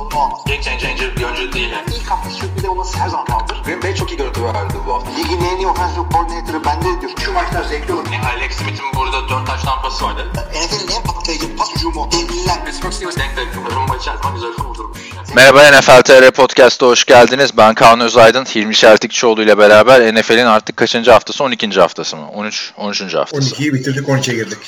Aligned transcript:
sorunu 0.00 0.24
olmaz. 0.24 0.40
Game 0.46 0.62
changer 0.62 1.16
bir 1.16 1.24
oyuncu 1.24 1.52
değil. 1.52 1.70
Yani. 1.70 1.84
İlk 1.96 2.10
hafta 2.10 2.30
sürpriz 2.30 2.64
olması 2.64 2.98
her 2.98 3.08
zaman 3.08 3.26
kaldır. 3.26 3.62
Green 3.64 3.82
Bay 3.82 3.94
çok 3.94 4.10
iyi 4.12 4.16
görüntü 4.16 4.44
verdi 4.44 4.74
bu 4.86 4.94
hafta. 4.94 5.10
Ligin 5.10 5.40
en 5.44 5.56
iyi 5.56 5.66
offensive 5.66 6.04
coordinator'ı 6.12 6.64
bende 6.64 7.00
diyor. 7.00 7.12
Şu 7.24 7.32
maçlar 7.32 7.64
zevkli 7.64 7.92
olur. 7.92 8.06
Yani 8.12 8.26
Alex 8.26 8.52
Smith'in 8.52 8.86
burada 8.96 9.28
4 9.28 9.46
taş 9.46 9.62
tampası 9.62 10.04
vardı. 10.04 10.26
NFL'in 10.34 10.96
en 10.96 11.02
patlayıcı 11.02 11.56
pas 11.56 11.74
hücumu. 11.76 12.08
Devliler. 12.12 12.64
Pittsburgh 12.64 12.92
Steelers 12.92 13.16
denk 13.16 13.36
denk. 13.36 13.48
Rumba 13.74 13.96
içerisinde 13.96 14.32
güzel 14.34 14.52
kurdurmuş. 14.52 14.98
Merhaba 15.34 15.70
NFL 15.70 16.02
TR 16.02 16.30
Podcast'a 16.30 16.86
hoş 16.86 17.04
geldiniz. 17.04 17.56
Ben 17.56 17.74
Kaan 17.74 18.00
Özaydın, 18.00 18.44
Hilmi 18.44 18.74
Şertikçioğlu 18.74 19.42
ile 19.42 19.58
beraber 19.58 20.14
NFL'in 20.14 20.46
artık 20.46 20.76
kaçıncı 20.76 21.10
haftası? 21.10 21.44
12. 21.44 21.80
haftası 21.80 22.16
mı? 22.16 22.30
13. 22.30 22.72
13. 22.76 23.14
haftası. 23.14 23.54
12'yi 23.54 23.74
bitirdik 23.74 24.08
13'e 24.08 24.34
girdik. 24.34 24.58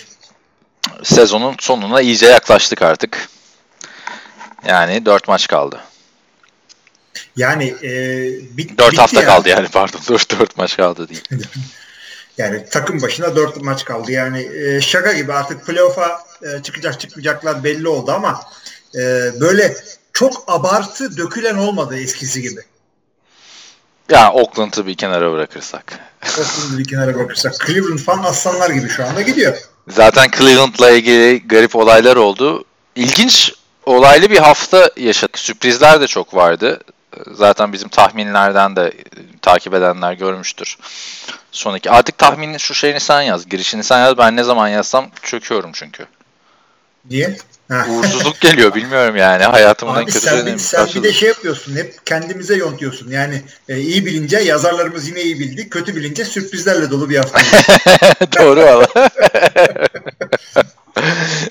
Sezonun 1.03 1.55
sonuna 1.59 2.01
iyice 2.01 2.27
yaklaştık 2.27 2.83
artık. 2.83 3.29
Yani 4.67 5.07
4 5.07 5.29
maç 5.29 5.47
kaldı. 5.47 5.81
Yani 7.37 7.75
e, 7.83 7.91
bit, 8.57 8.79
4 8.79 8.93
bitti 8.93 9.01
hafta 9.01 9.21
ya. 9.21 9.27
kaldı 9.27 9.49
yani 9.49 9.69
pardon. 9.69 10.01
4, 10.09 10.41
4 10.41 10.57
maç 10.57 10.77
kaldı 10.77 11.09
değil. 11.09 11.23
Yani 12.39 12.65
takım 12.71 13.03
başına 13.03 13.37
4 13.37 13.63
maç 13.63 13.85
kaldı. 13.85 14.13
Yani 14.13 14.49
e, 14.55 14.81
şaka 14.81 15.13
gibi 15.13 15.33
artık 15.33 15.67
playoff'a 15.67 16.25
e, 16.43 16.63
çıkacak 16.63 17.01
çıkmayacaklar 17.01 17.65
belli 17.65 17.89
oldu 17.89 18.13
ama 18.13 18.41
e, 18.95 19.01
böyle 19.41 19.77
çok 20.13 20.45
abartı 20.47 21.17
dökülen 21.17 21.57
olmadı 21.57 21.99
eskisi 21.99 22.43
gibi. 22.43 22.61
Ya 24.11 24.33
Oakland'ı 24.33 24.87
bir 24.87 24.95
kenara 24.95 25.33
bırakırsak. 25.33 25.99
Oakland'ı 26.39 26.79
bir 26.79 26.85
kenara 26.85 27.15
bırakırsak. 27.15 27.55
Cleveland 27.67 27.99
falan 27.99 28.23
aslanlar 28.25 28.71
gibi 28.71 28.89
şu 28.89 29.05
anda 29.05 29.23
gidiyor. 29.23 29.57
Zaten 29.89 30.31
Cleveland'la 30.39 30.91
ilgili 30.91 31.49
garip 31.49 31.77
olaylar 31.77 32.17
oldu. 32.17 32.65
İlginç 32.97 33.55
olaylı 33.87 34.31
bir 34.31 34.39
hafta 34.39 34.91
yaşadık. 34.97 35.39
Sürprizler 35.39 36.01
de 36.01 36.07
çok 36.07 36.35
vardı. 36.35 36.81
Zaten 37.33 37.73
bizim 37.73 37.89
tahminlerden 37.89 38.77
de 38.77 38.93
takip 39.43 39.75
edenler 39.75 40.13
görmüştür. 40.13 40.79
Son 41.53 41.77
iki. 41.77 41.91
Artık 41.91 42.19
tahminin 42.19 42.59
şu 42.59 42.75
şeyini 42.75 43.01
sen 43.01 43.23
yaz. 43.23 43.49
Girişini 43.49 43.85
sen 43.85 43.99
yaz. 43.99 44.19
Ben 44.19 44.37
ne 44.37 44.45
zaman 44.45 44.69
yazsam 44.69 45.11
çöküyorum 45.23 45.71
çünkü. 45.73 46.07
Diye. 47.11 47.37
Ha. 47.69 47.87
Uğursuzluk 47.89 48.41
geliyor 48.41 48.75
bilmiyorum 48.75 49.17
yani. 49.17 49.45
Hayatımın 49.45 50.01
en 50.01 50.07
kötü 50.07 50.21
sen, 50.21 50.47
bir, 50.47 50.59
sen 50.59 50.87
bir 50.95 51.03
de 51.03 51.13
şey 51.13 51.29
yapıyorsun. 51.29 51.77
Hep 51.77 52.07
kendimize 52.07 52.57
yontuyorsun. 52.57 53.11
Yani 53.11 53.43
e, 53.69 53.79
iyi 53.79 54.07
bilince 54.07 54.39
yazarlarımız 54.39 55.09
yine 55.09 55.23
iyi 55.23 55.39
bildi. 55.39 55.69
Kötü 55.69 55.97
bilince 55.97 56.25
sürprizlerle 56.25 56.91
dolu 56.91 57.11
bir 57.11 57.17
hafta. 57.17 57.41
Doğru 58.39 58.61
valla. 58.61 58.87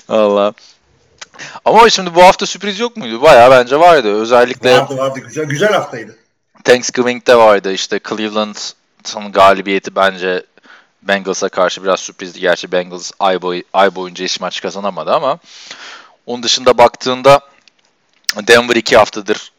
Allah. 0.08 0.54
Ama 1.64 1.90
şimdi 1.90 2.14
bu 2.14 2.22
hafta 2.22 2.46
sürpriz 2.46 2.80
yok 2.80 2.96
muydu? 2.96 3.22
Bayağı 3.22 3.50
bence 3.50 3.80
vardı. 3.80 4.20
Özellikle 4.20 4.78
vardı 4.78 4.96
vardı. 4.96 5.20
Güzel, 5.20 5.44
güzel 5.44 5.72
haftaydı. 5.72 6.16
Thanksgiving'de 6.64 7.36
vardı 7.36 7.72
işte 7.72 8.00
Cleveland'ın 8.08 9.32
galibiyeti 9.32 9.96
bence 9.96 10.46
Bengals'a 11.02 11.48
karşı 11.48 11.84
biraz 11.84 12.00
sürprizdi. 12.00 12.40
Gerçi 12.40 12.72
Bengals 12.72 13.10
ay, 13.18 13.42
boy, 13.42 13.62
ay 13.72 13.94
boyunca 13.94 14.24
hiç 14.24 14.40
maç 14.40 14.60
kazanamadı 14.60 15.12
ama 15.12 15.38
onun 16.26 16.42
dışında 16.42 16.78
baktığında 16.78 17.40
Denver 18.36 18.76
iki 18.76 18.96
haftadır 18.96 19.52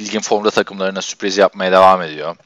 ligin 0.00 0.20
formda 0.20 0.50
takımlarına 0.50 1.02
sürpriz 1.02 1.36
yapmaya 1.36 1.72
devam 1.72 2.02
ediyor. 2.02 2.36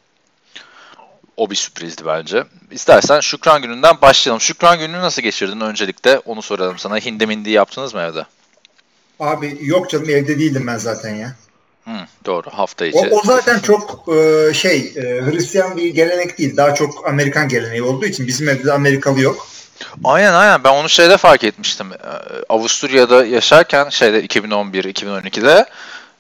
O 1.37 1.51
bir 1.51 1.57
sürprizdi 1.57 2.07
bence. 2.07 2.45
İstersen 2.71 3.21
Şükran 3.21 3.63
gününden 3.63 4.01
başlayalım. 4.03 4.41
Şükran 4.41 4.79
gününü 4.79 4.99
nasıl 4.99 5.23
geçirdin 5.23 5.61
öncelikle 5.61 6.19
onu 6.19 6.43
soralım 6.43 6.79
sana. 6.79 6.99
Hindi 6.99 7.27
mindi 7.27 7.51
yaptınız 7.51 7.95
mı 7.95 8.01
evde? 8.01 8.25
Abi 9.21 9.59
yok 9.61 9.91
canım 9.91 10.11
evde 10.11 10.39
değildim 10.39 10.67
ben 10.67 10.77
zaten 10.79 11.15
ya. 11.15 11.33
Hı, 11.85 11.91
doğru 12.27 12.51
hafta 12.51 12.85
O, 12.85 12.89
içi. 12.89 12.99
o 12.99 13.23
zaten 13.25 13.59
çok 13.59 14.05
e, 14.15 14.51
şey 14.55 14.93
e, 14.97 15.03
Hristiyan 15.03 15.77
bir 15.77 15.95
gelenek 15.95 16.39
değil. 16.39 16.57
Daha 16.57 16.75
çok 16.75 17.09
Amerikan 17.09 17.49
geleneği 17.49 17.83
olduğu 17.83 18.07
için 18.07 18.27
bizim 18.27 18.49
evde 18.49 18.65
de 18.65 18.73
Amerikalı 18.73 19.21
yok. 19.21 19.47
Aynen 20.05 20.33
aynen 20.33 20.65
ben 20.65 20.73
onu 20.73 20.89
şeyde 20.89 21.17
fark 21.17 21.45
etmiştim. 21.45 21.87
Ee, 21.93 22.07
Avusturya'da 22.49 23.25
yaşarken 23.27 23.89
şeyde 23.89 24.25
2011-2012'de 24.27 25.67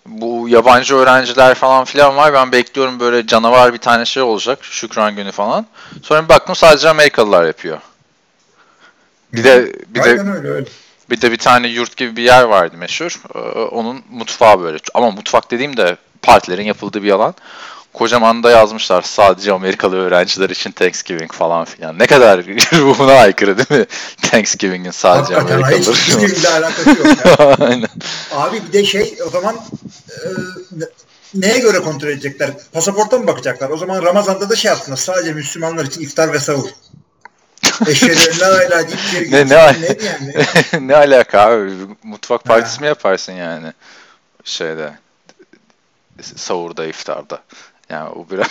bu 0.06 0.48
yabancı 0.48 0.96
öğrenciler 0.96 1.54
falan 1.54 1.84
filan 1.84 2.16
var. 2.16 2.32
Ben 2.32 2.52
bekliyorum 2.52 3.00
böyle 3.00 3.26
canavar 3.26 3.72
bir 3.72 3.78
tane 3.78 4.04
şey 4.04 4.22
olacak. 4.22 4.58
Şükran 4.62 5.16
günü 5.16 5.32
falan. 5.32 5.66
Sonra 6.02 6.24
bir 6.24 6.28
baktım 6.28 6.56
sadece 6.56 6.88
Amerikalılar 6.88 7.44
yapıyor. 7.46 7.78
Bir 9.32 9.44
de 9.44 9.72
bir 9.88 10.04
de 10.04 10.08
Aynen 10.10 10.36
öyle 10.36 10.48
öyle. 10.48 10.68
Bir 11.10 11.20
de 11.20 11.32
bir 11.32 11.36
tane 11.38 11.68
yurt 11.68 11.96
gibi 11.96 12.16
bir 12.16 12.22
yer 12.22 12.42
vardı 12.42 12.76
meşhur. 12.76 13.20
Ee, 13.34 13.38
Onun 13.60 14.02
mutfağı 14.10 14.60
böyle. 14.60 14.78
Ama 14.94 15.10
mutfak 15.10 15.50
dediğim 15.50 15.76
de 15.76 15.96
partilerin 16.22 16.64
yapıldığı 16.64 17.02
bir 17.02 17.10
alan. 17.10 17.34
Kocaman 17.92 18.42
da 18.42 18.50
yazmışlar 18.50 19.02
sadece 19.02 19.52
Amerikalı 19.52 19.96
öğrenciler 19.96 20.50
için 20.50 20.72
Thanksgiving 20.72 21.32
falan 21.32 21.64
filan. 21.64 21.98
Ne 21.98 22.06
kadar 22.06 22.44
ruhuna 22.72 23.12
aykırı 23.12 23.58
değil 23.58 23.80
mi? 23.80 23.86
Thanksgiving'in 24.30 24.90
sadece 24.90 25.34
Hakikaten 25.34 25.62
Amerikalılar. 25.62 25.96
hiçbiriyle 25.96 26.48
alakası 26.48 26.88
yok 26.90 27.06
ya. 27.06 27.56
Aynen. 27.66 27.88
Abi 28.32 28.62
bir 28.68 28.72
de 28.72 28.84
şey 28.84 29.18
o 29.26 29.30
zaman 29.30 29.56
e, 30.10 30.16
ne- 30.72 30.84
neye 31.34 31.58
göre 31.58 31.78
kontrol 31.78 32.08
edecekler? 32.08 32.50
Pasaporta 32.72 33.18
mı 33.18 33.26
bakacaklar? 33.26 33.70
O 33.70 33.76
zaman 33.76 34.02
Ramazan'da 34.02 34.50
da 34.50 34.56
şey 34.56 34.68
yapsınlar. 34.68 34.96
Sadece 34.96 35.32
Müslümanlar 35.32 35.84
için 35.84 36.00
iftar 36.00 36.32
ve 36.32 36.38
sahur. 36.38 36.68
Eşhedü 37.86 38.40
la 38.40 38.64
ilahe 38.64 38.86
deyip 38.88 39.32
Ne- 39.32 39.48
ne 39.48 39.56
al- 39.56 39.74
ne 39.80 39.96
yani? 40.06 40.46
ne 40.88 40.96
alaka 40.96 41.40
abi? 41.40 41.72
Mutfak 42.02 42.44
partisi 42.44 42.80
mi 42.80 42.86
yaparsın 42.86 43.32
yani? 43.32 43.72
Şeyde 44.44 44.92
sahurda, 46.22 46.86
iftarda. 46.86 47.42
Yani 47.90 48.08
o 48.08 48.26
biraz 48.30 48.48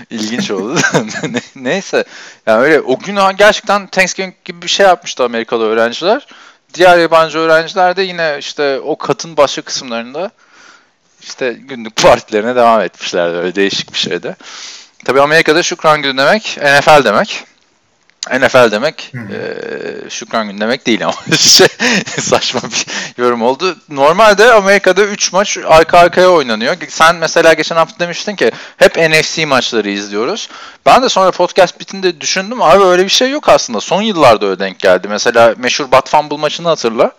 ilginç 0.10 0.50
oldu. 0.50 0.78
Ne- 1.22 1.40
Neyse. 1.56 2.04
Yani 2.46 2.62
öyle 2.62 2.80
o 2.80 2.98
gün 2.98 3.18
gerçekten 3.36 3.86
Thanksgiving 3.86 4.34
gibi 4.44 4.62
bir 4.62 4.68
şey 4.68 4.86
yapmıştı 4.86 5.24
Amerikalı 5.24 5.64
öğrenciler. 5.64 6.26
Diğer 6.74 6.98
yabancı 6.98 7.38
öğrenciler 7.38 7.96
de 7.96 8.02
yine 8.02 8.36
işte 8.38 8.80
o 8.80 8.98
katın 8.98 9.36
başka 9.36 9.62
kısımlarında 9.62 10.30
işte 11.22 11.52
günlük 11.52 11.96
partilerine 11.96 12.56
devam 12.56 12.80
etmişlerdi. 12.80 13.36
Öyle 13.36 13.54
değişik 13.54 13.92
bir 13.92 13.98
şeydi. 13.98 14.36
Tabii 15.04 15.20
Amerika'da 15.20 15.62
Şükran 15.62 16.02
Günü 16.02 16.16
demek 16.18 16.58
NFL 16.62 17.04
demek. 17.04 17.44
NFL 18.32 18.70
demek 18.72 19.12
eee, 19.14 20.10
Şükran 20.10 20.46
Günü 20.48 20.60
demek 20.60 20.86
değil 20.86 21.04
ama 21.04 21.14
şey, 21.36 21.66
saçma 22.20 22.60
bir 22.62 22.86
yorum 23.22 23.42
oldu. 23.42 23.76
Normalde 23.88 24.52
Amerika'da 24.52 25.02
3 25.04 25.32
maç 25.32 25.58
arka 25.66 25.98
arkaya 25.98 26.28
oynanıyor. 26.28 26.76
Sen 26.88 27.16
mesela 27.16 27.52
geçen 27.52 27.76
hafta 27.76 27.98
demiştin 27.98 28.36
ki 28.36 28.50
hep 28.76 28.96
NFC 28.96 29.46
maçları 29.46 29.90
izliyoruz. 29.90 30.48
Ben 30.86 31.02
de 31.02 31.08
sonra 31.08 31.30
podcast 31.30 31.80
bitinde 31.80 32.20
düşündüm 32.20 32.62
abi 32.62 32.84
öyle 32.84 33.04
bir 33.04 33.08
şey 33.08 33.30
yok 33.30 33.48
aslında. 33.48 33.80
Son 33.80 34.02
yıllarda 34.02 34.46
öyle 34.46 34.58
denk 34.58 34.78
geldi. 34.78 35.08
Mesela 35.08 35.54
meşhur 35.58 35.90
Bat 35.92 36.08
Fumble 36.10 36.36
maçını 36.36 36.68
hatırla. 36.68 37.12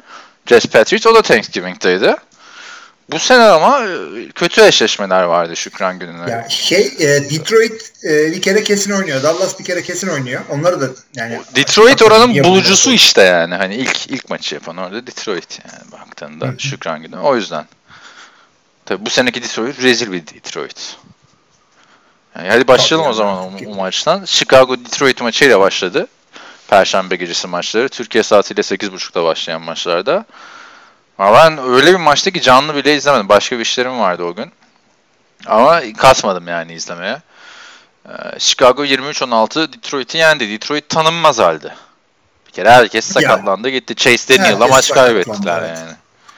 Jess 0.45 0.65
Patrick 0.65 1.09
o 1.09 1.15
da 1.15 1.21
Thanksgiving'deydi. 1.21 2.15
Bu 3.11 3.19
sene 3.19 3.43
ama 3.43 3.83
e, 3.83 4.29
kötü 4.35 4.61
eşleşmeler 4.61 5.23
vardı 5.23 5.55
Şükran 5.55 5.99
Günü'ne. 5.99 6.31
Ya 6.31 6.49
şey 6.49 6.93
e, 6.99 7.07
Detroit 7.29 7.93
e, 8.03 8.31
bir 8.31 8.41
kere 8.41 8.63
kesin 8.63 8.91
oynuyor. 8.91 9.23
Dallas 9.23 9.59
bir 9.59 9.63
kere 9.63 9.83
kesin 9.83 10.07
oynuyor. 10.07 10.41
Onları 10.49 10.81
da 10.81 10.89
yani 11.15 11.41
Detroit 11.55 12.01
oranın 12.01 12.43
bulucusu 12.43 12.91
işte 12.91 13.21
yani. 13.21 13.55
Hani 13.55 13.75
ilk 13.75 14.11
ilk 14.11 14.29
maçı 14.29 14.55
yapan 14.55 14.77
orada 14.77 15.07
Detroit 15.07 15.59
yani 15.65 15.91
baktığında 15.91 16.45
Hı 16.45 16.51
hı. 16.51 16.59
Şükran 16.59 17.01
Günü. 17.01 17.17
O 17.17 17.35
yüzden. 17.35 17.65
Tabii 18.85 19.05
bu 19.05 19.09
seneki 19.09 19.43
Detroit 19.43 19.81
rezil 19.81 20.11
bir 20.11 20.27
Detroit. 20.27 20.97
Yani 22.35 22.49
hadi 22.49 22.67
başlayalım 22.67 23.09
o 23.09 23.13
zaman 23.13 23.37
o, 23.37 23.51
o 23.67 23.75
maçtan. 23.75 24.25
Chicago 24.25 24.77
Detroit 24.77 25.21
maçıyla 25.21 25.59
başladı. 25.59 26.07
Perşembe 26.67 27.15
gecesi 27.15 27.47
maçları. 27.47 27.89
Türkiye 27.89 28.23
saatiyle 28.23 28.61
8.30'da 28.61 29.23
başlayan 29.23 29.61
maçlarda. 29.61 30.25
Ama 31.19 31.33
ben 31.33 31.57
öyle 31.69 31.91
bir 31.91 31.99
maçtı 31.99 32.31
ki 32.31 32.41
canlı 32.41 32.75
bile 32.75 32.95
izlemedim. 32.95 33.29
Başka 33.29 33.55
bir 33.55 33.61
işlerim 33.61 33.99
vardı 33.99 34.23
o 34.23 34.35
gün. 34.35 34.51
Ama 35.45 35.81
kasmadım 35.97 36.47
yani 36.47 36.73
izlemeye. 36.73 37.21
Ee, 38.05 38.39
Chicago 38.39 38.85
23-16 38.85 39.73
Detroit'i 39.73 40.17
yendi. 40.17 40.49
Detroit 40.49 40.89
tanınmaz 40.89 41.39
halde. 41.39 41.73
Bir 42.47 42.51
kere 42.51 42.71
herkes 42.71 43.05
sakatlandı 43.05 43.69
gitti. 43.69 43.95
Chase 43.95 44.37
Daniel'la 44.37 44.67
maç 44.67 44.91
kaybettiler 44.91 45.61
evet. 45.61 45.77
yani. 45.77 45.91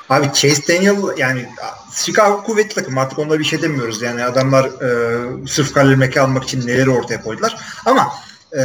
Abi 0.09 0.33
Chase 0.33 0.67
Daniel 0.67 1.17
yani 1.17 1.49
Chicago 1.93 2.43
kuvvetli 2.43 2.75
takım 2.75 2.97
artık 2.97 3.19
onlara 3.19 3.39
bir 3.39 3.43
şey 3.43 3.61
demiyoruz. 3.61 4.01
Yani 4.01 4.23
adamlar 4.23 4.65
e, 4.65 5.47
sırf 5.47 5.73
Khalil 5.73 5.97
Mack'i 5.97 6.21
almak 6.21 6.43
için 6.43 6.67
neleri 6.67 6.89
ortaya 6.89 7.21
koydular. 7.21 7.57
Ama 7.85 8.13
e, 8.53 8.59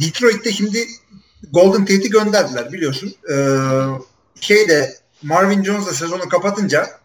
Detroit'te 0.00 0.52
şimdi 0.52 0.88
Golden 1.52 1.80
Tate'i 1.80 2.10
gönderdiler 2.10 2.72
biliyorsun. 2.72 3.14
E, 3.30 3.36
şeyde 4.40 4.99
Marvin 5.22 5.64
Jones 5.64 5.86
da 5.86 5.94
sezonu 5.94 6.28
kapatınca 6.28 7.00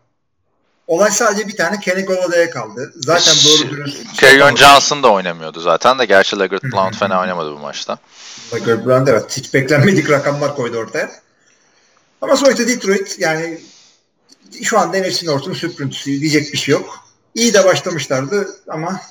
olay 0.87 1.11
sadece 1.11 1.47
bir 1.47 1.57
tane 1.57 1.79
Kenny 1.79 2.05
Golladay'a 2.05 2.49
kaldı. 2.49 2.93
Zaten 2.95 3.35
doğru 3.45 3.69
dürüst. 3.69 4.17
Kerryon 4.19 4.55
Johnson 4.55 5.03
da 5.03 5.11
oynamıyordu 5.11 5.59
zaten 5.59 5.99
de. 5.99 6.05
Gerçi 6.05 6.39
Leggett 6.39 6.63
Blount 6.63 6.95
fena 6.95 7.21
oynamadı 7.21 7.51
bu 7.51 7.59
maçta. 7.59 7.97
Leggett 8.53 8.85
Blount 8.85 9.09
evet 9.09 9.37
hiç 9.37 9.53
beklenmedik 9.53 10.09
rakamlar 10.09 10.55
koydu 10.55 10.77
ortaya. 10.77 11.11
Ama 12.21 12.37
sonuçta 12.37 12.67
Detroit 12.67 13.19
yani 13.19 13.59
şu 14.63 14.79
anda 14.79 14.97
NFC 14.97 15.25
North'un 15.25 15.53
süprüntüsü 15.53 16.21
diyecek 16.21 16.53
bir 16.53 16.57
şey 16.57 16.71
yok. 16.71 16.99
İyi 17.35 17.53
de 17.53 17.65
başlamışlardı 17.65 18.47
ama 18.67 19.01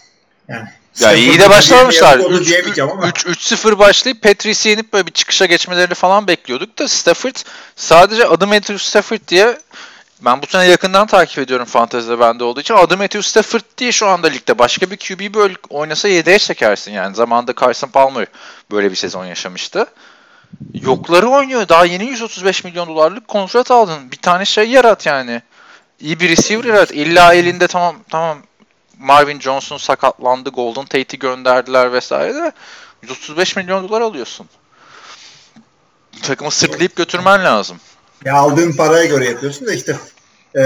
yani 0.49 0.69
ya 1.01 1.13
iyi 1.13 1.41
de 1.41 1.51
başlamışlar. 1.51 2.19
3-0 2.19 3.79
başlayıp 3.79 4.23
Patrice'i 4.23 4.71
yenip 4.71 4.93
böyle 4.93 5.07
bir 5.07 5.13
çıkışa 5.13 5.47
geçmelerini 5.47 5.95
falan 5.95 6.27
bekliyorduk 6.29 6.79
da 6.79 6.89
Stafford 6.89 7.37
sadece 7.77 8.27
adım 8.27 8.49
Matthew 8.49 8.79
Stafford 8.79 9.29
diye 9.29 9.59
ben 10.21 10.43
bu 10.43 10.47
sene 10.47 10.65
yakından 10.65 11.07
takip 11.07 11.39
ediyorum 11.39 11.67
fantezide 11.67 12.21
bende 12.21 12.45
olduğu 12.45 12.61
için. 12.61 12.75
Adım 12.75 12.99
Matthew 12.99 13.23
Stafford 13.23 13.61
diye 13.79 13.93
şu 13.93 14.07
anda 14.07 14.27
ligde. 14.27 14.59
Başka 14.59 14.91
bir 14.91 14.97
QB 14.97 15.35
böyle 15.35 15.55
oynasa 15.71 16.09
yedeğe 16.09 16.39
çekersin 16.39 16.93
yani. 16.93 17.15
Zamanında 17.15 17.55
Carson 17.61 17.89
Palmer 17.89 18.27
böyle 18.71 18.91
bir 18.91 18.97
sezon 18.97 19.25
yaşamıştı. 19.25 19.87
Yokları 20.75 21.29
oynuyor. 21.29 21.69
Daha 21.69 21.85
yeni 21.85 22.05
135 22.05 22.65
milyon 22.65 22.89
dolarlık 22.89 23.29
kontrat 23.29 23.71
aldın. 23.71 24.13
Bir 24.13 24.17
tane 24.17 24.45
şey 24.45 24.71
yarat 24.71 25.07
yani. 25.07 25.43
İyi 26.01 26.21
bir 26.21 26.29
receiver 26.29 26.65
yarat. 26.65 26.91
İlla 26.91 27.35
elinde 27.35 27.67
tamam 27.67 27.97
tamam 28.11 28.39
Marvin 28.99 29.41
Johnson 29.41 29.77
sakatlandı. 29.77 30.51
Golden 30.51 30.85
Tate'i 30.85 31.19
gönderdiler 31.19 31.93
vesaire 31.93 32.35
de 32.35 32.53
135 33.03 33.57
milyon 33.57 33.89
dolar 33.89 34.01
alıyorsun. 34.01 34.49
Takımı 36.23 36.51
sırtlayıp 36.51 36.97
götürmen 36.97 37.45
lazım. 37.45 37.77
Ya 38.25 38.35
aldığın 38.35 38.73
paraya 38.73 39.05
göre 39.05 39.25
yapıyorsun 39.25 39.67
da 39.67 39.73
işte 39.75 39.97
e, 40.57 40.63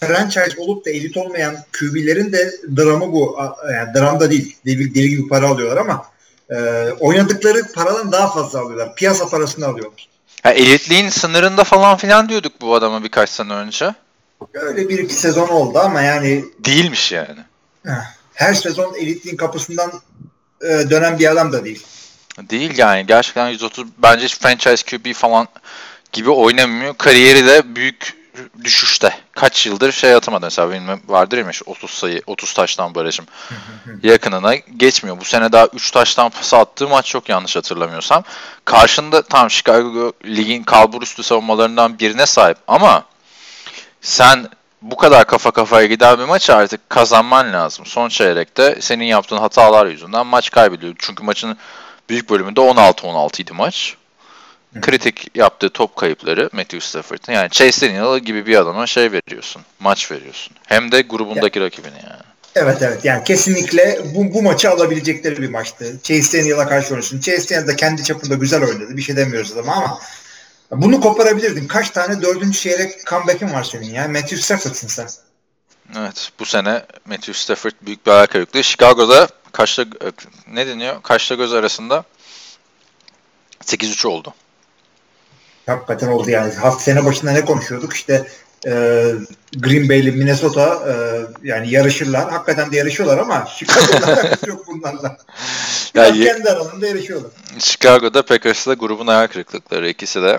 franchise 0.00 0.54
olup 0.58 0.86
da 0.86 0.90
elit 0.90 1.16
olmayan 1.16 1.56
QB'lerin 1.78 2.32
de 2.32 2.52
dramı 2.76 3.12
bu. 3.12 3.38
Yani 3.72 3.94
dramda 3.94 4.30
değil. 4.30 4.56
Deli, 4.66 4.94
deli 4.94 5.08
gibi 5.08 5.28
para 5.28 5.48
alıyorlar 5.48 5.76
ama 5.76 6.06
e, 6.50 6.56
oynadıkları 7.00 7.72
paradan 7.74 8.12
daha 8.12 8.32
fazla 8.32 8.60
alıyorlar. 8.60 8.94
Piyasa 8.94 9.28
parasını 9.28 9.66
alıyorlar. 9.66 10.08
Ha, 10.42 10.52
elitliğin 10.52 11.08
sınırında 11.08 11.64
falan 11.64 11.96
filan 11.96 12.28
diyorduk 12.28 12.52
bu 12.60 12.74
adama 12.74 13.04
birkaç 13.04 13.30
sene 13.30 13.52
önce. 13.52 13.94
Öyle 14.54 14.88
bir 14.88 14.98
iki 14.98 15.14
sezon 15.14 15.48
oldu 15.48 15.78
ama 15.78 16.02
yani 16.02 16.44
değilmiş 16.64 17.12
yani. 17.12 17.40
Her 18.34 18.54
sezon 18.54 18.94
elitliğin 18.94 19.36
kapısından 19.36 19.92
e, 20.60 20.66
dönen 20.90 21.18
bir 21.18 21.30
adam 21.30 21.52
da 21.52 21.64
değil. 21.64 21.86
Değil 22.40 22.78
yani. 22.78 23.06
Gerçekten 23.06 23.48
130 23.48 23.84
bence 23.98 24.28
franchise 24.28 24.84
QB 24.84 25.12
falan 25.14 25.48
gibi 26.12 26.30
oynamıyor. 26.30 26.94
Kariyeri 26.98 27.46
de 27.46 27.76
büyük 27.76 28.22
düşüşte. 28.64 29.14
Kaç 29.32 29.66
yıldır 29.66 29.92
şey 29.92 30.14
atamadı 30.14 30.46
mesela 30.46 30.70
benim 30.70 31.00
vardır 31.08 31.38
ya 31.38 31.50
30 31.66 31.90
sayı 31.90 32.22
30 32.26 32.54
taştan 32.54 32.94
barajım 32.94 33.26
yakınına 34.02 34.54
geçmiyor. 34.54 35.20
Bu 35.20 35.24
sene 35.24 35.52
daha 35.52 35.66
3 35.66 35.90
taştan 35.90 36.30
pas 36.30 36.54
attığı 36.54 36.88
maç 36.88 37.06
çok 37.06 37.28
yanlış 37.28 37.56
hatırlamıyorsam. 37.56 38.24
Karşında 38.64 39.22
tam 39.22 39.50
Chicago 39.50 40.12
ligin 40.24 40.62
kalbur 40.62 41.02
üstü 41.02 41.22
savunmalarından 41.22 41.98
birine 41.98 42.26
sahip 42.26 42.58
ama 42.68 43.04
sen 44.00 44.48
bu 44.82 44.96
kadar 44.96 45.26
kafa 45.26 45.50
kafaya 45.50 45.86
giden 45.86 46.18
bir 46.18 46.24
maçı 46.24 46.54
artık 46.54 46.90
kazanman 46.90 47.52
lazım. 47.52 47.86
Son 47.86 48.08
çeyrekte 48.08 48.76
senin 48.80 49.04
yaptığın 49.04 49.36
hatalar 49.36 49.86
yüzünden 49.86 50.26
maç 50.26 50.50
kaybediyor. 50.50 50.94
Çünkü 50.98 51.24
maçın 51.24 51.56
büyük 52.08 52.30
bölümünde 52.30 52.60
16-16 52.60 53.42
idi 53.42 53.52
maç 53.52 53.96
kritik 54.80 55.36
yaptığı 55.36 55.70
top 55.70 55.96
kayıpları 55.96 56.50
Matthew 56.52 56.80
Stafford'ın. 56.80 57.32
Yani 57.32 57.50
Chase 57.50 57.88
Daniel 57.88 58.20
gibi 58.20 58.46
bir 58.46 58.56
adama 58.56 58.86
şey 58.86 59.12
veriyorsun. 59.12 59.62
Maç 59.80 60.10
veriyorsun. 60.10 60.56
Hem 60.66 60.92
de 60.92 61.02
grubundaki 61.02 61.58
ya. 61.58 61.64
rakibini 61.64 61.96
yani. 61.96 62.22
Evet 62.54 62.78
evet 62.82 63.04
yani 63.04 63.24
kesinlikle 63.24 63.98
bu, 64.14 64.34
bu 64.34 64.42
maçı 64.42 64.70
alabilecekleri 64.70 65.42
bir 65.42 65.50
maçtı. 65.50 66.00
Chase 66.02 66.38
Daniel'a 66.38 66.68
karşı 66.68 66.86
oynuyorsun. 66.86 67.20
Chase 67.20 67.54
Daniel 67.54 67.68
de 67.68 67.76
kendi 67.76 68.04
çapında 68.04 68.34
güzel 68.34 68.62
oynadı. 68.62 68.96
Bir 68.96 69.02
şey 69.02 69.16
demiyoruz 69.16 69.52
adama 69.52 69.72
ama 69.72 69.98
bunu 70.72 71.00
koparabilirdin. 71.00 71.68
Kaç 71.68 71.90
tane 71.90 72.22
dördüncü 72.22 72.58
çeyrek 72.58 73.06
comeback'in 73.06 73.52
var 73.52 73.64
senin 73.64 73.90
ya. 73.90 74.08
Matthew 74.08 74.36
Stafford'sın 74.36 74.88
sen. 74.88 75.08
Evet 75.98 76.30
bu 76.38 76.44
sene 76.44 76.82
Matthew 77.06 77.32
Stafford 77.32 77.72
büyük 77.82 78.06
bir 78.06 78.10
ayak 78.10 78.30
kırıklığı. 78.30 78.62
Chicago'da 78.62 79.28
kaçta 79.52 79.84
ne 80.52 80.66
deniyor? 80.66 81.02
Kaçta 81.02 81.34
göz 81.34 81.52
arasında 81.52 82.04
8-3 83.64 84.06
oldu. 84.06 84.34
Hakikaten 85.66 86.08
oldu 86.08 86.30
yani. 86.30 86.54
Hafta 86.54 86.80
sene 86.80 87.04
başında 87.04 87.30
ne 87.30 87.44
konuşuyorduk? 87.44 87.94
İşte 87.94 88.26
e, 88.66 88.70
Green 89.56 89.88
Bay 89.88 90.00
ile 90.00 90.10
Minnesota 90.10 90.82
e, 90.88 90.94
yani 91.48 91.70
yarışırlar. 91.70 92.30
Hakikaten 92.30 92.72
de 92.72 92.76
yarışıyorlar 92.76 93.18
ama 93.18 93.46
Chicago'da 93.56 94.36
yok 94.46 94.66
bunlarla. 94.66 95.16
Yani, 95.94 96.24
kendi 96.24 96.50
aralarında 96.50 96.86
yarışıyorlar. 96.86 97.30
Chicago'da 97.58 98.22
Packers'la 98.22 98.74
grubun 98.74 99.06
ayağı 99.06 99.28
kırıklıkları. 99.28 99.88
ikisi 99.88 100.22
de 100.22 100.38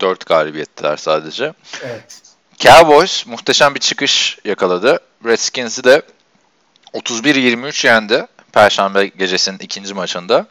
4 0.00 0.26
galibiyettiler 0.26 0.96
sadece. 0.96 1.52
Evet. 1.82 2.22
Cowboys 2.58 3.26
muhteşem 3.26 3.74
bir 3.74 3.80
çıkış 3.80 4.38
yakaladı. 4.44 5.00
Redskins'i 5.24 5.84
de 5.84 6.02
31-23 6.94 7.86
yendi. 7.86 8.26
Perşembe 8.52 9.06
gecesinin 9.06 9.58
ikinci 9.58 9.94
maçında. 9.94 10.46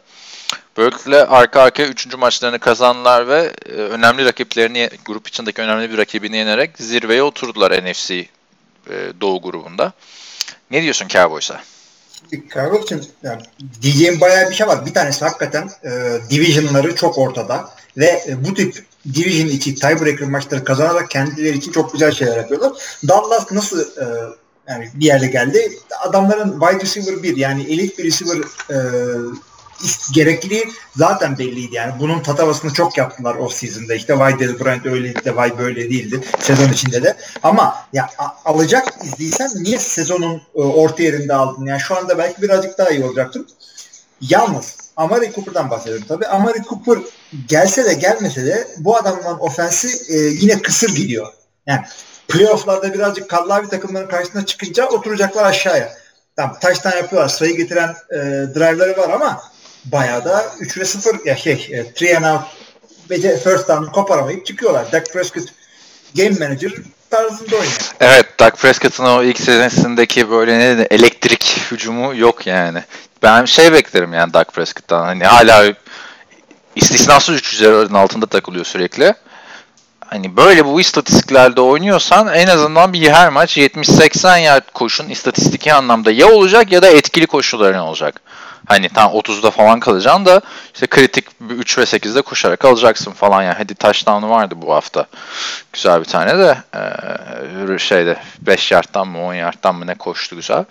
Böylelikle 0.76 1.26
arka 1.26 1.62
arkaya 1.62 1.88
üçüncü 1.88 2.16
maçlarını 2.16 2.58
kazandılar 2.58 3.28
ve 3.28 3.52
e, 3.66 3.72
önemli 3.72 4.24
rakiplerini, 4.24 4.90
grup 5.04 5.28
içindeki 5.28 5.62
önemli 5.62 5.90
bir 5.90 5.98
rakibini 5.98 6.36
yenerek 6.36 6.70
zirveye 6.78 7.22
oturdular 7.22 7.84
NFC 7.84 8.14
e, 8.14 8.26
Doğu 9.20 9.42
grubunda. 9.42 9.92
Ne 10.70 10.82
diyorsun 10.82 11.08
Cowboys'a? 11.08 11.60
Cowboys 12.54 12.84
için 12.84 13.04
yani, 13.22 13.42
diyeceğim 13.82 14.20
bayağı 14.20 14.50
bir 14.50 14.54
şey 14.54 14.66
var. 14.66 14.86
Bir 14.86 14.94
tanesi 14.94 15.24
hakikaten 15.24 15.70
e, 15.84 15.90
divisionları 16.30 16.94
çok 16.94 17.18
ortada 17.18 17.70
ve 17.96 18.24
e, 18.28 18.44
bu 18.44 18.54
tip 18.54 18.84
division 19.14 19.48
içi 19.48 19.74
tiebreaker 19.74 20.28
maçları 20.28 20.64
kazanarak 20.64 21.10
kendileri 21.10 21.56
için 21.56 21.72
çok 21.72 21.92
güzel 21.92 22.12
şeyler 22.12 22.36
yapıyorlar. 22.36 22.72
Dallas 23.08 23.52
nasıl 23.52 23.80
e, 23.80 24.04
yani 24.68 24.90
bir 24.94 25.06
yerde 25.06 25.26
geldi. 25.26 25.72
Adamların 26.00 26.60
wide 26.60 26.80
receiver 26.80 27.22
bir 27.22 27.36
yani 27.36 27.62
elit 27.62 27.98
bir 27.98 28.04
receiver 28.04 28.38
e, 28.70 28.76
gerekli 30.12 30.64
zaten 30.96 31.38
belliydi 31.38 31.74
yani. 31.74 31.92
Bunun 32.00 32.22
tatavasını 32.22 32.72
çok 32.72 32.98
yaptılar 32.98 33.34
off 33.34 33.52
season'da. 33.52 33.94
İşte 33.94 34.18
vay 34.18 34.38
Dez 34.38 34.60
Bryant 34.60 34.86
öyleydi 34.86 35.24
de 35.24 35.36
vay 35.36 35.58
böyle 35.58 35.90
değildi 35.90 36.20
sezon 36.40 36.72
içinde 36.72 37.02
de. 37.02 37.16
Ama 37.42 37.76
ya 37.92 38.08
alacak 38.44 38.88
izdiysen 39.04 39.50
niye 39.54 39.78
sezonun 39.78 40.42
e, 40.54 40.60
orta 40.60 41.02
yerinde 41.02 41.34
aldın? 41.34 41.66
Yani 41.66 41.80
şu 41.80 41.96
anda 41.96 42.18
belki 42.18 42.42
birazcık 42.42 42.78
daha 42.78 42.90
iyi 42.90 43.04
olacaktır. 43.04 43.42
Yalnız 44.20 44.76
Amari 44.98 45.32
Cooper'dan 45.32 45.70
bahsediyorum 45.70 46.04
tabii. 46.08 46.26
Amari 46.26 46.62
Cooper 46.62 46.98
gelse 47.48 47.84
de 47.84 47.94
gelmese 47.94 48.46
de 48.46 48.68
bu 48.78 48.96
adamın 48.96 49.38
ofensi 49.38 50.14
e, 50.14 50.16
yine 50.16 50.62
kısır 50.62 50.94
gidiyor. 50.94 51.32
Yani 51.66 51.80
playofflarda 52.28 52.94
birazcık 52.94 53.30
kallavi 53.30 53.68
takımların 53.68 54.08
karşısına 54.08 54.46
çıkınca 54.46 54.88
oturacaklar 54.88 55.44
aşağıya. 55.44 55.92
Tamam 56.36 56.58
taştan 56.60 56.96
yapıyorlar. 56.96 57.28
Sayı 57.28 57.56
getiren 57.56 57.94
e, 58.10 58.16
drive'ları 58.54 58.96
var 58.96 59.10
ama 59.10 59.42
bayağı 59.84 60.24
da 60.24 60.44
3 60.60 60.78
ve 60.78 60.84
0 60.84 61.26
ya 61.26 61.36
şey 61.36 61.84
e, 62.00 62.16
and 62.16 62.24
out 62.24 62.42
ve 63.10 63.36
first 63.36 63.68
down'u 63.68 63.92
koparamayıp 63.92 64.46
çıkıyorlar. 64.46 64.92
Dak 64.92 65.12
Prescott 65.12 65.48
game 66.14 66.30
manager 66.38 66.72
tarzında 67.10 67.56
oynuyor. 67.56 67.92
Evet 68.00 68.26
Dak 68.40 68.58
Prescott'ın 68.58 69.04
o 69.04 69.22
ilk 69.22 69.40
senesindeki 69.40 70.30
böyle 70.30 70.58
ne 70.58 70.76
dedi 70.76 70.86
elektrik 70.90 71.60
hücumu 71.70 72.16
yok 72.16 72.46
yani. 72.46 72.82
Ben 73.22 73.44
şey 73.44 73.72
beklerim 73.72 74.12
yani 74.12 74.32
Dak 74.32 74.52
Prescott'tan. 74.52 75.04
Hani 75.04 75.24
hala 75.24 75.74
istisnasız 76.76 77.36
300'lerin 77.40 77.96
altında 77.96 78.26
takılıyor 78.26 78.64
sürekli. 78.64 79.14
Hani 80.10 80.36
böyle 80.36 80.66
bu 80.66 80.80
istatistiklerde 80.80 81.60
oynuyorsan 81.60 82.28
en 82.28 82.46
azından 82.46 82.92
bir 82.92 83.10
her 83.10 83.28
maç 83.28 83.58
70-80 83.58 84.38
yard 84.38 84.64
koşun 84.74 85.08
istatistiki 85.08 85.72
anlamda 85.74 86.10
ya 86.10 86.28
olacak 86.32 86.72
ya 86.72 86.82
da 86.82 86.88
etkili 86.88 87.26
koşuların 87.26 87.78
olacak. 87.78 88.20
Hani 88.66 88.88
tam 88.88 89.12
30'da 89.12 89.50
falan 89.50 89.80
kalacaksın 89.80 90.24
da 90.24 90.40
işte 90.74 90.86
kritik 90.86 91.26
3 91.50 91.78
ve 91.78 91.82
8'de 91.82 92.22
koşarak 92.22 92.64
alacaksın 92.64 93.12
falan 93.12 93.42
yani. 93.42 93.54
Hadi 93.58 93.74
touchdown'u 93.74 94.30
vardı 94.30 94.54
bu 94.56 94.74
hafta. 94.74 95.06
Güzel 95.72 96.00
bir 96.00 96.04
tane 96.04 96.38
de 96.38 96.58
e, 97.74 97.78
şeyde 97.78 98.16
5 98.40 98.72
yardtan 98.72 99.08
mı 99.08 99.24
10 99.24 99.34
yardtan 99.34 99.74
mı 99.74 99.86
ne 99.86 99.94
koştu 99.94 100.36
güzel. 100.36 100.64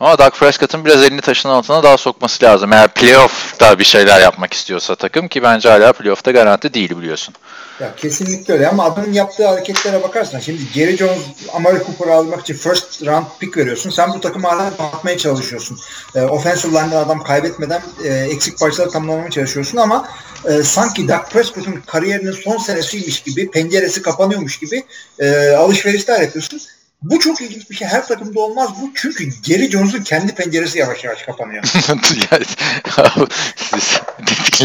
Ama 0.00 0.18
Doug 0.18 0.32
Prescott'ın 0.32 0.84
biraz 0.84 1.02
elini 1.02 1.20
taşın 1.20 1.48
altına 1.48 1.82
daha 1.82 1.96
sokması 1.96 2.44
lazım. 2.44 2.72
Eğer 2.72 2.88
playoff'ta 2.88 3.78
bir 3.78 3.84
şeyler 3.84 4.20
yapmak 4.20 4.52
istiyorsa 4.52 4.94
takım 4.94 5.28
ki 5.28 5.42
bence 5.42 5.68
hala 5.68 5.92
playoff'ta 5.92 6.30
garanti 6.30 6.74
değil 6.74 6.98
biliyorsun. 6.98 7.34
Ya 7.80 7.94
kesinlikle 7.96 8.54
öyle 8.54 8.68
ama 8.68 8.84
adamın 8.84 9.12
yaptığı 9.12 9.46
hareketlere 9.46 10.02
bakarsan 10.02 10.38
şimdi 10.38 10.62
Jerry 10.74 10.96
Jones 10.96 11.18
Amari 11.52 11.78
Cooper'ı 11.86 12.14
almak 12.14 12.40
için 12.40 12.54
first 12.54 13.06
round 13.06 13.24
pick 13.40 13.56
veriyorsun. 13.56 13.90
Sen 13.90 14.12
bu 14.12 14.20
takımı 14.20 14.48
hala 14.48 14.62
atmaya 14.62 15.18
çalışıyorsun. 15.18 15.78
E, 16.14 16.22
offensive 16.22 16.72
line'den 16.72 16.96
adam 16.96 17.22
kaybetmeden 17.22 17.82
e, 18.04 18.08
eksik 18.08 18.58
parçaları 18.58 18.90
tamamlamaya 18.90 19.30
çalışıyorsun 19.30 19.78
ama 19.78 20.08
e, 20.44 20.62
sanki 20.62 21.08
Dak 21.08 21.30
Prescott'un 21.30 21.82
kariyerinin 21.86 22.32
son 22.32 22.58
senesiymiş 22.58 23.22
gibi 23.22 23.50
penceresi 23.50 24.02
kapanıyormuş 24.02 24.58
gibi 24.58 24.84
e, 25.18 25.50
alışverişler 25.50 26.20
yapıyorsun. 26.20 26.60
Bu 27.02 27.18
çok 27.20 27.40
ilginç 27.40 27.70
bir 27.70 27.76
şey. 27.76 27.88
Her 27.88 28.06
takımda 28.08 28.40
olmaz 28.40 28.70
bu. 28.82 28.90
Çünkü 28.94 29.28
Gary 29.48 29.70
Jones'un 29.70 30.02
kendi 30.02 30.34
penceresi 30.34 30.78
yavaş 30.78 31.04
yavaş 31.04 31.22
kapanıyor. 31.22 31.64
yani, 32.32 32.44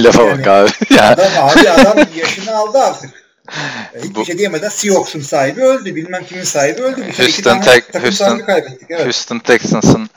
lafa 0.05 0.25
bak 0.27 0.47
abi. 0.47 0.69
Yani, 0.89 1.07
Adam 1.13 1.49
abi 1.49 1.69
adam 1.69 1.97
yaşını 2.15 2.55
aldı 2.57 2.77
artık. 2.77 3.23
Hiçbir 3.97 4.15
Bu- 4.15 4.25
şey 4.25 4.37
diyemeden 4.37 4.69
Seahawks'un 4.69 5.21
sahibi 5.21 5.61
öldü. 5.61 5.95
Bilmem 5.95 6.25
kimin 6.25 6.43
sahibi 6.43 6.81
öldü. 6.81 7.05
Bir 7.07 7.19
Houston, 7.19 7.61
Tek- 7.61 7.95
Houston- 7.95 8.39
kaybettik. 8.39 8.87
Evet. 8.89 9.05
Houston 9.05 9.39
Texans'ın 9.39 10.09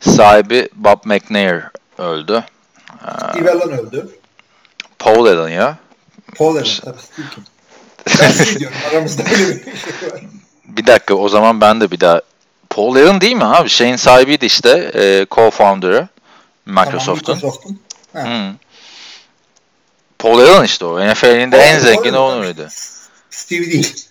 sahibi 0.00 0.68
Bob 0.74 0.98
McNair 1.04 1.62
öldü. 1.98 2.44
Steve 3.30 3.50
Allen 3.50 3.78
öldü. 3.78 4.08
Paul 4.98 5.26
Allen 5.26 5.48
ya. 5.48 5.78
Paul 6.36 6.56
Allen 6.56 6.64
tabii? 6.84 6.96
Ben 8.20 8.58
diyorum. 8.58 8.76
Aramızda 8.90 9.22
öyle 9.22 9.48
bir 9.56 9.64
şey 9.64 10.10
var. 10.12 10.20
Bir 10.64 10.86
dakika 10.86 11.14
o 11.14 11.28
zaman 11.28 11.60
ben 11.60 11.80
de 11.80 11.90
bir 11.90 12.00
daha 12.00 12.20
Paul 12.70 12.96
Allen 12.96 13.20
değil 13.20 13.36
mi 13.36 13.44
abi? 13.44 13.68
Şeyin 13.68 13.96
sahibiydi 13.96 14.46
işte 14.46 14.90
e, 14.94 15.26
co-founder'ı 15.30 16.08
Microsoft'un. 16.66 17.34
Tamam, 17.34 17.36
Microsoft'un. 17.36 17.80
Hı. 18.14 18.52
Paul 20.18 20.38
Allen 20.38 20.64
işte 20.64 20.84
o. 20.84 21.12
NFL'in 21.12 21.52
de 21.52 21.58
en 21.58 21.78
zengin 21.78 22.12
onuydu. 22.12 22.68
Steve 23.30 23.66
değil. 23.66 24.06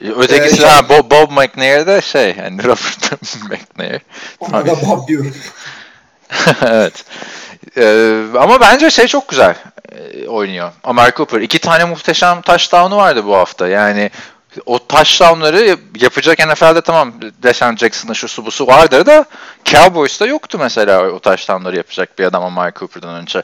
Ötekisi 0.00 0.62
Ee, 0.62 0.66
ha, 0.66 0.88
Bob, 0.88 1.10
Bob 1.10 1.30
McNair 1.30 1.86
de 1.86 2.00
şey 2.00 2.34
yani 2.38 2.64
Robert 2.64 3.12
McNair. 3.42 4.00
Ona 4.40 4.66
da 4.66 4.82
Bob 4.82 5.08
diyorum. 5.08 5.34
evet. 6.66 7.04
Ee, 7.76 8.22
ama 8.38 8.60
bence 8.60 8.90
şey 8.90 9.06
çok 9.06 9.28
güzel 9.28 9.54
e, 9.92 10.28
oynuyor. 10.28 10.72
Amari 10.84 11.12
Cooper. 11.16 11.40
iki 11.40 11.58
tane 11.58 11.84
muhteşem 11.84 12.42
touchdown'u 12.42 12.96
vardı 12.96 13.26
bu 13.26 13.36
hafta. 13.36 13.68
Yani 13.68 14.10
o 14.66 14.86
touchdown'ları 14.86 15.76
yapacak 16.00 16.38
NFL'de 16.38 16.80
tamam 16.80 17.14
Deshaun 17.42 17.76
Jackson'ın 17.76 18.12
şusu 18.12 18.46
busu 18.46 18.66
vardır 18.66 19.06
da 19.06 19.24
Cowboys'ta 19.64 20.26
yoktu 20.26 20.58
mesela 20.60 21.10
o 21.10 21.18
touchdown'ları 21.18 21.76
yapacak 21.76 22.18
bir 22.18 22.24
adam 22.24 22.44
Amari 22.44 22.72
Cooper'dan 22.74 23.14
önce. 23.14 23.42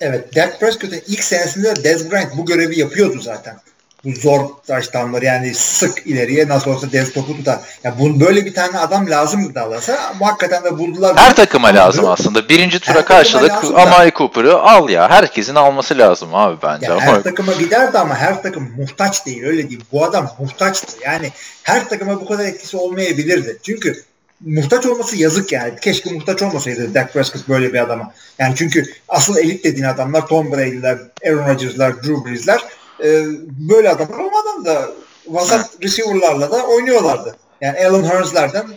Evet. 0.00 0.34
Dak 0.36 0.60
Prescott'ın 0.60 1.02
ilk 1.06 1.24
senesinde 1.24 1.76
de 1.76 1.84
Dez 1.84 2.10
Bryant 2.10 2.36
bu 2.36 2.46
görevi 2.46 2.78
yapıyordu 2.78 3.20
zaten. 3.20 3.56
Bu 4.04 4.12
zor 4.12 4.40
touchdownları 4.66 5.24
yani 5.24 5.54
sık 5.54 6.06
ileriye 6.06 6.48
nasıl 6.48 6.70
olsa 6.70 6.92
Dez 6.92 7.12
topu 7.12 7.36
tutar. 7.36 7.58
Ya 7.84 7.94
bunun 7.98 8.20
böyle 8.20 8.44
bir 8.44 8.54
tane 8.54 8.78
adam 8.78 9.10
lazım 9.10 9.54
Dallas'a. 9.54 10.14
Bu 10.20 10.26
hakikaten 10.26 10.64
de 10.64 10.78
buldular. 10.78 11.16
Her 11.16 11.36
takıma 11.36 11.68
Ama 11.68 11.78
lazım 11.78 12.08
aslında. 12.08 12.48
Birinci 12.48 12.74
Her 12.74 12.80
tura 12.80 12.94
takıma 12.94 13.18
karşılık. 13.18 13.64
Amari 13.78 14.12
Cooper'ı 14.12 14.58
al 14.58 14.88
ya. 14.88 15.10
Herkesin 15.10 15.54
alması 15.54 15.98
lazım 15.98 16.34
abi 16.34 16.56
bence. 16.62 16.86
Ya 16.86 17.00
her 17.00 17.22
takıma 17.22 17.52
giderdi 17.52 17.98
ama 17.98 18.14
her 18.14 18.42
takım 18.42 18.72
muhtaç 18.76 19.26
değil 19.26 19.44
öyle 19.44 19.70
değil. 19.70 19.84
Bu 19.92 20.04
adam 20.04 20.30
muhtaçtı. 20.38 20.92
Yani 21.04 21.30
her 21.62 21.88
takıma 21.88 22.20
bu 22.20 22.26
kadar 22.28 22.44
etkisi 22.44 22.76
olmayabilirdi. 22.76 23.58
Çünkü 23.62 24.04
muhtaç 24.40 24.86
olması 24.86 25.16
yazık 25.16 25.52
yani. 25.52 25.72
Keşke 25.80 26.10
muhtaç 26.10 26.42
olmasaydı 26.42 26.94
Dak 26.94 27.12
Prescott 27.12 27.48
böyle 27.48 27.72
bir 27.72 27.78
adama. 27.78 28.12
Yani 28.38 28.54
çünkü 28.56 28.84
asıl 29.08 29.36
elit 29.36 29.64
dediğin 29.64 29.86
adamlar 29.86 30.26
Tom 30.26 30.52
Brady'ler, 30.52 30.98
Aaron 31.26 31.48
Rodgers'lar, 31.48 32.02
Drew 32.02 32.24
Brees'ler 32.24 32.60
e, 33.02 33.24
böyle 33.70 33.90
adamlar 33.90 34.18
olmadan 34.18 34.64
da 34.64 34.90
vasat 35.26 35.70
receiver'larla 35.82 36.50
da 36.50 36.66
oynuyorlardı. 36.66 37.36
Yani 37.60 37.86
Alan 37.86 38.04
Hearns'lerden 38.04 38.62
e, 38.62 38.74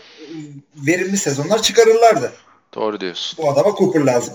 verimli 0.76 1.18
sezonlar 1.18 1.62
çıkarırlardı. 1.62 2.32
Doğru 2.76 3.00
diyorsun. 3.00 3.38
Bu 3.38 3.52
adama 3.52 3.76
Cooper 3.78 4.02
lazım. 4.02 4.34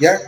Ya 0.00 0.22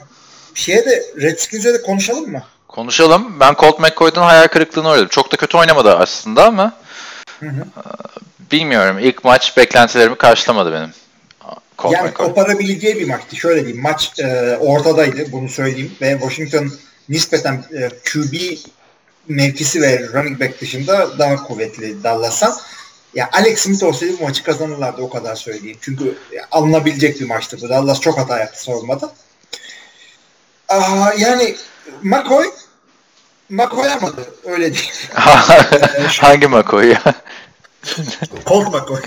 şeye 0.54 0.84
de 0.84 1.02
Redskins'e 1.20 1.74
de 1.74 1.82
konuşalım 1.82 2.30
mı? 2.30 2.42
Konuşalım. 2.68 3.40
Ben 3.40 3.54
Colt 3.54 3.78
McCoy'dan 3.80 4.22
hayal 4.22 4.48
kırıklığına 4.48 4.90
uğradım. 4.90 5.08
Çok 5.08 5.32
da 5.32 5.36
kötü 5.36 5.56
oynamadı 5.58 5.96
aslında 5.96 6.46
ama 6.46 6.72
Hı 7.40 7.46
hı. 7.46 7.60
Ee, 7.60 8.50
bilmiyorum. 8.52 8.98
İlk 8.98 9.24
maç 9.24 9.56
beklentilerimi 9.56 10.16
karşılamadı 10.16 10.72
benim. 10.72 10.90
Colt 11.78 11.92
yani 11.92 12.08
McCoy. 12.08 12.26
koparabileceği 12.26 12.96
bir 12.96 13.08
maçtı. 13.08 13.36
Şöyle 13.36 13.64
diyeyim 13.64 13.82
maç 13.82 14.20
e, 14.20 14.56
ortadaydı 14.60 15.32
bunu 15.32 15.48
söyleyeyim 15.48 15.92
ve 16.00 16.12
Washington 16.20 16.72
nispeten 17.08 17.64
e, 17.74 17.88
QB 17.88 18.32
mevkisi 19.28 19.82
ve 19.82 20.08
running 20.12 20.40
back 20.40 20.60
dışında 20.60 21.18
daha 21.18 21.36
kuvvetli 21.36 22.04
Dallas'tan. 22.04 22.54
Ya 23.14 23.28
Alex 23.32 23.60
Smith 23.60 23.82
olsaydı 23.84 24.18
bu 24.20 24.22
maçı 24.22 24.42
kazanırlardı 24.42 25.02
o 25.02 25.10
kadar 25.10 25.36
söyleyeyim. 25.36 25.78
Çünkü 25.80 26.18
alınabilecek 26.50 27.20
bir 27.20 27.26
maçtı 27.26 27.58
bu. 27.62 27.68
Dallas 27.68 28.00
çok 28.00 28.18
hata 28.18 28.38
yaptı 28.38 28.62
savunmada. 28.62 29.12
Aa, 30.68 31.12
yani 31.18 31.56
McCoy 32.02 32.46
McCoy 33.48 33.88
yapmadı. 33.88 34.34
Öyle 34.44 34.74
değil. 34.74 34.92
Hangi 36.20 36.48
McCoy 36.48 36.88
ya? 36.88 37.02
Colt 38.46 38.74
McCoy. 38.74 39.00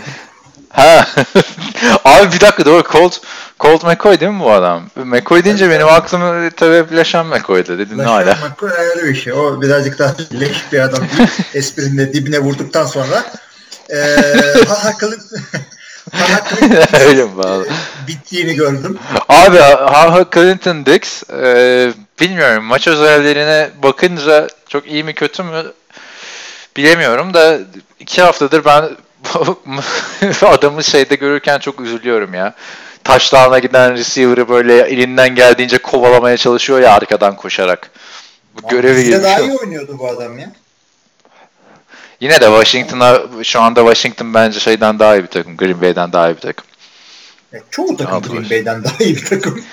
Ha. 0.75 1.07
Abi 2.05 2.31
bir 2.35 2.41
dakika 2.41 2.65
doğru 2.65 2.83
Colt 2.91 3.19
Colt 3.59 3.83
McCoy 3.83 4.19
değil 4.19 4.31
mi 4.31 4.39
bu 4.39 4.51
adam? 4.51 4.83
McCoy 4.95 5.43
deyince 5.43 5.69
benim 5.69 5.87
aklıma 5.87 6.49
tabii 6.57 6.95
Laşan 6.95 7.25
McCoy'du 7.27 7.77
dedim 7.77 7.97
ne 7.97 8.03
hala. 8.03 8.35
McCoy 8.49 8.71
ayrı 8.79 9.07
bir 9.07 9.15
şey. 9.15 9.33
O 9.33 9.61
birazcık 9.61 9.99
daha 9.99 10.15
leş 10.39 10.57
bir 10.71 10.79
adam. 10.79 11.03
Esprinin 11.53 11.97
de 11.97 12.13
dibine 12.13 12.39
vurduktan 12.39 12.85
sonra 12.85 13.23
eee 13.89 14.53
Hahakıl'ın 14.67 15.19
Öyle 17.07 17.23
mi 17.23 17.37
bağlı? 17.37 17.67
bittiğini 18.07 18.53
gördüm. 18.55 18.97
Abi 19.29 19.57
Ha 19.57 20.25
Clinton 20.33 20.85
Dix 20.85 21.23
e, 21.29 21.93
bilmiyorum 22.19 22.63
maç 22.63 22.87
özellerine 22.87 23.69
bakınca 23.83 24.47
çok 24.69 24.87
iyi 24.87 25.03
mi 25.03 25.13
kötü 25.13 25.43
mü 25.43 25.63
bilemiyorum 26.77 27.33
da 27.33 27.57
iki 27.99 28.21
haftadır 28.21 28.65
ben 28.65 28.89
adamı 30.41 30.83
şeyde 30.83 31.15
görürken 31.15 31.59
çok 31.59 31.81
üzülüyorum 31.81 32.33
ya. 32.33 32.53
Taşlarına 33.03 33.59
giden 33.59 33.93
receiver'ı 33.93 34.49
böyle 34.49 34.81
elinden 34.81 35.35
geldiğince 35.35 35.77
kovalamaya 35.77 36.37
çalışıyor 36.37 36.79
ya 36.79 36.93
arkadan 36.93 37.35
koşarak. 37.35 37.91
Bu 38.55 38.67
görevi 38.67 39.03
gibi 39.03 39.23
daha 39.23 39.39
iyi 39.39 39.57
oynuyordu 39.57 39.99
bu 39.99 40.07
adam 40.07 40.39
ya. 40.39 40.51
Yine 42.19 42.41
de 42.41 42.45
Washington'a 42.45 43.21
şu 43.43 43.61
anda 43.61 43.79
Washington 43.79 44.33
bence 44.33 44.59
şeyden 44.59 44.99
daha 44.99 45.15
iyi 45.15 45.23
bir 45.23 45.27
takım. 45.27 45.57
Green 45.57 45.81
Bay'den 45.81 46.13
daha 46.13 46.29
iyi 46.29 46.35
bir 46.35 46.41
takım. 46.41 46.65
Ya, 47.51 47.59
çoğu 47.71 47.97
takım. 47.97 48.21
Green 48.21 48.49
Bay'den 48.49 48.83
daha 48.83 48.95
iyi 48.99 49.15
bir 49.15 49.25
takım. 49.25 49.63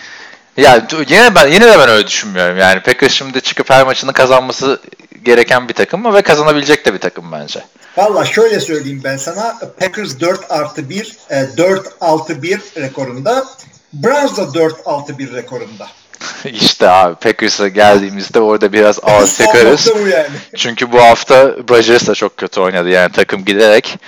Yani 0.56 0.82
yine 1.08 1.34
ben 1.34 1.48
yine 1.48 1.66
de 1.66 1.78
ben 1.78 1.88
öyle 1.88 2.06
düşünmüyorum. 2.06 2.58
Yani 2.58 2.80
Packers 2.80 3.12
şimdi 3.12 3.40
çıkıp 3.40 3.70
her 3.70 3.84
maçını 3.84 4.12
kazanması 4.12 4.80
gereken 5.22 5.68
bir 5.68 5.74
takım 5.74 6.02
mı 6.02 6.14
ve 6.14 6.22
kazanabilecek 6.22 6.86
de 6.86 6.94
bir 6.94 6.98
takım 6.98 7.32
bence. 7.32 7.64
Valla 7.96 8.24
şöyle 8.24 8.60
söyleyeyim 8.60 9.00
ben 9.04 9.16
sana. 9.16 9.58
Packers 9.80 10.20
4 10.20 10.40
artı 10.50 10.90
1, 10.90 11.16
e, 11.30 11.56
4 11.56 11.88
6 12.00 12.42
1 12.42 12.60
rekorunda. 12.76 13.44
Browns 13.92 14.36
da 14.36 14.54
4 14.54 14.74
6 14.86 15.18
1 15.18 15.32
rekorunda. 15.32 15.88
işte 16.44 16.88
abi 16.88 17.14
Packers'a 17.14 17.68
geldiğimizde 17.68 18.40
orada 18.40 18.72
biraz 18.72 18.98
nokta 19.88 20.04
bu 20.04 20.08
yani. 20.08 20.28
Çünkü 20.56 20.92
bu 20.92 21.02
hafta 21.02 21.56
Rodgers 21.70 22.06
da 22.06 22.14
çok 22.14 22.36
kötü 22.36 22.60
oynadı. 22.60 22.88
Yani 22.88 23.12
takım 23.12 23.44
giderek 23.44 23.98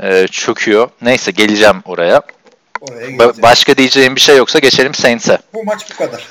e, 0.00 0.26
çöküyor. 0.26 0.88
Neyse 1.02 1.30
geleceğim 1.30 1.82
oraya. 1.84 2.22
Oraya 2.80 3.06
Ba- 3.06 3.42
başka 3.42 3.76
diyeceğim 3.76 4.16
bir 4.16 4.20
şey 4.20 4.36
yoksa 4.36 4.58
geçelim 4.58 4.94
Saints'e. 4.94 5.38
Bu 5.54 5.64
maç 5.64 5.80
bu 5.92 5.96
kadar. 5.96 6.26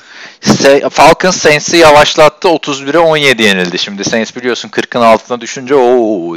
Falcons 0.90 1.36
Saints'i 1.36 1.76
yavaşlattı. 1.76 2.48
31'e 2.48 2.98
17 2.98 3.42
yenildi. 3.42 3.78
Şimdi 3.78 4.04
Saints 4.04 4.36
biliyorsun 4.36 4.68
40'ın 4.68 5.02
altına 5.02 5.40
düşünce 5.40 5.74
ooo 5.74 6.36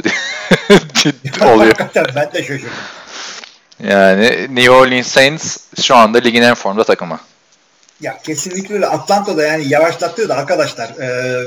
oluyor. 1.44 1.74
Ben 1.94 2.32
de 2.32 2.42
şaşırdım. 2.42 2.70
Yani 3.88 4.56
New 4.56 4.70
Orleans 4.70 5.06
Saints 5.06 5.56
şu 5.82 5.96
anda 5.96 6.18
ligin 6.18 6.42
en 6.42 6.54
formda 6.54 6.84
takımı. 6.84 7.20
Ya 8.00 8.18
kesinlikle 8.22 8.74
öyle. 8.74 8.86
Atlanta'da 8.86 9.42
yani 9.42 9.68
yavaşlattı 9.68 10.28
da 10.28 10.36
arkadaşlar 10.36 10.88
e, 10.88 11.44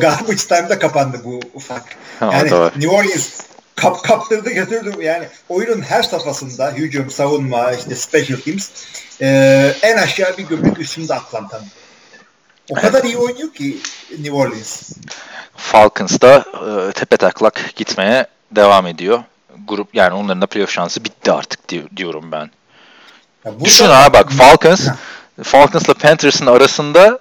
garbage 0.00 0.36
time'da 0.36 0.78
kapandı 0.78 1.20
bu 1.24 1.40
ufak. 1.54 1.82
Yani. 2.20 2.50
New 2.76 2.88
Orleans 2.88 3.28
kap, 3.76 4.04
kaptırdı 4.04 4.50
götürdü. 4.50 4.92
Yani 5.02 5.28
oyunun 5.48 5.82
her 5.82 6.02
safhasında 6.02 6.70
hücum, 6.72 7.10
savunma, 7.10 7.72
işte 7.72 7.94
special 7.94 8.38
teams 8.38 8.68
e, 9.20 9.72
en 9.82 9.96
aşağı 9.96 10.36
bir 10.38 10.42
gömlek 10.42 10.78
üstünde 10.78 11.14
Atlanta'nın. 11.14 11.66
O 12.70 12.74
kadar 12.74 13.04
iyi 13.04 13.16
oynuyor 13.16 13.54
ki 13.54 13.76
New 14.18 14.32
Orleans. 14.32 14.92
Falcons 15.56 16.20
da 16.20 16.44
e, 16.88 16.92
tepe 16.92 17.16
taklak 17.16 17.72
gitmeye 17.76 18.26
devam 18.50 18.86
ediyor. 18.86 19.22
Grup 19.68 19.94
yani 19.94 20.14
onların 20.14 20.40
da 20.42 20.46
playoff 20.46 20.70
şansı 20.70 21.04
bitti 21.04 21.32
artık 21.32 21.68
di- 21.70 21.96
diyorum 21.96 22.32
ben. 22.32 22.50
Ya 23.44 23.60
Düşün 23.64 23.84
ha 23.86 24.12
bak 24.12 24.32
Falcons. 24.32 24.88
Falcons'la 25.42 25.94
Panthers'ın 25.94 26.46
arasında 26.46 27.18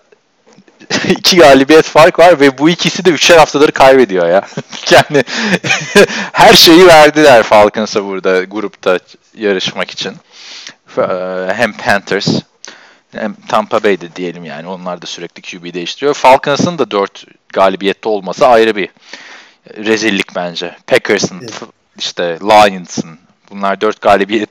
iki 1.10 1.38
galibiyet 1.38 1.86
fark 1.86 2.20
var 2.20 2.40
ve 2.40 2.58
bu 2.58 2.70
ikisi 2.70 3.06
de 3.06 3.10
üçer 3.10 3.38
haftadır 3.38 3.72
kaybediyor 3.72 4.30
ya. 4.30 4.42
yani 4.92 5.24
her 6.32 6.54
şeyi 6.54 6.88
verdiler 6.88 7.44
Falcons'a 7.44 8.06
burada 8.06 8.44
grupta 8.44 9.00
yarışmak 9.38 9.92
için. 9.92 10.14
Ee, 10.98 11.02
Hem 11.56 11.74
Panthers 11.74 12.28
Tampa 13.48 13.84
Bay'de 13.84 14.16
diyelim 14.16 14.46
yani 14.46 14.68
onlar 14.68 15.02
da 15.02 15.06
sürekli 15.06 15.42
QB 15.42 15.74
değiştiriyor. 15.74 16.14
Falcons'ın 16.14 16.78
da 16.78 16.92
4 16.92 17.26
galibiyette 17.54 18.10
olması 18.10 18.48
ayrı 18.48 18.76
bir 18.76 18.90
rezillik 19.78 20.36
bence. 20.36 20.76
Packers'ın 20.88 21.40
Evet. 21.42 21.54
işte 22.00 22.38
Lions'ın 22.42 23.20
bunlar 23.50 23.82
dört 23.82 24.02
galibiyet 24.02 24.50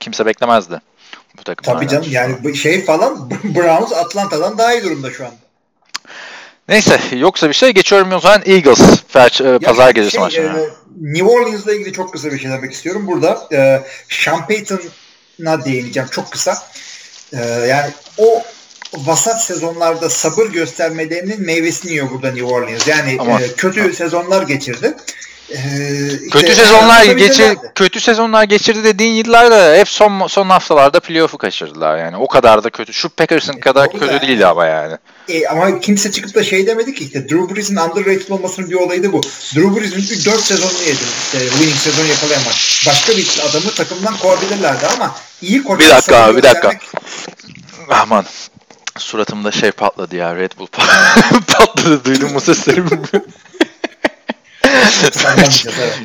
kimse 0.00 0.26
beklemezdi 0.26 0.80
bu 1.38 1.42
takımlardan. 1.44 1.80
Tabii 1.80 1.90
canım 1.90 2.08
yani 2.10 2.56
şey 2.56 2.84
falan 2.84 3.30
Browns 3.44 3.92
Atlanta'dan 3.92 4.58
daha 4.58 4.74
iyi 4.74 4.84
durumda 4.84 5.10
şu 5.10 5.26
an. 5.26 5.32
Neyse 6.68 7.00
yoksa 7.12 7.48
bir 7.48 7.54
şey 7.54 7.70
geçiyorum 7.70 8.12
o 8.12 8.20
zaman 8.20 8.42
Eagles 8.46 8.80
Fer- 9.14 9.54
e, 9.54 9.58
pazar 9.58 9.90
gecesi 9.90 10.10
şey, 10.12 10.20
maçına. 10.20 10.58
e, 10.58 10.68
New 11.00 11.28
Orleans'la 11.28 11.74
ilgili 11.74 11.92
çok 11.92 12.12
kısa 12.12 12.32
bir 12.32 12.38
şey 12.38 12.50
demek 12.50 12.72
istiyorum. 12.72 13.06
Burada 13.06 13.48
e, 13.52 13.82
Sean 14.08 14.46
Payton'a 14.46 15.64
değineceğim 15.64 16.08
çok 16.12 16.30
kısa. 16.30 16.58
E, 17.32 17.40
yani 17.46 17.90
o 18.18 18.42
vasat 18.94 19.42
sezonlarda 19.44 20.10
sabır 20.10 20.46
göstermelerinin 20.46 21.42
meyvesini 21.42 21.92
yiyor 21.92 22.10
burada 22.10 22.32
New 22.32 22.44
Orleans. 22.44 22.88
Yani 22.88 23.16
Ama- 23.20 23.40
e, 23.40 23.52
kötü 23.52 23.92
sezonlar 23.92 24.42
geçirdi. 24.42 24.96
E, 25.50 25.56
işte 26.06 26.28
Kötü 26.30 26.54
sezonlar 26.54 27.04
geçir 27.04 27.56
kötü 27.74 28.00
sezonlar 28.00 28.44
geçirdi 28.44 28.84
dediğin 28.84 29.14
yıllarda 29.14 29.74
hep 29.74 29.88
son 29.88 30.26
son 30.26 30.50
haftalarda 30.50 31.00
playoff'u 31.00 31.38
kaçırdılar 31.38 31.98
yani. 31.98 32.16
O 32.16 32.28
kadar 32.28 32.64
da 32.64 32.70
kötü. 32.70 32.92
Şu 32.92 33.08
Packers'ın 33.08 33.60
kadar 33.60 33.92
doğru 33.92 34.00
kötü 34.00 34.14
da- 34.14 34.22
değildi 34.22 34.46
ama 34.46 34.66
yani. 34.66 34.98
E, 35.28 35.48
ama 35.48 35.80
kimse 35.80 36.12
çıkıp 36.12 36.34
da 36.34 36.44
şey 36.44 36.66
demedi 36.66 36.94
ki 36.94 37.04
işte 37.04 37.28
Drew 37.28 37.54
Brees'in 37.54 37.76
underrated 37.76 38.28
olmasının 38.28 38.70
bir 38.70 38.74
olayı 38.74 39.02
da 39.02 39.12
bu. 39.12 39.20
Drew 39.54 39.76
Brees'in 39.76 40.30
4 40.32 40.40
sezonunu 40.40 40.82
yedi. 40.86 40.98
İşte 41.24 41.48
winning 41.48 41.76
sezon 41.76 42.04
yakalayamadı. 42.04 42.54
Başka 42.86 43.16
bir 43.16 43.40
adamı 43.50 43.70
takımdan 43.70 44.16
kovabilirlerdi 44.16 44.86
ama 44.86 45.14
iyi 45.42 45.62
koç. 45.62 45.80
Bir 45.80 45.88
dakika 45.88 46.16
abi, 46.16 46.36
bir 46.36 46.42
dakika. 46.42 46.72
Aman 47.90 48.24
suratımda 48.98 49.52
şey 49.52 49.70
patladı 49.70 50.16
ya 50.16 50.36
Red 50.36 50.52
Bull 50.58 50.66
patladı 51.46 52.04
duydum 52.04 52.32
mu 52.32 52.40
sesleri. 52.40 52.82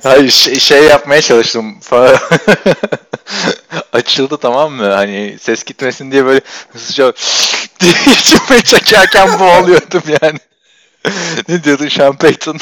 Hayır 0.04 0.32
şey, 0.32 0.60
şey 0.60 0.84
yapmaya 0.84 1.22
çalıştım 1.22 1.80
falan. 1.80 2.18
Açıldı 3.94 4.38
tamam 4.38 4.74
mı? 4.74 4.94
Hani 4.94 5.38
ses 5.42 5.64
gitmesin 5.64 6.12
diye 6.12 6.26
böyle 6.26 6.42
hızlıca 6.74 7.14
diye 7.80 7.92
içime 7.92 8.62
çekerken 8.62 9.40
boğuluyordum 9.40 10.02
yani. 10.22 10.40
ne 11.50 11.64
diyordun 11.64 11.88
Sean 11.88 12.16
Payton? 12.16 12.54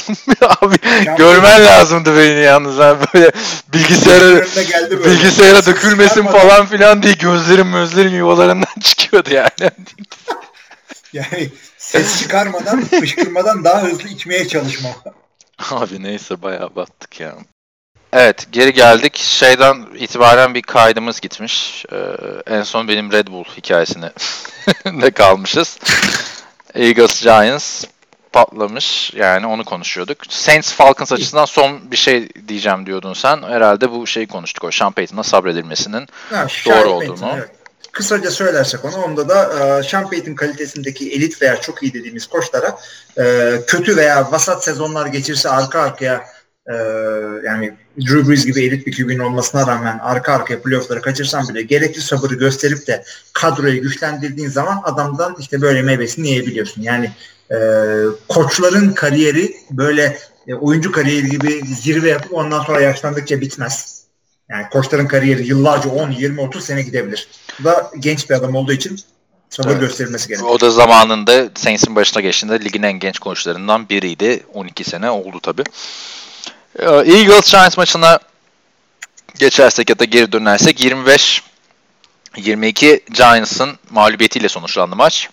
Abi 0.61 0.75
Sean 1.03 1.17
görmen 1.17 1.65
lazımdı 1.65 2.17
beni 2.17 2.39
yalnız. 2.39 2.77
ha 2.77 2.97
böyle 3.13 3.31
bilgisayara 3.73 4.45
bilgisayara 5.05 5.65
dökülmesin 5.65 6.23
falan 6.25 6.65
filan 6.65 7.03
diye 7.03 7.13
gözlerim 7.13 7.71
gözlerim 7.71 8.15
yuvalarından 8.15 8.79
çıkıyordu 8.83 9.29
yani. 9.33 9.71
Yani 11.13 11.49
ses 11.77 12.21
çıkarmadan, 12.21 12.85
fışkırmadan 12.85 13.63
daha 13.63 13.83
hızlı 13.83 14.09
içmeye 14.09 14.47
çalışma. 14.47 14.89
Abi 15.71 16.03
neyse 16.03 16.41
bayağı 16.41 16.75
battık 16.75 17.19
ya. 17.19 17.35
Evet 18.13 18.47
geri 18.51 18.73
geldik. 18.73 19.17
Şeyden 19.17 19.85
itibaren 19.95 20.53
bir 20.53 20.61
kaydımız 20.61 21.19
gitmiş. 21.19 21.85
Ee, 21.91 21.97
en 22.47 22.63
son 22.63 22.87
benim 22.87 23.11
Red 23.11 23.27
Bull 23.27 23.43
hikayesine 23.43 24.11
de 24.85 25.11
kalmışız. 25.11 25.79
Eagles 26.75 27.21
Giants 27.21 27.83
patlamış. 28.33 29.13
Yani 29.15 29.47
onu 29.47 29.65
konuşuyorduk. 29.65 30.17
Saints 30.29 30.73
Falcons 30.73 31.11
açısından 31.11 31.45
son 31.45 31.91
bir 31.91 31.97
şey 31.97 32.29
diyeceğim 32.47 32.85
diyordun 32.85 33.13
sen. 33.13 33.43
Herhalde 33.43 33.91
bu 33.91 34.07
şeyi 34.07 34.27
konuştuk. 34.27 34.63
O 34.63 34.71
Sean 34.71 34.91
Payton'a 34.91 35.23
sabredilmesinin. 35.23 36.07
Ha, 36.29 36.43
Doğru 36.43 36.73
Sean 36.73 36.87
oldu 36.87 37.07
Payton, 37.07 37.27
mu? 37.27 37.35
evet. 37.37 37.49
Kısaca 37.91 38.31
söylersek 38.31 38.85
onu, 38.85 38.95
onda 39.03 39.29
da 39.29 39.53
e, 39.79 39.83
Sean 39.83 40.09
Payton 40.09 40.35
kalitesindeki 40.35 41.11
elit 41.11 41.41
veya 41.41 41.61
çok 41.61 41.83
iyi 41.83 41.93
dediğimiz 41.93 42.27
koçlara 42.27 42.77
e, 43.17 43.53
kötü 43.67 43.97
veya 43.97 44.31
vasat 44.31 44.63
sezonlar 44.63 45.05
geçirse 45.05 45.49
arka 45.49 45.81
arkaya 45.81 46.25
e, 46.69 46.73
yani 47.45 47.73
Drew 47.99 48.29
Brees 48.29 48.45
gibi 48.45 48.65
elit 48.65 48.87
bir 48.87 48.97
QB'nin 48.97 49.19
olmasına 49.19 49.67
rağmen 49.67 49.99
arka 49.99 50.33
arkaya 50.33 50.61
playoff'ları 50.61 51.01
kaçırsan 51.01 51.47
bile 51.49 51.61
gerekli 51.61 52.01
sabırı 52.01 52.35
gösterip 52.35 52.87
de 52.87 53.03
kadroyu 53.33 53.81
güçlendirdiğin 53.81 54.49
zaman 54.49 54.81
adamdan 54.83 55.35
işte 55.39 55.61
böyle 55.61 55.81
meyvesini 55.81 56.27
yiyebiliyorsun. 56.27 56.81
Yani 56.81 57.11
e, 57.51 57.57
koçların 58.27 58.93
kariyeri 58.93 59.55
böyle 59.71 60.17
e, 60.47 60.53
oyuncu 60.53 60.91
kariyeri 60.91 61.29
gibi 61.29 61.61
zirve 61.65 62.09
yapıp 62.09 62.33
ondan 62.33 62.63
sonra 62.63 62.81
yaşlandıkça 62.81 63.41
bitmez. 63.41 64.01
Yani 64.49 64.65
koçların 64.71 65.07
kariyeri 65.07 65.47
yıllarca 65.47 65.89
10, 65.89 66.11
20, 66.11 66.41
30 66.41 66.65
sene 66.65 66.81
gidebilir. 66.81 67.27
Bu 67.59 67.63
da 67.63 67.91
genç 67.99 68.29
bir 68.29 68.35
adam 68.35 68.55
olduğu 68.55 68.71
için 68.71 68.99
sabır 69.49 69.71
Evet. 69.71 69.81
gösterilmesi 69.81 70.27
gerekiyor. 70.27 70.51
O 70.51 70.59
da 70.59 70.71
zamanında 70.71 71.49
Saints'in 71.55 71.95
başına 71.95 72.21
geçtiğinde 72.21 72.59
ligin 72.59 72.83
en 72.83 72.99
genç 72.99 73.19
koçlarından 73.19 73.89
biriydi. 73.89 74.43
12 74.53 74.83
sene 74.83 75.09
oldu 75.09 75.39
tabi. 75.39 75.63
Eagles 76.79 77.51
Giants 77.51 77.77
maçına 77.77 78.19
geçersek 79.39 79.89
ya 79.89 79.99
da 79.99 80.03
geri 80.03 80.31
dönersek 80.31 80.81
25 80.81 81.43
22 82.37 83.03
Giants'ın 83.11 83.77
mağlubiyetiyle 83.89 84.49
sonuçlandı 84.49 84.95
maç. 84.95 85.29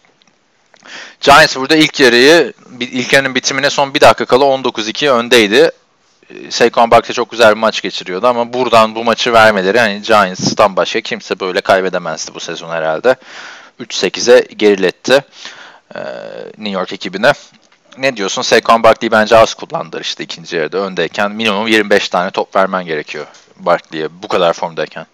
Giants 1.21 1.57
burada 1.57 1.77
ilk 1.77 2.01
yarıyı 2.01 2.53
ilk 2.81 3.13
yarının 3.13 3.35
bitimine 3.35 3.71
son 3.71 3.95
bir 3.95 4.01
dakika 4.01 4.25
kala 4.25 4.45
19-2 4.45 5.11
öndeydi. 5.11 5.71
Ee, 6.31 6.51
Saquon 6.51 6.91
Barkley 6.91 7.15
çok 7.15 7.31
güzel 7.31 7.51
bir 7.51 7.59
maç 7.59 7.83
geçiriyordu 7.83 8.27
ama 8.27 8.53
buradan 8.53 8.95
bu 8.95 9.05
maçı 9.05 9.33
vermeleri 9.33 9.79
hani 9.79 10.03
Giants'tan 10.03 10.77
başka 10.77 11.01
kimse 11.01 11.41
böyle 11.41 11.61
kaybedemezdi 11.61 12.35
bu 12.35 12.41
sezon 12.41 12.71
herhalde. 12.71 13.17
3-8'e 13.81 14.55
geriletti 14.55 15.25
e, 15.95 15.99
New 16.59 16.71
York 16.71 16.93
ekibine. 16.93 17.33
Ne 17.99 18.17
diyorsun? 18.17 18.43
Saquon 18.43 18.83
Barkley 18.83 19.11
bence 19.11 19.37
az 19.37 19.55
kullandı 19.55 20.01
işte 20.01 20.25
ikinci 20.25 20.57
yarıda 20.57 20.79
öndeyken. 20.79 21.33
Minimum 21.33 21.67
25 21.67 22.09
tane 22.09 22.31
top 22.31 22.57
vermen 22.57 22.85
gerekiyor 22.85 23.27
Barkley'e 23.57 24.09
bu 24.23 24.29
kadar 24.29 24.53
formdayken. 24.53 25.07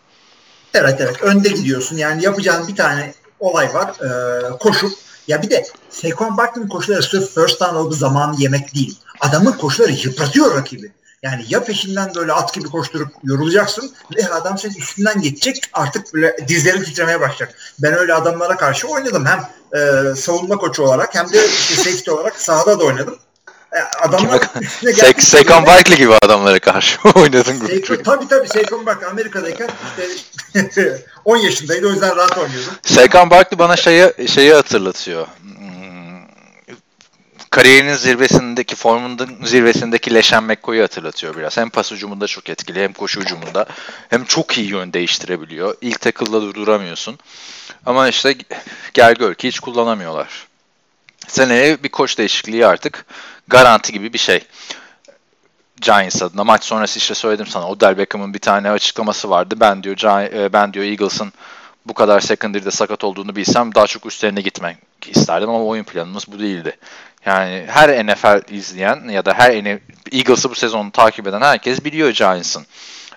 Evet 0.75 1.01
evet 1.01 1.23
önde 1.23 1.49
gidiyorsun. 1.49 1.97
Yani 1.97 2.25
yapacağın 2.25 2.69
bir 2.69 2.77
tane 2.77 3.15
olay 3.41 3.75
var. 3.75 3.89
Ee, 3.89 4.59
koşup 4.59 4.93
ya 5.29 5.43
bir 5.43 5.51
de 5.51 5.67
Saquon 5.91 6.37
Barkley'nin 6.37 6.69
koşuları 6.69 7.03
sırf 7.03 7.35
first 7.35 7.61
down 7.61 7.75
olduğu 7.75 7.95
zamanı 7.95 8.35
yemek 8.39 8.75
değil. 8.75 8.99
Adamın 9.21 9.53
koşuları 9.53 9.93
yıpratıyor 9.93 10.57
rakibi. 10.57 10.93
Yani 11.25 11.45
ya 11.49 11.65
peşinden 11.65 12.15
böyle 12.15 12.33
at 12.33 12.55
gibi 12.55 12.69
koşturup 12.69 13.09
yorulacaksın 13.23 13.93
ve 14.17 14.29
adam 14.29 14.59
senin 14.59 14.75
üstünden 14.75 15.21
geçecek 15.21 15.71
artık 15.73 16.15
böyle 16.15 16.37
dizlerin 16.49 16.85
titremeye 16.85 17.21
başlayacak. 17.21 17.55
Ben 17.79 17.95
öyle 17.95 18.15
adamlara 18.15 18.57
karşı 18.57 18.89
oynadım. 18.89 19.27
Hem 19.27 19.49
e, 19.81 20.15
savunma 20.15 20.57
koçu 20.57 20.83
olarak 20.83 21.15
hem 21.15 21.33
de 21.33 21.47
işte 21.47 21.75
safety 21.75 22.11
olarak 22.11 22.41
sahada 22.41 22.81
da 22.81 22.85
oynadım. 22.85 23.19
E, 23.73 23.79
adamlar 24.09 24.41
üstüne 24.61 24.93
geldikçe 24.93 25.23
Saquon 25.23 25.67
Barkley 25.67 25.99
gibi 25.99 26.15
adamlara 26.23 26.59
karşı 26.59 26.99
oynadın 27.15 27.59
Saquon, 27.67 28.03
tabii 28.03 28.29
tabii 28.29 28.49
Saquon 28.49 28.87
bak 28.87 29.03
Amerika'dayken 29.11 29.69
işte 30.55 31.03
10 31.25 31.37
yaşındaydı 31.37 31.87
o 31.89 31.91
yüzden 31.91 32.17
rahat 32.17 32.39
oynuyordu. 32.39 32.69
Saquon 32.83 33.31
Barkley 33.31 33.59
bana 33.59 33.77
şeyi, 33.77 34.29
şeyi 34.29 34.55
hatırlatıyor. 34.55 35.27
Kariyerinin 37.55 37.95
zirvesindeki, 37.95 38.77
formunun 38.77 39.45
zirvesindeki 39.45 40.15
Leşen 40.15 40.45
McCoy'u 40.45 40.83
hatırlatıyor 40.83 41.37
biraz. 41.37 41.57
Hem 41.57 41.71
pas 41.71 41.93
ucumunda 41.93 42.27
çok 42.27 42.49
etkili 42.49 42.83
hem 42.83 42.93
koşu 42.93 43.21
ucumunda. 43.21 43.67
Hem 44.11 44.25
çok 44.25 44.59
iyi 44.59 44.71
yön 44.71 44.93
değiştirebiliyor. 44.93 45.75
İlk 45.81 46.01
tackle'da 46.01 46.43
durduramıyorsun. 46.43 47.19
Ama 47.87 48.09
işte 48.09 48.35
gel 48.95 49.15
gör 49.15 49.35
ki 49.35 49.49
hiç 49.49 49.61
kullanamıyorlar. 49.61 50.47
Seneye 51.27 51.83
bir 51.83 51.89
koç 51.89 52.19
değişikliği 52.19 52.67
artık 52.67 53.07
garanti 53.49 53.93
gibi 53.93 54.13
bir 54.13 54.19
şey. 54.19 54.45
Giants 55.81 56.23
adına 56.23 56.45
maç 56.45 56.65
sonrası 56.65 56.99
işte 56.99 57.15
söyledim 57.15 57.47
sana 57.47 57.69
Odell 57.69 57.99
Beckham'ın 57.99 58.35
bir 58.35 58.39
tane 58.39 58.71
açıklaması 58.71 59.31
vardı. 59.31 59.55
Ben 59.61 59.83
diyor 59.83 59.97
e, 60.35 60.53
ben 60.53 60.73
diyor 60.73 60.85
Eagles'ın 60.85 61.33
bu 61.87 61.95
kadar 61.95 62.21
secondary'de 62.21 62.71
sakat 62.71 63.05
olduğunu 63.05 63.37
bilsem 63.37 63.75
daha 63.75 63.87
çok 63.87 64.07
üstlerine 64.07 64.41
gitmek 64.41 64.77
isterdim 65.07 65.49
ama 65.49 65.65
oyun 65.65 65.85
planımız 65.85 66.25
bu 66.29 66.39
değildi. 66.39 66.77
Yani 67.27 67.65
her 67.69 68.07
NFL 68.07 68.53
izleyen 68.53 69.09
ya 69.09 69.25
da 69.25 69.35
her 69.35 69.51
Eagles'ı 70.13 70.51
bu 70.51 70.55
sezonu 70.55 70.93
takip 70.93 71.27
eden 71.27 71.41
herkes 71.41 71.85
biliyor 71.85 72.11
Giants'ın 72.11 72.67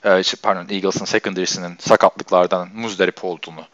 e, 0.04 0.24
şey, 0.24 0.40
pardon 0.44 0.74
Eagles'ın 0.74 1.06
secondary'sinin 1.06 1.78
sakatlıklardan 1.80 2.70
muzdarip 2.74 3.24
olduğunu. 3.24 3.66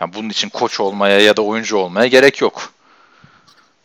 Yani 0.00 0.14
bunun 0.14 0.28
için 0.28 0.48
koç 0.48 0.80
olmaya 0.80 1.20
ya 1.20 1.36
da 1.36 1.42
oyuncu 1.42 1.76
olmaya 1.76 2.06
gerek 2.06 2.40
yok. 2.40 2.72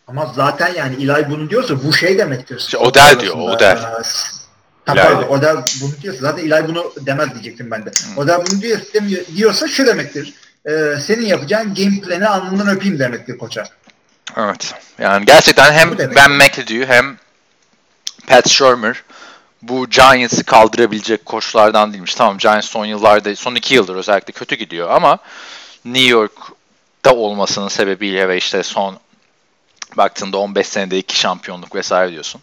Ama 0.08 0.32
zaten 0.36 0.74
yani 0.74 0.96
İlay 0.96 1.30
bunu 1.30 1.50
diyorsa 1.50 1.84
bu 1.84 1.94
şey 1.94 2.18
demektir. 2.18 2.58
İşte 2.58 2.78
Odell 2.78 3.20
diyor, 3.20 3.36
Odell. 3.38 3.78
Pardon, 4.86 5.20
diyor. 5.20 5.30
Odell 5.30 5.56
bunu 5.82 5.92
diyorsa 6.02 6.22
zaten 6.22 6.44
İlay 6.44 6.68
bunu 6.68 6.94
demez 7.06 7.34
diyecektim 7.34 7.72
ben 7.72 7.86
de. 7.86 7.92
Odell 8.18 8.38
bunu 8.52 8.62
diyor, 8.62 8.80
diyorsa 9.36 9.68
şu 9.68 9.86
demektir. 9.86 10.34
Ee, 10.66 10.96
senin 11.02 11.26
yapacağın 11.26 11.76
game 11.76 12.02
planı 12.02 12.30
alnından 12.30 12.68
öpeyim 12.68 13.00
demektir 13.00 13.38
koça. 13.38 13.64
Evet. 14.38 14.74
Yani 15.00 15.26
gerçekten 15.26 15.74
hem. 15.74 15.98
Ben 15.98 16.32
McAdoo 16.32 16.86
hem 16.88 17.18
Pat 18.28 18.50
Shermer 18.50 19.04
bu 19.62 19.90
Giants'ı 19.90 20.44
kaldırabilecek 20.44 21.26
koçlardan 21.26 21.94
değilmiş. 21.94 22.16
Tamam 22.16 22.38
Giants 22.38 22.68
son 22.68 22.86
yıllarda, 22.86 23.36
son 23.36 23.56
iki 23.56 23.76
yıldır 23.76 23.96
özellikle 23.96 24.34
kötü 24.34 24.56
gidiyor 24.56 24.90
ama 24.90 25.18
New 25.86 26.10
York'ta 26.10 27.16
olmasının 27.16 27.68
sebebiyle 27.68 28.30
ve 28.30 28.38
işte 28.38 28.64
son 28.64 29.00
baktığında 29.98 30.38
15 30.38 30.68
senede 30.68 30.98
iki 30.98 31.20
şampiyonluk 31.20 31.76
vesaire 31.76 32.12
diyorsun. 32.12 32.42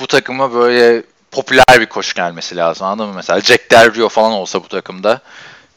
Bu 0.00 0.06
takıma 0.06 0.54
böyle 0.54 1.02
popüler 1.30 1.80
bir 1.80 1.86
koç 1.86 2.14
gelmesi 2.14 2.56
lazım 2.56 2.86
anladın 2.86 3.08
mı? 3.08 3.16
Mesela 3.16 3.40
Jack 3.40 3.70
Del 3.70 3.94
Rio 3.94 4.08
falan 4.08 4.32
olsa 4.32 4.64
bu 4.64 4.68
takımda 4.68 5.20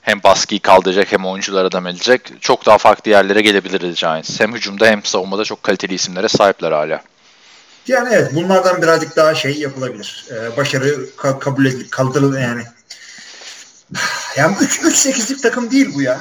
hem 0.10 0.24
baskıyı 0.24 0.60
kaldıracak 0.60 1.12
hem 1.12 1.26
oyunculara 1.26 1.68
adam 1.68 1.88
edecek. 1.88 2.22
Çok 2.42 2.66
daha 2.66 2.78
farklı 2.78 3.12
yerlere 3.12 3.42
gelebilirdi 3.42 3.94
Giants. 3.94 4.40
Hem 4.40 4.54
hücumda 4.54 4.86
hem 4.88 5.06
savunmada 5.06 5.44
çok 5.44 5.64
kaliteli 5.64 5.94
isimlere 5.94 6.28
sahipler 6.28 6.72
hala. 6.72 7.02
Yani 7.88 8.10
evet 8.12 8.32
bunlardan 8.34 8.82
birazcık 8.82 9.16
daha 9.16 9.36
şey 9.36 9.54
yapılabilir. 9.54 10.26
Ee, 10.32 10.58
başarı 10.58 11.10
ka- 11.18 11.40
kabul 11.40 11.66
edilip 11.66 11.92
kaldırılır 11.92 12.42
yani. 12.42 12.64
Yani 14.38 14.56
3-8'lik 14.56 15.44
takım 15.44 15.72
değil 15.72 15.92
bu 15.96 16.02
ya. 16.02 16.20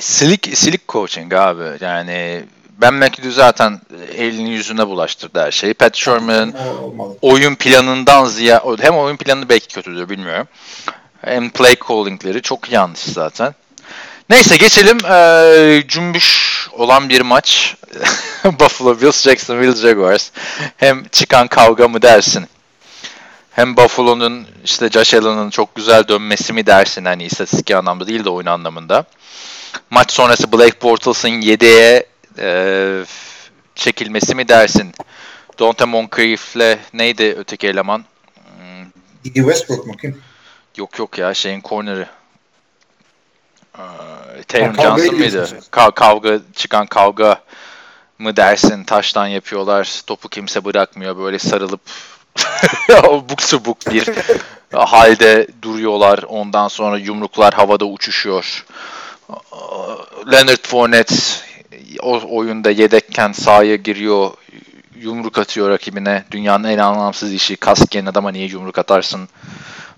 Silik, 0.00 0.50
silik 0.54 0.88
coaching 0.88 1.34
abi. 1.34 1.64
Yani 1.80 2.44
Ben 2.80 2.94
McAdoo 2.94 3.30
zaten 3.30 3.80
elini 4.16 4.50
yüzüne 4.50 4.86
bulaştırdı 4.86 5.40
her 5.40 5.50
şeyi. 5.50 5.74
Pat 5.74 6.08
olmalı. 6.08 7.16
oyun 7.22 7.54
planından 7.54 8.24
ziyade 8.24 8.82
hem 8.82 8.96
oyun 8.96 9.16
planı 9.16 9.48
belki 9.48 9.68
kötüdür 9.68 10.08
bilmiyorum. 10.08 10.48
Hem 11.24 11.50
play 11.50 11.76
calling'leri 11.88 12.42
çok 12.42 12.72
yanlış 12.72 13.00
zaten. 13.00 13.54
Neyse 14.30 14.56
geçelim. 14.56 14.98
Ee, 15.10 15.84
cümbüş 15.88 16.54
olan 16.72 17.08
bir 17.08 17.20
maç. 17.20 17.76
Buffalo 18.44 19.00
Bills, 19.00 19.22
Jacksonville 19.22 19.76
Jaguars. 19.76 20.30
Hem 20.76 21.04
çıkan 21.04 21.48
kavga 21.48 21.88
mı 21.88 22.02
dersin? 22.02 22.46
Hem 23.50 23.76
Buffalo'nun 23.76 24.46
işte 24.64 24.88
Josh 24.88 25.14
Allen'ın 25.14 25.50
çok 25.50 25.74
güzel 25.74 26.08
dönmesi 26.08 26.52
mi 26.52 26.66
dersin? 26.66 27.04
Hani 27.04 27.24
istatistik 27.24 27.70
anlamda 27.70 28.06
değil 28.06 28.24
de 28.24 28.30
oyun 28.30 28.46
anlamında. 28.46 29.04
Maç 29.90 30.12
sonrası 30.12 30.52
Blake 30.52 30.82
Bortles'ın 30.82 31.28
yedeğe 31.28 32.06
e, 32.38 33.04
çekilmesi 33.74 34.34
mi 34.34 34.48
dersin? 34.48 34.92
Dante 35.60 35.84
Moncrief'le 35.84 36.78
neydi 36.92 37.34
öteki 37.38 37.68
eleman? 37.68 38.04
Hmm, 38.34 38.86
Didi 39.24 39.38
Westbrook 39.38 39.86
mu? 39.86 39.94
Yok 40.76 40.98
yok 40.98 41.18
ya 41.18 41.34
şeyin 41.34 41.62
corner'ı. 41.64 42.06
Ee, 43.78 44.42
kavgayı 44.72 45.10
Johnson 45.10 45.14
mıydı? 45.18 45.48
Ka- 45.72 45.94
kavga 45.94 46.38
çıkan 46.54 46.86
kavga 46.86 47.40
mı 48.18 48.36
dersin? 48.36 48.84
Taştan 48.84 49.26
yapıyorlar. 49.26 50.02
Topu 50.06 50.28
kimse 50.28 50.64
bırakmıyor. 50.64 51.18
Böyle 51.18 51.38
sarılıp 51.38 51.80
buk 53.28 53.42
subuk 53.42 53.78
bir 53.90 54.08
halde 54.72 55.46
duruyorlar. 55.62 56.22
Ondan 56.28 56.68
sonra 56.68 56.98
yumruklar 56.98 57.54
havada 57.54 57.84
uçuşuyor. 57.84 58.64
Leonard 60.32 60.66
Fournette 60.66 61.14
o 62.02 62.36
oyunda 62.36 62.70
yedekken 62.70 63.32
sahaya 63.32 63.76
giriyor. 63.76 64.30
Yumruk 65.00 65.38
atıyor 65.38 65.70
rakibine. 65.70 66.24
Dünyanın 66.30 66.68
en 66.68 66.78
anlamsız 66.78 67.32
işi. 67.32 67.56
Kask 67.56 67.90
giyen 67.90 68.06
adama 68.06 68.30
niye 68.30 68.46
yumruk 68.46 68.78
atarsın? 68.78 69.28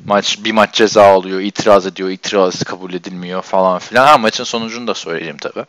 Maç 0.04 0.38
bir 0.44 0.52
maç 0.52 0.74
ceza 0.74 1.04
alıyor, 1.04 1.40
itiraz 1.40 1.86
ediyor, 1.86 2.10
itiraz 2.10 2.64
kabul 2.64 2.92
edilmiyor 2.94 3.42
falan 3.42 3.78
filan. 3.78 4.06
Ha 4.06 4.18
maçın 4.18 4.44
sonucunu 4.44 4.86
da 4.86 4.94
söyleyeyim 4.94 5.36
tabi. 5.36 5.64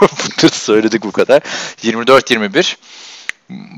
Bunları 0.00 0.54
söyledik 0.54 1.02
bu 1.02 1.12
kadar. 1.12 1.42
24-21 1.82 2.76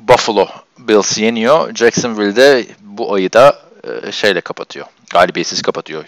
Buffalo 0.09 0.49
Bills 0.79 1.19
yeniyor. 1.19 1.75
Jacksonville'de 1.75 2.67
bu 2.81 3.15
ayı 3.15 3.33
da 3.33 3.59
e, 3.85 4.13
şeyle 4.13 4.41
kapatıyor. 4.41 4.87
Galibiyetsiz 5.11 5.63
kapatıyor. 5.63 6.05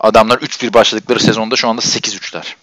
Adamlar 0.00 0.38
3-1 0.38 0.74
başladıkları 0.74 1.20
sezonda 1.20 1.56
şu 1.56 1.68
anda 1.68 1.82
8-3'ler. 1.82 2.54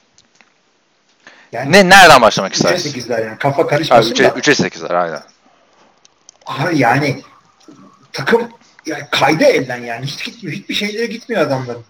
Yani 1.52 1.72
Ne 1.72 1.90
nereden 1.90 2.22
başlamak 2.22 2.54
istersin? 2.54 2.94
8'ler 2.94 3.26
yani 3.26 3.38
kafa 3.38 3.62
Abi 3.62 3.70
karışmasın 3.70 4.12
3'e 4.14 4.24
da. 4.24 4.30
3'e 4.30 4.68
8'ler 4.68 4.98
aynen. 4.98 5.24
Abi 6.46 6.78
yani 6.78 7.22
takım 8.14 8.50
yani 8.90 9.04
kaydı 9.12 9.44
elden 9.44 9.82
yani. 9.82 10.06
Hiç 10.06 10.26
gitmiyor. 10.26 10.58
Hiçbir 10.58 10.74
şeylere 10.74 11.06
gitmiyor 11.06 11.42
adamların. 11.42 11.84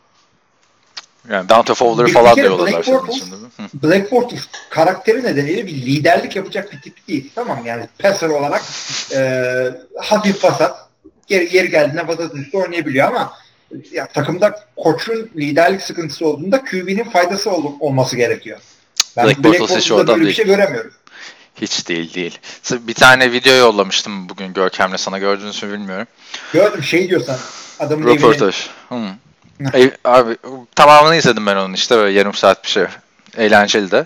Yani 1.29 1.49
Dante 1.49 1.73
Fowler 1.73 2.07
Bir- 2.07 2.13
falan 2.13 2.35
diyorlar 2.35 2.83
senin 2.83 2.97
Bortles-. 2.97 3.23
Black 3.73 4.11
Bortles 4.11 4.41
karakteri 4.69 5.23
nedeniyle 5.23 5.67
bir 5.67 5.73
liderlik 5.73 6.35
yapacak 6.35 6.71
bir 6.73 6.81
tip 6.81 7.07
değil. 7.07 7.31
Tamam 7.35 7.65
yani 7.65 7.87
passer 7.99 8.29
olarak 8.29 8.61
e, 9.15 9.21
hafif 9.99 10.43
vasat 10.43 10.87
yeri, 11.29 11.55
yeri 11.57 11.69
geldiğinde 11.69 12.07
vasat 12.07 12.35
üstü 12.35 12.57
oynayabiliyor 12.57 13.07
ama 13.07 13.33
ya, 13.91 14.07
takımda 14.07 14.59
koçun 14.77 15.29
liderlik 15.35 15.81
sıkıntısı 15.81 16.27
olduğunda 16.27 16.63
QB'nin 16.65 17.03
faydası 17.03 17.51
ol- 17.51 17.73
olması 17.79 18.15
gerekiyor. 18.15 18.59
Ben 19.17 19.25
Black 19.25 19.37
Black, 19.43 19.59
Bortles 19.59 19.61
hiç 19.61 19.69
Bortles'da 19.71 19.95
oradan 19.95 20.15
böyle 20.15 20.29
bir 20.29 20.33
şey 20.33 20.45
göremiyorum. 20.45 20.91
Hiç 21.61 21.87
değil 21.87 22.13
değil. 22.13 22.39
Bir 22.71 22.93
tane 22.93 23.31
video 23.31 23.53
yollamıştım 23.55 24.29
bugün 24.29 24.53
Görkem'le 24.53 24.97
sana 24.97 25.17
gördünüz 25.17 25.63
mü 25.63 25.73
bilmiyorum. 25.73 26.07
Gördüm 26.53 26.83
şey 26.83 27.09
diyorsan 27.09 27.37
adamın 27.79 28.07
evine 28.07 28.15
Röportaj. 28.15 28.67
Hmm. 28.89 29.07
Ev- 29.73 29.91
abi 30.05 30.37
tamamını 30.75 31.15
izledim 31.15 31.45
ben 31.45 31.55
onun 31.55 31.73
işte 31.73 31.97
böyle 31.97 32.19
yarım 32.19 32.33
saat 32.33 32.63
bir 32.63 32.69
şey. 32.69 32.85
Eğlenceli 33.37 33.91
de. 33.91 34.05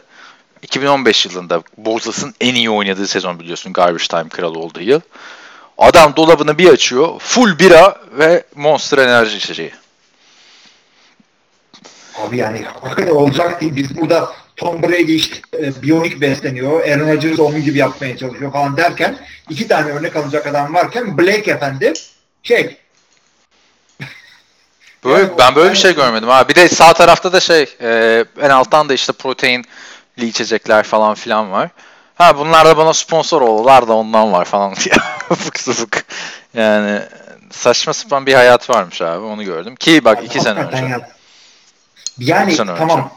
2015 0.62 1.26
yılında 1.26 1.64
Bortles'ın 1.78 2.36
en 2.42 2.56
iyi 2.56 2.70
oynadığı 2.70 3.08
sezon 3.08 3.40
biliyorsun. 3.40 3.74
Garbage 3.74 4.08
Time 4.08 4.30
kralı 4.30 4.60
olduğu 4.60 4.82
yıl. 4.82 5.02
Adam 5.78 6.16
dolabını 6.16 6.58
bir 6.58 6.70
açıyor. 6.70 7.20
Full 7.20 7.60
bira 7.60 8.02
ve 8.12 8.44
Monster 8.56 8.98
enerji 8.98 9.38
içeceği. 9.38 9.72
Abi 12.16 12.38
yani 12.38 12.66
olacak 13.12 13.62
değil. 13.62 13.76
Biz 13.76 13.98
burada 13.98 14.34
Tom 14.58 14.84
Brady 14.84 15.16
işte 15.16 15.38
e, 15.60 15.82
biyonik 15.82 16.22
besleniyor. 16.22 16.84
Aaron 16.88 17.08
Rodgers 17.16 17.40
onun 17.40 17.64
gibi 17.64 17.78
yapmaya 17.78 18.18
çalışıyor 18.18 18.52
falan 18.52 18.78
derken 18.78 19.16
iki 19.50 19.68
tane 19.68 19.92
örnek 19.92 20.16
alacak 20.16 20.48
adam 20.48 20.74
varken 20.74 21.18
Blake 21.18 21.52
efendi 21.52 21.94
şey 22.44 22.78
Böyle, 25.04 25.22
Yani 25.24 25.32
ben 25.40 25.56
böyle 25.56 25.70
bir 25.70 25.76
yani- 25.76 25.82
şey 25.82 25.96
görmedim. 25.96 26.30
Ha. 26.30 26.48
Bir 26.50 26.56
de 26.56 26.70
sağ 26.70 26.94
tarafta 26.94 27.34
da 27.34 27.40
şey 27.40 27.76
e, 27.82 28.26
en 28.42 28.50
alttan 28.50 28.90
da 28.90 28.94
işte 28.94 29.14
proteinli 29.14 29.66
içecekler 30.18 30.84
falan 30.84 31.14
filan 31.16 31.52
var. 31.52 31.70
Ha 32.16 32.38
bunlar 32.38 32.66
da 32.68 32.78
bana 32.78 32.94
sponsor 32.94 33.42
oldular 33.42 33.88
da 33.88 33.94
ondan 33.94 34.32
var 34.32 34.46
falan 34.46 34.76
diye. 34.84 34.96
Fık 35.38 35.60
sıfık. 35.60 36.06
Yani 36.54 37.00
saçma 37.52 37.94
sapan 37.94 38.26
bir 38.26 38.34
hayat 38.34 38.70
varmış 38.70 39.02
abi 39.02 39.26
onu 39.26 39.44
gördüm. 39.44 39.76
Ki 39.76 40.06
bak 40.06 40.24
iki 40.24 40.40
sene 40.42 40.60
önce. 40.60 40.86
ya- 40.86 41.10
Yani 42.18 42.48
İki 42.48 42.58
sene 42.58 42.76
tamam 42.78 43.14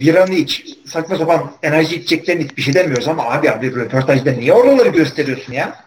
biranı 0.00 0.34
iç, 0.34 0.64
saçma 0.92 1.18
sapan 1.18 1.52
enerji 1.62 1.96
içeceklerini 1.96 2.42
iç 2.44 2.56
bir 2.56 2.62
şey 2.62 2.74
demiyoruz 2.74 3.08
ama 3.08 3.24
abi 3.24 3.50
abi 3.50 3.74
röportajda 3.76 4.30
niye 4.32 4.52
oraları 4.52 4.88
gösteriyorsun 4.88 5.52
ya? 5.52 5.84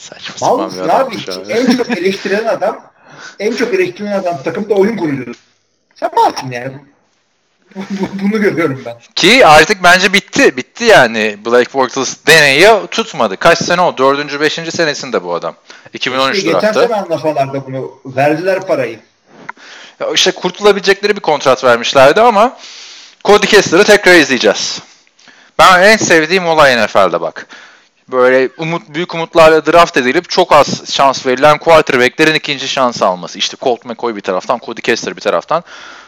Saçma 0.00 0.46
Mal 0.56 0.70
sapan 0.70 1.10
bir 1.10 1.28
abi? 1.28 1.40
abi. 1.40 1.52
En 1.52 1.76
çok 1.76 1.90
eleştiren 1.98 2.44
adam 2.44 2.80
en 3.38 3.54
çok 3.56 3.74
eleştirilen 3.74 4.18
adam 4.18 4.42
takımda 4.42 4.74
oyun 4.74 4.96
kuruyor. 4.96 5.34
Sen 5.94 6.10
malsın 6.16 6.50
yani. 6.50 6.72
Bu- 7.76 7.80
bu- 7.90 8.20
Bunu 8.22 8.40
görüyorum 8.42 8.82
ben. 8.86 8.96
Ki 9.14 9.46
artık 9.46 9.82
bence 9.82 10.12
bitti. 10.12 10.56
Bitti 10.56 10.84
yani. 10.84 11.36
Black 11.46 11.74
Bortles 11.74 12.16
deneyi 12.26 12.68
tutmadı. 12.90 13.36
Kaç 13.36 13.58
sene 13.58 13.80
o? 13.80 13.98
Dördüncü, 13.98 14.40
beşinci 14.40 14.70
senesinde 14.72 15.24
bu 15.24 15.34
adam. 15.34 15.54
2013 15.92 16.36
İşte 16.36 16.46
geçen 16.52 16.62
draftı. 16.62 16.80
sene 16.80 16.94
anlasalardı 16.94 17.62
bunu. 17.66 18.00
Verdiler 18.06 18.66
parayı. 18.66 18.98
Ya 20.00 20.10
işte 20.14 20.30
kurtulabilecekleri 20.30 21.16
bir 21.16 21.20
kontrat 21.20 21.64
vermişlerdi 21.64 22.20
ama 22.20 22.56
Cody 23.28 23.46
Kessler'ı 23.46 23.84
tekrar 23.84 24.14
izleyeceğiz. 24.14 24.82
Ben 25.58 25.82
en 25.82 25.96
sevdiğim 25.96 26.46
olay 26.46 26.84
NFL'de 26.84 27.20
bak. 27.20 27.46
Böyle 28.08 28.50
umut 28.58 28.82
büyük 28.88 29.14
umutlarla 29.14 29.66
draft 29.66 29.96
edilip 29.96 30.30
çok 30.30 30.52
az 30.52 30.92
şans 30.92 31.26
verilen 31.26 31.58
quarterback'lerin 31.58 32.34
ikinci 32.34 32.68
şans 32.68 33.02
alması. 33.02 33.38
İşte 33.38 33.56
Colt 33.62 33.84
McCoy 33.84 34.16
bir 34.16 34.20
taraftan, 34.20 34.60
Cody 34.66 34.80
Kessler 34.80 35.16
bir 35.16 35.20
taraftan. 35.20 35.64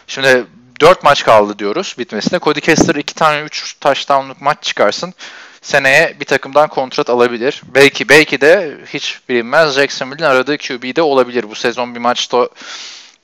Şimdi 0.06 0.46
4 0.80 1.02
maç 1.02 1.24
kaldı 1.24 1.58
diyoruz 1.58 1.94
bitmesine. 1.98 2.38
Cody 2.38 2.60
Kessler 2.60 2.94
2 2.94 3.14
tane 3.14 3.40
3 3.40 3.76
touchdown'luk 3.80 4.40
maç 4.40 4.58
çıkarsın. 4.62 5.14
Seneye 5.62 6.16
bir 6.20 6.24
takımdan 6.24 6.68
kontrat 6.68 7.10
alabilir. 7.10 7.62
Belki 7.74 8.08
belki 8.08 8.40
de 8.40 8.78
hiç 8.86 9.20
bilinmez 9.28 9.74
Jacksonville'in 9.74 10.30
aradığı 10.30 10.58
QB'de 10.58 11.02
olabilir. 11.02 11.50
Bu 11.50 11.54
sezon 11.54 11.94
bir 11.94 12.00
maçta 12.00 12.48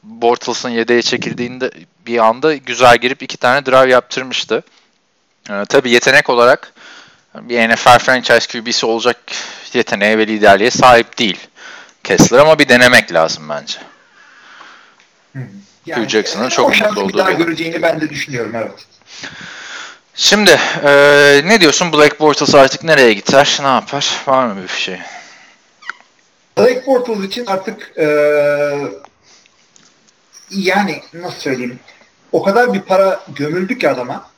Bortles'ın 0.06 0.70
yedeğe 0.70 1.02
çekildiğinde 1.02 1.70
bir 2.06 2.18
anda 2.18 2.54
güzel 2.54 2.98
girip 2.98 3.22
iki 3.22 3.36
tane 3.36 3.66
drive 3.66 3.90
yaptırmıştı. 3.90 4.62
Ee, 5.50 5.64
tabii 5.68 5.90
yetenek 5.90 6.30
olarak 6.30 6.72
bir 7.34 7.68
NFL 7.68 7.98
franchise 7.98 8.46
QB'si 8.60 8.86
olacak 8.86 9.16
yeteneğe 9.72 10.18
ve 10.18 10.26
liderliğe 10.26 10.70
sahip 10.70 11.18
değil 11.18 11.38
Kessler 12.04 12.38
ama 12.38 12.58
bir 12.58 12.68
denemek 12.68 13.12
lazım 13.12 13.48
bence. 13.48 13.78
Hugh 15.94 16.08
Jackson'ın 16.08 16.48
çok 16.48 16.70
o 16.70 16.72
şansı 16.74 16.94
mutlu 17.00 17.08
bir 17.08 17.18
daha 17.18 17.28
olduğu 17.28 17.38
bir- 17.38 17.44
göreceğini 17.44 17.82
ben 17.82 18.00
de 18.00 18.10
düşünüyorum 18.10 18.52
evet. 18.54 18.86
Şimdi 20.14 20.58
ee, 20.84 21.40
ne 21.44 21.60
diyorsun 21.60 21.92
Black 21.92 22.20
Bortles 22.20 22.54
artık 22.54 22.84
nereye 22.84 23.12
gider? 23.12 23.58
Ne 23.62 23.66
yapar? 23.66 24.22
Var 24.26 24.46
mı 24.46 24.62
bir 24.62 24.68
şey? 24.68 24.98
Blake 26.58 26.86
Bortles 26.86 27.24
için 27.24 27.46
artık 27.46 27.92
eee, 27.96 28.78
yani 30.50 31.02
nasıl 31.12 31.40
söyleyeyim 31.40 31.78
o 32.32 32.42
kadar 32.42 32.74
bir 32.74 32.80
para 32.80 33.20
gömüldü 33.34 33.78
ki 33.78 33.90
adama 33.90 34.30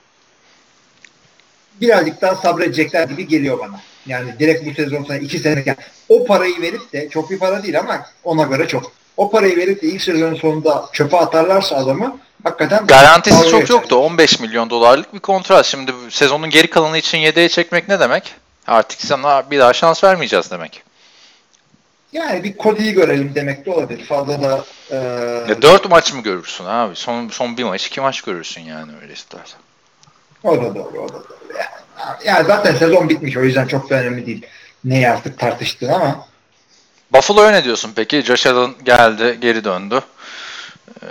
birazcık 1.81 2.21
daha 2.21 2.35
sabredecekler 2.35 3.09
gibi 3.09 3.29
geliyor 3.29 3.59
bana. 3.59 3.81
Yani 4.07 4.38
direkt 4.38 4.66
bu 4.66 4.75
sezon 4.75 5.05
sonra 5.05 5.18
iki 5.18 5.38
sene 5.38 5.62
yani 5.66 5.79
o 6.09 6.25
parayı 6.25 6.61
verip 6.61 6.92
de 6.92 7.09
çok 7.09 7.31
bir 7.31 7.38
para 7.38 7.62
değil 7.62 7.79
ama 7.79 8.07
ona 8.25 8.42
göre 8.42 8.68
çok. 8.68 8.92
O 9.16 9.31
parayı 9.31 9.57
verip 9.57 9.83
de 9.83 9.87
ilk 9.87 10.03
sezonun 10.03 10.35
sonunda 10.35 10.88
çöpe 10.92 11.16
atarlarsa 11.16 11.77
adamı 11.77 12.18
hakikaten 12.44 12.87
Garantisi 12.87 13.51
çok 13.51 13.71
yoktu. 13.71 13.97
15 13.97 14.40
milyon 14.40 14.71
dolarlık 14.71 15.14
bir 15.14 15.18
kontrat. 15.18 15.66
Şimdi 15.66 15.92
sezonun 16.11 16.51
geri 16.51 16.71
kalanı 16.71 16.99
için 16.99 17.18
yedeğe 17.18 17.49
çekmek 17.49 17.88
ne 17.88 18.01
demek? 18.01 18.35
Artık 18.66 19.01
sana 19.01 19.51
bir 19.51 19.59
daha 19.59 19.73
şans 19.73 20.05
vermeyeceğiz 20.05 20.51
demek. 20.51 20.83
Yani 22.12 22.44
bir 22.44 22.59
Cody'yi 22.59 22.92
görelim 22.92 23.33
demek 23.35 23.66
de 23.66 23.71
olabilir. 23.71 24.05
Fazla 24.05 24.42
da 24.42 24.64
e, 24.90 24.97
Ya 25.49 25.62
4 25.62 25.90
maç 25.90 26.12
mı 26.12 26.23
görürsün 26.23 26.64
abi? 26.64 26.97
Son 26.97 27.29
son 27.29 27.57
bir 27.57 27.64
maç, 27.64 27.87
iki 27.87 28.01
maç 28.01 28.21
görürsün 28.23 28.61
yani 28.61 28.92
öyle 29.03 29.12
istersen. 29.12 29.61
o 30.44 30.57
da 30.57 30.75
doğru, 30.75 31.01
o 31.01 31.09
da 31.09 31.12
doğru. 31.12 31.27
Yani, 31.59 32.16
yani 32.25 32.47
zaten 32.47 32.75
sezon 32.75 33.09
bitmiş 33.09 33.37
o 33.37 33.40
yüzden 33.42 33.66
çok 33.66 33.90
da 33.90 33.94
önemli 33.94 34.27
değil. 34.27 34.47
Neyi 34.85 35.09
artık 35.09 35.38
tartıştığın 35.38 35.88
ama 35.88 36.27
Buffalo'ya 37.12 37.51
ne 37.51 37.64
diyorsun 37.64 37.92
peki? 37.97 38.23
Josh 38.23 38.47
Allen 38.47 38.75
geldi, 38.85 39.38
geri 39.40 39.64
döndü. 39.64 40.01
Ee, 41.03 41.07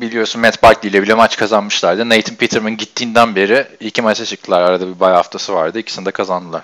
biliyorsun 0.00 0.40
Matt 0.40 0.62
Barkley 0.62 0.90
ile 0.90 1.02
bile 1.02 1.14
maç 1.14 1.36
kazanmışlardı. 1.36 2.08
Nathan 2.08 2.34
Peterman 2.36 2.76
gittiğinden 2.76 3.36
beri 3.36 3.66
iki 3.80 4.02
maça 4.02 4.24
çıktılar. 4.24 4.62
Arada 4.62 4.88
bir 4.88 5.00
bay 5.00 5.12
haftası 5.12 5.54
vardı. 5.54 5.78
İkisini 5.78 6.06
de 6.06 6.10
kazandılar. 6.10 6.62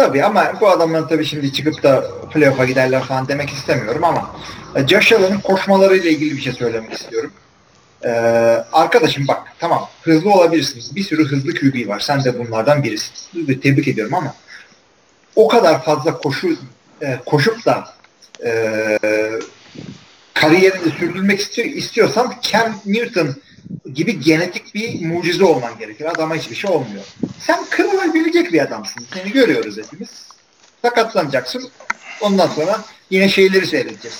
Tabii 0.00 0.24
ama 0.24 0.52
bu 0.60 0.68
adamların 0.68 1.08
tabii 1.08 1.24
şimdi 1.24 1.52
çıkıp 1.52 1.82
da 1.82 2.04
playoff'a 2.32 2.64
giderler 2.64 3.02
falan 3.02 3.28
demek 3.28 3.50
istemiyorum 3.50 4.04
ama 4.04 4.30
e, 4.76 4.86
Josh 4.86 5.12
Allen'ın 5.12 5.40
koşmalarıyla 5.40 6.10
ilgili 6.10 6.36
bir 6.36 6.40
şey 6.40 6.52
söylemek 6.52 6.92
istiyorum. 6.92 7.32
Ee, 8.04 8.08
arkadaşım 8.72 9.28
bak 9.28 9.42
tamam 9.58 9.88
hızlı 10.02 10.32
olabilirsiniz. 10.32 10.96
Bir 10.96 11.02
sürü 11.02 11.24
hızlı 11.24 11.54
QB 11.54 11.88
var. 11.88 12.00
Sen 12.00 12.24
de 12.24 12.38
bunlardan 12.38 12.82
birisin. 12.82 13.12
Tebrik 13.62 13.88
ediyorum 13.88 14.14
ama 14.14 14.34
o 15.36 15.48
kadar 15.48 15.84
fazla 15.84 16.18
koşu 16.18 16.56
e, 17.02 17.18
koşup 17.26 17.66
da 17.66 17.84
e, 18.44 18.98
kariyerini 20.34 20.90
sürdürmek 20.98 21.40
istiyor, 21.40 21.68
istiyorsan 21.68 22.34
Cam 22.42 22.80
Newton 22.86 23.34
gibi 23.94 24.20
genetik 24.20 24.74
bir 24.74 25.06
mucize 25.06 25.44
olman 25.44 25.78
gerekir. 25.78 26.04
Adama 26.04 26.34
hiçbir 26.34 26.56
şey 26.56 26.70
olmuyor. 26.70 27.04
Sen 27.38 27.64
kırılabilecek 27.70 28.52
bir 28.52 28.62
adamsın. 28.62 29.06
Seni 29.14 29.32
görüyoruz 29.32 29.78
hepimiz. 29.78 30.28
Sakatlanacaksın. 30.82 31.70
Ondan 32.20 32.48
sonra 32.48 32.80
yine 33.10 33.28
şeyleri 33.28 33.66
seyredeceğiz. 33.66 34.18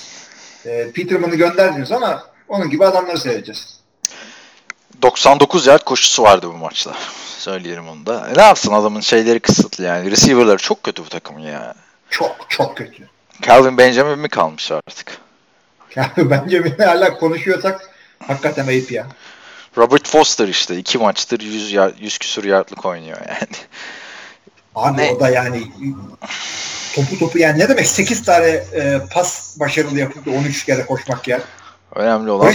Ee, 0.66 0.90
Peterman'ı 0.94 1.34
gönderdiniz 1.34 1.92
ama 1.92 2.24
onun 2.48 2.70
gibi 2.70 2.84
adamları 2.84 3.18
seyredeceğiz. 3.18 3.80
99 5.02 5.66
yard 5.66 5.82
koşusu 5.82 6.22
vardı 6.22 6.48
bu 6.48 6.56
maçta. 6.56 6.94
Söyleyelim 7.38 7.88
onu 7.88 8.06
da. 8.06 8.28
E, 8.30 8.38
ne 8.38 8.42
yapsın 8.42 8.72
adamın 8.72 9.00
şeyleri 9.00 9.40
kısıtlı 9.40 9.84
yani. 9.84 10.10
Receiver'ları 10.10 10.58
çok 10.58 10.82
kötü 10.82 11.04
bu 11.04 11.08
takımın 11.08 11.40
ya. 11.40 11.74
Çok 12.10 12.36
çok 12.48 12.76
kötü. 12.76 13.08
Calvin 13.42 13.78
Benjamin 13.78 14.18
mi 14.18 14.28
kalmış 14.28 14.72
artık? 14.72 15.18
Bence 16.16 16.64
bir 16.64 16.78
hala 16.78 17.18
konuşuyorsak 17.18 17.90
hakikaten 18.26 18.66
ayıp 18.66 18.92
ya. 18.92 19.06
Robert 19.76 20.08
Foster 20.08 20.48
işte 20.48 20.76
iki 20.76 20.98
maçtır 20.98 21.40
100, 21.40 21.72
yard, 21.72 21.94
100 21.98 22.18
küsur 22.18 22.44
yardlık 22.44 22.86
oynuyor 22.86 23.18
yani. 23.28 23.56
Abi 24.74 25.02
Ne? 25.02 25.10
o 25.10 25.20
da 25.20 25.28
yani 25.28 25.62
topu 26.94 27.18
topu 27.18 27.38
yani 27.38 27.58
ne 27.58 27.68
demek 27.68 27.86
8 27.86 28.22
tane 28.22 28.46
e, 28.46 29.00
pas 29.12 29.60
başarılı 29.60 29.98
yapıp 29.98 30.26
da 30.26 30.30
13 30.30 30.64
kere 30.64 30.86
koşmak 30.86 31.28
ya. 31.28 31.40
Önemli 31.94 32.30
olan 32.30 32.54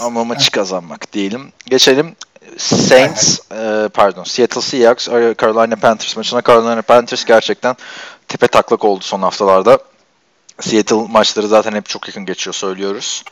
ama 0.00 0.24
maçı 0.24 0.50
kazanmak 0.50 1.12
diyelim. 1.12 1.52
Geçelim 1.66 2.16
Saints, 2.58 3.38
e, 3.52 3.88
pardon 3.94 4.24
Seattle 4.24 4.60
Seahawks, 4.60 5.08
Carolina 5.40 5.76
Panthers 5.76 6.16
maçına. 6.16 6.42
Carolina 6.42 6.82
Panthers 6.82 7.24
gerçekten 7.24 7.76
tepe 8.28 8.46
taklak 8.46 8.84
oldu 8.84 9.04
son 9.04 9.22
haftalarda. 9.22 9.78
Seattle 10.60 10.96
maçları 10.96 11.48
zaten 11.48 11.72
hep 11.72 11.86
çok 11.86 12.08
yakın 12.08 12.26
geçiyor 12.26 12.54
söylüyoruz. 12.54 13.24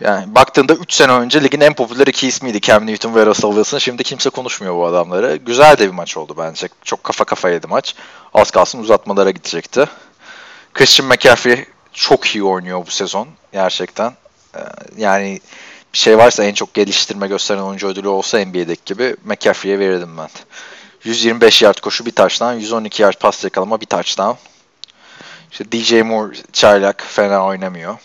Yani 0.00 0.34
baktığında 0.34 0.74
3 0.74 0.92
sene 0.92 1.12
önce 1.12 1.42
ligin 1.44 1.60
en 1.60 1.74
popüler 1.74 2.06
iki 2.06 2.28
ismiydi 2.28 2.60
Cam 2.60 2.86
Newton 2.86 3.14
ve 3.14 3.26
Russell 3.26 3.50
Wilson. 3.50 3.78
Şimdi 3.78 4.02
kimse 4.02 4.30
konuşmuyor 4.30 4.74
bu 4.76 4.86
adamları. 4.86 5.36
Güzel 5.36 5.78
de 5.78 5.86
bir 5.86 5.94
maç 5.94 6.16
oldu 6.16 6.34
bence. 6.38 6.68
Çok 6.84 7.04
kafa 7.04 7.24
kafaydı 7.24 7.68
maç. 7.68 7.94
Az 8.34 8.50
kalsın 8.50 8.78
uzatmalara 8.78 9.30
gidecekti. 9.30 9.84
Christian 10.74 11.08
McCaffrey 11.08 11.64
çok 11.92 12.26
iyi 12.26 12.44
oynuyor 12.44 12.86
bu 12.86 12.90
sezon 12.90 13.28
gerçekten. 13.52 14.12
Ee, 14.56 14.60
Yani 14.96 15.40
bir 15.92 15.98
şey 15.98 16.18
varsa 16.18 16.44
en 16.44 16.54
çok 16.54 16.74
geliştirme 16.74 17.26
gösteren 17.26 17.62
oyuncu 17.62 17.86
ödülü 17.88 18.08
olsa 18.08 18.38
NBA'deki 18.38 18.82
gibi 18.84 19.16
McCaffrey'e 19.24 19.78
verirdim 19.78 20.18
ben. 20.18 20.28
125 21.04 21.62
yard 21.62 21.78
koşu 21.80 22.06
bir 22.06 22.10
touchdown, 22.10 22.54
112 22.54 23.02
yard 23.02 23.20
pas 23.20 23.44
yakalama 23.44 23.80
bir 23.80 23.86
touchdown. 23.86 24.38
İşte 25.52 25.72
DJ 25.72 25.92
Moore 25.92 26.36
çaylak 26.52 27.04
fena 27.08 27.46
oynamıyor. 27.46 27.96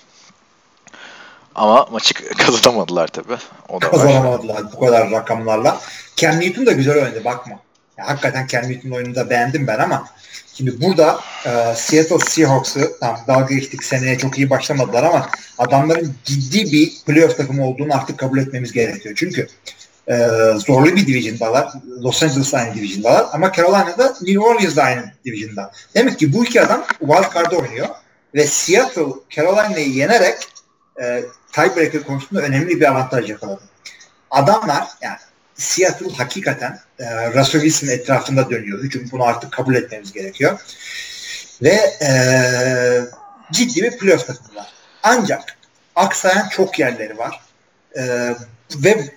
Ama 1.55 1.87
maçı 1.91 2.13
kazanamadılar 2.37 3.07
tabi. 3.07 3.33
O 3.69 3.81
da 3.81 3.85
var. 3.85 3.91
Kazanamadılar 3.91 4.63
bu 4.73 4.79
kadar 4.79 5.11
rakamlarla. 5.11 5.79
Cam 6.15 6.39
Newton 6.39 6.65
da 6.65 6.71
güzel 6.71 6.95
oynadı 6.95 7.25
bakma. 7.25 7.59
Ya, 7.97 8.07
hakikaten 8.07 8.47
Cam 8.47 8.63
Newton'un 8.63 8.95
oyununu 8.95 9.15
da 9.15 9.29
beğendim 9.29 9.67
ben 9.67 9.79
ama 9.79 10.07
şimdi 10.53 10.81
burada 10.81 11.19
e, 11.45 11.75
Seattle 11.75 12.19
Seahawks'ı 12.19 12.91
tamam, 12.99 13.19
dalga 13.27 13.55
geçtik 13.55 13.83
seneye 13.83 14.17
çok 14.17 14.37
iyi 14.37 14.49
başlamadılar 14.49 15.03
ama 15.03 15.29
adamların 15.57 16.15
ciddi 16.25 16.71
bir 16.71 16.91
playoff 17.05 17.37
takımı 17.37 17.67
olduğunu 17.67 17.95
artık 17.95 18.17
kabul 18.17 18.37
etmemiz 18.37 18.71
gerekiyor. 18.71 19.15
Çünkü 19.17 19.47
e, 20.07 20.27
zorlu 20.57 20.95
bir 20.95 21.07
division'dalar. 21.07 21.73
Los 22.01 22.23
Angeles 22.23 22.53
aynı 22.53 22.75
division'dalar 22.75 23.25
ama 23.33 23.51
Carolina'da 23.51 24.15
New 24.21 24.39
Orleans 24.39 24.75
da 24.75 24.83
aynı 24.83 25.11
division'da. 25.25 25.71
Demek 25.95 26.19
ki 26.19 26.33
bu 26.33 26.45
iki 26.45 26.61
adam 26.61 26.85
wild 26.99 27.33
card'da 27.33 27.55
oynuyor 27.55 27.87
ve 28.35 28.47
Seattle 28.47 29.13
Carolina'yı 29.29 29.89
yenerek 29.89 30.35
e, 31.01 31.23
tiebreaker 31.51 32.03
konusunda 32.03 32.41
önemli 32.41 32.79
bir 32.79 32.91
avantaj 32.91 33.29
yakaladı. 33.29 33.61
Adamlar 34.31 34.87
yani 35.01 35.17
Seattle 35.55 36.15
hakikaten 36.17 36.79
e, 36.99 37.27
Russell 37.33 37.61
Wilson 37.61 37.87
etrafında 37.87 38.49
dönüyor. 38.49 38.83
Hücum 38.83 39.09
bunu 39.11 39.23
artık 39.23 39.51
kabul 39.51 39.75
etmemiz 39.75 40.13
gerekiyor. 40.13 40.59
Ve 41.61 41.79
e, 42.01 42.11
ciddi 43.51 43.83
bir 43.83 43.97
playoff 43.97 44.27
takımlar. 44.27 44.73
Ancak 45.03 45.57
aksayan 45.95 46.49
çok 46.49 46.79
yerleri 46.79 47.17
var. 47.17 47.41
E, 47.97 48.33
ve 48.75 49.09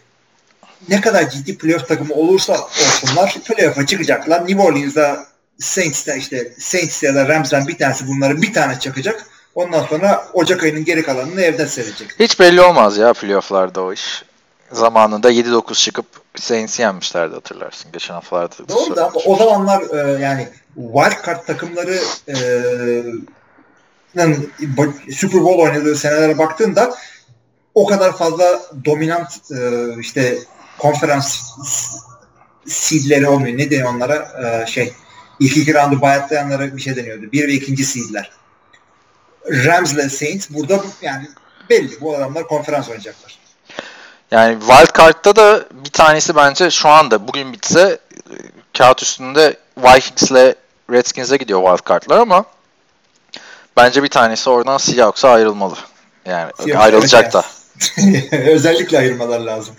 ne 0.88 1.00
kadar 1.00 1.30
ciddi 1.30 1.58
playoff 1.58 1.88
takımı 1.88 2.14
olursa 2.14 2.52
olsunlar 2.52 3.36
playoff'a 3.44 3.86
çıkacaklar. 3.86 4.48
New 4.48 4.62
Orleans'da 4.62 5.26
Saints'te 5.58 6.16
işte 6.16 6.52
Saints 6.58 7.02
ya 7.02 7.14
da 7.14 7.28
Rams'den 7.28 7.66
bir 7.66 7.78
tanesi 7.78 8.06
bunları 8.06 8.42
bir 8.42 8.52
tane 8.52 8.80
çakacak. 8.80 9.26
Ondan 9.56 9.82
sonra 9.86 10.28
Ocak 10.32 10.62
ayının 10.62 10.84
geri 10.84 11.02
kalanını 11.02 11.42
evden 11.42 11.66
seyredecek. 11.66 12.08
Hiç 12.18 12.40
belli 12.40 12.60
olmaz 12.60 12.98
ya 12.98 13.12
playofflarda 13.12 13.82
o 13.82 13.92
iş. 13.92 14.24
Zamanında 14.72 15.32
7-9 15.32 15.74
çıkıp 15.74 16.06
Saints'i 16.36 16.82
yenmişlerdi 16.82 17.34
hatırlarsın. 17.34 17.92
Geçen 17.92 18.14
haftalarda. 18.14 18.58
da 18.58 18.68
Doğru 18.68 18.96
da 18.96 19.06
ama 19.06 19.20
o 19.26 19.36
zamanlar 19.36 19.82
e, 19.82 20.22
yani 20.22 20.48
wild 20.74 21.26
card 21.26 21.46
takımları 21.46 21.98
e, 22.28 22.36
Super 25.12 25.40
Bowl 25.40 25.62
oynadığı 25.62 25.96
senelere 25.96 26.38
baktığında 26.38 26.94
o 27.74 27.86
kadar 27.86 28.16
fazla 28.16 28.62
dominant 28.84 29.50
e, 29.50 29.90
işte 30.00 30.38
konferans 30.78 31.40
seedleri 32.66 33.28
olmuyor. 33.28 33.58
Ne 33.58 33.70
deniyor 33.70 33.94
onlara? 33.94 34.28
E, 34.44 34.66
şey 34.66 34.92
ilk 35.40 35.56
iki 35.56 35.74
roundu 35.74 36.00
bayatlayanlara 36.00 36.76
bir 36.76 36.82
şey 36.82 36.96
deniyordu. 36.96 37.32
Bir 37.32 37.48
ve 37.48 37.52
ikinci 37.52 37.84
seedler. 37.84 38.30
Rams 39.50 39.92
ile 39.92 40.08
Saints 40.08 40.50
burada 40.50 40.80
yani 41.02 41.28
belli. 41.70 42.00
Bu 42.00 42.16
adamlar 42.16 42.46
konferans 42.48 42.88
oynayacaklar. 42.88 43.38
Yani 44.30 44.60
wild 44.60 44.98
card'da 44.98 45.36
da 45.36 45.64
bir 45.84 45.90
tanesi 45.90 46.36
bence 46.36 46.70
şu 46.70 46.88
anda 46.88 47.28
bugün 47.28 47.52
bitse 47.52 47.80
e, 47.80 47.98
kağıt 48.78 49.02
üstünde 49.02 49.56
Vikings'le 49.78 50.54
Redskins'e 50.90 51.36
gidiyor 51.36 51.62
wild 51.76 51.88
card'lar 51.90 52.18
ama 52.18 52.44
bence 53.76 54.02
bir 54.02 54.08
tanesi 54.08 54.50
oradan 54.50 54.78
Seahawks'a 54.78 55.30
ayrılmalı. 55.30 55.76
Yani 56.26 56.52
Seahawks, 56.56 56.84
ayrılacak 56.84 57.32
da. 57.32 57.44
Özellikle 58.32 58.98
ayırmalar 58.98 59.40
lazım. 59.40 59.74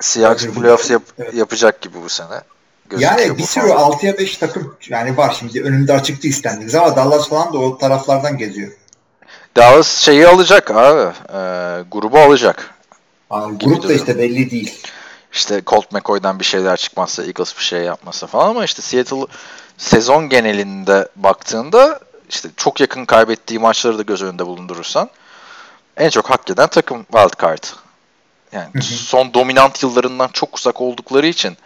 Seahawks 0.00 0.46
playoffs 0.46 0.90
yap- 0.90 1.02
Evet. 1.18 1.34
yapacak 1.34 1.80
gibi 1.80 2.02
bu 2.04 2.08
sene. 2.08 2.40
Gözüküyor 2.90 3.18
Yani 3.18 3.38
bir 3.38 3.42
sürü 3.42 3.68
falan. 3.68 3.90
6'ya 3.92 4.18
5 4.18 4.36
takım 4.36 4.76
yani 4.88 5.16
var 5.16 5.36
şimdi 5.38 5.62
önümde 5.62 5.92
açıktı 5.92 6.28
istendiğiniz 6.28 6.74
ama 6.74 6.96
Dallas 6.96 7.28
falan 7.28 7.52
da 7.52 7.58
o 7.58 7.78
taraflardan 7.78 8.38
geziyor. 8.38 8.72
Dallas 9.56 9.98
şeyi 10.00 10.28
alacak 10.28 10.70
abi. 10.70 11.12
e, 11.32 11.40
grubu 11.90 12.18
alacak. 12.18 12.74
Abi, 13.30 13.58
grup 13.58 13.88
da 13.88 13.92
işte 13.92 14.18
belli 14.18 14.50
değil. 14.50 14.82
İşte 15.32 15.62
Colt 15.66 15.92
McCoy'dan 15.92 16.38
bir 16.38 16.44
şeyler 16.44 16.76
çıkmazsa, 16.76 17.24
Eagles 17.24 17.56
bir 17.58 17.62
şey 17.62 17.80
yapmasa 17.80 18.26
falan 18.26 18.48
ama 18.48 18.64
işte 18.64 18.82
Seattle 18.82 19.26
sezon 19.78 20.28
genelinde 20.28 21.08
baktığında 21.16 22.00
işte 22.28 22.48
çok 22.56 22.80
yakın 22.80 23.04
kaybettiği 23.04 23.60
maçları 23.60 23.98
da 23.98 24.02
göz 24.02 24.22
önünde 24.22 24.46
bulundurursan 24.46 25.10
en 25.96 26.10
çok 26.10 26.30
hak 26.30 26.50
eden 26.50 26.68
takım 26.68 27.04
wildcard. 27.04 27.64
Yani 28.52 28.68
Hı 28.74 28.78
hı. 28.78 28.82
son 28.82 29.34
dominant 29.34 29.82
yıllarından 29.82 30.28
çok 30.32 30.56
uzak 30.58 30.80
oldukları 30.80 31.26
için 31.26 31.56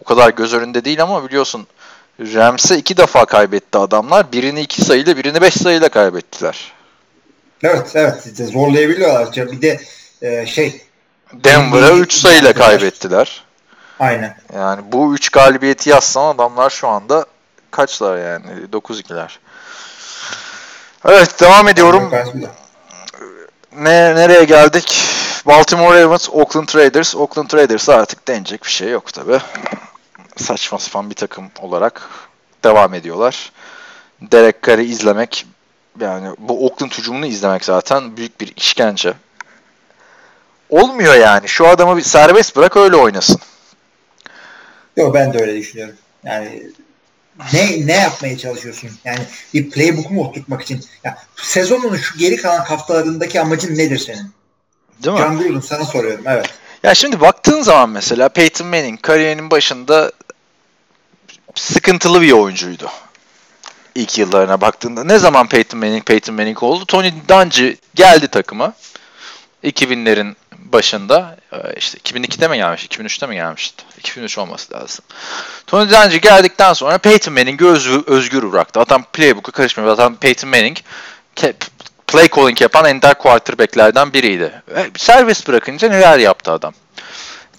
o 0.00 0.04
kadar 0.04 0.30
göz 0.30 0.54
önünde 0.54 0.84
değil 0.84 1.02
ama 1.02 1.28
biliyorsun 1.28 1.66
Rams'e 2.20 2.78
iki 2.78 2.96
defa 2.96 3.24
kaybetti 3.24 3.78
adamlar. 3.78 4.32
Birini 4.32 4.60
iki 4.60 4.82
sayıyla 4.82 5.16
birini 5.16 5.40
beş 5.40 5.54
sayıyla 5.54 5.88
kaybettiler. 5.88 6.72
Evet 7.64 7.92
evet 7.94 8.22
zorlayabiliyorlar. 8.52 9.32
Bir 9.36 9.62
de 9.62 9.80
e, 10.22 10.46
şey 10.46 10.84
Denver'a 11.32 11.90
3 11.90 12.12
sayıyla 12.12 12.52
kaybettiler. 12.52 13.44
Aynen. 14.00 14.36
Yani 14.54 14.82
bu 14.92 15.14
3 15.14 15.28
galibiyeti 15.28 15.90
yazsan 15.90 16.34
adamlar 16.34 16.70
şu 16.70 16.88
anda 16.88 17.26
kaçlar 17.70 18.18
yani? 18.18 18.46
9-2'ler. 18.72 19.38
Evet 21.04 21.40
devam 21.40 21.68
ediyorum. 21.68 22.10
Ne, 23.76 24.14
nereye 24.14 24.44
geldik? 24.44 25.00
Baltimore 25.46 26.02
Ravens, 26.02 26.28
Oakland 26.32 26.68
Raiders. 26.74 27.16
Oakland 27.16 27.52
Raiders 27.52 27.88
artık 27.88 28.28
denecek 28.28 28.64
bir 28.64 28.70
şey 28.70 28.90
yok 28.90 29.12
tabi. 29.12 29.38
Saçma 30.36 30.78
sapan 30.78 31.10
bir 31.10 31.14
takım 31.14 31.50
olarak 31.60 32.08
devam 32.64 32.94
ediyorlar. 32.94 33.52
Derek 34.20 34.62
Carr'i 34.62 34.84
izlemek 34.84 35.46
yani 36.00 36.36
bu 36.38 36.66
Oakland 36.66 36.92
hücumunu 36.92 37.26
izlemek 37.26 37.64
zaten 37.64 38.16
büyük 38.16 38.40
bir 38.40 38.52
işkence. 38.56 39.14
Olmuyor 40.70 41.14
yani. 41.14 41.48
Şu 41.48 41.68
adamı 41.68 41.96
bir 41.96 42.02
serbest 42.02 42.56
bırak 42.56 42.76
öyle 42.76 42.96
oynasın. 42.96 43.40
Yok 44.96 45.14
ben 45.14 45.32
de 45.32 45.38
öyle 45.38 45.56
düşünüyorum. 45.56 45.96
Yani 46.24 46.62
ne 47.52 47.86
ne 47.86 47.92
yapmaya 47.92 48.38
çalışıyorsun? 48.38 48.90
Yani 49.04 49.20
bir 49.54 49.70
playbook 49.70 50.10
mu 50.10 50.24
oturtmak 50.24 50.62
için? 50.62 50.84
Ya, 51.04 51.18
sezonun 51.36 51.96
şu 51.96 52.18
geri 52.18 52.36
kalan 52.36 52.64
haftalarındaki 52.64 53.40
amacın 53.40 53.78
nedir 53.78 53.98
senin? 53.98 54.30
Değil 55.04 55.14
mi? 55.14 55.20
John 55.20 55.38
Gruden 55.38 55.60
sana 55.60 55.84
soruyorum. 55.84 56.24
Evet. 56.26 56.46
Ya 56.82 56.94
şimdi 56.94 57.20
baktığın 57.20 57.62
zaman 57.62 57.90
mesela 57.90 58.28
Peyton 58.28 58.66
Manning 58.66 59.02
kariyerinin 59.02 59.50
başında 59.50 60.12
sıkıntılı 61.54 62.22
bir 62.22 62.32
oyuncuydu. 62.32 62.90
İlk 63.94 64.18
yıllarına 64.18 64.60
baktığında. 64.60 65.04
Ne 65.04 65.18
zaman 65.18 65.48
Peyton 65.48 65.80
Manning 65.80 66.04
Peyton 66.04 66.34
Manning 66.34 66.62
oldu? 66.62 66.84
Tony 66.86 67.12
Dungy 67.28 67.72
geldi 67.94 68.28
takıma. 68.28 68.72
2000'lerin 69.64 70.34
başında 70.58 71.36
işte 71.76 71.98
2002'de 71.98 72.48
mi 72.48 72.56
gelmiş, 72.56 72.86
2003'te 72.86 73.26
mi 73.26 73.34
gelmişti? 73.34 73.84
2003 73.98 74.38
olması 74.38 74.74
lazım. 74.74 75.04
Tony 75.66 75.90
Dungy 75.90 76.16
geldikten 76.16 76.72
sonra 76.72 76.98
Peyton 76.98 77.34
Manning'i 77.34 77.66
öz, 77.66 77.88
özgür 78.06 78.52
bıraktı. 78.52 78.80
Adam 78.80 79.04
playbook'a 79.12 79.52
karışmıyor. 79.52 79.90
Adam 79.90 80.16
Peyton 80.16 80.50
Manning 80.50 80.76
play 82.06 82.28
calling 82.28 82.60
yapan 82.60 82.84
ender 82.84 83.14
quarterback'lerden 83.14 84.12
biriydi. 84.12 84.62
Serbest 84.96 85.48
bırakınca 85.48 85.88
neler 85.88 86.18
yaptı 86.18 86.52
adam. 86.52 86.74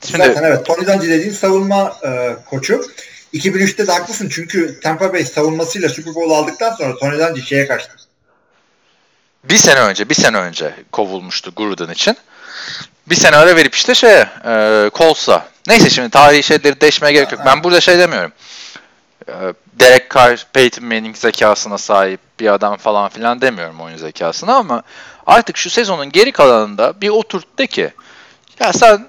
Şimdi, 0.06 0.26
Zaten 0.26 0.44
evet 0.44 0.66
Tony 0.66 0.88
Dungy 0.88 1.10
dediğin 1.10 1.34
savunma 1.34 1.94
e, 2.06 2.36
koçu. 2.50 2.82
2003'te 3.36 3.88
de 3.88 3.92
haklısın 3.92 4.30
çünkü 4.30 4.80
Tampa 4.80 5.14
Bay 5.14 5.26
savunmasıyla 5.26 5.90
Super 5.90 6.16
Bowl 6.16 6.32
aldıktan 6.32 6.76
sonra 6.76 6.98
Tony 6.98 7.20
Dungy 7.20 7.42
şeye 7.42 7.68
kaçtı. 7.68 7.92
Bir 9.44 9.58
sene 9.58 9.80
önce, 9.80 10.10
bir 10.10 10.16
sene 10.16 10.38
önce 10.38 10.74
kovulmuştu 10.92 11.54
Gruden 11.56 11.90
için. 11.90 12.18
Bir 13.08 13.16
sene 13.16 13.36
ara 13.36 13.56
verip 13.56 13.76
işte 13.76 13.96
şeye, 13.96 14.30
e, 14.46 14.90
Colts'a. 14.94 15.48
Neyse 15.68 15.90
şimdi 15.90 16.10
tarihi 16.10 16.44
şeyleri 16.44 16.82
değişmeye 16.82 17.14
gerek 17.14 17.32
yok. 17.32 17.42
Ben 17.46 17.64
burada 17.64 17.82
şey 17.82 18.00
demiyorum. 18.00 18.32
E, 19.28 19.34
Derek 19.74 20.12
Carr, 20.16 20.48
Peyton 20.54 20.86
Manning 20.86 21.16
zekasına 21.16 21.78
sahip 21.78 22.20
bir 22.40 22.54
adam 22.54 22.78
falan 22.78 23.10
filan 23.10 23.42
demiyorum 23.42 23.82
oyun 23.82 23.98
zekasına 23.98 24.56
ama 24.56 24.84
artık 25.26 25.58
şu 25.58 25.70
sezonun 25.70 26.12
geri 26.12 26.32
kalanında 26.32 27.02
bir 27.02 27.10
oturt 27.10 27.60
de 27.60 27.68
ki 27.68 27.94
ya 28.60 28.74
sen 28.74 29.08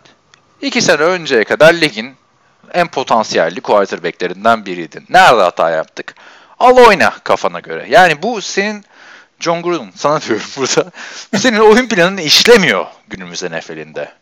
iki 0.63 0.83
sene 0.83 1.03
önceye 1.03 1.45
kadar 1.45 1.75
ligin 1.75 2.17
en 2.73 2.89
potansiyelli 2.89 3.61
quarterbacklerinden 3.61 4.67
biriydin. 4.67 5.07
Nerede 5.09 5.43
hata 5.43 5.71
yaptık? 5.71 6.15
Al 6.59 6.77
oyna 6.77 7.11
kafana 7.11 7.61
göre. 7.61 7.87
Yani 7.89 8.23
bu 8.23 8.43
senin 8.43 8.85
John 9.41 9.63
Gruden 9.63 9.93
sana 9.97 10.21
diyorum 10.29 10.47
burada. 10.57 10.91
Senin 11.37 11.59
oyun 11.59 11.89
planın 11.89 12.17
işlemiyor 12.17 12.87
günümüz 13.09 13.43
NFL'inde. 13.43 14.13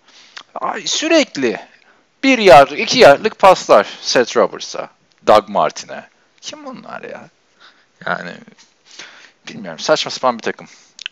Ay, 0.55 0.87
sürekli 0.87 1.61
bir 2.23 2.39
yardlık, 2.39 2.81
iki 2.81 2.99
yardlık 2.99 3.39
paslar 3.39 3.87
Seth 4.01 4.37
Roberts'a, 4.37 4.89
Doug 5.27 5.49
Martin'e. 5.49 6.05
Kim 6.41 6.67
bunlar 6.67 7.03
ya? 7.03 7.29
Yani 8.07 8.31
bilmiyorum 9.49 9.79
saçma 9.79 10.11
sapan 10.11 10.39
bir 10.39 10.43
takım 10.43 10.67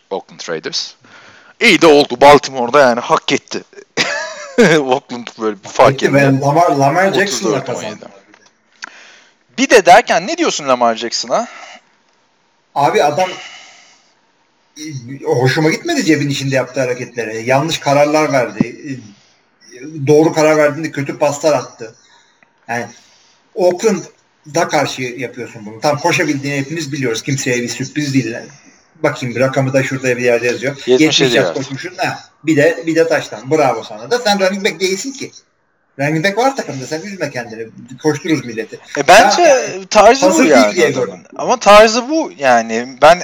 Oakland 0.09 0.49
Raiders. 0.49 0.93
İyi 1.59 1.81
de 1.81 1.87
oldu 1.87 2.21
Baltimore'da 2.21 2.79
yani 2.79 2.99
hak 2.99 3.31
etti. 3.31 3.63
Oakland 4.79 5.27
böyle 5.39 5.63
bir 5.63 5.69
fark 5.69 6.03
etti. 6.03 6.13
Lamar, 6.13 6.71
Lamar 6.71 7.13
Jackson'la 7.13 7.63
kazandı. 7.63 8.09
Bir 9.57 9.69
de 9.69 9.85
derken 9.85 10.27
ne 10.27 10.37
diyorsun 10.37 10.67
Lamar 10.67 10.95
Jackson'a? 10.95 11.47
Abi 12.75 13.03
adam 13.03 13.29
hoşuma 15.23 15.69
gitmedi 15.69 16.05
cebin 16.05 16.29
içinde 16.29 16.55
yaptığı 16.55 16.79
hareketlere. 16.79 17.37
Yanlış 17.37 17.77
kararlar 17.77 18.33
verdi. 18.33 18.99
Doğru 20.07 20.33
karar 20.33 20.57
verdiğinde 20.57 20.91
kötü 20.91 21.17
paslar 21.17 21.53
attı. 21.53 21.95
Yani 22.67 22.85
Oakland'da 23.55 24.67
karşı 24.67 25.01
yapıyorsun 25.01 25.65
bunu. 25.65 25.79
Tam 25.79 25.97
koşabildiğini 25.97 26.59
hepimiz 26.59 26.91
biliyoruz. 26.91 27.21
Kimseye 27.21 27.61
bir 27.61 27.69
sürpriz 27.69 28.13
değil. 28.13 28.35
Bakayım 29.03 29.35
bir 29.35 29.39
rakamı 29.39 29.73
da 29.73 29.83
şurada 29.83 30.17
bir 30.17 30.23
yerde 30.23 30.47
yazıyor. 30.47 30.75
70 30.85 31.21
yaş 31.21 31.53
koşmuşsun. 31.53 31.93
Ha, 31.97 32.19
bir 32.43 32.57
de 32.57 32.83
bir 32.87 32.95
de 32.95 33.07
taştan. 33.07 33.51
Bravo 33.51 33.83
sana 33.83 34.11
da. 34.11 34.19
Sen 34.19 34.39
running 34.39 34.65
back 34.65 34.79
değilsin 34.79 35.11
ki. 35.11 35.31
Running 35.99 36.25
back 36.25 36.37
var 36.37 36.55
takımda. 36.55 36.85
Sen 36.85 37.01
üzme 37.01 37.29
kendini. 37.29 37.67
Koştururuz 38.03 38.45
milleti. 38.45 38.79
E 38.97 39.07
bence 39.07 39.41
ya, 39.41 39.59
tarzı 39.89 40.33
bu 40.33 40.43
yani. 40.43 40.93
Ama 41.35 41.57
tarzı 41.57 42.09
bu 42.09 42.31
yani. 42.37 42.97
Ben 43.01 43.23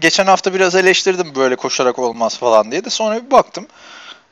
geçen 0.00 0.26
hafta 0.26 0.54
biraz 0.54 0.74
eleştirdim 0.74 1.34
böyle 1.34 1.56
koşarak 1.56 1.98
olmaz 1.98 2.38
falan 2.38 2.70
diye 2.70 2.84
de 2.84 2.90
sonra 2.90 3.26
bir 3.26 3.30
baktım. 3.30 3.66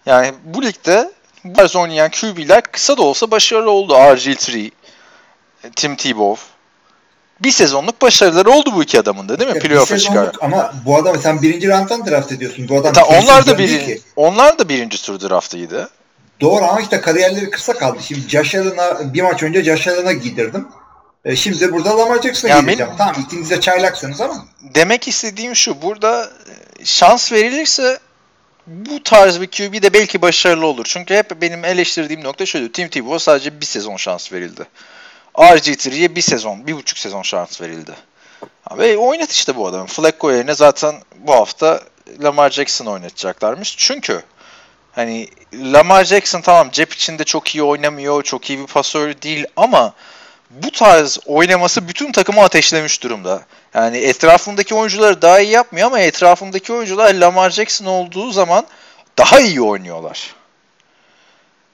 Yani 0.07 0.33
bu 0.45 0.63
ligde 0.63 1.11
bu 1.45 1.53
tarz 1.53 1.77
oynayan 1.77 2.11
QB'ler 2.11 2.63
kısa 2.63 2.97
da 2.97 3.03
olsa 3.03 3.31
başarılı 3.31 3.71
oldu. 3.71 3.95
RG3, 3.95 4.71
Tim 5.77 5.97
Tebow. 5.97 6.58
Bir 7.43 7.51
sezonluk 7.51 8.03
başarıları 8.03 8.51
oldu 8.51 8.73
bu 8.75 8.83
iki 8.83 9.01
adamın 9.01 9.29
da 9.29 9.41
değil 9.41 9.51
mi? 9.51 9.59
Playoff'a 9.59 9.99
çıkar. 9.99 10.31
Ama 10.41 10.73
bu 10.87 10.97
adam 10.97 11.21
sen 11.23 11.43
birinci 11.43 11.69
round'dan 11.69 12.07
draft 12.07 12.33
ediyorsun. 12.33 12.69
Bu 12.69 12.79
adam 12.79 12.93
Ta, 12.93 13.05
onlar 13.05 13.47
da 13.47 13.59
birinci, 13.59 14.03
onlar 14.17 14.59
da 14.59 14.69
birinci 14.69 15.03
tur 15.03 15.21
draftıydı. 15.21 15.91
Doğru 16.41 16.65
ama 16.65 16.81
işte 16.81 17.01
kariyerleri 17.01 17.51
kısa 17.51 17.73
kaldı. 17.73 17.99
Şimdi 18.03 18.29
Josh 18.29 18.55
Allen'a 18.55 19.15
bir 19.15 19.23
maç 19.23 19.43
önce 19.43 19.65
Josh 19.65 19.89
Allen'a 19.89 20.13
giydirdim. 20.13 20.69
E 21.25 21.37
şimdi 21.37 21.61
de 21.61 21.73
burada 21.73 21.99
Lamar 21.99 22.23
Jackson'a 22.23 22.51
yani 22.51 22.61
gideceğim. 22.61 22.91
Benim, 22.91 22.99
tamam 22.99 23.15
ikiniz 23.27 23.51
de 23.51 23.61
çaylaksınız 23.61 24.21
ama. 24.21 24.45
Demek 24.63 25.09
istediğim 25.09 25.57
şu. 25.57 25.83
Burada 25.83 26.31
şans 26.85 27.33
verilirse 27.33 27.99
bu 28.67 29.03
tarz 29.03 29.41
bir 29.41 29.47
QB 29.47 29.83
de 29.83 29.93
belki 29.93 30.23
başarılı 30.23 30.67
olur. 30.67 30.85
Çünkü 30.89 31.15
hep 31.15 31.43
benim 31.43 31.65
eleştirdiğim 31.65 32.25
nokta 32.25 32.47
şöyle. 32.47 32.73
Tim 32.73 32.89
Tebow 32.89 33.19
sadece 33.19 33.61
bir 33.61 33.67
sezon 33.67 33.97
şans 33.97 34.33
verildi. 34.33 34.67
RG3'ye 35.39 36.17
bir 36.17 36.21
sezon, 36.21 36.67
bir 36.67 36.75
buçuk 36.75 36.99
sezon 36.99 37.23
şans 37.23 37.61
verildi. 37.61 37.93
Ve 38.79 38.97
oynat 38.97 39.31
işte 39.31 39.57
bu 39.57 39.67
adamı. 39.67 39.87
Flacco 39.87 40.31
yerine 40.31 40.55
zaten 40.55 40.95
bu 41.17 41.33
hafta 41.33 41.81
Lamar 42.23 42.51
Jackson 42.51 42.87
oynatacaklarmış. 42.87 43.75
Çünkü 43.79 44.23
hani 44.93 45.29
Lamar 45.55 46.05
Jackson 46.05 46.41
tamam 46.41 46.71
cep 46.71 46.93
içinde 46.93 47.25
çok 47.25 47.55
iyi 47.55 47.63
oynamıyor, 47.63 48.23
çok 48.23 48.51
iyi 48.51 48.59
bir 48.59 48.67
pasör 48.67 49.23
değil 49.23 49.47
ama 49.57 49.93
bu 50.51 50.71
tarz 50.71 51.19
oynaması 51.27 51.89
bütün 51.89 52.13
takımı 52.13 52.43
ateşlemiş 52.43 53.03
durumda. 53.03 53.43
Yani 53.75 53.97
etrafındaki 53.97 54.75
oyuncuları 54.75 55.23
daha 55.23 55.41
iyi 55.41 55.51
yapmıyor 55.51 55.87
ama 55.87 56.01
etrafındaki 56.01 56.73
oyuncular 56.73 57.15
Lamar 57.15 57.51
Jackson 57.51 57.87
olduğu 57.87 58.31
zaman 58.31 58.67
daha 59.19 59.41
iyi 59.41 59.63
oynuyorlar. 59.63 60.35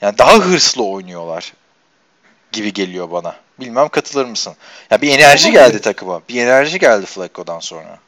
Yani 0.01 0.19
daha 0.19 0.35
hırslı 0.35 0.85
oynuyorlar 0.85 1.53
gibi 2.55 2.73
geliyor 2.73 3.11
bana. 3.11 3.37
Bilmem 3.61 3.89
katılır 3.89 4.25
mısın? 4.25 4.55
Ya 4.91 5.03
bir 5.03 5.19
enerji 5.19 5.53
geldi 5.53 5.81
takıma. 5.81 6.21
Bir 6.29 6.43
enerji 6.43 6.79
geldi 6.79 7.07
Flacco'dan 7.07 7.61
sonra. 7.61 7.99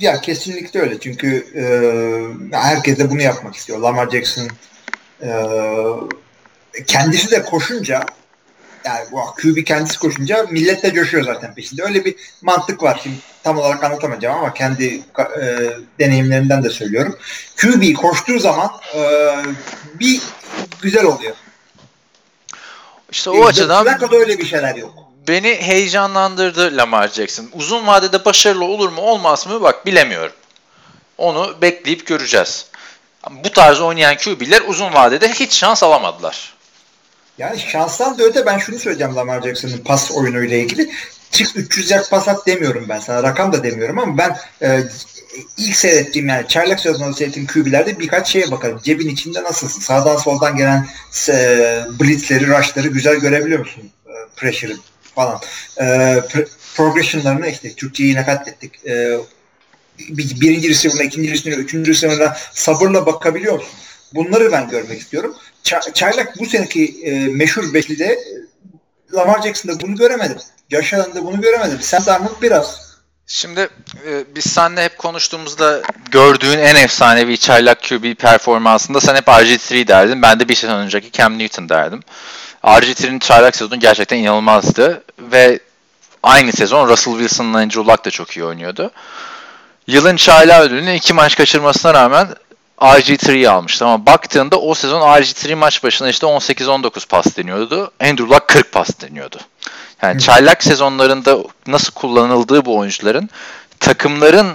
Ya 0.00 0.20
kesinlikle 0.20 0.80
öyle. 0.80 1.00
Çünkü 1.00 1.46
e, 1.54 2.56
herkes 2.56 2.98
de 2.98 3.10
bunu 3.10 3.22
yapmak 3.22 3.56
istiyor. 3.56 3.78
Lamar 3.78 4.10
Jackson 4.10 4.48
e, 5.22 5.30
kendisi 6.86 7.30
de 7.30 7.42
koşunca 7.42 8.04
yani 8.84 9.04
bu 9.12 9.20
QB 9.42 9.64
kendisi 9.64 9.98
koşunca 9.98 10.46
millet 10.50 10.82
de 10.82 10.92
coşuyor 10.92 11.24
zaten 11.24 11.54
peşinde. 11.54 11.82
Öyle 11.82 12.04
bir 12.04 12.14
mantık 12.42 12.82
var. 12.82 13.00
Şimdi 13.02 13.16
tam 13.42 13.58
olarak 13.58 13.84
anlatamayacağım 13.84 14.38
ama 14.38 14.54
kendi 14.54 15.02
e, 15.40 15.70
deneyimlerimden 15.98 16.64
de 16.64 16.70
söylüyorum. 16.70 17.18
QB 17.56 17.94
koştuğu 17.94 18.38
zaman 18.38 18.70
e, 18.94 19.00
bir 20.00 20.22
güzel 20.82 21.04
oluyor. 21.04 21.34
İşte 23.10 23.30
o 23.30 23.36
e, 23.36 23.44
açıdan 23.44 23.84
Flacco'da 23.84 24.16
öyle 24.16 24.38
bir 24.38 24.46
şeyler 24.46 24.74
yok. 24.74 24.94
Beni 25.28 25.54
heyecanlandırdı 25.54 26.76
Lamar 26.76 27.08
Jackson. 27.08 27.50
Uzun 27.52 27.86
vadede 27.86 28.24
başarılı 28.24 28.64
olur 28.64 28.88
mu 28.88 29.00
olmaz 29.00 29.46
mı 29.46 29.62
bak 29.62 29.86
bilemiyorum. 29.86 30.32
Onu 31.18 31.56
bekleyip 31.62 32.06
göreceğiz. 32.06 32.66
Bu 33.30 33.52
tarz 33.52 33.80
oynayan 33.80 34.16
QB'ler 34.16 34.62
uzun 34.66 34.94
vadede 34.94 35.28
hiç 35.28 35.52
şans 35.52 35.82
alamadılar. 35.82 36.54
Yani 37.38 37.60
şanstan 37.60 38.18
da 38.18 38.22
öte 38.22 38.46
ben 38.46 38.58
şunu 38.58 38.78
söyleyeceğim 38.78 39.16
Lamar 39.16 39.42
Jackson'ın 39.42 39.78
pas 39.78 40.10
oyunuyla 40.10 40.56
ilgili. 40.56 40.90
Çık 41.30 41.56
300 41.56 41.90
yard 41.90 42.10
pas 42.10 42.28
at 42.28 42.46
demiyorum 42.46 42.86
ben 42.88 43.00
sana. 43.00 43.22
Rakam 43.22 43.52
da 43.52 43.64
demiyorum 43.64 43.98
ama 43.98 44.18
ben 44.18 44.38
e, 44.62 44.82
ilk 45.56 45.76
seyrettiğim 45.76 46.28
yani 46.28 46.48
çaylak 46.48 46.80
sezonunda 46.80 47.16
seyrettiğim 47.16 47.46
QB'lerde 47.46 47.98
birkaç 47.98 48.28
şeye 48.28 48.50
bakarım. 48.50 48.80
Cebin 48.84 49.08
içinde 49.08 49.42
nasılsın? 49.42 49.80
Sağdan 49.80 50.16
soldan 50.16 50.56
gelen 50.56 50.86
e, 51.28 51.34
blitzleri, 52.00 52.46
rushları 52.46 52.88
güzel 52.88 53.16
görebiliyor 53.16 53.58
musun? 53.60 53.90
E, 54.06 54.12
pressure'ı 54.36 54.76
falan. 55.14 55.40
E, 55.76 55.84
pr- 55.84 56.48
progression'larını 56.76 57.48
işte 57.48 57.72
Türkçeyi 57.72 58.08
yine 58.10 58.24
katlettik. 58.24 58.86
E, 58.86 59.18
bir, 59.98 60.40
birinci 60.40 60.68
receiver'ına, 60.68 61.02
ikinci 61.02 61.30
receiver'ına, 61.30 61.62
üçüncü 61.64 61.90
receiver'ına 61.90 62.36
sabırla 62.52 63.06
bakabiliyor 63.06 63.54
musun? 63.54 63.70
Bunları 64.14 64.52
ben 64.52 64.68
görmek 64.68 65.00
istiyorum. 65.00 65.36
Ça- 65.64 65.92
Çaylak 65.92 66.38
bu 66.38 66.46
seneki 66.46 67.00
e, 67.04 67.28
meşhur 67.28 67.74
beşlide 67.74 68.04
e, 68.04 68.18
Lamar 69.14 69.42
Jackson'da 69.42 69.80
bunu 69.80 69.96
göremedim. 69.96 70.38
Josh 70.70 70.94
Allen'da 70.94 71.24
bunu 71.24 71.40
göremedim. 71.40 71.78
Sam 71.80 72.06
Darnold 72.06 72.42
biraz. 72.42 72.87
Şimdi 73.30 73.68
e, 74.06 74.24
biz 74.34 74.44
seninle 74.44 74.84
hep 74.84 74.98
konuştuğumuzda 74.98 75.82
gördüğün 76.10 76.58
en 76.58 76.74
efsanevi 76.74 77.38
çaylak 77.38 77.82
QB 77.82 78.14
performansında 78.14 79.00
sen 79.00 79.14
hep 79.14 79.26
RG3 79.28 79.88
derdin. 79.88 80.22
Ben 80.22 80.40
de 80.40 80.48
bir 80.48 80.54
sezon 80.54 80.78
önceki 80.78 81.12
Cam 81.12 81.38
Newton 81.38 81.68
derdim. 81.68 82.00
RG3'nin 82.64 83.18
çaylak 83.18 83.56
sezonu 83.56 83.80
gerçekten 83.80 84.16
inanılmazdı 84.16 85.04
ve 85.18 85.60
aynı 86.22 86.52
sezon 86.52 86.88
Russell 86.88 87.14
Wilson'la 87.14 87.58
Andrew 87.58 87.92
Luck 87.92 88.04
da 88.04 88.10
çok 88.10 88.36
iyi 88.36 88.44
oynuyordu. 88.44 88.90
Yılın 89.86 90.16
çaylağı 90.16 90.60
ödülünü 90.60 90.94
iki 90.94 91.14
maç 91.14 91.36
kaçırmasına 91.36 91.94
rağmen 91.94 92.28
RG3'yi 92.80 93.50
almıştı 93.50 93.86
ama 93.86 94.06
baktığında 94.06 94.60
o 94.60 94.74
sezon 94.74 95.00
RG3 95.00 95.54
maç 95.54 95.84
başına 95.84 96.08
işte 96.08 96.26
18-19 96.26 97.08
pas 97.08 97.36
deniyordu. 97.36 97.90
Andrew 98.00 98.34
Luck 98.34 98.48
40 98.48 98.72
pas 98.72 99.00
deniyordu. 99.00 99.38
Yani 100.02 100.20
çaylak 100.20 100.62
sezonlarında 100.64 101.38
nasıl 101.66 101.92
kullanıldığı 101.92 102.64
bu 102.64 102.78
oyuncuların 102.78 103.30
takımların 103.80 104.46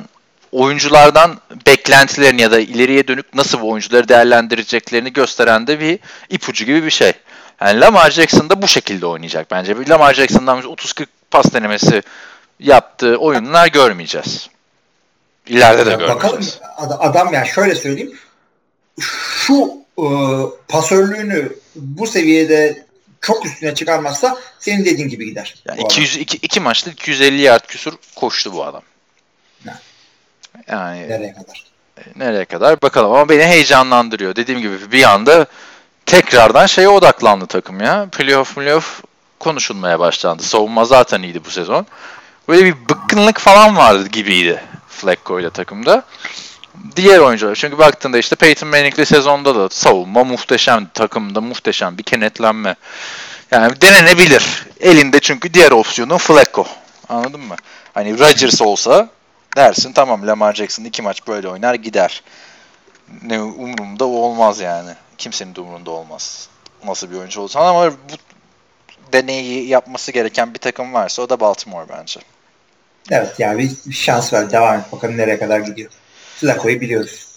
oyunculardan 0.52 1.39
beklentilerini 1.68 2.41
ya 2.41 2.52
da 2.52 2.60
ileriye 2.60 3.08
dönük 3.08 3.34
nasıl 3.34 3.62
bu 3.62 3.70
oyuncuları 3.72 4.08
değerlendireceklerini 4.08 5.14
gösteren 5.14 5.68
de 5.68 5.80
bir 5.80 6.00
ipucu 6.30 6.66
gibi 6.66 6.84
bir 6.86 6.91
şey. 6.91 7.14
Yani 7.62 7.80
Lamar 7.80 8.12
Jackson 8.12 8.50
da 8.50 8.62
bu 8.62 8.68
şekilde 8.68 9.06
oynayacak 9.06 9.52
bence. 9.52 9.76
Lamar 9.89 10.14
Jackson'dan 10.14 10.62
30-40 10.62 11.06
pas 11.32 11.54
denemesi 11.54 12.04
yaptığı 12.60 13.18
oyunlar 13.18 13.68
görmeyeceğiz. 13.68 14.50
İleride 15.48 15.86
de 15.86 15.89
görmeyeceğiz. 15.89 16.16
bakalım 16.16 16.44
ad- 16.78 16.98
adam 17.10 17.34
yani 17.34 17.48
şöyle 17.48 17.76
söyleyeyim. 17.76 18.14
Şu 19.00 19.72
e, 19.98 20.06
pasörlüğünü 20.68 21.56
bu 21.76 22.08
seviyede 22.08 22.86
çok 23.24 23.46
üstüne 23.46 23.76
çıkarmazsa 23.76 24.38
senin 24.60 24.86
dediğin 24.86 25.10
gibi 25.10 25.26
gider. 25.26 25.56
Yani 25.66 25.78
bu 25.78 25.82
adam. 25.82 25.92
200, 25.92 26.18
iki, 26.18 26.38
iki 26.38 26.60
maçta 26.60 26.92
250 26.92 27.42
yard 27.42 27.66
küsur 27.68 27.94
koştu 28.16 28.54
bu 28.54 28.64
adam. 28.64 28.82
Ne? 29.66 29.74
Yani 30.68 31.10
Nereye 31.10 31.34
kadar? 31.34 31.64
nereye 32.16 32.46
kadar 32.46 32.82
bakalım 32.82 33.12
ama 33.12 33.30
beni 33.30 33.44
heyecanlandırıyor. 33.44 34.36
Dediğim 34.36 34.62
gibi 34.62 34.92
bir 34.92 35.04
anda 35.04 35.46
tekrardan 36.06 36.66
şeye 36.66 36.90
odaklandı 36.90 37.46
takım 37.46 37.82
ya. 37.82 38.08
Playoff 38.12 38.56
playoff 38.56 39.02
konuşulmaya 39.40 40.00
başlandı. 40.00 40.44
Savunma 40.44 40.86
zaten 40.86 41.22
iyiydi 41.22 41.42
bu 41.46 41.50
sezon. 41.50 41.86
Böyle 42.48 42.66
bir 42.66 42.76
bıkkınlık 42.90 43.40
falan 43.40 43.78
vardı 43.78 44.08
gibiydi 44.08 44.64
Flacco 44.90 45.40
ile 45.40 45.50
takımda. 45.50 46.04
Diğer 46.96 47.20
oyuncular 47.20 47.56
çünkü 47.56 47.78
baktığında 47.78 48.18
işte 48.18 48.36
Peyton 48.36 48.70
Manning'li 48.70 49.06
sezonda 49.06 49.56
da 49.56 49.70
savunma 49.70 50.24
muhteşem, 50.24 50.88
takımda 50.94 51.42
muhteşem 51.42 51.98
bir 51.98 52.04
kenetlenme. 52.04 52.76
Yani 53.52 53.82
denenebilir. 53.82 54.66
Elinde 54.80 55.20
çünkü 55.20 55.54
diğer 55.54 55.72
opsiyonun 55.72 56.18
Flacco. 56.18 56.68
Anladın 57.10 57.42
mı? 57.42 57.56
Hani 57.94 58.20
Rodgers 58.20 58.62
olsa 58.62 59.10
dersin 59.56 59.94
tamam 59.94 60.28
Lamar 60.28 60.54
Jackson 60.54 60.84
iki 60.84 61.02
maç 61.02 61.28
böyle 61.28 61.48
oynar 61.48 61.74
gider. 61.74 62.24
Ne 63.24 63.42
umurumda 63.42 64.06
olmaz 64.06 64.60
yani. 64.60 64.92
Kimsenin 65.18 65.56
de 65.56 65.62
umurunda 65.62 65.92
olmaz. 65.92 66.48
Nasıl 66.86 67.12
bir 67.12 67.16
oyuncu 67.16 67.42
olsan 67.42 67.66
ama 67.66 67.92
bu 67.92 68.16
deneyi 69.14 69.68
yapması 69.68 70.12
gereken 70.12 70.54
bir 70.54 70.60
takım 70.60 70.94
varsa 70.94 71.22
o 71.22 71.30
da 71.30 71.40
Baltimore 71.40 71.86
bence. 71.90 72.20
Evet 73.12 73.40
yani 73.40 73.70
bir 73.86 73.94
şans 73.94 74.34
ver. 74.34 74.52
Devam 74.52 74.80
et. 74.80 74.92
Bakalım 74.92 75.18
nereye 75.18 75.40
kadar 75.40 75.60
gidiyor. 75.60 75.92
Flacco'yu 76.44 76.82
biliyoruz. 76.82 77.28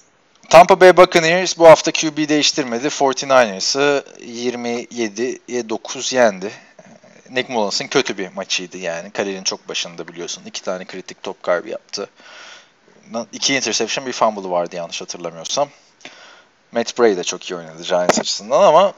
Tampa 0.50 0.80
Bay 0.80 0.96
Buccaneers 0.96 1.58
bu 1.58 1.68
hafta 1.68 1.92
QB 1.92 2.28
değiştirmedi. 2.28 2.86
49ers'ı 2.86 4.04
27'ye 4.20 5.68
9 5.68 6.12
yendi. 6.12 6.50
Nick 7.30 7.52
Mullins'ın 7.52 7.86
kötü 7.86 8.18
bir 8.18 8.28
maçıydı 8.32 8.78
yani. 8.78 9.10
Kariyerin 9.10 9.42
çok 9.42 9.68
başında 9.68 10.08
biliyorsun. 10.08 10.42
İki 10.46 10.62
tane 10.62 10.84
kritik 10.84 11.22
top 11.22 11.42
kaybı 11.42 11.68
yaptı. 11.68 12.08
İki 13.32 13.54
interception 13.54 14.06
bir 14.06 14.12
fumble 14.12 14.50
vardı 14.50 14.76
yanlış 14.76 15.00
hatırlamıyorsam. 15.00 15.68
Matt 16.72 16.98
Bray 16.98 17.16
de 17.16 17.24
çok 17.24 17.50
iyi 17.50 17.56
oynadı 17.56 17.82
Giants 17.82 18.18
açısından 18.18 18.62
ama 18.62 18.92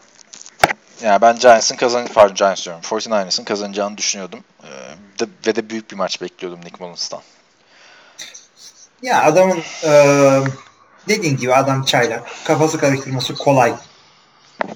yani 1.02 1.22
ben 1.22 1.38
Giants'ın 1.38 1.76
kazan 1.76 2.06
pardon 2.06 2.34
Giants 2.34 2.64
diyorum. 2.64 2.82
49ers'ın 2.82 3.44
kazanacağını 3.44 3.98
düşünüyordum. 3.98 4.40
Ee, 4.62 4.66
de, 5.20 5.26
ve 5.46 5.56
de 5.56 5.70
büyük 5.70 5.90
bir 5.90 5.96
maç 5.96 6.20
bekliyordum 6.22 6.60
Nick 6.64 6.84
Mullins'tan. 6.84 7.20
Ya 9.02 9.22
adamın 9.22 9.58
e, 9.84 9.90
dediğin 11.08 11.36
gibi 11.36 11.54
adam 11.54 11.84
çaylak. 11.84 12.22
Kafası 12.44 12.78
karıştırması 12.78 13.34
kolay 13.34 13.74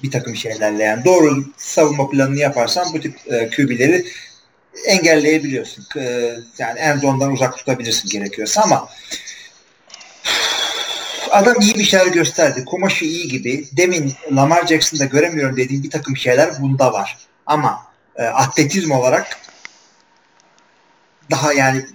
bir 0.03 0.11
takım 0.11 0.35
şeylerle 0.35 0.83
yani. 0.83 1.05
Doğru 1.05 1.45
savunma 1.57 2.09
planını 2.09 2.39
yaparsan 2.39 2.93
bu 2.93 2.99
tip 2.99 3.33
e, 3.33 3.49
QB'leri 3.49 4.05
engelleyebiliyorsun. 4.85 5.85
E, 5.97 6.33
yani 6.57 6.79
en 6.79 6.97
zondan 6.97 7.31
uzak 7.31 7.57
tutabilirsin 7.57 8.09
gerekiyorsa 8.09 8.61
ama 8.61 8.89
adam 11.31 11.61
iyi 11.61 11.75
bir 11.75 11.83
şeyler 11.83 12.07
gösterdi. 12.07 12.65
Kumaşı 12.65 13.05
iyi 13.05 13.27
gibi. 13.27 13.67
Demin 13.77 14.13
Lamar 14.31 14.67
Jackson'da 14.67 15.05
göremiyorum 15.05 15.57
dediğim 15.57 15.83
bir 15.83 15.89
takım 15.89 16.17
şeyler 16.17 16.49
bunda 16.61 16.93
var. 16.93 17.17
Ama 17.45 17.87
e, 18.15 18.23
atletizm 18.23 18.91
olarak 18.91 19.37
daha 21.31 21.53
yani 21.53 21.85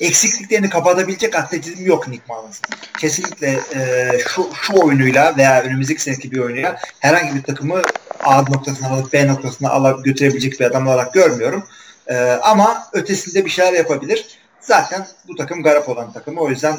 eksikliklerini 0.00 0.70
kapatabilecek 0.70 1.34
atletizm 1.34 1.86
yok 1.86 2.08
Nick 2.08 2.22
Mullins'ın. 2.28 2.64
Kesinlikle 3.00 3.60
e, 3.74 4.10
şu, 4.28 4.50
şu 4.62 4.80
oyunuyla 4.82 5.36
veya 5.36 5.62
önümüzdeki 5.62 6.02
seneki 6.02 6.30
bir 6.32 6.38
oyunuyla 6.38 6.76
herhangi 7.00 7.34
bir 7.34 7.42
takımı 7.42 7.82
A 8.24 8.42
noktasına 8.42 8.88
alıp 8.88 9.12
B 9.12 9.28
noktasına 9.28 9.70
alıp 9.70 10.04
götürebilecek 10.04 10.60
bir 10.60 10.64
adam 10.64 10.86
olarak 10.86 11.14
görmüyorum. 11.14 11.64
E, 12.06 12.16
ama 12.42 12.88
ötesinde 12.92 13.44
bir 13.44 13.50
şeyler 13.50 13.72
yapabilir. 13.72 14.26
Zaten 14.60 15.06
bu 15.28 15.36
takım 15.36 15.62
garip 15.62 15.88
olan 15.88 16.12
takımı. 16.12 16.40
O 16.40 16.50
yüzden 16.50 16.78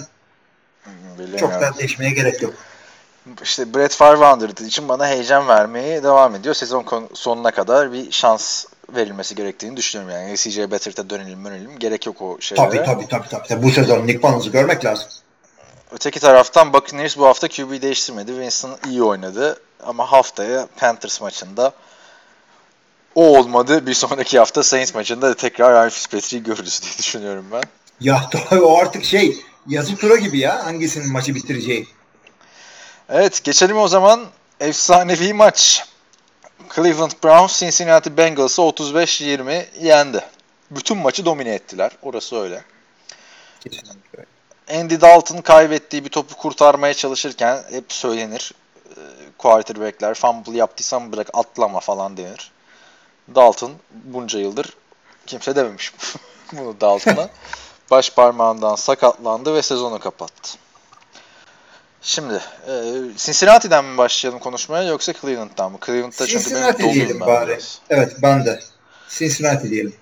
çok 1.39 1.51
da 1.51 1.71
değişmeye 1.77 2.11
gerek 2.11 2.41
yok. 2.41 2.53
İşte 3.43 3.73
Brett 3.73 3.95
Favre 3.95 4.65
için 4.67 4.89
bana 4.89 5.07
heyecan 5.07 5.47
vermeye 5.47 6.03
devam 6.03 6.35
ediyor. 6.35 6.55
Sezon 6.55 7.09
sonuna 7.13 7.51
kadar 7.51 7.93
bir 7.93 8.11
şans 8.11 8.65
verilmesi 8.95 9.35
gerektiğini 9.35 9.77
düşünüyorum 9.77 10.15
yani. 10.15 10.37
CJ 10.37 10.57
Beathard'a 10.57 11.09
dönelim 11.09 11.45
dönelim. 11.45 11.79
Gerek 11.79 12.05
yok 12.05 12.21
o 12.21 12.37
şeylere. 12.41 12.69
Tabii 12.69 12.83
tabii 12.83 13.07
tabii. 13.07 13.29
tabii. 13.29 13.47
tabii. 13.47 13.63
Bu 13.63 13.71
sezon 13.71 14.07
Nick 14.07 14.27
Mullins'ı 14.27 14.49
görmek 14.49 14.85
lazım. 14.85 15.07
Öteki 15.91 16.19
taraftan 16.19 16.73
Buccaneers 16.73 17.17
bu 17.17 17.25
hafta 17.25 17.47
QB 17.47 17.81
değiştirmedi. 17.81 18.31
Winston 18.31 18.77
iyi 18.89 19.03
oynadı. 19.03 19.59
Ama 19.83 20.11
haftaya 20.11 20.67
Panthers 20.77 21.21
maçında 21.21 21.73
o 23.15 23.37
olmadı. 23.37 23.87
Bir 23.87 23.93
sonraki 23.93 24.39
hafta 24.39 24.63
Saints 24.63 24.95
maçında 24.95 25.33
tekrar 25.33 25.73
Ryan 25.73 25.89
Fitzpatrick'i 25.89 26.43
görürüz 26.43 26.81
diye 26.81 26.97
düşünüyorum 26.97 27.45
ben. 27.51 27.63
Ya 28.01 28.29
tabii 28.49 28.61
o 28.61 28.77
artık 28.77 29.05
şey 29.05 29.37
yazı 29.67 29.95
tura 29.95 30.15
gibi 30.15 30.39
ya 30.39 30.65
hangisinin 30.65 31.11
maçı 31.11 31.35
bitireceği. 31.35 31.87
Evet 33.09 33.43
geçelim 33.43 33.77
o 33.77 33.87
zaman 33.87 34.25
efsanevi 34.59 35.33
maç. 35.33 35.85
Cleveland 36.75 37.11
Browns 37.23 37.59
Cincinnati 37.59 38.17
Bengals'ı 38.17 38.61
35-20 38.61 39.65
yendi. 39.81 40.25
Bütün 40.71 40.97
maçı 40.97 41.25
domine 41.25 41.53
ettiler. 41.53 41.91
Orası 42.01 42.41
öyle. 42.41 42.63
Andy 44.73 45.01
Dalton 45.01 45.41
kaybettiği 45.41 46.05
bir 46.05 46.09
topu 46.09 46.35
kurtarmaya 46.35 46.93
çalışırken 46.93 47.63
hep 47.71 47.93
söylenir. 47.93 48.53
Quarterback'ler 49.37 50.13
fumble 50.13 50.57
yaptıysan 50.57 51.11
bırak 51.11 51.29
atlama 51.33 51.79
falan 51.79 52.17
denir. 52.17 52.51
Dalton 53.35 53.71
bunca 53.91 54.39
yıldır 54.39 54.73
kimse 55.27 55.55
dememiş 55.55 55.93
bunu 56.53 56.81
Dalton'a. 56.81 57.29
Baş 57.91 58.09
parmağından 58.09 58.75
sakatlandı 58.75 59.55
ve 59.55 59.61
sezonu 59.61 59.99
kapattı. 59.99 60.57
Şimdi 62.01 62.33
e, 62.67 62.73
Cincinnati'den 63.17 63.85
mi 63.85 63.97
başlayalım 63.97 64.39
konuşmaya 64.39 64.83
yoksa 64.83 65.13
Cleveland'dan 65.13 65.71
mı? 65.71 65.77
Cleveland'da 65.85 66.27
çünkü 66.27 66.55
benim 66.55 66.93
diyelim 66.93 67.19
ben 67.19 67.27
bari. 67.27 67.49
biraz. 67.49 67.79
Evet 67.89 68.15
ben 68.21 68.45
de. 68.45 68.59
Cincinnati 69.09 69.69
diyelim. 69.69 69.93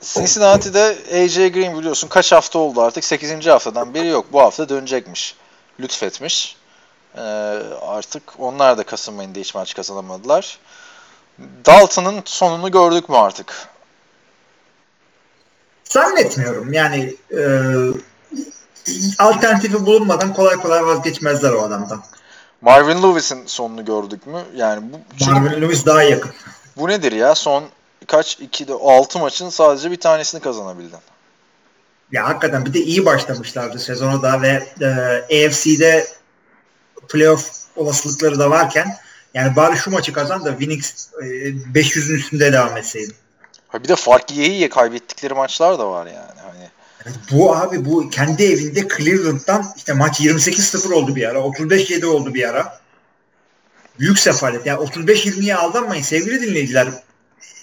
Cincinnati'de 0.00 0.96
AJ 1.12 1.34
Green 1.34 1.78
biliyorsun 1.78 2.08
kaç 2.08 2.32
hafta 2.32 2.58
oldu 2.58 2.82
artık? 2.82 3.04
8. 3.04 3.46
haftadan 3.46 3.94
beri 3.94 4.06
yok. 4.06 4.26
Bu 4.32 4.40
hafta 4.40 4.68
dönecekmiş. 4.68 5.34
Lütfetmiş. 5.80 6.56
Ee, 7.16 7.20
artık 7.80 8.22
onlar 8.38 8.78
da 8.78 8.82
Kasım 8.82 9.18
ayında 9.18 9.38
hiç 9.38 9.54
maç 9.54 9.74
kazanamadılar. 9.74 10.58
Dalton'ın 11.66 12.22
sonunu 12.24 12.70
gördük 12.70 13.08
mü 13.08 13.16
artık? 13.16 13.68
Zannetmiyorum. 15.84 16.72
Yani 16.72 17.16
e, 17.30 17.42
alternatifi 19.18 19.86
bulunmadan 19.86 20.34
kolay 20.34 20.56
kolay 20.56 20.86
vazgeçmezler 20.86 21.52
o 21.52 21.62
adamdan. 21.62 22.02
Marvin 22.60 23.02
Lewis'in 23.02 23.46
sonunu 23.46 23.84
gördük 23.84 24.26
mü? 24.26 24.42
Yani 24.56 24.92
bu 24.92 24.98
çünkü 25.18 25.40
Marvin 25.40 25.62
Lewis 25.62 25.86
daha 25.86 26.02
yakın. 26.02 26.30
bu 26.76 26.88
nedir 26.88 27.12
ya? 27.12 27.34
Son 27.34 27.64
kaç 28.06 28.38
2'de 28.40 28.72
6 28.72 29.18
maçın 29.18 29.48
sadece 29.48 29.90
bir 29.90 30.00
tanesini 30.00 30.40
kazanabildin. 30.40 30.98
Ya 32.12 32.28
hakikaten 32.28 32.66
bir 32.66 32.74
de 32.74 32.80
iyi 32.80 33.06
başlamışlardı 33.06 33.78
sezona 33.78 34.22
da 34.22 34.42
ve 34.42 34.68
e, 34.80 35.46
AFC'de 35.46 36.06
playoff 37.08 37.50
olasılıkları 37.76 38.38
da 38.38 38.50
varken 38.50 38.96
yani 39.34 39.56
bari 39.56 39.76
şu 39.76 39.90
maçı 39.90 40.12
kazan 40.12 40.44
da 40.44 40.56
Phoenix 40.56 41.08
e, 41.22 41.24
500'ün 41.24 42.16
üstünde 42.16 42.52
devam 42.52 42.76
etseydi. 42.76 43.12
Ha 43.68 43.82
bir 43.82 43.88
de 43.88 43.96
fark 43.96 44.32
yiye 44.32 44.48
yiye 44.48 44.68
kaybettikleri 44.68 45.34
maçlar 45.34 45.78
da 45.78 45.90
var 45.90 46.06
yani. 46.06 46.40
Hani 46.46 46.70
Bu 47.32 47.56
abi 47.56 47.84
bu 47.84 48.10
kendi 48.10 48.44
evinde 48.44 48.88
Cleveland'dan 48.96 49.72
işte 49.76 49.92
maç 49.92 50.20
28-0 50.20 50.92
oldu 50.94 51.16
bir 51.16 51.28
ara. 51.28 51.38
35-7 51.38 52.06
oldu 52.06 52.34
bir 52.34 52.48
ara. 52.48 52.80
Büyük 53.98 54.18
sefalet. 54.18 54.66
Yani 54.66 54.84
35-20'ye 54.84 55.56
aldanmayın 55.56 56.02
sevgili 56.02 56.42
dinleyiciler. 56.42 56.88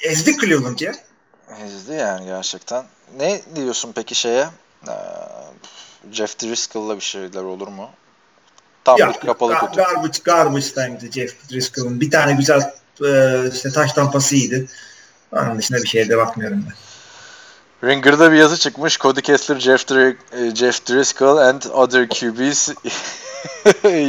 Ezdik 0.01 0.41
Cleveland 0.41 0.79
ya. 0.79 0.93
ezdi 1.65 1.93
yani 1.93 2.25
gerçekten. 2.25 2.85
Ne 3.17 3.41
diyorsun 3.55 3.91
peki 3.95 4.15
şeye? 4.15 4.47
Ee, 4.87 4.91
Jeff 6.11 6.39
Driscoll'la 6.39 6.95
bir 6.95 7.01
şeyler 7.01 7.41
olur 7.41 7.67
mu? 7.67 7.89
Tam 8.83 8.97
Ya, 8.99 9.09
bir 9.13 9.27
kapalı 9.27 9.55
kutu. 9.55 9.75
garbage, 9.75 10.19
garbage 10.23 10.65
time'dı 10.73 11.11
Jeff 11.11 11.49
Driscoll'ın. 11.51 12.01
Bir 12.01 12.11
tane 12.11 12.33
güzel 12.33 12.73
e, 13.05 13.39
işte 13.53 13.69
taş 13.71 13.93
tampasıydı. 13.93 14.65
Onun 15.31 15.57
dışında 15.57 15.83
bir 15.83 15.87
şeye 15.87 16.09
de 16.09 16.17
bakmıyorum 16.17 16.65
ben. 16.67 16.73
Ringer'da 17.83 18.31
bir 18.31 18.37
yazı 18.37 18.57
çıkmış. 18.57 18.99
Cody 18.99 19.21
Kessler, 19.21 19.59
Jeff, 19.59 19.81
Dri- 19.81 20.17
e, 20.31 20.55
Jeff 20.55 20.87
Driscoll 20.89 21.37
and 21.37 21.63
other 21.63 22.09
QBs 22.09 22.69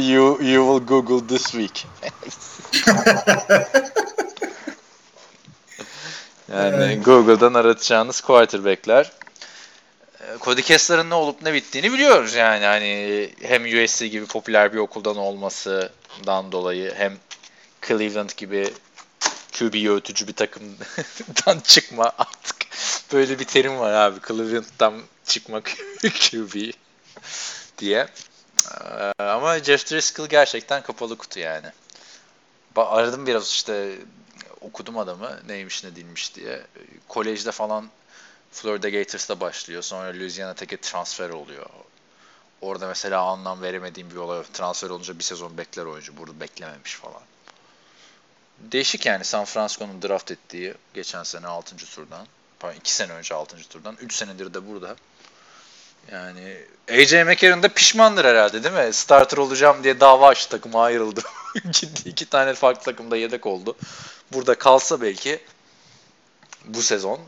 you, 0.09 0.43
you 0.43 0.79
will 0.79 0.87
Google 0.87 1.27
this 1.27 1.51
week. 1.51 1.85
yani 6.53 6.75
Evet. 6.75 7.05
Google'dan 7.05 7.53
aratacağınız 7.53 8.21
quarterback'ler. 8.21 9.11
Cody 10.41 10.61
Kessler'ın 10.61 11.09
ne 11.09 11.13
olup 11.13 11.41
ne 11.41 11.53
bittiğini 11.53 11.93
biliyoruz 11.93 12.33
yani 12.33 12.65
hani 12.65 13.29
hem 13.41 13.83
USC 13.83 14.07
gibi 14.07 14.25
popüler 14.25 14.73
bir 14.73 14.77
okuldan 14.77 15.17
olmasından 15.17 16.51
dolayı 16.51 16.93
hem 16.97 17.17
Cleveland 17.87 18.29
gibi 18.37 18.73
QB 19.59 19.89
öğütücü 19.89 20.27
bir 20.27 20.33
takımdan 20.33 21.59
çıkma 21.63 22.11
artık 22.17 22.54
böyle 23.13 23.39
bir 23.39 23.45
terim 23.45 23.79
var 23.79 23.91
abi 23.93 24.19
Cleveland'dan 24.27 25.01
çıkma 25.25 25.61
QB 26.01 26.73
diye. 27.77 28.07
Ee, 29.17 29.23
Ama 29.23 29.59
Jeff 29.59 29.91
Driscoll 29.91 30.27
gerçekten 30.27 30.83
kapalı 30.83 31.17
kutu 31.17 31.39
yani. 31.39 31.67
Aradım 32.75 33.27
biraz 33.27 33.47
işte 33.47 33.95
okudum 34.61 34.97
adamı 34.97 35.39
neymiş 35.47 35.83
ne 35.83 35.95
değilmiş 35.95 36.35
diye. 36.35 36.61
Kolejde 37.07 37.51
falan 37.51 37.89
Florida 38.51 38.89
Gators'ta 38.89 39.39
başlıyor. 39.39 39.81
Sonra 39.81 40.07
Louisiana 40.13 40.53
Tech'e 40.53 40.77
transfer 40.77 41.29
oluyor. 41.29 41.65
Orada 42.61 42.87
mesela 42.87 43.21
anlam 43.21 43.61
veremediğim 43.61 44.11
bir 44.11 44.15
olay. 44.15 44.43
Transfer 44.53 44.89
olunca 44.89 45.19
bir 45.19 45.23
sezon 45.23 45.57
bekler 45.57 45.85
oyuncu. 45.85 46.17
Burada 46.17 46.39
beklememiş 46.39 46.95
falan. 46.95 47.21
Değişik 48.59 49.05
yani 49.05 49.23
San 49.23 49.45
Francisco'nun 49.45 50.01
draft 50.01 50.31
ettiği 50.31 50.73
geçen 50.93 51.23
sene 51.23 51.47
6. 51.47 51.75
turdan. 51.77 52.27
Pardon 52.65 52.79
2 52.79 52.93
sene 52.93 53.11
önce 53.11 53.35
6. 53.35 53.57
turdan. 53.69 53.97
3 54.01 54.15
senedir 54.15 54.53
de 54.53 54.67
burada. 54.67 54.95
Yani 56.11 56.57
AJ 56.91 57.13
McCarron 57.13 57.63
da 57.63 57.67
pişmandır 57.67 58.25
herhalde 58.25 58.63
değil 58.63 58.87
mi? 58.87 58.93
Starter 58.93 59.37
olacağım 59.37 59.83
diye 59.83 59.99
dava 59.99 60.27
açtı 60.27 60.49
takıma 60.51 60.83
ayrıldı. 60.83 61.21
Gitti 61.71 62.09
iki 62.09 62.25
tane 62.25 62.53
farklı 62.53 62.83
takımda 62.83 63.17
yedek 63.17 63.45
oldu. 63.45 63.75
Burada 64.33 64.55
kalsa 64.55 65.01
belki 65.01 65.39
bu 66.65 66.81
sezon 66.81 67.19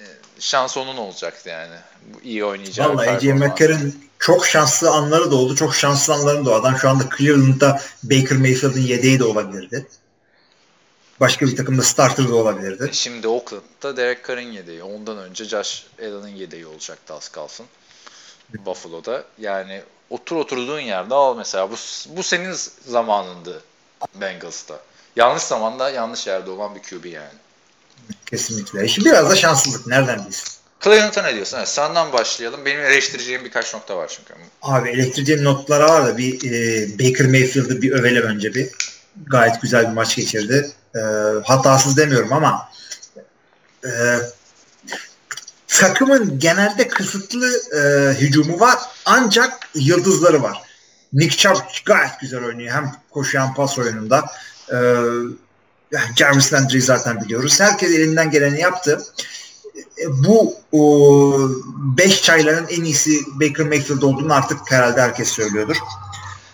e, 0.00 0.04
şans 0.38 0.76
onun 0.76 0.96
olacaktı 0.96 1.48
yani. 1.48 1.74
İyi 2.22 2.44
oynayacağı 2.44 2.92
bir 2.92 2.94
Vallahi 2.94 3.10
AJ. 3.10 3.24
McCarron 3.24 3.94
çok 4.18 4.46
şanslı 4.46 4.90
anları 4.90 5.30
da 5.30 5.36
oldu. 5.36 5.56
Çok 5.56 5.74
şanslı 5.74 6.14
anları 6.14 6.36
da 6.36 6.40
oldu. 6.40 6.54
Adam 6.54 6.78
şu 6.78 6.88
anda 6.88 7.04
Cleveland'da 7.18 7.80
Baker 8.02 8.38
Mayfield'ın 8.38 8.80
yedeği 8.80 9.18
de 9.18 9.24
olabilirdi. 9.24 9.86
Başka 11.22 11.46
bir 11.46 11.56
takımda 11.56 11.82
starter 11.82 12.28
da 12.28 12.34
olabilirdi. 12.34 12.88
E 12.90 12.92
Şimdi 12.92 13.28
Oakland'da 13.28 13.96
Derek 13.96 14.28
Carr'ın 14.28 14.52
yedeği. 14.52 14.82
Ondan 14.82 15.18
önce 15.18 15.44
Josh 15.44 15.86
Allen'ın 16.00 16.28
yedeği 16.28 16.66
olacaktı 16.66 17.14
az 17.14 17.28
kalsın. 17.28 17.66
Buffalo'da. 18.66 19.24
Yani 19.38 19.82
otur 20.10 20.36
oturduğun 20.36 20.80
yerde 20.80 21.14
al 21.14 21.36
mesela. 21.36 21.70
Bu, 21.70 21.74
bu 22.16 22.22
senin 22.22 22.56
zamanındı 22.86 23.62
Bengals'ta. 24.20 24.80
Yanlış 25.16 25.42
zamanda 25.42 25.90
yanlış 25.90 26.26
yerde 26.26 26.50
olan 26.50 26.74
bir 26.74 26.80
QB 26.82 27.04
yani. 27.04 27.38
Kesinlikle. 28.26 28.88
Şimdi 28.88 29.08
biraz 29.08 29.30
da 29.30 29.36
şanssızlık. 29.36 29.86
Nereden 29.86 30.26
bilsin? 30.26 30.48
Cleveland'a 30.84 31.22
ne 31.22 31.34
diyorsun? 31.34 31.56
Evet, 31.56 31.68
senden 31.68 32.12
başlayalım. 32.12 32.64
Benim 32.64 32.80
eleştireceğim 32.80 33.44
birkaç 33.44 33.74
nokta 33.74 33.96
var 33.96 34.08
çünkü. 34.16 34.34
Abi 34.62 34.90
elektriciğin 34.90 35.44
notları 35.44 35.84
var 35.84 36.06
da 36.06 36.18
bir 36.18 36.50
e, 36.50 36.88
Baker 36.98 37.26
Mayfield'ı 37.26 37.82
bir 37.82 37.92
övelim 37.92 38.22
önce 38.22 38.54
bir. 38.54 38.68
Gayet 39.26 39.62
güzel 39.62 39.82
bir 39.82 39.92
maç 39.92 40.16
geçirdi. 40.16 40.72
E, 40.94 41.00
hatasız 41.44 41.96
demiyorum 41.96 42.32
ama 42.32 42.68
e, 43.84 43.90
takımın 45.68 46.38
genelde 46.38 46.88
kısıtlı 46.88 47.48
e, 47.76 48.12
hücumu 48.20 48.60
var 48.60 48.78
ancak 49.06 49.68
yıldızları 49.74 50.42
var. 50.42 50.62
Nick 51.12 51.36
Chubb 51.36 51.56
gayet 51.84 52.20
güzel 52.20 52.44
oynuyor. 52.44 52.74
Hem 52.74 52.92
koşu 53.10 53.38
hem 53.38 53.54
pas 53.54 53.78
oyununda. 53.78 54.24
E, 54.72 54.76
yani 55.92 56.16
Jarvis 56.16 56.52
Landry'i 56.52 56.82
zaten 56.82 57.20
biliyoruz. 57.20 57.60
Herkes 57.60 57.90
elinden 57.90 58.30
geleni 58.30 58.60
yaptı. 58.60 59.02
E, 59.76 60.24
bu 60.24 60.54
o, 60.72 61.50
beş 61.96 62.22
çayların 62.22 62.66
en 62.68 62.84
iyisi 62.84 63.20
Baker 63.40 63.66
Mayfield 63.66 64.02
olduğunu 64.02 64.34
artık 64.34 64.58
herhalde 64.70 65.00
herkes 65.00 65.28
söylüyordur. 65.28 65.76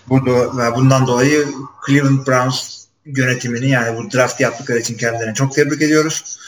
Burada, 0.09 0.77
bundan 0.77 1.07
dolayı 1.07 1.49
Cleveland 1.87 2.27
Browns 2.27 2.78
yönetimini 3.17 3.71
yani 3.71 3.99
bu 3.99 4.11
draft 4.11 4.41
yaptıkları 4.41 4.79
için 4.79 4.97
kendilerini 4.97 5.35
çok 5.35 5.55
tebrik 5.55 5.83
ediyoruz. 5.83 6.39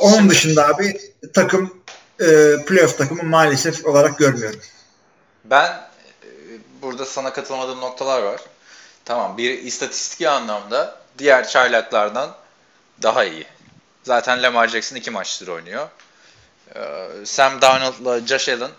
Onun 0.00 0.30
dışında 0.30 0.66
abi 0.68 1.00
takım 1.34 1.82
e, 2.20 2.56
playoff 2.66 2.98
takımı 2.98 3.22
maalesef 3.22 3.86
olarak 3.86 4.18
görmüyorum. 4.18 4.60
Ben 5.44 5.66
e, 5.66 6.28
burada 6.82 7.04
sana 7.04 7.32
katılmadığım 7.32 7.80
noktalar 7.80 8.22
var. 8.22 8.40
Tamam 9.04 9.38
bir 9.38 9.62
istatistiki 9.62 10.28
anlamda 10.28 11.00
diğer 11.18 11.48
çaylaklardan 11.48 12.34
daha 13.02 13.24
iyi. 13.24 13.46
Zaten 14.02 14.42
Lamar 14.42 14.68
Jackson 14.68 14.96
iki 14.96 15.10
maçtır 15.10 15.48
oynuyor. 15.48 15.88
Ee, 16.74 17.08
Sam 17.24 17.60
Darnold'la 17.60 18.26
Josh 18.26 18.48
Allen 18.48 18.70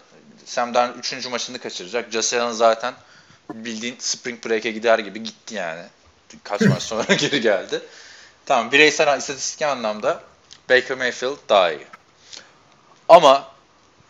Sam 0.45 0.73
Darnold 0.73 0.95
3. 0.97 1.27
maçını 1.27 1.59
kaçıracak. 1.59 2.11
Josh 2.11 2.33
Allen 2.33 2.51
zaten 2.51 2.93
bildiğin 3.54 3.95
spring 4.00 4.45
break'e 4.45 4.72
gider 4.72 5.00
gibi 5.00 5.24
gitti 5.24 5.56
yani. 5.56 5.86
Kaç 6.43 6.62
maç 6.62 6.84
sonra 6.84 7.14
geri 7.14 7.41
geldi. 7.41 7.82
Tamam 8.45 8.72
bireysel 8.72 9.18
istatistik 9.18 9.62
anlamda 9.62 10.24
Baker 10.70 10.97
Mayfield 10.97 11.38
daha 11.50 11.72
iyi. 11.72 11.88
Ama 13.10 13.52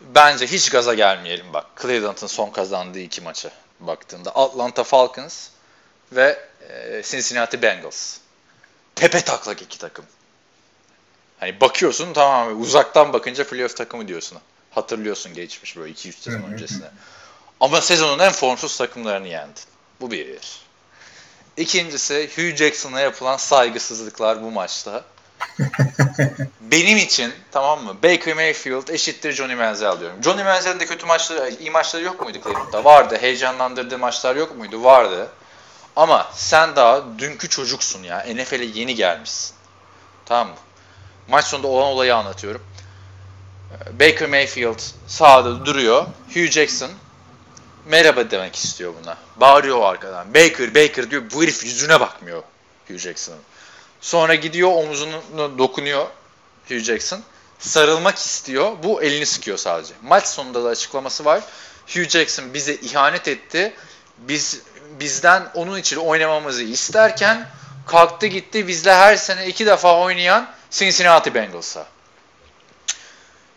bence 0.00 0.46
hiç 0.46 0.70
gaza 0.70 0.94
gelmeyelim 0.94 1.52
bak. 1.52 1.66
Cleveland'ın 1.82 2.26
son 2.26 2.50
kazandığı 2.50 2.98
iki 2.98 3.20
maçı 3.20 3.50
baktığında. 3.80 4.30
Atlanta 4.30 4.84
Falcons 4.84 5.48
ve 6.12 6.48
e, 6.68 7.02
Cincinnati 7.04 7.62
Bengals. 7.62 8.16
Tepe 8.94 9.20
taklak 9.20 9.62
iki 9.62 9.78
takım. 9.78 10.04
Hani 11.40 11.60
bakıyorsun 11.60 12.12
tamam 12.12 12.60
uzaktan 12.60 13.12
bakınca 13.12 13.46
playoff 13.46 13.76
takımı 13.76 14.08
diyorsun. 14.08 14.38
Hatırlıyorsun 14.70 15.34
geçmiş 15.34 15.76
böyle 15.76 15.92
200 15.92 16.18
sezon 16.18 16.42
öncesine. 16.42 16.86
Ama 17.60 17.80
sezonun 17.80 18.18
en 18.18 18.32
formsuz 18.32 18.76
takımlarını 18.76 19.28
yendin. 19.28 19.62
Bu 20.00 20.10
bir. 20.10 20.38
İkincisi 21.56 22.30
Hugh 22.36 22.56
Jackson'a 22.56 23.00
yapılan 23.00 23.36
saygısızlıklar 23.36 24.42
bu 24.42 24.50
maçta. 24.50 25.04
Benim 26.60 26.98
için 26.98 27.32
tamam 27.52 27.84
mı? 27.84 27.96
Baker 28.02 28.34
Mayfield 28.34 28.88
eşittir 28.88 29.32
Johnny 29.32 29.54
Manziel 29.54 30.00
diyorum. 30.00 30.22
Johnny 30.22 30.44
Manziel'in 30.44 30.80
de 30.80 30.86
kötü 30.86 31.06
maçları, 31.06 31.50
iyi 31.60 31.70
maçları 31.70 32.02
yok 32.02 32.20
muydu 32.20 32.38
Cleveland'da? 32.44 32.84
Vardı. 32.84 33.18
Heyecanlandırdığı 33.20 33.98
maçlar 33.98 34.36
yok 34.36 34.56
muydu? 34.56 34.84
Vardı. 34.84 35.28
Ama 35.96 36.30
sen 36.34 36.76
daha 36.76 37.18
dünkü 37.18 37.48
çocuksun 37.48 38.02
ya. 38.02 38.26
NFL'e 38.34 38.64
yeni 38.64 38.94
gelmişsin. 38.94 39.54
Tamam 40.26 40.48
mı? 40.48 40.54
Maç 41.28 41.44
sonunda 41.44 41.68
olan 41.68 41.86
olayı 41.86 42.16
anlatıyorum. 42.16 42.62
Baker 44.00 44.28
Mayfield 44.28 44.80
sahada 45.06 45.66
duruyor. 45.66 46.06
Hugh 46.34 46.50
Jackson 46.50 46.90
merhaba 47.86 48.30
demek 48.30 48.56
istiyor 48.56 48.94
buna. 49.02 49.16
Bağırıyor 49.36 49.82
arkadan. 49.82 50.34
Baker, 50.34 50.74
Baker 50.74 51.10
diyor. 51.10 51.22
Bu 51.34 51.42
herif 51.42 51.64
yüzüne 51.64 52.00
bakmıyor 52.00 52.42
Hugh 52.88 52.98
Jackson'ın. 52.98 53.40
Sonra 54.00 54.34
gidiyor 54.34 54.70
omuzunu 54.72 55.58
dokunuyor 55.58 56.06
Hugh 56.68 56.78
Jackson. 56.78 57.22
Sarılmak 57.58 58.18
istiyor. 58.18 58.72
Bu 58.82 59.02
elini 59.02 59.26
sıkıyor 59.26 59.58
sadece. 59.58 59.94
Maç 60.02 60.26
sonunda 60.26 60.64
da 60.64 60.68
açıklaması 60.68 61.24
var. 61.24 61.40
Hugh 61.86 62.08
Jackson 62.08 62.54
bize 62.54 62.74
ihanet 62.74 63.28
etti. 63.28 63.74
Biz 64.18 64.60
bizden 65.00 65.50
onun 65.54 65.78
için 65.78 65.96
oynamamızı 65.96 66.62
isterken 66.62 67.48
kalktı 67.86 68.26
gitti 68.26 68.68
bizle 68.68 68.94
her 68.94 69.16
sene 69.16 69.46
iki 69.46 69.66
defa 69.66 70.00
oynayan 70.00 70.50
Cincinnati 70.70 71.34
Bengals'a. 71.34 71.86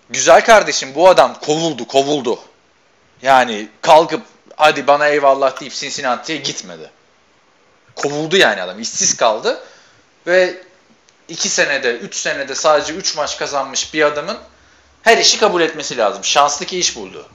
Güzel 0.10 0.46
kardeşim 0.46 0.96
bu 0.96 1.10
adam 1.10 1.40
kovuldu 1.40 1.88
kovuldu. 1.88 2.40
Yani 3.24 3.68
kalkıp 3.82 4.22
hadi 4.58 4.88
bana 4.88 5.08
eyvallah 5.08 5.60
deyip 5.60 5.74
Cincinnati'ye 5.74 6.38
gitmedi. 6.38 6.92
Kovuldu 7.96 8.38
yani 8.38 8.62
adam. 8.62 8.80
işsiz 8.80 9.18
kaldı. 9.18 9.64
Ve 10.28 10.58
iki 11.28 11.50
senede, 11.50 11.98
üç 11.98 12.16
senede 12.16 12.56
sadece 12.56 12.94
üç 12.94 13.16
maç 13.16 13.38
kazanmış 13.38 13.94
bir 13.94 14.02
adamın 14.02 14.38
her 15.02 15.18
işi 15.18 15.40
kabul 15.40 15.62
etmesi 15.62 15.98
lazım. 15.98 16.24
Şanslı 16.24 16.66
ki 16.66 16.80
iş 16.80 16.96
buldu. 16.96 17.30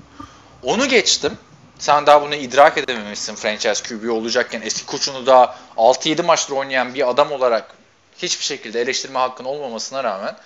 Onu 0.62 0.88
geçtim. 0.88 1.38
Sen 1.78 2.06
daha 2.06 2.22
bunu 2.22 2.34
idrak 2.34 2.78
edememişsin 2.78 3.34
franchise 3.34 3.82
QB 3.88 4.10
olacakken 4.10 4.60
eski 4.60 4.86
koçunu 4.86 5.26
da 5.26 5.56
6-7 5.76 6.22
maçtır 6.22 6.54
oynayan 6.54 6.94
bir 6.94 7.10
adam 7.10 7.32
olarak 7.32 7.74
hiçbir 8.18 8.44
şekilde 8.44 8.80
eleştirme 8.80 9.18
hakkın 9.18 9.44
olmamasına 9.44 10.04
rağmen 10.04 10.36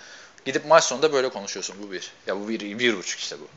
gidip 0.45 0.65
maç 0.65 0.83
sonunda 0.83 1.13
böyle 1.13 1.29
konuşuyorsun. 1.29 1.75
Bu 1.83 1.91
bir. 1.91 2.11
Ya 2.27 2.39
bu 2.39 2.49
bir, 2.49 2.79
bir 2.79 2.97
buçuk 2.97 3.19
işte 3.19 3.35
bu. 3.39 3.47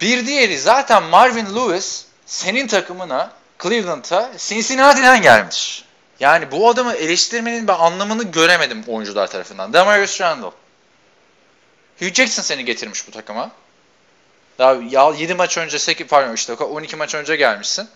Bir 0.00 0.26
diğeri 0.26 0.58
zaten 0.58 1.02
Marvin 1.02 1.56
Lewis 1.56 2.04
senin 2.26 2.66
takımına 2.66 3.32
Cleveland'a 3.62 4.32
Cincinnati'den 4.38 5.22
gelmiş. 5.22 5.84
Yani 6.20 6.52
bu 6.52 6.68
adamı 6.68 6.92
eleştirmenin 6.92 7.68
ben 7.68 7.74
anlamını 7.74 8.22
göremedim 8.22 8.84
oyuncular 8.86 9.26
tarafından. 9.26 9.72
Demarius 9.72 10.20
Randall. 10.20 10.50
Hugh 11.98 12.14
Jackson 12.14 12.42
seni 12.42 12.64
getirmiş 12.64 13.08
bu 13.08 13.10
takıma. 13.10 13.50
Daha 14.58 14.74
ya 14.90 15.12
7 15.18 15.34
maç 15.34 15.58
önce 15.58 15.78
8 15.78 16.06
pardon 16.06 16.34
işte 16.34 16.52
12 16.52 16.96
maç 16.96 17.14
önce 17.14 17.36
gelmişsin. 17.36 17.88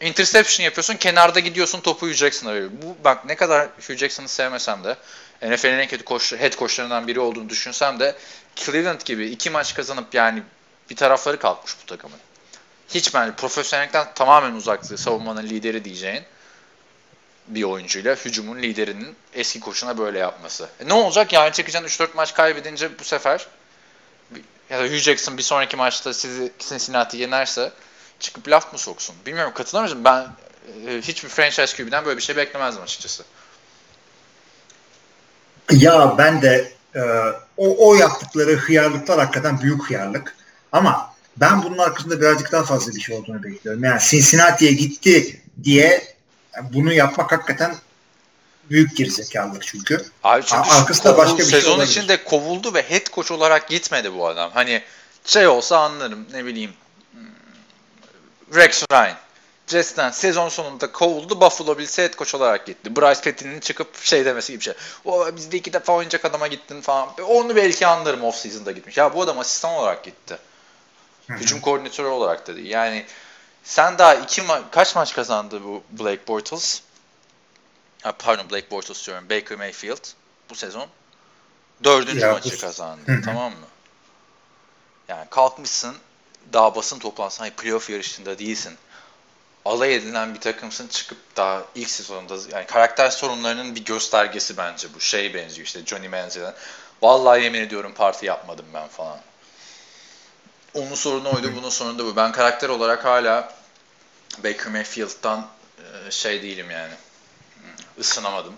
Interception 0.00 0.64
yapıyorsun. 0.64 0.94
Kenarda 0.94 1.40
gidiyorsun 1.40 1.80
topu 1.80 2.06
Hugh 2.06 2.14
Jackson'a 2.14 2.54
veriyor. 2.54 2.70
Bu 2.82 2.96
bak 3.04 3.24
ne 3.24 3.34
kadar 3.34 3.68
Hugh 3.88 3.96
Jackson'ı 3.96 4.28
sevmesem 4.28 4.84
de 4.84 4.96
NFL'in 5.42 5.78
en 5.78 5.88
kötü 5.88 6.04
koç, 6.04 6.32
head 6.32 6.54
koçlarından 6.56 7.06
biri 7.06 7.20
olduğunu 7.20 7.48
düşünsem 7.48 8.00
de 8.00 8.14
Cleveland 8.56 9.00
gibi 9.04 9.26
iki 9.26 9.50
maç 9.50 9.74
kazanıp 9.74 10.14
yani 10.14 10.42
bir 10.90 10.96
tarafları 10.96 11.38
kalkmış 11.38 11.76
bu 11.82 11.86
takımın. 11.86 12.18
Hiç 12.88 13.14
bence 13.14 13.36
profesyonellikten 13.36 14.14
tamamen 14.14 14.52
uzaklığı 14.52 14.98
savunmanın 14.98 15.42
lideri 15.42 15.84
diyeceğin 15.84 16.24
bir 17.48 17.62
oyuncuyla 17.62 18.16
hücumun 18.16 18.62
liderinin 18.62 19.16
eski 19.34 19.60
koçuna 19.60 19.98
böyle 19.98 20.18
yapması. 20.18 20.68
E 20.80 20.88
ne 20.88 20.92
olacak 20.92 21.32
yani 21.32 21.52
çekeceksin 21.52 22.04
3-4 22.04 22.08
maç 22.14 22.34
kaybedince 22.34 22.98
bu 22.98 23.04
sefer 23.04 23.46
ya 24.70 24.78
da 24.78 24.84
Hugh 24.84 24.98
Jackson 24.98 25.38
bir 25.38 25.42
sonraki 25.42 25.76
maçta 25.76 26.14
sizi 26.14 26.52
Cincinnati 26.58 27.16
yenerse 27.16 27.72
çıkıp 28.20 28.48
laf 28.48 28.72
mı 28.72 28.78
soksun? 28.78 29.16
Bilmiyorum 29.26 29.52
katılır 29.54 29.82
mısın? 29.82 30.04
Ben 30.04 30.26
e, 30.86 31.00
hiçbir 31.00 31.28
franchise 31.28 31.76
QB'den 31.76 32.04
böyle 32.04 32.16
bir 32.16 32.22
şey 32.22 32.36
beklemezdim 32.36 32.82
açıkçası. 32.82 33.24
Ya 35.70 36.14
ben 36.18 36.42
de 36.42 36.72
e, 36.94 37.00
o, 37.56 37.88
o 37.88 37.94
yaptıkları 37.94 38.56
hıyarlıklar 38.56 39.18
hakikaten 39.18 39.60
büyük 39.60 39.90
hıyarlık. 39.90 40.36
Ama 40.74 41.14
ben 41.36 41.62
bunun 41.62 41.78
arkasında 41.78 42.20
birazcık 42.20 42.52
daha 42.52 42.64
fazla 42.64 42.92
bir 42.92 43.00
şey 43.00 43.16
olduğunu 43.16 43.42
bekliyorum. 43.42 43.84
Yani 43.84 44.00
Cincinnati'ye 44.00 44.72
gitti 44.72 45.42
diye 45.64 46.14
bunu 46.62 46.92
yapmak 46.92 47.32
hakikaten 47.32 47.76
büyük 48.70 48.96
gerizekalılık 48.96 49.62
çünkü. 49.66 50.04
Abi 50.24 50.42
çünkü 50.46 50.70
Arkasında 50.70 51.16
başka 51.16 51.38
bir 51.38 51.42
şey 51.42 51.60
sezon 51.60 51.72
olabilir. 51.72 51.90
içinde 51.90 52.24
kovuldu 52.24 52.74
ve 52.74 52.90
head 52.90 53.06
coach 53.12 53.30
olarak 53.30 53.68
gitmedi 53.68 54.14
bu 54.14 54.28
adam. 54.28 54.50
Hani 54.54 54.82
şey 55.24 55.46
olsa 55.46 55.78
anlarım 55.78 56.26
ne 56.32 56.44
bileyim 56.44 56.72
hmm, 57.12 58.56
Rex 58.56 58.84
Ryan. 58.92 59.16
Jets'ten 59.66 60.10
sezon 60.10 60.48
sonunda 60.48 60.92
kovuldu. 60.92 61.40
Buffalo 61.40 61.78
Bills'e 61.78 62.02
head 62.02 62.14
coach 62.16 62.34
olarak 62.34 62.66
gitti. 62.66 62.96
Bryce 62.96 63.20
Petty'nin 63.20 63.60
çıkıp 63.60 63.96
şey 63.96 64.24
demesi 64.24 64.52
gibi 64.52 64.60
bir 64.60 64.64
şey. 64.64 64.74
O 65.04 65.36
bizde 65.36 65.56
iki 65.56 65.72
defa 65.72 65.92
oynayacak 65.92 66.24
adama 66.24 66.46
gittin 66.46 66.80
falan. 66.80 67.08
Onu 67.28 67.56
belki 67.56 67.86
anlarım 67.86 68.24
off 68.24 68.36
season'da 68.36 68.72
gitmiş. 68.72 68.96
Ya 68.96 69.14
bu 69.14 69.22
adam 69.22 69.38
asistan 69.38 69.72
olarak 69.72 70.04
gitti. 70.04 70.38
Hücum 71.28 71.60
koordinatörü 71.60 72.06
olarak 72.06 72.46
dedi. 72.46 72.68
Yani 72.68 73.06
sen 73.64 73.98
daha 73.98 74.14
iki 74.14 74.42
ma- 74.42 74.62
kaç 74.70 74.96
maç 74.96 75.14
kazandı 75.14 75.64
bu 75.64 75.82
Blake 75.90 76.26
Bortles? 76.28 76.82
Ha, 78.02 78.12
pardon 78.12 78.50
Blake 78.50 78.70
Bortles 78.70 79.06
diyorum. 79.06 79.30
Baker 79.30 79.58
Mayfield 79.58 80.06
bu 80.50 80.54
sezon 80.54 80.86
dördüncü 81.84 82.20
ya, 82.20 82.32
maçı 82.32 82.56
bu... 82.56 82.60
kazandı. 82.60 83.20
tamam 83.24 83.52
mı? 83.52 83.66
Yani 85.08 85.26
kalkmışsın 85.30 85.96
daha 86.52 86.74
basın 86.74 86.98
toplantısında 86.98 87.44
hani 87.44 87.54
playoff 87.54 87.90
yarışında 87.90 88.38
değilsin. 88.38 88.74
Alay 89.64 89.94
edilen 89.94 90.34
bir 90.34 90.40
takımsın 90.40 90.88
çıkıp 90.88 91.18
daha 91.36 91.62
ilk 91.74 91.90
sezonunda 91.90 92.36
yani 92.52 92.66
karakter 92.66 93.10
sorunlarının 93.10 93.74
bir 93.74 93.84
göstergesi 93.84 94.56
bence 94.56 94.88
bu. 94.94 95.00
Şey 95.00 95.34
benziyor 95.34 95.66
işte 95.66 95.86
Johnny 95.86 96.08
Manziel'den. 96.08 96.54
Vallahi 97.02 97.42
yemin 97.42 97.60
ediyorum 97.60 97.92
parti 97.94 98.26
yapmadım 98.26 98.66
ben 98.74 98.88
falan. 98.88 99.18
Onun 100.74 100.94
sorunu 100.94 101.34
oydu, 101.36 101.52
bunun 101.56 101.68
sorunu 101.68 101.98
da 101.98 102.04
bu. 102.04 102.16
Ben 102.16 102.32
karakter 102.32 102.68
olarak 102.68 103.04
hala 103.04 103.52
Baker 104.44 104.72
Mayfield'dan 104.72 105.46
e, 105.78 106.10
şey 106.10 106.42
değilim 106.42 106.70
yani. 106.70 106.92
Isınamadım. 107.98 108.54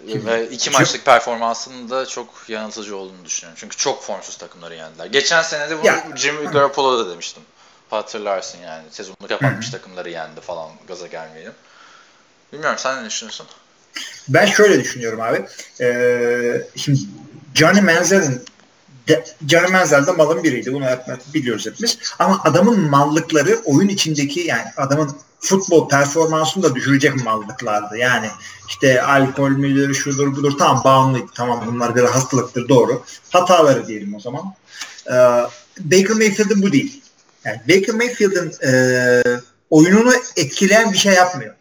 Ve 0.00 0.48
iki 0.48 0.70
maçlık 0.70 1.04
performansının 1.04 1.90
da 1.90 2.06
çok 2.06 2.44
yanıltıcı 2.48 2.96
olduğunu 2.96 3.24
düşünüyorum. 3.24 3.58
Çünkü 3.60 3.76
çok 3.76 4.04
formsuz 4.04 4.36
takımları 4.36 4.74
yendiler. 4.74 5.06
Geçen 5.06 5.42
sene 5.42 5.70
de 5.70 5.78
bunu 5.78 5.86
ya. 5.86 6.04
Jimmy 6.16 6.46
Garoppolo'da 6.46 7.10
demiştim. 7.10 7.42
Hatırlarsın 7.90 8.58
yani. 8.58 8.82
Sezonu 8.90 9.16
kapatmış 9.28 9.70
takımları 9.70 10.10
yendi 10.10 10.40
falan 10.40 10.70
gaza 10.88 11.06
gelmeyelim. 11.06 11.52
Bilmiyorum 12.52 12.78
sen 12.78 13.02
ne 13.02 13.06
düşünüyorsun? 13.06 13.46
Ben 14.28 14.46
şöyle 14.46 14.80
düşünüyorum 14.80 15.20
abi. 15.20 15.46
Ee, 15.80 16.62
şimdi 16.76 17.00
Johnny 17.54 17.80
Manziel'in 17.80 18.44
Manziel 19.70 20.06
de 20.06 20.12
malın 20.12 20.42
biriydi. 20.42 20.72
Bunu 20.72 20.84
biliyoruz 21.34 21.66
hepimiz. 21.66 21.98
Ama 22.18 22.40
adamın 22.44 22.80
mallıkları 22.80 23.58
oyun 23.64 23.88
içindeki 23.88 24.40
yani 24.40 24.64
adamın 24.76 25.16
futbol 25.40 25.88
performansını 25.88 26.62
da 26.62 26.74
düşürecek 26.74 27.24
mallıklardı. 27.24 27.96
Yani 27.96 28.30
işte 28.68 29.02
alkol 29.02 29.50
müdür, 29.50 29.94
şudur 29.94 30.36
budur 30.36 30.58
tamam 30.58 30.84
bağımlıydı. 30.84 31.26
Tamam 31.34 31.64
bunlar 31.66 31.96
bir 31.96 32.02
hastalıktır 32.02 32.68
doğru. 32.68 33.04
Hataları 33.30 33.86
diyelim 33.86 34.14
o 34.14 34.20
zaman. 34.20 34.42
Ee, 35.06 35.12
Baker 35.80 36.16
Mayfield'ın 36.16 36.62
bu 36.62 36.72
değil. 36.72 37.02
Yani 37.44 37.60
Baker 37.68 37.94
Mayfield'ın 37.94 38.52
e, 38.66 39.22
oyununu 39.70 40.12
etkileyen 40.36 40.92
bir 40.92 40.98
şey 40.98 41.14
yapmıyor. 41.14 41.54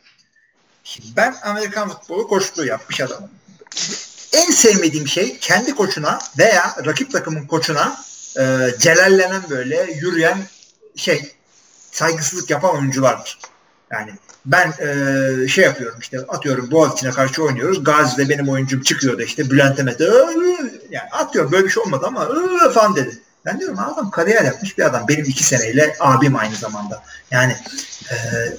Şimdi 0.83 1.07
ben 1.15 1.35
Amerikan 1.43 1.89
futbolu 1.89 2.27
koçluğu 2.27 2.65
yapmış 2.65 3.01
adamım. 3.01 3.29
En 4.34 4.51
sevmediğim 4.51 5.07
şey 5.07 5.38
kendi 5.39 5.75
koçuna 5.75 6.19
veya 6.38 6.75
rakip 6.86 7.11
takımın 7.11 7.47
koçuna 7.47 7.97
e, 8.39 8.71
celallenen 8.80 9.41
böyle 9.49 9.91
yürüyen 10.01 10.38
şey 10.95 11.32
saygısızlık 11.91 12.49
yapan 12.49 12.75
oyunculardır. 12.75 13.39
Yani 13.91 14.11
ben 14.45 14.73
e, 14.80 15.47
şey 15.47 15.63
yapıyorum 15.63 15.99
işte 15.99 16.19
atıyorum 16.19 16.71
Boğaziçi'ne 16.71 17.11
karşı 17.11 17.43
oynuyoruz. 17.43 17.84
Gazi'de 17.84 18.30
benim 18.30 18.49
oyuncum 18.49 18.82
çıkıyordu 18.82 19.21
işte 19.21 19.49
Bülent 19.49 19.80
Emet'e 19.80 20.03
yani 20.89 21.09
atıyorum 21.11 21.51
böyle 21.51 21.65
bir 21.65 21.69
şey 21.69 21.84
olmadı 21.84 22.05
ama 22.07 22.30
falan 22.73 22.95
dedi. 22.95 23.21
Ben 23.45 23.59
diyorum 23.59 23.80
adam 23.80 24.11
kariyer 24.11 24.43
yapmış 24.43 24.78
bir 24.78 24.84
adam. 24.84 25.07
Benim 25.07 25.25
iki 25.25 25.43
seneyle 25.43 25.95
abim 25.99 26.36
aynı 26.36 26.55
zamanda. 26.55 27.03
Yani 27.32 27.55
e, 28.11 28.15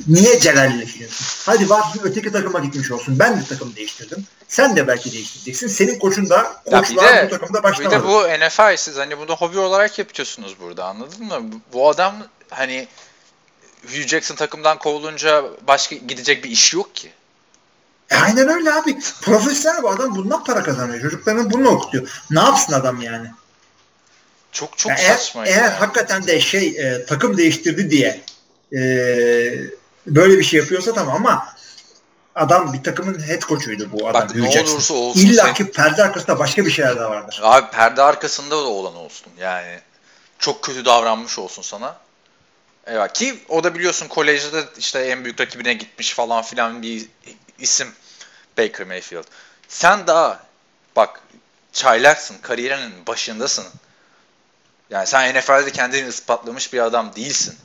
niye 0.09 0.41
celalleşiyorsun? 0.41 1.27
Hadi 1.47 1.71
var 1.71 1.83
öteki 2.03 2.33
takıma 2.33 2.59
gitmiş 2.59 2.91
olsun. 2.91 3.19
Ben 3.19 3.41
de 3.41 3.45
takım 3.49 3.77
değiştirdim. 3.77 4.27
Sen 4.49 4.77
de 4.77 4.87
belki 4.87 5.13
değiştireceksin. 5.13 5.69
Senin 5.69 5.99
koçun 5.99 6.31
da 6.31 6.63
koçlar 6.71 7.27
bu 7.27 7.31
takımda 7.31 7.63
başlamadı. 7.63 7.97
Bir 7.97 8.03
de 8.03 8.05
bu 8.05 8.47
NFL 8.47 8.77
siz 8.77 8.97
hani 8.97 9.19
bunu 9.19 9.37
hobi 9.37 9.59
olarak 9.59 9.99
yapıyorsunuz 9.99 10.57
burada 10.61 10.85
anladın 10.85 11.27
mı? 11.27 11.61
Bu 11.73 11.89
adam 11.89 12.15
hani 12.51 12.89
Hugh 13.87 14.07
Jackson 14.07 14.35
takımdan 14.35 14.79
kovulunca 14.79 15.45
başka 15.67 15.97
gidecek 15.97 16.45
bir 16.45 16.51
iş 16.51 16.75
yok 16.75 16.95
ki. 16.95 17.13
E 18.11 18.17
aynen 18.17 18.49
öyle 18.49 18.73
abi. 18.73 18.99
Profesyonel 19.23 19.83
bu 19.83 19.91
adam 19.91 20.17
bundan 20.17 20.45
para 20.45 20.63
kazanıyor. 20.63 21.03
Çocuklarını 21.03 21.51
bunu 21.51 21.69
okutuyor. 21.69 22.23
Ne 22.31 22.41
yapsın 22.41 22.73
adam 22.73 23.01
yani? 23.01 23.31
Çok 24.53 24.79
çok 24.79 24.91
yani 24.91 25.01
saçma. 25.01 25.47
Eğer, 25.47 25.57
eğer 25.57 25.71
hakikaten 25.71 26.27
de 26.27 26.41
şey 26.41 26.67
e, 26.67 27.07
takım 27.07 27.37
değiştirdi 27.37 27.91
diye 27.91 28.21
e, 28.73 28.81
böyle 30.07 30.39
bir 30.39 30.45
şey 30.45 30.61
yapıyorsa 30.61 30.93
tamam 30.93 31.15
ama 31.17 31.49
adam 32.39 32.73
bir 32.73 32.83
takımın 32.83 33.29
head 33.29 33.41
coach'uydu 33.41 33.89
bu 33.93 34.09
adam. 34.09 34.23
Bak, 34.23 34.35
ne 34.35 34.61
olursa 34.61 34.95
olsun. 34.95 35.21
İlla 35.21 35.53
ki 35.53 35.71
perde 35.71 36.03
arkasında 36.03 36.39
başka 36.39 36.67
bir 36.67 36.71
şeyler 36.71 36.97
de 36.97 37.05
vardır. 37.05 37.41
Abi 37.43 37.71
perde 37.71 38.03
arkasında 38.03 38.57
da 38.57 38.69
olan 38.69 38.97
olsun. 38.97 39.33
Yani 39.39 39.81
çok 40.39 40.63
kötü 40.63 40.85
davranmış 40.85 41.39
olsun 41.39 41.63
sana 41.63 41.97
Evet 42.91 43.13
ki 43.13 43.39
o 43.49 43.65
da 43.65 43.75
biliyorsun 43.75 44.09
kolejde 44.09 44.53
de 44.53 44.65
işte 44.79 44.99
en 44.99 45.25
büyük 45.25 45.41
rakibine 45.41 45.75
gitmiş 45.75 46.15
falan 46.15 46.43
filan 46.43 46.83
bir 46.83 47.07
isim 47.59 47.89
Baker 48.59 48.87
Mayfield. 48.87 49.25
Sen 49.69 50.07
daha 50.07 50.41
bak 50.97 51.21
çaylaksın, 51.73 52.39
kariyerinin 52.43 53.07
başındasın. 53.07 53.67
Yani 54.91 55.07
sen 55.07 55.35
NFL'de 55.35 55.71
kendini 55.71 56.09
ispatlamış 56.09 56.73
bir 56.73 56.81
adam 56.81 57.15
değilsin. 57.17 57.57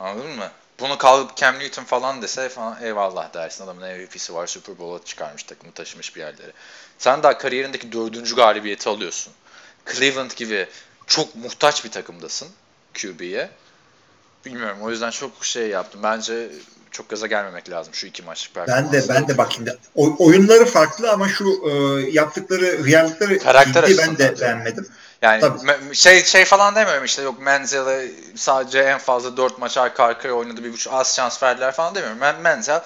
Anladın 0.00 0.30
mı? 0.30 0.50
Bunu 0.80 0.98
kalkıp 0.98 1.36
Cam 1.36 1.58
Newton 1.58 1.84
falan 1.84 2.22
dese 2.22 2.48
falan 2.48 2.82
eyvallah 2.82 3.34
dersin. 3.34 3.64
Adamın 3.64 3.82
MVP'si 3.82 4.34
var, 4.34 4.46
Super 4.46 4.78
Bowl'a 4.78 5.04
çıkarmış 5.04 5.42
takımı 5.42 5.72
taşımış 5.72 6.16
bir 6.16 6.20
yerlere. 6.20 6.52
Sen 6.98 7.22
daha 7.22 7.38
kariyerindeki 7.38 7.92
dördüncü 7.92 8.36
galibiyeti 8.36 8.88
alıyorsun. 8.88 9.32
Cleveland 9.92 10.30
gibi 10.30 10.68
çok 11.06 11.34
muhtaç 11.34 11.84
bir 11.84 11.90
takımdasın 11.90 12.48
QB'ye. 13.02 13.50
Bilmiyorum 14.44 14.78
o 14.82 14.90
yüzden 14.90 15.10
çok 15.10 15.44
şey 15.44 15.68
yaptım. 15.68 16.02
Bence 16.02 16.50
çok 16.90 17.08
gaza 17.08 17.26
gelmemek 17.26 17.70
lazım 17.70 17.94
şu 17.94 18.06
iki 18.06 18.22
maçlık 18.22 18.68
Ben 18.68 18.92
de 18.92 19.04
ben 19.08 19.28
de 19.28 19.38
bak 19.38 19.52
şimdi 19.52 19.78
oyunları 19.94 20.64
farklı 20.64 21.10
ama 21.10 21.28
şu 21.28 21.44
e, 21.44 21.70
yaptıkları 22.10 22.82
hıyarlıkları 22.82 23.38
Karakter 23.38 23.86
ciddi 23.86 23.98
ben 23.98 24.18
de 24.18 24.40
beğenmedim. 24.40 24.88
Yani 25.22 25.40
Tabii. 25.40 25.94
şey 25.94 26.24
şey 26.24 26.44
falan 26.44 26.74
demiyorum 26.74 27.04
işte 27.04 27.22
yok 27.22 27.40
Menzel'e 27.40 28.10
sadece 28.34 28.78
en 28.78 28.98
fazla 28.98 29.36
4 29.36 29.58
maç 29.58 29.78
arka 29.78 30.04
arkaya 30.04 30.32
oynadı 30.32 30.64
bir 30.64 30.72
buçuk 30.72 30.92
az 30.92 31.16
şans 31.16 31.42
verdiler 31.42 31.72
falan 31.72 31.94
demiyorum. 31.94 32.18
Men- 32.18 32.40
Menzel 32.40 32.80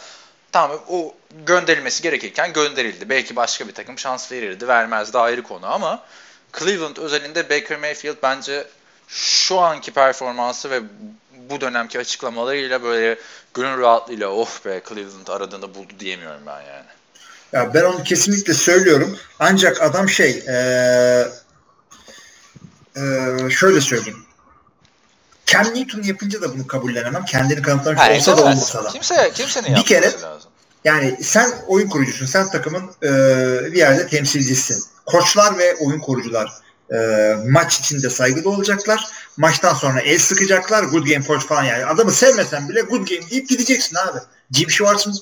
tamam 0.52 0.78
o 0.88 1.14
gönderilmesi 1.46 2.02
gerekirken 2.02 2.52
gönderildi. 2.52 3.08
Belki 3.08 3.36
başka 3.36 3.68
bir 3.68 3.74
takım 3.74 3.98
şans 3.98 4.32
verirdi 4.32 4.68
vermezdi 4.68 5.18
ayrı 5.18 5.42
konu 5.42 5.72
ama 5.72 6.02
Cleveland 6.58 6.96
özelinde 6.96 7.50
Baker 7.50 7.78
Mayfield 7.78 8.16
bence 8.22 8.66
şu 9.08 9.58
anki 9.58 9.92
performansı 9.92 10.70
ve 10.70 10.80
bu 11.50 11.60
dönemki 11.60 11.98
açıklamalarıyla 11.98 12.82
böyle 12.82 13.18
gönül 13.54 13.80
rahatlığıyla 13.80 14.28
oh 14.28 14.48
be 14.64 14.82
Cleveland 14.88 15.28
aradığında 15.28 15.74
buldu 15.74 15.92
diyemiyorum 16.00 16.40
ben 16.46 16.60
yani. 16.60 16.84
Ya 17.52 17.74
ben 17.74 17.82
onu 17.84 18.02
kesinlikle 18.04 18.54
söylüyorum. 18.54 19.18
Ancak 19.38 19.82
adam 19.82 20.08
şey 20.08 20.30
eee 20.48 21.28
eee, 22.96 23.50
şöyle 23.50 23.80
söyleyeyim. 23.80 24.24
Cam 25.46 25.64
Newton 25.74 26.02
yapınca 26.02 26.42
da 26.42 26.54
bunu 26.54 26.66
kabullenemem. 26.66 27.24
Kendini 27.24 27.62
kanıtlamış 27.62 28.00
Ha, 28.00 28.12
olsa 28.12 28.36
da 28.36 28.42
olmasa 28.42 28.84
da. 28.84 28.88
Kimse, 28.88 29.30
kimsenin 29.34 29.76
Bir 29.76 29.84
kere- 29.84 30.20
lazım. 30.22 30.50
Yani 30.84 31.18
sen 31.22 31.50
oyun 31.66 31.88
kurucusun. 31.88 32.26
Sen 32.26 32.50
takımın 32.50 32.82
eee, 33.02 33.10
bir 33.72 33.78
yerde 33.78 34.06
temsilcisin. 34.08 34.84
Koçlar 35.06 35.58
ve 35.58 35.76
oyun 35.76 36.00
kurucular 36.00 36.52
eee, 36.92 37.36
maç 37.48 37.80
içinde 37.80 38.10
saygılı 38.10 38.50
olacaklar. 38.50 39.04
Maçtan 39.36 39.74
sonra 39.74 40.00
el 40.00 40.18
sıkacaklar. 40.18 40.82
Good 40.84 41.06
game 41.06 41.24
coach 41.26 41.46
falan 41.46 41.62
yani. 41.62 41.86
Adamı 41.86 42.10
sevmesen 42.10 42.68
bile 42.68 42.80
good 42.80 43.08
game 43.08 43.30
deyip 43.30 43.48
gideceksin 43.48 43.96
abi. 43.96 44.18
Jim 44.52 44.70
Schwartz'ın 44.70 45.14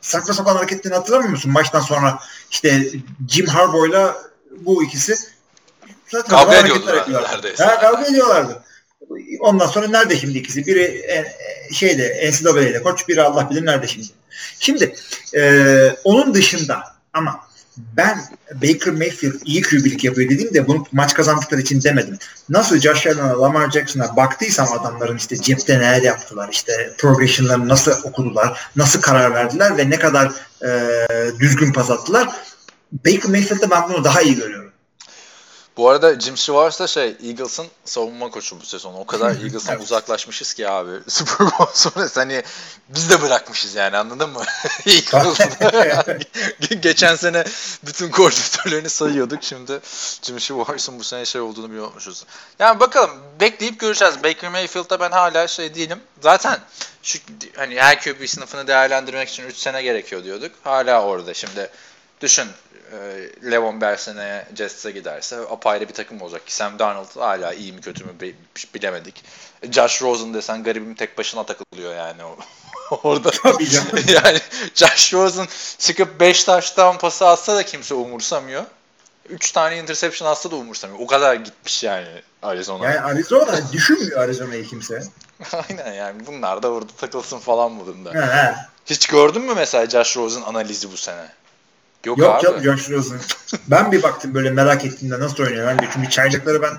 saçma 0.00 0.34
sapan 0.34 0.56
hareketlerini 0.56 0.96
hatırlamıyor 0.96 1.30
musun? 1.30 1.52
Maçtan 1.52 1.80
sonra 1.80 2.18
işte 2.50 2.86
Jim 3.28 3.46
Harbaugh'la 3.46 4.16
bu 4.60 4.84
ikisi 4.84 5.16
saçma 6.06 6.36
Kavga 6.36 6.54
yapıyorlar. 6.54 7.32
neredeyse. 7.32 7.64
Ha, 7.64 7.80
kavga 7.80 8.04
ediyorlardı. 8.06 8.64
Ondan 9.40 9.66
sonra 9.66 9.88
nerede 9.88 10.16
şimdi 10.16 10.38
ikisi? 10.38 10.66
Biri 10.66 10.82
e, 10.82 11.24
şeyde 11.74 12.30
NCAA'de 12.30 12.82
koç, 12.82 13.08
biri 13.08 13.22
Allah 13.22 13.50
bilir 13.50 13.66
nerede 13.66 13.86
şimdi. 13.86 14.08
Şimdi 14.60 14.94
e, 15.34 15.96
onun 16.04 16.34
dışında 16.34 16.82
ama 17.12 17.49
ben 17.96 18.20
Baker 18.54 18.94
Mayfield 18.94 19.34
iyi 19.44 19.62
QB'lik 19.62 20.04
yapıyor 20.04 20.30
dediğimde 20.30 20.66
bunu 20.66 20.86
maç 20.92 21.14
kazandıkları 21.14 21.60
için 21.60 21.82
demedim. 21.82 22.18
Nasıl 22.48 22.78
Josh 22.80 23.06
Allen'a, 23.06 23.40
Lamar 23.40 23.70
Jackson'a 23.70 24.16
baktıysam 24.16 24.72
adamların 24.72 25.16
işte 25.16 25.36
cepte 25.36 25.78
neler 25.78 26.02
yaptılar, 26.02 26.48
işte 26.52 26.92
progression'larını 26.98 27.68
nasıl 27.68 27.92
okudular, 28.04 28.70
nasıl 28.76 29.00
karar 29.00 29.34
verdiler 29.34 29.78
ve 29.78 29.90
ne 29.90 29.98
kadar 29.98 30.32
e, 30.64 30.98
düzgün 31.38 31.72
pas 31.72 31.90
attılar. 31.90 32.28
Baker 32.92 33.30
Mayfield'de 33.30 33.70
ben 33.70 33.88
bunu 33.88 34.04
daha 34.04 34.22
iyi 34.22 34.36
görüyorum. 34.36 34.59
Bu 35.80 35.88
arada 35.88 36.20
Jim 36.20 36.36
Schwartz 36.36 36.80
da 36.80 36.86
şey 36.86 37.16
Eagles'ın 37.24 37.66
savunma 37.84 38.30
koçu 38.30 38.60
bu 38.60 38.66
sezon. 38.66 38.94
O 38.94 39.06
kadar 39.06 39.30
Eagles'tan 39.44 39.74
Evet. 39.74 39.84
uzaklaşmışız 39.84 40.54
ki 40.54 40.68
abi. 40.68 40.90
Super 41.08 41.46
Bowl 41.46 41.72
sonrası 41.74 42.20
hani 42.20 42.42
biz 42.88 43.10
de 43.10 43.22
bırakmışız 43.22 43.74
yani 43.74 43.96
anladın 43.96 44.30
mı? 44.30 44.42
Yani 45.88 46.80
Geçen 46.80 47.14
sene 47.14 47.44
bütün 47.86 48.10
koordinatörlerini 48.10 48.90
sayıyorduk. 48.90 49.42
Şimdi 49.44 49.80
Jim 50.22 50.40
Schwartz'ın 50.40 50.98
bu 50.98 51.04
sene 51.04 51.24
şey 51.24 51.40
olduğunu 51.40 51.70
biliyormuşuz. 51.70 52.24
Yani 52.58 52.80
bakalım 52.80 53.10
bekleyip 53.40 53.80
göreceğiz. 53.80 54.24
Baker 54.24 54.50
Mayfield'da 54.50 55.00
ben 55.00 55.10
hala 55.10 55.48
şey 55.48 55.74
değilim. 55.74 56.00
Zaten 56.20 56.58
şu 57.02 57.18
hani 57.56 57.80
her 57.80 58.00
QB 58.00 58.26
sınıfını 58.26 58.66
değerlendirmek 58.66 59.28
için 59.28 59.46
3 59.46 59.56
sene 59.56 59.82
gerekiyor 59.82 60.24
diyorduk. 60.24 60.52
Hala 60.64 61.02
orada. 61.02 61.34
Şimdi 61.34 61.70
düşün 62.20 62.46
e, 62.92 62.96
Levon 63.50 63.80
Bell 63.80 63.96
seneye 63.96 64.46
Jets'e 64.56 64.90
giderse 64.90 65.36
apayrı 65.36 65.88
bir 65.88 65.94
takım 65.94 66.22
olacak 66.22 66.46
ki 66.46 66.54
Sam 66.54 66.78
Darnold 66.78 67.16
hala 67.16 67.52
iyi 67.52 67.72
mi 67.72 67.80
kötü 67.80 68.04
mü 68.04 68.10
bi- 68.20 68.36
bilemedik. 68.74 69.24
Josh 69.72 70.02
Rosen 70.02 70.34
desen 70.34 70.62
garibim 70.64 70.94
tek 70.94 71.18
başına 71.18 71.46
takılıyor 71.46 71.94
yani 71.96 72.24
o- 72.24 72.38
orada. 73.08 73.30
Tabii 73.30 73.68
canım. 73.70 73.88
yani 74.24 74.38
Josh 74.74 75.14
Rosen 75.14 75.46
çıkıp 75.78 76.20
5 76.20 76.44
taştan 76.44 76.98
pası 76.98 77.28
atsa 77.28 77.56
da 77.56 77.62
kimse 77.62 77.94
umursamıyor. 77.94 78.64
3 79.28 79.52
tane 79.52 79.78
interception 79.78 80.30
atsa 80.30 80.50
da 80.50 80.56
umursamıyor. 80.56 81.00
O 81.00 81.06
kadar 81.06 81.34
gitmiş 81.34 81.84
yani 81.84 82.08
Arizona. 82.42 82.84
Yani 82.86 83.00
Arizona 83.00 83.72
düşünmüyor 83.72 84.18
Arizona'yı 84.20 84.66
kimse. 84.66 85.02
Aynen 85.68 85.92
yani 85.92 86.26
bunlar 86.26 86.62
da 86.62 86.68
orada 86.68 86.92
takılsın 87.00 87.38
falan 87.38 87.72
modunda. 87.72 88.12
Hiç 88.86 89.06
gördün 89.06 89.42
mü 89.42 89.52
mesela 89.56 89.86
Josh 89.86 90.16
Rosen 90.16 90.42
analizi 90.42 90.92
bu 90.92 90.96
sene? 90.96 91.28
Yok, 92.04 92.18
Yok 92.18 92.44
abi. 92.44 92.44
yok 92.46 92.60
Josh 92.60 92.90
Rosen. 92.90 93.20
ben 93.68 93.92
bir 93.92 94.02
baktım 94.02 94.34
böyle 94.34 94.50
merak 94.50 94.84
ettiğimde 94.84 95.20
nasıl 95.20 95.42
oynuyor. 95.44 95.66
Ben 95.66 95.88
çünkü 95.92 96.10
çaylıkları 96.10 96.62
ben 96.62 96.72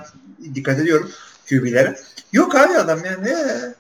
dikkat 0.56 0.80
ediyorum 0.80 1.12
QB'lere. 1.50 2.00
Yok 2.34 2.56
abi 2.56 2.78
adam 2.78 3.06
ya 3.06 3.18
ne? 3.18 3.34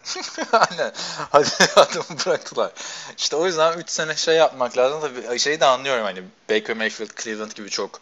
Aynen. 0.52 0.92
Hadi 1.30 1.50
adamı 1.76 2.20
bıraktılar. 2.26 2.72
İşte 3.18 3.36
o 3.36 3.46
yüzden 3.46 3.80
3 3.80 3.90
sene 3.90 4.16
şey 4.16 4.36
yapmak 4.36 4.78
lazım. 4.78 5.02
Tabii 5.02 5.40
şeyi 5.40 5.60
de 5.60 5.66
anlıyorum 5.66 6.04
hani 6.04 6.24
Baker 6.50 6.76
Mayfield, 6.76 7.22
Cleveland 7.24 7.52
gibi 7.52 7.70
çok 7.70 8.02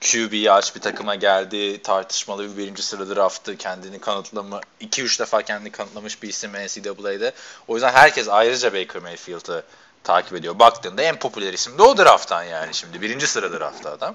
QB'yi 0.00 0.52
aç 0.52 0.74
bir 0.76 0.80
takıma 0.80 1.14
geldi. 1.14 1.82
Tartışmalı 1.82 2.52
bir 2.52 2.56
birinci 2.56 2.82
sıra 2.82 3.16
draftı. 3.16 3.56
Kendini 3.56 3.98
kanıtlama, 3.98 4.60
2-3 4.80 5.18
defa 5.20 5.42
kendini 5.42 5.72
kanıtlamış 5.72 6.22
bir 6.22 6.28
isim 6.28 6.50
NCAA'de. 6.52 7.32
O 7.68 7.74
yüzden 7.74 7.92
herkes 7.92 8.28
ayrıca 8.28 8.74
Baker 8.74 9.02
Mayfield'ı 9.02 9.64
takip 10.06 10.32
ediyor. 10.34 10.58
Baktığında 10.58 11.02
en 11.02 11.18
popüler 11.18 11.52
isim 11.52 11.78
de 11.78 11.82
o 11.82 11.98
drafttan 11.98 12.42
yani 12.42 12.74
şimdi. 12.74 13.00
Birinci 13.02 13.26
sıra 13.26 13.52
draftta 13.52 13.90
adam. 13.90 14.14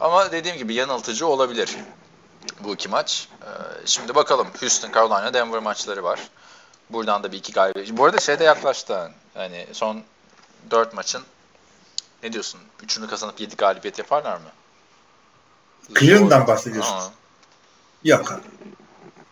Ama 0.00 0.32
dediğim 0.32 0.56
gibi 0.56 0.74
yanıltıcı 0.74 1.26
olabilir 1.26 1.76
bu 2.60 2.74
iki 2.74 2.88
maç. 2.88 3.28
Ee, 3.42 3.46
şimdi 3.86 4.14
bakalım 4.14 4.48
Houston, 4.60 4.92
Carolina, 4.92 5.34
Denver 5.34 5.62
maçları 5.62 6.04
var. 6.04 6.20
Buradan 6.90 7.22
da 7.22 7.32
bir 7.32 7.36
iki 7.38 7.52
galibiyet. 7.52 7.96
Bu 7.96 8.04
arada 8.04 8.18
şey 8.18 8.38
de 8.38 8.44
yaklaştı. 8.44 9.10
Hani 9.34 9.66
son 9.72 10.02
4 10.70 10.94
maçın 10.94 11.22
ne 12.22 12.32
diyorsun? 12.32 12.60
Üçünü 12.82 13.06
kazanıp 13.08 13.40
7 13.40 13.56
galibiyet 13.56 13.98
yaparlar 13.98 14.36
mı? 14.36 14.48
Cleveland'dan 15.98 16.46
bahsediyorsun. 16.46 16.94
Aa, 16.94 17.10
Yok 18.04 18.32
abi. 18.32 18.40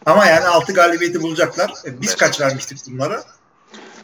Ama 0.06 0.26
yani 0.26 0.46
6 0.46 0.72
galibiyeti 0.72 1.22
bulacaklar. 1.22 1.70
E, 1.84 2.00
Biz 2.00 2.08
Evet. 2.08 2.18
kaç 2.18 2.40
vermiştik 2.40 2.78
bunlara? 2.86 3.24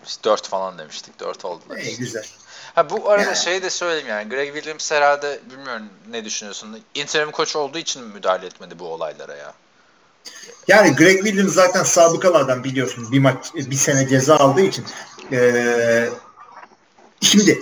Biz 0.06 0.18
4 0.24 0.48
falan 0.48 0.78
demiştik. 0.78 1.20
4 1.20 1.44
oldular. 1.44 1.76
İyi 1.78 1.96
güzel. 1.96 2.26
Ha 2.74 2.90
bu 2.90 3.10
arada 3.10 3.34
şey 3.34 3.62
de 3.62 3.70
söyleyeyim 3.70 4.08
yani 4.08 4.28
Greg 4.28 4.54
Williams 4.54 4.90
herhalde 4.90 5.40
bilmiyorum 5.50 5.82
ne 6.10 6.24
düşünüyorsun. 6.24 6.80
Interim 6.94 7.30
koç 7.30 7.56
olduğu 7.56 7.78
için 7.78 8.02
mi 8.02 8.14
müdahale 8.14 8.46
etmedi 8.46 8.78
bu 8.78 8.84
olaylara 8.88 9.36
ya? 9.36 9.54
Yani 10.68 10.96
Greg 10.96 11.16
Williams 11.24 11.52
zaten 11.54 11.82
sabıkalı 11.84 12.36
adam 12.38 12.64
biliyorsun. 12.64 13.12
Bir 13.12 13.18
maç 13.18 13.46
bir 13.54 13.76
sene 13.76 14.08
ceza 14.08 14.36
aldığı 14.36 14.60
için. 14.60 14.84
Ee, 15.32 16.08
şimdi 17.20 17.60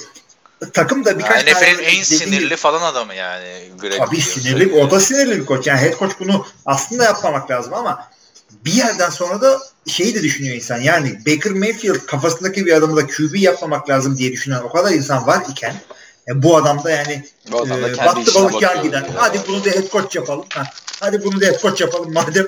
takım 0.75 1.05
da 1.05 1.19
birkaç 1.19 1.47
Yani 1.47 1.55
NFL'in 1.55 1.85
en 1.85 2.03
sinirli 2.03 2.45
gibi- 2.45 2.57
falan 2.57 2.83
adamı 2.83 3.15
yani 3.15 3.71
Greg 3.81 3.99
Tabii 3.99 4.17
Williams. 4.17 4.43
sinirli. 4.45 4.83
O 4.83 4.91
da 4.91 5.01
sinirli 5.01 5.41
bir 5.41 5.47
koç. 5.47 5.67
Yani 5.67 5.81
head 5.81 5.99
coach 5.99 6.13
bunu 6.21 6.47
aslında 6.67 7.05
yapmamak 7.05 7.51
lazım 7.51 7.75
ama 7.75 8.09
bir 8.51 8.73
yerden 8.73 9.11
sonra 9.11 9.41
da 9.41 9.61
şeyi 9.89 10.15
de 10.15 10.23
düşünüyor 10.23 10.57
insan. 10.57 10.79
Yani 10.79 11.19
Baker 11.27 11.53
Mayfield 11.53 12.07
kafasındaki 12.07 12.67
bir 12.67 12.73
adamı 12.73 12.97
da 12.97 13.07
QB 13.07 13.35
yapmamak 13.35 13.91
lazım 13.91 14.19
diye 14.19 14.33
düşünen 14.33 14.61
o 14.61 14.73
kadar 14.73 14.93
insan 14.93 15.27
var 15.27 15.43
iken 15.51 15.75
e, 16.29 16.43
bu 16.43 16.57
adam 16.57 16.85
da 16.85 16.91
yani 16.91 17.25
Bu 17.53 17.63
adam 17.63 17.83
da 17.83 17.89
e, 17.89 17.97
battı 17.97 18.35
balık 18.35 18.63
yan 18.63 18.83
gider. 18.83 19.07
Hadi 19.17 19.41
bunu 19.49 19.65
da 19.65 19.71
head 19.71 19.91
coach 19.91 20.17
yapalım. 20.17 20.45
Ha, 20.55 20.63
hadi 21.01 21.25
bunu 21.25 21.41
da 21.41 21.47
head 21.47 21.61
coach 21.63 21.81
yapalım 21.81 22.13
madem. 22.13 22.47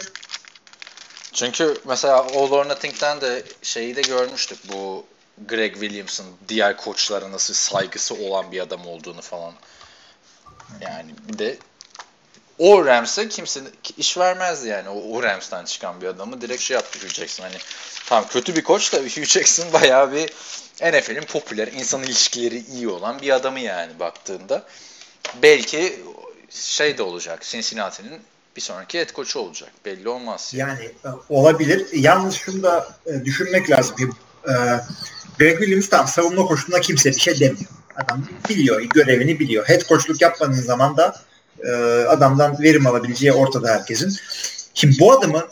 Çünkü 1.32 1.76
mesela 1.86 2.16
All 2.16 2.51
or 2.51 2.68
Nothing'den 2.68 3.20
de 3.20 3.43
şeyi 3.62 3.97
de 3.97 4.03
görmüştük 4.03 4.59
bu 4.72 5.05
Greg 5.49 5.72
Williams'ın 5.72 6.26
diğer 6.49 6.76
koçlara 6.76 7.32
nasıl 7.32 7.55
saygısı 7.55 8.14
olan 8.14 8.53
bir 8.53 8.61
adam 8.61 8.86
olduğunu 8.86 9.22
falan. 9.22 9.53
Yani 10.80 11.14
bir 11.28 11.38
de 11.38 11.59
o 12.61 12.87
Rams'e 12.87 13.29
kimse 13.29 13.61
iş 13.99 14.19
vermezdi 14.19 14.69
yani. 14.69 14.89
O, 14.89 15.17
o 15.17 15.23
Rams'tan 15.23 15.65
çıkan 15.65 16.01
bir 16.01 16.07
adamı 16.07 16.41
direkt 16.41 16.63
şey 16.63 16.75
yaptı 16.75 16.99
Hugh 16.99 17.15
Jackson. 17.15 17.45
Hani 17.45 17.57
tamam 18.07 18.25
kötü 18.31 18.57
bir 18.57 18.63
koç 18.63 18.93
da 18.93 18.97
Hugh 19.17 19.25
Jackson 19.25 19.73
bayağı 19.73 20.13
bir 20.13 20.31
NFL'in 20.83 21.23
popüler, 21.23 21.69
insan 21.69 22.03
ilişkileri 22.03 22.59
iyi 22.59 22.89
olan 22.89 23.23
bir 23.23 23.31
adamı 23.31 23.61
yani 23.61 23.99
baktığında. 23.99 24.65
Belki 25.43 26.01
şey 26.51 26.99
de 26.99 27.03
olacak. 27.03 27.43
Cincinnati'nin 27.43 28.21
bir 28.57 28.61
sonraki 28.61 28.99
head 28.99 29.15
coach'u 29.15 29.41
olacak. 29.41 29.71
Belli 29.85 30.09
olmaz. 30.09 30.53
Yani 30.57 30.85
e, 30.85 31.09
olabilir. 31.29 31.87
Yalnız 31.93 32.35
şunu 32.35 32.63
da 32.63 32.89
e, 33.07 33.25
düşünmek 33.25 33.71
lazım. 33.71 33.97
E, 34.49 34.53
Greg 35.39 35.59
Williams 35.59 35.89
tam 35.89 36.09
savunma 36.09 36.47
koşusunda 36.47 36.81
kimse 36.81 37.11
bir 37.11 37.21
şey 37.21 37.41
demiyor. 37.41 37.71
Adam 37.97 38.27
biliyor, 38.49 38.81
görevini 38.81 39.41
biliyor. 39.41 39.69
Head 39.69 39.89
coachluk 39.89 40.21
yapmadığın 40.21 40.53
zaman 40.63 40.97
da 40.97 41.21
e, 41.65 41.73
adamdan 42.09 42.63
verim 42.63 42.87
alabileceği 42.87 43.33
ortada 43.33 43.69
herkesin. 43.69 44.17
Şimdi 44.75 44.99
bu 45.01 45.13
adamı 45.13 45.49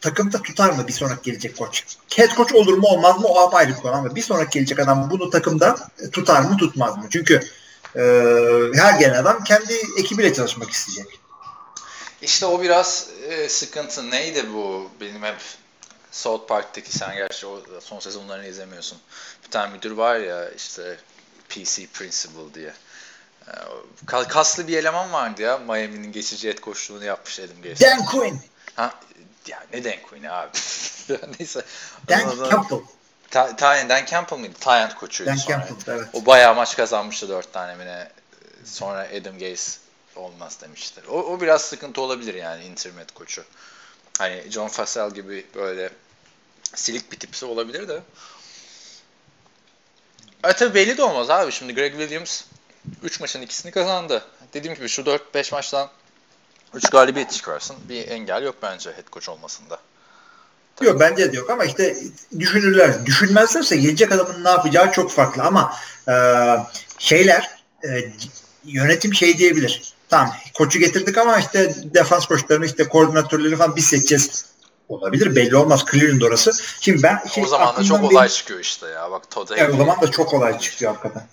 takımda 0.00 0.42
tutar 0.42 0.70
mı 0.70 0.88
bir 0.88 0.92
sonraki 0.92 1.22
gelecek 1.22 1.56
koç? 1.56 1.84
Head 2.16 2.36
coach 2.36 2.54
olur 2.54 2.78
mu 2.78 2.86
olmaz 2.86 3.20
mı 3.20 3.26
o 3.26 3.40
apayrı 3.40 3.74
konu 3.74 3.92
ama 3.92 4.16
bir 4.16 4.22
sonraki 4.22 4.58
gelecek 4.58 4.78
adam 4.78 5.10
bunu 5.10 5.30
takımda 5.30 5.76
tutar 6.12 6.40
mı 6.40 6.56
tutmaz 6.56 6.96
mı? 6.96 7.06
Çünkü 7.10 7.40
e, 7.96 8.02
her 8.74 8.98
gelen 8.98 9.14
adam 9.14 9.44
kendi 9.44 9.74
ekibiyle 9.96 10.34
çalışmak 10.34 10.70
isteyecek. 10.70 11.20
İşte 12.22 12.46
o 12.46 12.62
biraz 12.62 13.08
e, 13.28 13.48
sıkıntı. 13.48 14.10
Neydi 14.10 14.44
bu? 14.54 14.90
Benim 15.00 15.22
hep 15.22 15.40
South 16.10 16.48
Park'taki 16.48 16.98
sen 16.98 17.16
gerçi 17.16 17.46
o 17.46 17.62
son 17.80 18.00
sezonlarını 18.00 18.46
izlemiyorsun. 18.46 18.98
Bir 19.44 19.50
tane 19.50 19.72
müdür 19.72 19.90
var 19.90 20.16
ya 20.16 20.50
işte 20.50 20.98
PC 21.48 21.86
Principal 21.86 22.54
diye. 22.54 22.72
E, 23.48 24.28
kaslı 24.28 24.68
bir 24.68 24.78
eleman 24.78 25.12
vardı 25.12 25.42
ya. 25.42 25.58
Miami'nin 25.58 26.12
geçici 26.12 26.48
et 26.48 26.60
koştuğunu 26.60 27.04
yapmış 27.04 27.40
Adam 27.40 27.62
Gaze. 27.62 27.84
Dan 27.84 28.04
Quinn. 28.04 28.40
Ha, 28.76 28.94
ya 29.46 29.64
ne 29.72 29.84
Dan 29.84 30.02
Quinn 30.10 30.24
abi? 30.24 30.50
Neyse. 31.38 31.62
Dan 32.08 32.48
Campbell. 32.50 32.78
Ta, 33.30 33.56
Ta, 33.56 33.88
Dan 33.88 34.04
Campbell 34.06 34.38
mıydı? 34.38 34.54
Tyent 34.60 34.94
koçuydu 34.94 35.30
Dan 35.30 35.36
sonra. 35.36 35.66
Campbell, 35.66 35.94
evet. 35.94 36.08
O 36.12 36.26
bayağı 36.26 36.54
maç 36.54 36.76
kazanmıştı 36.76 37.28
dört 37.28 37.52
tane 37.52 37.74
mi 37.74 37.86
ne. 37.86 38.10
Sonra 38.64 39.08
Adam 39.20 39.38
Gaze 39.38 39.78
olmaz 40.16 40.58
demişler. 40.60 41.04
O, 41.08 41.22
o 41.22 41.40
biraz 41.40 41.62
sıkıntı 41.62 42.00
olabilir 42.00 42.34
yani 42.34 42.64
internet 42.64 43.14
koçu. 43.14 43.44
Hani 44.18 44.44
John 44.50 44.68
Fassel 44.68 45.14
gibi 45.14 45.46
böyle 45.54 45.90
silik 46.74 47.12
bir 47.12 47.18
tipsi 47.18 47.44
olabilir 47.46 47.88
de. 47.88 48.02
E 50.44 50.52
tabi 50.52 50.74
belli 50.74 50.96
de 50.96 51.02
olmaz 51.02 51.30
abi. 51.30 51.52
Şimdi 51.52 51.74
Greg 51.74 51.92
Williams 51.92 52.42
3 53.02 53.20
maçın 53.20 53.42
ikisini 53.42 53.72
kazandı. 53.72 54.24
Dediğim 54.54 54.76
gibi 54.76 54.88
şu 54.88 55.02
4-5 55.02 55.54
maçtan 55.54 55.88
3 56.74 56.90
galibiyet 56.90 57.32
çıkarsın. 57.32 57.76
Bir 57.88 58.08
engel 58.08 58.42
yok 58.42 58.54
bence 58.62 58.90
head 58.90 59.12
coach 59.12 59.28
olmasında. 59.28 59.78
Tabii. 60.76 60.88
Yok 60.88 61.00
bence 61.00 61.32
de 61.32 61.36
yok 61.36 61.50
ama 61.50 61.64
işte 61.64 61.96
düşünürler. 62.38 63.06
Düşünmezlerse 63.06 63.76
gelecek 63.76 64.12
adamın 64.12 64.44
ne 64.44 64.48
yapacağı 64.48 64.92
çok 64.92 65.10
farklı 65.10 65.42
ama 65.42 65.74
e, 66.08 66.14
şeyler 66.98 67.50
e, 67.84 68.12
yönetim 68.64 69.14
şey 69.14 69.38
diyebilir. 69.38 69.94
Tamam 70.08 70.34
koçu 70.54 70.78
getirdik 70.78 71.18
ama 71.18 71.38
işte 71.38 71.74
defans 71.94 72.26
koçlarını 72.26 72.66
işte 72.66 72.88
koordinatörleri 72.88 73.56
falan 73.56 73.76
biz 73.76 73.86
seçeceğiz. 73.86 74.46
Olabilir 74.88 75.36
belli 75.36 75.56
olmaz 75.56 75.84
Cleveland 75.90 76.22
orası. 76.22 76.52
Şimdi 76.80 77.02
ben 77.02 77.22
şey, 77.34 77.44
o 77.44 77.46
zaman 77.46 77.76
da 77.76 77.84
çok 77.84 78.04
olay 78.04 78.28
çıkıyor 78.28 78.60
işte 78.60 78.86
ya. 78.86 79.10
Bak 79.10 79.30
Todd 79.30 79.50
yani 79.56 79.74
o 79.74 79.76
zaman 79.76 80.00
da 80.00 80.10
çok 80.10 80.34
olay 80.34 80.58
çıkıyor 80.58 80.94
hakikaten. 80.94 81.28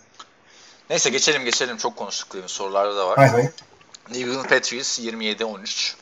Neyse 0.90 1.10
geçelim 1.10 1.46
geçelim. 1.46 1.78
Çok 1.78 1.96
konuştuk 1.96 2.32
Cleveland 2.32 2.50
sorularda 2.50 2.96
da 2.98 3.08
var. 3.08 3.18
Hay 3.18 3.28
hay. 3.28 3.50
New 4.10 4.30
England 4.30 4.50
Patriots 4.50 5.00
27-13. 5.00 5.94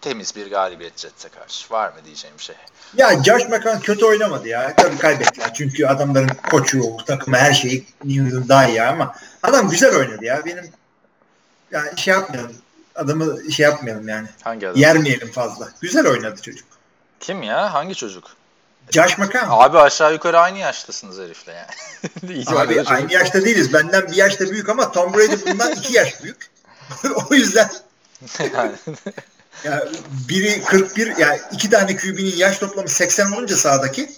Temiz 0.00 0.36
bir 0.36 0.50
galibiyet 0.50 0.98
Jets'e 0.98 1.28
karşı. 1.28 1.74
Var 1.74 1.88
mı 1.88 1.94
diyeceğim 2.04 2.40
şey? 2.40 2.56
Ya 2.96 3.22
Josh 3.24 3.48
McCown 3.48 3.80
kötü 3.80 4.04
oynamadı 4.04 4.48
ya. 4.48 4.74
Tabii 4.76 4.98
kaybettiler. 4.98 5.54
Çünkü 5.54 5.86
adamların 5.86 6.30
koçu, 6.50 6.96
takımı 7.06 7.36
her 7.36 7.52
şeyi 7.52 7.86
New 8.04 8.22
England 8.22 8.48
daha 8.48 8.66
iyi 8.68 8.82
ama 8.82 9.14
adam 9.42 9.70
güzel 9.70 9.96
oynadı 9.96 10.24
ya. 10.24 10.44
Benim 10.44 10.70
yani 11.70 11.98
şey 11.98 12.14
yapmayalım. 12.14 12.56
Adamı 12.94 13.52
şey 13.52 13.64
yapmayalım 13.64 14.08
yani. 14.08 14.28
Hangi 14.42 14.68
adam? 14.68 14.80
Yermeyelim 14.80 15.30
fazla. 15.30 15.68
Güzel 15.80 16.06
oynadı 16.06 16.42
çocuk. 16.42 16.68
Kim 17.20 17.42
ya? 17.42 17.74
Hangi 17.74 17.94
çocuk? 17.94 18.37
Josh 18.90 19.18
McCown. 19.18 19.46
Abi 19.50 19.78
aşağı 19.78 20.12
yukarı 20.12 20.38
aynı 20.38 20.58
yaştasınız 20.58 21.18
herifle 21.18 21.52
yani. 21.52 22.46
Abi 22.56 22.82
aynı 22.82 23.12
yaşta 23.12 23.44
değiliz. 23.44 23.72
Benden 23.72 24.06
bir 24.06 24.16
yaşta 24.16 24.50
büyük 24.50 24.68
ama 24.68 24.92
Tom 24.92 25.14
Brady 25.14 25.36
bundan 25.46 25.72
iki 25.72 25.92
yaş 25.96 26.22
büyük. 26.22 26.50
o 27.30 27.34
yüzden 27.34 27.70
yani. 28.54 28.72
ya 29.64 29.88
biri 30.28 30.64
41 30.64 31.16
yani 31.16 31.40
iki 31.52 31.70
tane 31.70 31.96
QB'nin 31.96 32.36
yaş 32.36 32.58
toplamı 32.58 32.88
80 32.88 33.32
olunca 33.32 33.56
sağdaki. 33.56 34.10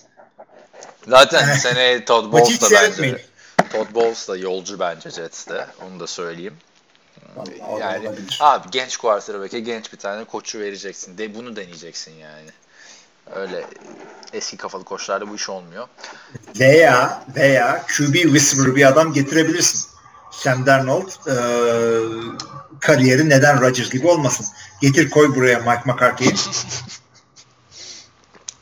Zaten 1.09 1.55
sene 1.55 2.05
Todd 2.05 2.33
Bowles 2.33 2.61
da 2.61 2.66
bence. 2.71 3.25
Todd 3.73 3.95
Bowles 3.95 4.29
da 4.29 4.37
yolcu 4.37 4.79
bence 4.81 5.11
Jets'te. 5.11 5.66
Onu 5.87 6.01
da 6.01 6.07
söyleyeyim. 6.07 6.57
Vallahi 7.37 7.81
yani 7.81 8.11
abi 8.41 8.68
genç 8.71 8.97
quarterback'e 8.97 9.61
genç 9.61 9.93
bir 9.93 9.99
tane 9.99 10.25
koçu 10.25 10.59
vereceksin. 10.59 11.18
De 11.18 11.35
bunu 11.35 11.57
deneyeceksin 11.57 12.12
yani. 12.12 12.51
Öyle 13.35 13.64
eski 14.33 14.57
kafalı 14.57 14.85
koçlarda 14.85 15.29
bu 15.29 15.35
iş 15.35 15.49
olmuyor. 15.49 15.87
Veya 16.61 17.25
veya 17.37 17.87
QB 17.87 18.14
whisperer 18.14 18.77
bir 18.77 18.89
adam 18.89 19.12
getirebilirsin. 19.12 19.91
Sam 20.31 20.66
Darnold 20.66 21.09
e, 21.27 21.35
kariyeri 22.81 23.29
neden 23.29 23.61
Rodgers 23.61 23.91
gibi 23.91 24.07
olmasın? 24.07 24.47
Getir 24.81 25.11
koy 25.11 25.35
buraya 25.37 25.59
Mike 25.59 25.83
McCarthy'yi. 25.85 26.35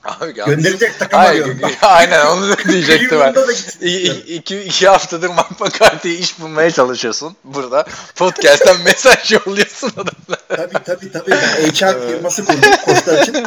Abi, 0.05 0.35
Gönderecek 0.35 0.99
takım 0.99 1.19
Hayır, 1.19 1.43
arıyorum. 1.43 1.63
Bak. 1.63 1.73
Aynen 1.83 2.27
onu 2.27 2.57
diyecektim 2.69 3.21
ben. 3.21 3.35
İki, 3.81 4.35
iki, 4.35 4.61
iki 4.61 4.89
haftadır 4.89 5.29
Mike 5.29 5.65
McCarthy'ye 5.65 6.15
iş 6.15 6.41
bulmaya 6.41 6.71
çalışıyorsun 6.71 7.37
burada. 7.45 7.87
Podcast'ten 8.17 8.77
mesaj 8.85 9.33
yolluyorsun 9.33 9.93
adamlara. 9.97 10.71
Tabii 10.71 10.85
tabii 10.85 11.13
tabii. 11.13 11.31
Ben 11.31 11.71
HR 11.71 12.09
firması 12.09 12.45
kurdum 12.45 12.71
koçlar 12.85 13.23
için. 13.23 13.47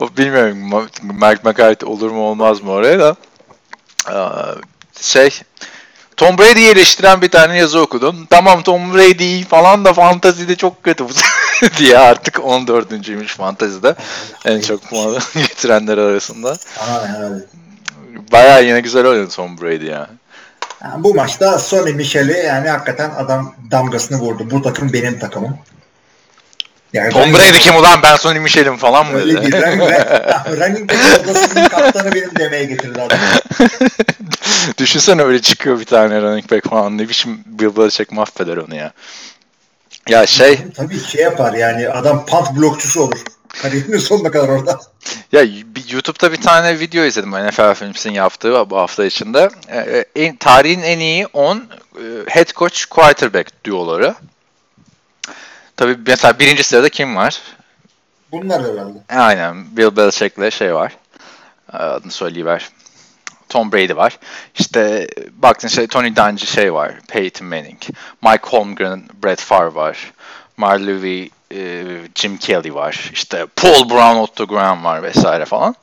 Bilmiyorum 0.18 0.88
Mike 1.02 1.50
McCarthy 1.50 1.90
olur 1.90 2.10
mu 2.10 2.20
olmaz 2.20 2.62
mı 2.62 2.70
oraya 2.70 2.98
da. 2.98 3.16
Şey 5.00 5.30
Tom 6.20 6.38
Brady'yi 6.38 6.68
eleştiren 6.68 7.22
bir 7.22 7.28
tane 7.28 7.56
yazı 7.56 7.80
okudum. 7.80 8.26
Tamam 8.30 8.62
Tom 8.62 8.94
Brady 8.94 9.44
falan 9.44 9.84
da 9.84 9.92
fantazide 9.92 10.56
çok 10.56 10.82
kötü 10.82 11.04
bu 11.04 11.10
diye 11.78 11.98
artık 11.98 12.34
14.'üymüş 12.34 13.26
fantazide. 13.26 13.94
En 14.44 14.60
çok 14.60 14.82
puanı 14.82 15.18
getirenler 15.34 15.98
arasında. 15.98 16.56
Bayağı 18.32 18.64
yine 18.64 18.80
güzel 18.80 19.06
oynadı 19.06 19.30
Tom 19.30 19.60
Brady 19.60 19.86
ya. 19.86 20.10
Yani 20.84 21.04
bu 21.04 21.14
maçta 21.14 21.58
Sonny 21.58 21.92
Michel'i 21.92 22.38
yani 22.46 22.68
hakikaten 22.68 23.10
adam 23.10 23.54
damgasını 23.70 24.18
vurdu. 24.18 24.50
Bu 24.50 24.62
takım 24.62 24.92
benim 24.92 25.18
takımım. 25.18 25.58
Yani 26.92 27.12
Tom 27.12 27.34
Brady 27.34 27.58
kim 27.58 27.76
ulan 27.76 28.02
ben 28.02 28.16
Sonny 28.16 28.38
Michel'im 28.38 28.76
falan 28.76 29.06
mı 29.06 29.18
Öyle 29.18 29.36
dedi? 29.36 29.46
bir 29.46 29.52
running 30.60 30.90
back 30.90 31.24
odasının 31.24 31.68
kaptanı 31.68 32.14
benim 32.14 32.30
demeye 32.38 32.64
getirdi 32.64 33.02
adam. 33.02 33.18
Düşünsene 34.78 35.22
öyle 35.22 35.42
çıkıyor 35.42 35.80
bir 35.80 35.84
tane 35.84 36.22
running 36.22 36.50
back 36.52 36.68
falan. 36.68 36.98
Ne 36.98 37.08
biçim 37.08 37.40
Bill 37.46 37.76
Belichick 37.76 38.12
mahveder 38.12 38.56
onu 38.56 38.74
ya. 38.74 38.92
Ya 40.08 40.26
şey... 40.26 40.58
Tabii 40.76 41.00
şey 41.00 41.22
yapar 41.22 41.52
yani 41.52 41.88
adam 41.88 42.26
punt 42.26 42.56
blokçusu 42.56 43.02
olur. 43.02 43.18
Kariyerinin 43.62 43.98
sonuna 44.08 44.30
kadar 44.30 44.48
orada. 44.48 44.80
Ya 45.32 45.42
YouTube'da 45.90 46.32
bir 46.32 46.42
tane 46.42 46.78
video 46.78 47.04
izledim 47.04 47.30
NFL 47.30 47.74
Films'in 47.74 48.12
yaptığı 48.12 48.70
bu 48.70 48.76
hafta 48.76 49.04
içinde. 49.04 49.50
En, 50.16 50.36
tarihin 50.36 50.82
en 50.82 50.98
iyi 50.98 51.26
10 51.26 51.64
head 52.28 52.52
coach 52.54 52.84
quarterback 52.84 53.64
duoları. 53.66 54.14
Tabii 55.80 55.98
mesela 56.06 56.38
birinci 56.38 56.64
sırada 56.64 56.88
kim 56.88 57.16
var? 57.16 57.42
Bunlar 58.32 58.62
herhalde. 58.62 58.98
Aynen. 59.08 59.76
Bill 59.76 59.96
Belichick'le 59.96 60.50
şey 60.50 60.74
var. 60.74 60.92
Adını 61.72 62.12
söyleyiver. 62.12 62.68
Tom 63.48 63.72
Brady 63.72 63.96
var. 63.96 64.18
İşte 64.58 65.08
baktın 65.32 65.68
şey 65.68 65.86
Tony 65.86 66.16
Dungy 66.16 66.46
şey 66.46 66.74
var. 66.74 66.94
Peyton 67.08 67.46
Manning. 67.48 67.82
Mike 68.22 68.42
Holmgren, 68.42 69.02
Brett 69.24 69.40
Favre 69.40 69.74
var. 69.74 70.12
Mark 70.56 70.80
Levy, 70.80 71.28
e, 71.54 71.84
Jim 72.14 72.36
Kelly 72.36 72.74
var. 72.74 73.10
İşte 73.12 73.46
Paul 73.56 73.90
Brown, 73.90 74.16
Otto 74.16 74.46
Graham 74.46 74.84
var 74.84 75.02
vesaire 75.02 75.44
falan. 75.44 75.74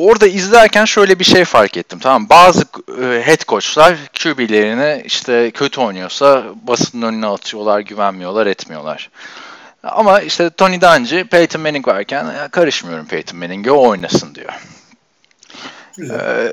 Orada 0.00 0.26
izlerken 0.26 0.84
şöyle 0.84 1.18
bir 1.18 1.24
şey 1.24 1.44
fark 1.44 1.76
ettim. 1.76 1.98
Tamam 1.98 2.28
bazı 2.28 2.64
e, 3.02 3.22
head 3.24 3.44
coachlar 3.48 3.96
QB'lerini 4.22 5.02
işte 5.04 5.50
kötü 5.50 5.80
oynuyorsa 5.80 6.44
basının 6.62 7.06
önüne 7.06 7.26
atıyorlar, 7.26 7.80
güvenmiyorlar, 7.80 8.46
etmiyorlar. 8.46 9.10
Ama 9.82 10.20
işte 10.20 10.50
Tony 10.50 10.80
Dungy, 10.80 11.22
Peyton 11.22 11.62
Manning 11.62 11.88
varken 11.88 12.26
karışmıyorum 12.50 13.06
Peyton 13.06 13.38
Manning'e 13.38 13.70
o 13.70 13.88
oynasın 13.88 14.34
diyor. 14.34 14.52
Ee, 16.02 16.52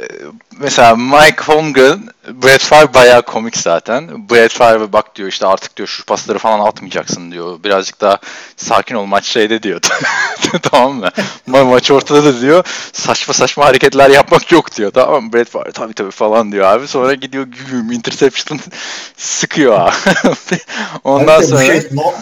mesela 0.59 0.95
Mike 0.95 1.43
Holmgren, 1.45 1.99
Brett 2.43 2.61
Favre 2.61 2.93
bayağı 2.93 3.21
komik 3.21 3.57
zaten. 3.57 4.29
Brett 4.29 4.51
Favre 4.51 4.93
bak 4.93 5.15
diyor 5.15 5.29
işte 5.29 5.47
artık 5.47 5.77
diyor 5.77 5.87
şu 5.87 6.05
pasları 6.05 6.37
falan 6.37 6.59
atmayacaksın 6.59 7.31
diyor. 7.31 7.63
Birazcık 7.63 8.01
daha 8.01 8.17
sakin 8.57 8.95
ol 8.95 9.05
maç 9.05 9.25
şeyde 9.25 9.63
diyor. 9.63 9.79
tamam 10.61 10.95
mı? 10.95 11.09
Ma 11.47 11.63
maç 11.63 11.91
ortada 11.91 12.23
da 12.23 12.41
diyor. 12.41 12.65
Saçma 12.93 13.33
saçma 13.33 13.65
hareketler 13.65 14.09
yapmak 14.09 14.51
yok 14.51 14.75
diyor. 14.75 14.91
Tamam 14.91 15.23
mı? 15.23 15.33
Brett 15.33 15.49
Favre 15.49 15.71
tabii 15.71 15.93
tabii 15.93 16.11
falan 16.11 16.51
diyor 16.51 16.65
abi. 16.65 16.87
Sonra 16.87 17.13
gidiyor 17.13 17.47
güm 17.69 17.91
interception 17.91 18.59
sıkıyor 19.17 19.79
abi. 19.79 19.93
Ondan 21.03 21.37
Abi 21.39 21.45
sonra 21.45 21.65
şey, 21.65 21.87
no, 21.91 22.13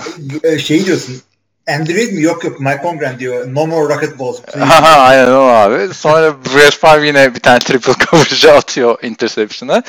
e, 0.43 0.59
şey 0.59 0.85
diyorsun. 0.85 1.21
Andy 1.67 1.95
Reid 1.95 2.13
mi? 2.13 2.21
Yok 2.21 2.43
yok. 2.43 2.59
Mike 2.59 2.79
Holmgren 2.83 3.19
diyor. 3.19 3.53
No 3.53 3.67
more 3.67 3.95
rocket 3.95 4.19
balls. 4.19 4.37
Aha, 4.61 4.99
aynen 4.99 5.31
o 5.31 5.41
abi. 5.41 5.93
Sonra 5.93 6.33
Brett 6.45 6.73
Favre 6.73 7.07
yine 7.07 7.35
bir 7.35 7.39
tane 7.39 7.59
triple 7.59 7.93
coverage 8.11 8.51
atıyor 8.51 8.97
interception'a. 9.03 9.83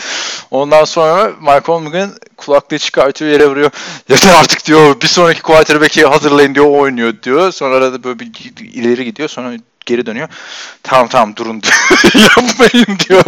Ondan 0.50 0.84
sonra 0.84 1.30
Mike 1.40 1.66
Holmgren 1.66 2.10
kulaklığı 2.36 2.78
çıkartıyor 2.78 3.30
yere 3.30 3.46
vuruyor. 3.46 3.70
Yeter 4.08 4.34
artık 4.34 4.66
diyor. 4.66 5.00
Bir 5.00 5.06
sonraki 5.06 5.42
quarterback'i 5.42 6.06
hazırlayın 6.06 6.54
diyor. 6.54 6.66
Oynuyor 6.66 7.14
diyor. 7.22 7.52
Sonra 7.52 7.76
arada 7.76 8.04
böyle 8.04 8.18
bir 8.18 8.32
ileri 8.72 9.04
gidiyor. 9.04 9.28
Sonra 9.28 9.52
geri 9.86 10.06
dönüyor. 10.06 10.28
Tamam 10.82 11.08
tamam 11.08 11.36
durun 11.36 11.62
diyor. 11.62 11.74
Yapmayın 12.36 12.98
diyor. 13.08 13.24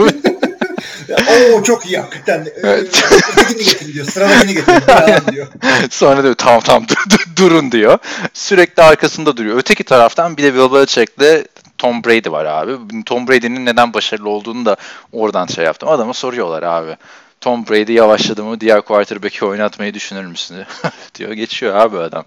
Oo 1.55 1.63
çok 1.63 1.87
iyi 1.87 1.99
hakikaten. 1.99 2.47
Ee, 2.47 2.53
Evet. 2.63 3.05
Ötekini 3.33 3.65
getirin 3.65 3.93
diyor. 3.93 4.07
Sıradakini 4.07 4.55
getirin 4.55 4.81
falan 4.81 5.27
diyor. 5.33 5.47
Sonra 5.91 6.23
diyor 6.23 6.35
tamam 6.35 6.61
tamam 6.61 6.87
dur- 6.89 7.11
dur- 7.11 7.37
durun 7.37 7.73
diyor. 7.73 7.99
Sürekli 8.35 8.83
arkasında 8.83 9.37
duruyor. 9.37 9.59
Öteki 9.59 9.85
taraftan 9.85 10.37
bir 10.37 10.43
de 10.43 10.55
Bill 10.55 10.73
Belichick'le 10.73 11.47
Tom 11.79 12.05
Brady 12.05 12.31
var 12.31 12.45
abi. 12.45 12.73
Tom 13.07 13.29
Brady'nin 13.29 13.67
neden 13.67 13.95
başarılı 13.95 14.29
olduğunu 14.29 14.67
da 14.67 14.77
oradan 15.13 15.47
şey 15.47 15.65
yaptım. 15.65 15.89
Adama 15.89 16.15
soruyorlar 16.15 16.63
abi. 16.63 16.97
Tom 17.41 17.67
Brady 17.67 17.93
yavaşladı 17.93 18.45
mı 18.45 18.61
diğer 18.61 18.81
quarterback'i 18.81 19.45
oynatmayı 19.45 19.95
düşünür 19.95 20.25
müsün? 20.25 20.57
diyor. 21.15 21.33
Geçiyor 21.33 21.77
abi 21.77 21.99
adam. 21.99 22.25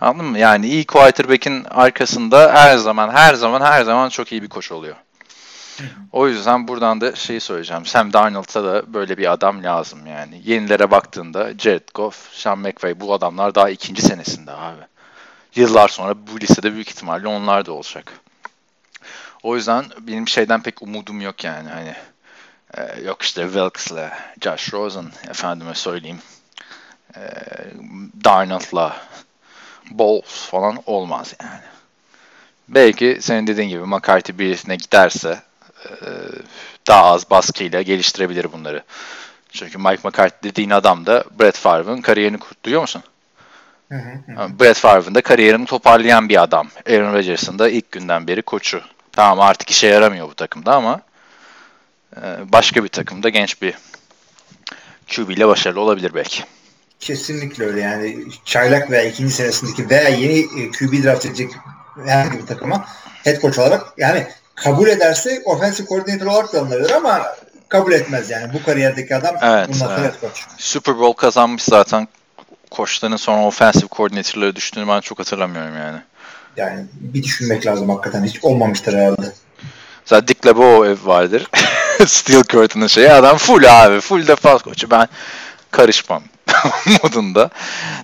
Anladın 0.00 0.26
mı? 0.30 0.38
Yani 0.38 0.66
iyi 0.66 0.86
quarterback'in 0.86 1.64
arkasında 1.70 2.52
her 2.54 2.76
zaman 2.76 3.10
her 3.10 3.34
zaman 3.34 3.60
her 3.60 3.84
zaman 3.84 4.08
çok 4.08 4.32
iyi 4.32 4.42
bir 4.42 4.48
koç 4.48 4.72
oluyor. 4.72 4.96
O 6.12 6.28
yüzden 6.28 6.68
buradan 6.68 7.00
da 7.00 7.14
şeyi 7.14 7.40
söyleyeceğim. 7.40 7.86
Sam 7.86 8.12
Darnold'a 8.12 8.64
da 8.64 8.94
böyle 8.94 9.18
bir 9.18 9.32
adam 9.32 9.64
lazım 9.64 10.06
yani. 10.06 10.42
Yenilere 10.44 10.90
baktığında 10.90 11.58
Jared 11.58 11.88
Goff, 11.94 12.28
Sean 12.32 12.58
McVay 12.58 13.00
bu 13.00 13.14
adamlar 13.14 13.54
daha 13.54 13.70
ikinci 13.70 14.02
senesinde 14.02 14.52
abi. 14.52 14.80
Yıllar 15.54 15.88
sonra 15.88 16.14
bu 16.26 16.40
listede 16.40 16.72
büyük 16.72 16.88
ihtimalle 16.90 17.28
onlar 17.28 17.66
da 17.66 17.72
olacak. 17.72 18.12
O 19.42 19.56
yüzden 19.56 19.84
benim 20.00 20.28
şeyden 20.28 20.62
pek 20.62 20.82
umudum 20.82 21.20
yok 21.20 21.44
yani 21.44 21.68
hani. 21.68 21.94
e, 22.76 23.00
yok 23.02 23.22
işte 23.22 23.44
Wilks'le, 23.44 24.10
Josh 24.44 24.72
Rosen 24.74 25.06
efendime 25.28 25.74
söyleyeyim. 25.74 26.18
E, 27.16 27.20
Darnold'la 28.24 28.96
Bowles 29.90 30.46
falan 30.46 30.82
olmaz 30.86 31.34
yani. 31.42 31.60
Belki 32.68 33.18
senin 33.20 33.46
dediğin 33.46 33.68
gibi 33.68 33.84
McCarthy 33.84 34.38
birisine 34.38 34.76
giderse 34.76 35.42
daha 36.86 37.04
az 37.04 37.30
baskıyla 37.30 37.82
geliştirebilir 37.82 38.52
bunları. 38.52 38.82
Çünkü 39.52 39.78
Mike 39.78 40.08
McCarthy 40.08 40.50
dediğin 40.50 40.70
adam 40.70 41.06
da 41.06 41.24
Brett 41.40 41.56
Favre'ın 41.56 42.00
kariyerini. 42.00 42.38
Duyuyor 42.64 42.82
musun? 42.82 43.02
Hı 43.88 43.94
hı. 43.94 44.34
Ha, 44.36 44.48
Brett 44.60 44.76
Favre'ın 44.76 45.14
da 45.14 45.20
kariyerini 45.20 45.66
toparlayan 45.66 46.28
bir 46.28 46.42
adam. 46.42 46.68
Aaron 46.88 47.14
Rodgers'ın 47.14 47.58
da 47.58 47.68
ilk 47.68 47.92
günden 47.92 48.26
beri 48.26 48.42
koçu. 48.42 48.82
Tamam 49.12 49.40
artık 49.40 49.70
işe 49.70 49.86
yaramıyor 49.86 50.28
bu 50.28 50.34
takımda 50.34 50.74
ama 50.74 51.00
e, 52.16 52.20
başka 52.52 52.84
bir 52.84 52.88
takımda 52.88 53.28
genç 53.28 53.62
bir 53.62 53.74
QB 55.08 55.30
ile 55.30 55.48
başarılı 55.48 55.80
olabilir 55.80 56.14
belki. 56.14 56.44
Kesinlikle 57.00 57.64
öyle 57.64 57.80
yani. 57.80 58.24
Çaylak 58.44 58.90
veya 58.90 59.02
ikinci 59.02 59.34
senesindeki 59.34 59.90
veya 59.90 60.08
yeni 60.08 60.38
e, 60.38 60.70
QB 60.70 61.04
draft 61.04 61.26
edecek 61.26 61.50
herhangi 62.04 62.38
bir 62.38 62.46
takıma 62.46 62.86
head 63.24 63.40
coach 63.40 63.58
olarak 63.58 63.86
yani 63.96 64.26
kabul 64.64 64.88
ederse 64.88 65.42
offensive 65.44 65.86
coordinator 65.86 66.26
olarak 66.26 66.52
da 66.52 66.58
alınabilir 66.58 66.90
ama 66.90 67.22
kabul 67.68 67.92
etmez 67.92 68.30
yani. 68.30 68.52
Bu 68.52 68.62
kariyerdeki 68.62 69.16
adam 69.16 69.36
Evet, 69.42 69.68
bundan 69.68 70.00
evet. 70.00 70.14
Super 70.58 70.98
Bowl 70.98 71.20
kazanmış 71.20 71.62
zaten. 71.62 72.08
Koçların 72.70 73.16
sonra 73.16 73.46
offensive 73.46 73.88
coordinator'ları 73.92 74.56
düştüğünü 74.56 74.88
ben 74.88 75.00
çok 75.00 75.18
hatırlamıyorum 75.18 75.76
yani. 75.76 75.98
Yani 76.56 76.84
bir 76.92 77.22
düşünmek 77.22 77.66
lazım 77.66 77.88
hakikaten. 77.88 78.24
Hiç 78.24 78.44
olmamıştır 78.44 78.98
herhalde. 78.98 79.32
Zaten 80.04 80.28
Dick 80.28 80.46
LeBeau 80.46 80.96
vardır. 81.04 81.46
Steel 82.06 82.42
Curtain'ın 82.42 82.86
şeyi. 82.86 83.12
Adam 83.12 83.36
full 83.36 83.64
abi. 83.68 84.00
Full 84.00 84.26
defans 84.26 84.62
koçu. 84.62 84.90
Ben 84.90 85.08
karışmam 85.70 86.22
modunda. 87.02 87.50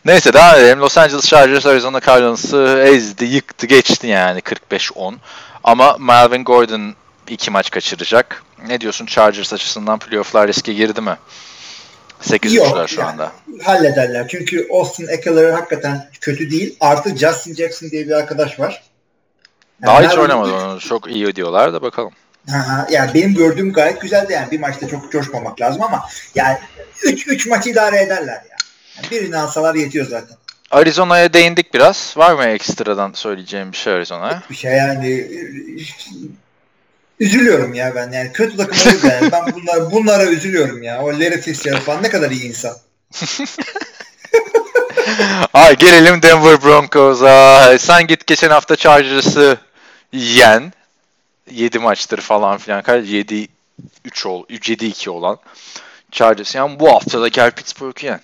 Neyse 0.05 0.33
devam 0.33 0.57
edelim. 0.57 0.81
Los 0.81 0.99
Angeles 0.99 1.27
Chargers 1.27 1.67
Arizona 1.67 2.01
Cardinals'ı 2.01 2.85
ezdi, 2.87 3.25
yıktı, 3.25 3.67
geçti 3.67 4.07
yani 4.07 4.41
45-10. 4.41 5.15
Ama 5.67 5.97
Melvin 6.01 6.45
Gordon 6.45 6.95
iki 7.29 7.51
maç 7.51 7.71
kaçıracak. 7.71 8.43
Ne 8.67 8.81
diyorsun 8.81 9.07
Chargers 9.07 9.53
açısından 9.53 9.99
playoff'lar 9.99 10.49
riske 10.49 10.73
girdi 10.73 11.01
mi? 11.01 11.17
8-3'ler 12.23 12.89
şu 12.89 13.01
yani 13.01 13.11
anda. 13.11 13.33
Hallederler. 13.65 14.29
Çünkü 14.29 14.69
Austin 14.73 15.09
Eckler 15.09 15.51
hakikaten 15.51 16.11
kötü 16.21 16.51
değil. 16.51 16.77
Artı 16.81 17.17
Justin 17.17 17.55
Jackson 17.55 17.91
diye 17.91 18.07
bir 18.07 18.13
arkadaş 18.13 18.61
var. 18.61 18.83
Yani 19.83 19.87
Daha 19.87 20.11
hiç 20.11 20.19
oynamadı 20.19 20.55
onu. 20.55 20.81
Çok 20.81 21.11
iyi 21.11 21.37
diyorlar 21.37 21.73
da 21.73 21.83
bakalım. 21.83 22.13
Aha, 22.51 22.87
yani 22.91 23.15
benim 23.15 23.35
gördüğüm 23.35 23.73
gayet 23.73 24.01
güzeldi 24.01 24.33
yani 24.33 24.51
bir 24.51 24.61
maçta 24.61 24.89
çok 24.89 25.13
coşmamak 25.13 25.61
lazım 25.61 25.83
ama 25.83 26.09
yani 26.35 26.59
3 27.05 27.29
3 27.29 27.47
maç 27.47 27.67
idare 27.67 27.97
ederler 27.97 28.43
ya. 28.51 28.57
Yani 28.97 29.11
birini 29.11 29.37
alsalar 29.37 29.75
yetiyor 29.75 30.07
zaten. 30.07 30.37
Arizona'ya 30.71 31.33
değindik 31.33 31.75
biraz. 31.75 32.15
Var 32.17 32.35
mı 32.35 32.45
ekstradan 32.45 33.13
söyleyeceğim 33.13 33.73
bir 33.73 33.77
şey 33.77 33.93
Arizona'ya? 33.93 34.43
Bir 34.51 34.55
şey 34.55 34.73
yani 34.73 35.29
üzülüyorum 37.21 37.75
ya 37.75 37.95
ben 37.95 38.13
yani 38.13 38.33
kötü 38.33 38.57
takım 38.57 38.93
olur 38.93 39.11
yani 39.11 39.33
ben 39.33 39.53
bunlar 39.55 39.93
bunlara 39.93 40.25
üzülüyorum 40.25 40.83
ya. 40.83 41.03
O 41.03 41.09
Larry 41.09 41.41
Fitzgerald 41.41 41.81
falan 41.81 42.03
ne 42.03 42.11
kadar 42.11 42.31
iyi 42.31 42.45
insan. 42.45 42.77
Ay 45.55 45.77
gelelim 45.77 46.23
Denver 46.23 46.63
Broncos'a. 46.63 47.79
Sen 47.79 48.07
git 48.07 48.27
geçen 48.27 48.51
hafta 48.51 48.77
Chargers'ı 48.77 49.59
yen. 50.13 50.73
7 51.51 51.79
maçtır 51.79 52.21
falan 52.21 52.59
filan. 52.59 52.83
Kaç? 52.83 53.09
7 53.09 53.49
3 54.05 54.27
ol 54.27 54.45
7-2 54.49 55.11
olan 55.11 55.39
Chargers. 56.11 56.55
Yani 56.55 56.81
bu 56.81 56.89
hafta 56.89 57.21
da 57.21 57.29
gel 57.29 57.51
Pittsburgh'u 57.51 58.07
yen. 58.07 58.21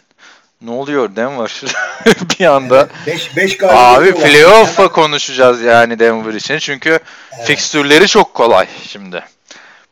Ne 0.63 0.71
oluyor 0.71 1.17
Denver? 1.17 1.63
bir 2.41 2.45
anda 2.47 2.89
5 3.07 3.37
5 3.37 3.63
abi 3.63 4.15
playoff'a 4.15 4.93
konuşacağız 4.93 5.63
yani 5.63 5.99
Denver 5.99 6.35
için. 6.35 6.59
Çünkü 6.59 6.89
Evet. 7.37 7.47
fikstürleri 7.47 8.09
çok 8.09 8.35
kolay 8.35 8.67
şimdi. 8.87 9.25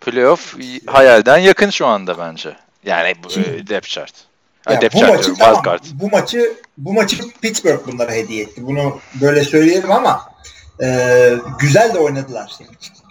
Playoff 0.01 0.57
hayalden 0.87 1.39
yakın 1.39 1.71
şu 1.71 1.87
anda 1.87 2.19
bence. 2.19 2.57
Yani 2.85 3.15
Şimdi- 3.29 3.49
e, 3.49 3.67
depth 3.67 3.89
chart. 3.89 4.13
Ya 4.69 4.75
Ay, 4.75 4.81
depth 4.81 4.95
bu 4.97 5.01
chart 5.01 5.11
maçı 5.11 5.25
diyorum, 5.25 5.39
tamam, 5.39 5.63
card. 5.65 5.85
bu 5.93 6.11
maçı 6.11 6.53
bu 6.79 6.93
maçı 6.93 7.17
Pittsburgh 7.43 7.87
bunlara 7.87 8.13
hediye 8.13 8.43
etti. 8.43 8.67
Bunu 8.67 9.01
böyle 9.21 9.45
söyleyelim 9.45 9.91
ama 9.93 10.31
e, 10.83 11.33
güzel 11.61 11.95
de 11.95 11.99
oynadılar. 11.99 12.53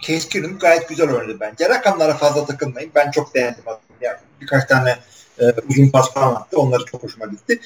Case 0.06 0.28
Keenum 0.28 0.58
gayet 0.58 0.88
güzel 0.88 1.10
oynadı 1.10 1.36
bence. 1.40 1.68
Rakamlara 1.68 2.14
fazla 2.16 2.46
takılmayın. 2.46 2.90
Ben 2.94 3.10
çok 3.10 3.34
beğendim. 3.34 3.62
Yani 4.00 4.16
birkaç 4.40 4.64
tane 4.68 4.96
e, 5.40 5.44
uzun 5.68 5.88
pas 5.90 6.14
falan 6.14 6.34
attı. 6.34 6.58
Onları 6.58 6.84
çok 6.84 7.02
hoşuma 7.02 7.26
gitti. 7.26 7.60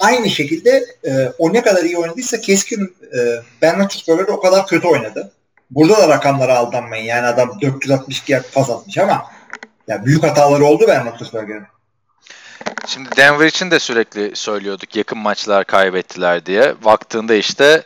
Aynı 0.00 0.30
şekilde 0.30 0.84
e, 1.04 1.32
o 1.38 1.52
ne 1.52 1.62
kadar 1.62 1.84
iyi 1.84 1.98
oynadıysa 1.98 2.40
Keenum 2.40 2.94
e, 3.14 3.18
Ben 3.62 3.78
Roethlisberger 3.78 4.28
o 4.28 4.40
kadar 4.40 4.66
kötü 4.66 4.88
oynadı. 4.88 5.32
Burada 5.70 5.98
da 5.98 6.08
rakamlara 6.08 6.56
aldanmayın. 6.56 7.04
Yani 7.04 7.26
adam 7.26 7.60
462 7.60 8.32
yard 8.32 8.44
pas 8.54 8.70
atmış 8.70 8.98
ama 8.98 9.26
ya 9.88 10.04
büyük 10.04 10.22
hataları 10.22 10.64
oldu 10.64 10.84
Ben 10.88 11.06
Roethlisberger'in. 11.06 11.66
Şimdi 12.86 13.08
Denver 13.16 13.46
için 13.46 13.70
de 13.70 13.78
sürekli 13.78 14.36
söylüyorduk 14.36 14.96
yakın 14.96 15.18
maçlar 15.18 15.64
kaybettiler 15.64 16.46
diye. 16.46 16.74
Baktığında 16.84 17.34
işte 17.34 17.82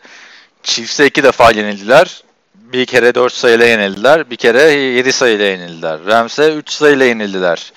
Chiefs'e 0.63 1.07
iki 1.07 1.23
defa 1.23 1.51
yenildiler. 1.51 2.25
Bir 2.55 2.87
kere 2.87 3.15
4 3.15 3.33
sayıyla 3.33 3.67
yenildiler. 3.67 4.31
Bir 4.31 4.37
kere 4.37 4.63
7 4.73 5.13
sayıyla 5.13 5.45
yenildiler. 5.45 6.07
Rams'e 6.07 6.55
3 6.55 6.71
sayıyla 6.71 7.05
yenildiler. 7.05 7.73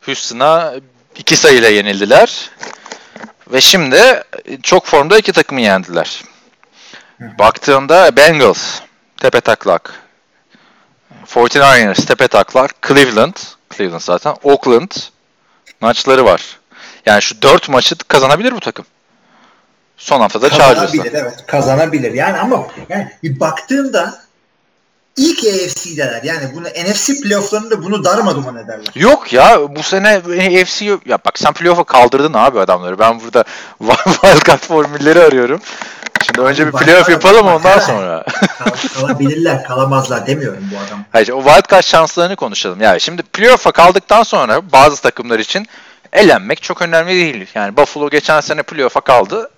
Houston'a 0.00 0.74
2 1.16 1.36
sayıyla 1.36 1.68
yenildiler. 1.68 2.50
Ve 3.52 3.60
şimdi 3.60 4.22
çok 4.62 4.86
formda 4.86 5.18
iki 5.18 5.32
takımı 5.32 5.60
yendiler. 5.60 6.22
Baktığında 7.20 8.16
Bengals 8.16 8.80
tepe 9.16 9.40
taklak. 9.40 9.94
49ers 11.26 12.06
tepe 12.06 12.28
taklak. 12.28 12.82
Cleveland, 12.88 13.34
Cleveland 13.76 14.00
zaten. 14.00 14.34
Oakland 14.42 14.90
maçları 15.80 16.24
var. 16.24 16.58
Yani 17.06 17.22
şu 17.22 17.42
4 17.42 17.68
maçı 17.68 17.96
kazanabilir 17.96 18.52
bu 18.52 18.60
takım. 18.60 18.84
Son 19.96 20.20
haftada 20.20 20.50
Chargers'la. 20.50 20.86
Kazanabilir 20.86 21.12
evet 21.12 21.44
kazanabilir 21.46 22.12
yani 22.12 22.38
ama 22.38 22.66
yani 22.88 23.10
baktığında 23.22 24.21
ilk 25.16 25.38
AFC'deler. 25.38 26.22
Yani 26.22 26.50
bunu 26.54 26.66
NFC 26.68 27.20
playofflarında 27.22 27.82
bunu 27.82 28.04
darma 28.04 28.34
duman 28.34 28.56
ederler. 28.56 28.86
Yok 28.94 29.32
ya 29.32 29.76
bu 29.76 29.82
sene 29.82 30.22
yok. 30.86 31.06
Ya 31.06 31.18
bak 31.24 31.38
sen 31.38 31.52
playoff'a 31.52 31.84
kaldırdın 31.84 32.32
abi 32.34 32.60
adamları. 32.60 32.98
Ben 32.98 33.20
burada 33.20 33.44
wildcard 33.78 34.60
formülleri 34.60 35.20
arıyorum. 35.20 35.60
Şimdi 36.26 36.40
önce 36.40 36.66
bir 36.66 36.72
playoff 36.72 37.08
yapalım 37.08 37.46
ondan 37.46 37.78
sonra. 37.78 38.24
Kal- 38.58 39.00
kalabilirler, 39.00 39.64
kalamazlar 39.64 40.26
demiyorum 40.26 40.64
bu 40.72 40.76
adam. 40.76 41.04
Hayır 41.12 41.28
o 41.28 41.42
wildcard 41.42 41.84
şanslarını 41.84 42.36
konuşalım. 42.36 42.80
Yani 42.80 43.00
şimdi 43.00 43.22
playoff'a 43.22 43.72
kaldıktan 43.72 44.22
sonra 44.22 44.72
bazı 44.72 45.02
takımlar 45.02 45.38
için 45.38 45.66
elenmek 46.12 46.62
çok 46.62 46.82
önemli 46.82 47.10
değil. 47.10 47.46
Yani 47.54 47.76
Buffalo 47.76 48.10
geçen 48.10 48.40
sene 48.40 48.62
playoff'a 48.62 49.00
kaldı. 49.00 49.50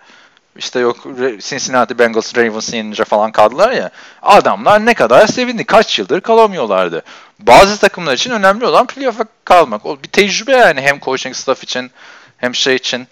İşte 0.57 0.81
yok 0.81 0.97
Cincinnati 1.39 1.99
Bengals 1.99 2.37
Ravens 2.37 2.75
yenince 2.75 3.05
falan 3.05 3.33
kaldılar 3.33 3.73
ya. 3.73 3.91
Adamlar 4.23 4.87
ne 4.87 4.95
kadar 4.95 5.27
sevindi. 5.27 5.65
Kaç 5.65 5.99
yıldır 5.99 6.21
kalamıyorlardı. 6.21 7.03
Bazı 7.39 7.79
takımlar 7.79 8.15
için 8.15 8.31
önemli 8.31 8.67
olan 8.67 8.87
playoff'a 8.87 9.25
kalmak. 9.45 9.87
O 9.87 10.03
bir 10.03 10.09
tecrübe 10.09 10.53
yani 10.53 10.81
hem 10.81 11.01
coaching 11.01 11.37
staff 11.37 11.63
için 11.63 11.91
hem 12.37 12.55
şey 12.55 12.75
için 12.75 13.07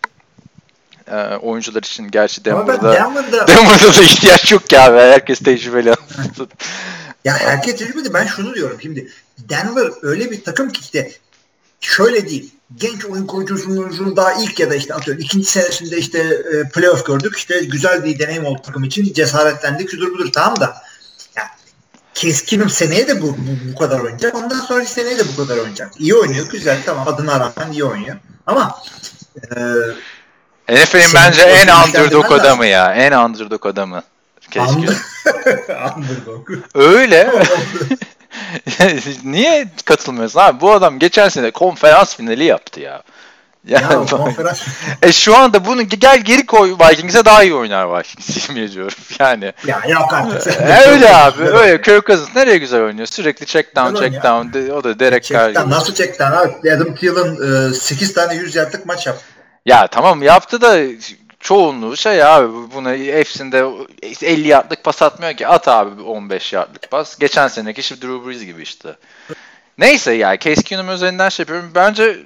e, 1.11 1.16
oyuncular 1.36 1.82
için. 1.82 2.11
Gerçi 2.11 2.45
Denver'da, 2.45 2.93
Denver'da 2.93 3.47
Denver'da 3.47 3.97
da 3.99 4.03
ihtiyaç 4.03 4.53
yok 4.53 4.72
ya. 4.72 4.95
Herkes 4.95 5.38
tecrübeli. 5.38 5.95
Ya 7.24 7.38
herkes 7.38 7.76
tecrübeli. 7.76 8.14
Ben 8.14 8.26
şunu 8.26 8.55
diyorum 8.55 8.78
şimdi. 8.82 9.09
Denver 9.38 9.90
öyle 10.03 10.30
bir 10.30 10.45
takım 10.45 10.70
ki 10.70 10.80
işte 10.80 11.12
şöyle 11.80 12.28
değil. 12.28 12.51
Genç 12.81 13.05
oyun 13.05 13.27
kurucusunun 13.27 14.16
daha 14.16 14.33
ilk 14.33 14.61
ya 14.61 14.70
da 14.70 14.75
işte 14.75 14.95
atıyorum 14.95 15.23
ikinci 15.23 15.45
senesinde 15.51 15.97
işte 15.99 16.18
e, 16.18 16.68
playoff 16.68 17.07
gördük. 17.07 17.37
İşte 17.37 17.61
güzel 17.64 18.05
bir 18.05 18.18
deneyim 18.18 18.45
oldu 18.45 18.61
takım 18.66 18.85
için. 18.85 19.12
Cesaretlendik. 19.12 19.91
Şudur 19.91 20.11
budur. 20.14 20.33
Tamam 20.33 20.61
da 20.61 20.77
ya, 21.37 21.45
keskinim 22.14 22.70
seneye 22.70 23.09
de 23.09 23.23
bu, 23.23 23.27
bu, 23.27 23.73
bu 23.73 23.79
kadar 23.79 24.01
oynayacak. 24.01 24.35
Ondan 24.35 24.61
sonra 24.61 24.85
seneye 24.85 25.18
de 25.18 25.23
bu 25.33 25.37
kadar 25.43 25.57
oynayacak. 25.59 25.93
İyi 25.99 26.14
oynuyor. 26.14 26.47
Güzel. 26.51 26.79
Tamam. 26.87 27.09
Adına 27.09 27.41
rağmen 27.41 27.73
iyi 27.73 27.85
oynuyor. 27.85 28.16
Ama 28.47 28.79
e, 30.68 30.75
NFL'in 30.75 31.14
bence 31.14 31.43
en 31.43 31.68
underdog 31.89 32.33
adamı 32.33 32.66
ya. 32.66 32.95
En 32.95 33.12
underdog 33.12 33.66
adamı. 33.66 34.03
Keşke. 34.51 34.61
under- 34.61 34.97
underdog. 35.97 36.51
Öyle. 36.75 37.33
Niye 39.24 39.66
katılmıyorsun 39.84 40.40
abi? 40.40 40.61
Bu 40.61 40.72
adam 40.72 40.99
geçen 40.99 41.28
sene 41.28 41.51
konferans 41.51 42.16
finali 42.16 42.45
yaptı 42.45 42.80
ya. 42.80 43.03
ya 43.64 43.80
Yani, 43.80 44.07
konferans 44.11 44.61
e 45.03 45.12
şu 45.12 45.36
anda 45.36 45.64
bunu 45.64 45.82
gel 45.82 46.20
geri 46.20 46.47
koy 46.47 46.76
Vikings'e 46.80 47.24
daha 47.24 47.43
iyi 47.43 47.55
oynar 47.55 47.99
Vikings 47.99 48.49
yemin 48.49 48.62
ediyorum. 48.62 48.97
Yani 49.18 49.53
ya 49.66 49.80
yok 49.88 50.12
artık. 50.12 50.61
e, 50.61 50.90
öyle 50.90 51.16
abi 51.16 51.43
öyle 51.43 51.82
Kirk 51.82 52.07
Cousins 52.07 52.36
nereye 52.36 52.59
güzel 52.59 52.82
oynuyor? 52.82 53.07
Sürekli 53.07 53.47
check 53.47 53.76
down 53.76 53.95
check 53.95 54.22
down 54.24 54.53
de- 54.53 54.72
o 54.72 54.84
da 54.84 54.99
Derek 54.99 55.24
Carr 55.24 55.47
Çekten, 55.47 55.64
gibi. 55.64 55.74
nasıl 55.74 55.95
çekten 55.95 56.32
abi? 56.32 56.72
Adam 56.72 56.95
Thielen 56.95 57.70
e, 57.70 57.74
8 57.74 58.14
tane 58.14 58.34
100 58.34 58.55
yardlık 58.55 58.86
maç 58.86 59.07
yaptı. 59.07 59.24
Ya 59.66 59.86
tamam 59.86 60.22
yaptı 60.22 60.61
da 60.61 60.78
çoğunluğu 61.43 61.97
şey 61.97 62.24
abi 62.24 62.49
buna 62.74 62.93
hepsinde 62.93 63.66
50 64.22 64.49
yardlık 64.49 64.84
pas 64.84 65.03
atmıyor 65.03 65.34
ki 65.34 65.47
at 65.47 65.68
abi 65.68 66.03
15 66.03 66.53
yardlık 66.53 66.90
pas. 66.90 67.18
Geçen 67.18 67.49
seneki 67.49 67.80
işte 67.80 67.97
Drew 68.03 68.26
Brees 68.26 68.45
gibi 68.45 68.62
işte. 68.62 68.97
Neyse 69.78 70.12
ya 70.12 70.38
Case 70.38 70.62
Keenum 70.62 70.90
üzerinden 70.90 71.28
şey 71.28 71.43
yapıyorum. 71.43 71.70
Bence 71.74 72.16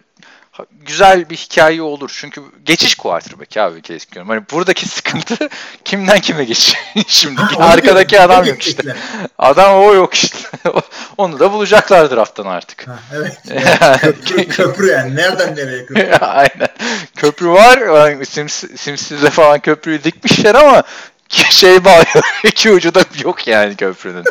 güzel 0.73 1.31
bir 1.31 1.37
hikaye 1.37 1.83
olur. 1.83 2.11
Çünkü 2.21 2.43
geçiş 2.65 2.95
quarterback 2.95 3.57
abi 3.57 3.83
Keenum. 3.83 4.29
Hani 4.29 4.43
buradaki 4.53 4.89
sıkıntı 4.89 5.49
kimden 5.85 6.21
kime 6.21 6.45
geçiş. 6.45 6.75
Şimdi 7.07 7.41
arkadaki 7.59 8.21
adam 8.21 8.45
yok 8.45 8.63
işte. 8.63 8.97
Adam 9.39 9.75
o 9.75 9.95
yok 9.95 10.15
işte. 10.15 10.39
Onu 11.19 11.39
da 11.39 11.53
bulacaklar 11.53 12.11
drafttan 12.11 12.47
artık. 12.47 12.89
Ha, 12.89 12.99
evet. 13.15 13.39
köprü, 14.01 14.49
köprü 14.49 14.87
yani. 14.87 15.17
Nereden 15.17 15.57
nereye 15.57 15.87
köprü? 15.87 16.13
Aynen. 16.21 16.69
Köprü 17.17 17.49
var. 17.49 17.79
Yani 17.79 18.27
Sims, 18.27 18.65
Sims'le 18.77 19.31
falan 19.31 19.61
köprüyü 19.61 20.05
dikmişler 20.05 20.55
ama 20.55 20.83
şey 21.29 21.85
bağlıyor. 21.85 22.25
İki 22.45 22.71
ucu 22.73 22.95
da 22.95 23.03
yok 23.25 23.47
yani 23.47 23.77
köprünün. 23.77 24.25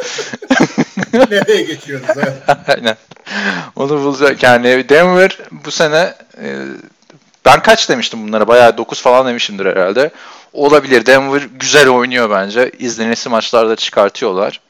nereye 1.32 1.62
geçiyoruz? 1.62 2.08
Aynen. 2.68 2.98
Onu 3.76 4.04
bulacak. 4.04 4.44
Yani 4.44 4.90
Denver 4.90 5.38
bu 5.52 5.72
sene 5.72 6.14
e, 6.42 6.56
ben 7.46 7.62
kaç 7.64 7.90
demiştim 7.90 8.28
bunlara? 8.28 8.48
Bayağı 8.48 8.78
9 8.78 9.02
falan 9.02 9.28
demişimdir 9.28 9.66
herhalde. 9.66 10.12
Olabilir. 10.54 11.06
Denver 11.06 11.42
güzel 11.60 11.90
oynuyor 11.90 12.30
bence. 12.30 12.72
İzlenesi 12.80 13.30
maçlarda 13.30 13.76
çıkartıyorlar. 13.76 14.62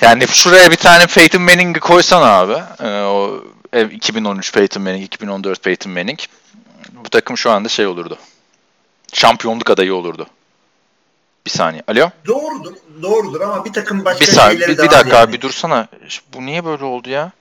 Yani 0.00 0.28
şuraya 0.28 0.70
bir 0.70 0.76
tane 0.76 1.06
Peyton 1.06 1.42
Manning'i 1.42 1.80
koysan 1.80 2.22
abi. 2.22 2.62
e, 2.82 3.02
o 3.02 3.44
e, 3.72 3.84
2013 3.84 4.52
Peyton 4.52 4.82
Manning, 4.82 5.04
2014 5.04 5.62
Peyton 5.62 5.92
Manning. 5.92 6.18
Bu 6.92 7.08
takım 7.08 7.38
şu 7.38 7.50
anda 7.50 7.68
şey 7.68 7.86
olurdu. 7.86 8.18
Şampiyonluk 9.12 9.70
adayı 9.70 9.94
olurdu. 9.94 10.26
Bir 11.46 11.50
saniye. 11.50 11.82
Alo? 11.88 12.10
Doğrudur. 12.26 12.74
Doğrudur 13.02 13.40
ama 13.40 13.64
bir 13.64 13.72
takım 13.72 14.04
başka 14.04 14.20
Bir 14.20 14.26
saniye. 14.26 14.60
şeyleri 14.60 14.78
Bir, 14.78 14.82
bir 14.82 14.90
dakika 14.90 15.16
yani. 15.18 15.32
bir 15.32 15.40
dursana. 15.40 15.88
Bu 16.34 16.46
niye 16.46 16.64
böyle 16.64 16.84
oldu 16.84 17.10
ya? 17.10 17.32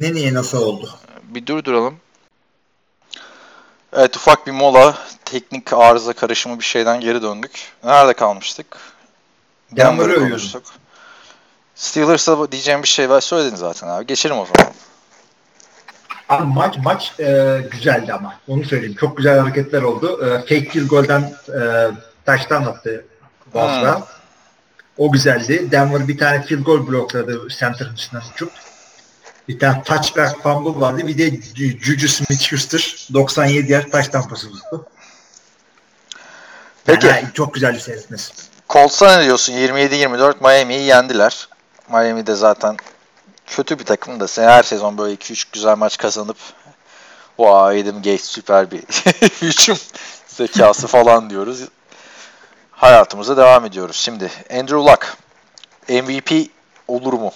Ne 0.00 0.14
niye 0.14 0.34
nasıl 0.34 0.62
oldu? 0.62 0.90
Bir 1.22 1.46
durduralım. 1.46 1.96
Evet 3.92 4.16
ufak 4.16 4.46
bir 4.46 4.52
mola. 4.52 4.98
Teknik 5.24 5.72
arıza 5.72 6.12
karışımı 6.12 6.58
bir 6.58 6.64
şeyden 6.64 7.00
geri 7.00 7.22
döndük. 7.22 7.72
Nerede 7.84 8.12
kalmıştık? 8.12 8.66
Denver'ı 9.72 10.18
konuştuk. 10.18 10.62
Steelers'a 11.74 12.52
diyeceğim 12.52 12.82
bir 12.82 12.88
şey 12.88 13.10
var 13.10 13.20
söyledin 13.20 13.56
zaten 13.56 13.88
abi. 13.88 14.06
Geçelim 14.06 14.38
o 14.38 14.46
zaman. 14.46 14.72
Abi 16.28 16.44
maç 16.54 16.76
maç 16.84 17.20
e, 17.20 17.60
güzeldi 17.70 18.12
ama. 18.12 18.34
Onu 18.48 18.64
söyleyeyim. 18.64 18.96
Çok 19.00 19.16
güzel 19.16 19.38
hareketler 19.38 19.82
oldu. 19.82 20.26
E, 20.26 20.38
fake 20.38 20.64
field 20.68 20.88
golden 20.88 21.20
e, 21.60 21.90
taştan 22.24 22.62
attı 22.64 23.04
Hmm. 23.56 24.02
O 24.98 25.12
güzeldi. 25.12 25.70
Denver 25.70 26.08
bir 26.08 26.18
tane 26.18 26.42
field 26.42 26.62
goal 26.64 26.86
blokladı 26.86 27.48
center'ın 27.48 27.94
üstünden 27.94 28.22
uçup. 28.34 28.52
Bir 29.48 29.58
tane 29.58 29.82
touchback 29.82 30.42
fumble 30.42 30.80
vardı. 30.80 31.06
Bir 31.06 31.18
de 31.18 31.28
Ju- 31.28 31.78
Juju 31.80 32.06
Smith-Schuster 32.08 33.08
97 33.14 33.72
yer 33.72 33.90
taş 33.90 34.08
tampası 34.08 34.50
tuttu. 34.50 34.86
Peki. 36.84 37.06
Yani 37.06 37.28
çok 37.34 37.54
güzel 37.54 37.74
bir 37.74 37.80
seyretmesi. 37.80 38.32
Colts'a 38.68 39.16
ne 39.18 39.24
diyorsun? 39.24 39.52
27-24 39.52 40.34
Miami'yi 40.40 40.82
yendiler. 40.82 41.48
Miami 41.90 42.26
de 42.26 42.34
zaten 42.34 42.76
kötü 43.46 43.78
bir 43.78 43.84
takım 43.84 44.20
da 44.20 44.26
her 44.36 44.62
sezon 44.62 44.98
böyle 44.98 45.14
2-3 45.14 45.44
güzel 45.52 45.76
maç 45.76 45.96
kazanıp 45.96 46.36
vay 47.38 47.80
Adam 47.80 47.96
Gates 47.96 48.24
süper 48.24 48.70
bir 48.70 48.80
hücum 49.42 49.76
zekası 50.26 50.86
falan 50.86 51.30
diyoruz. 51.30 51.60
Hayatımıza 52.76 53.36
devam 53.36 53.64
ediyoruz. 53.64 53.96
Şimdi 53.96 54.30
Andrew 54.50 54.76
Luck 54.76 55.16
MVP 55.88 56.50
olur 56.88 57.12
mu? 57.12 57.32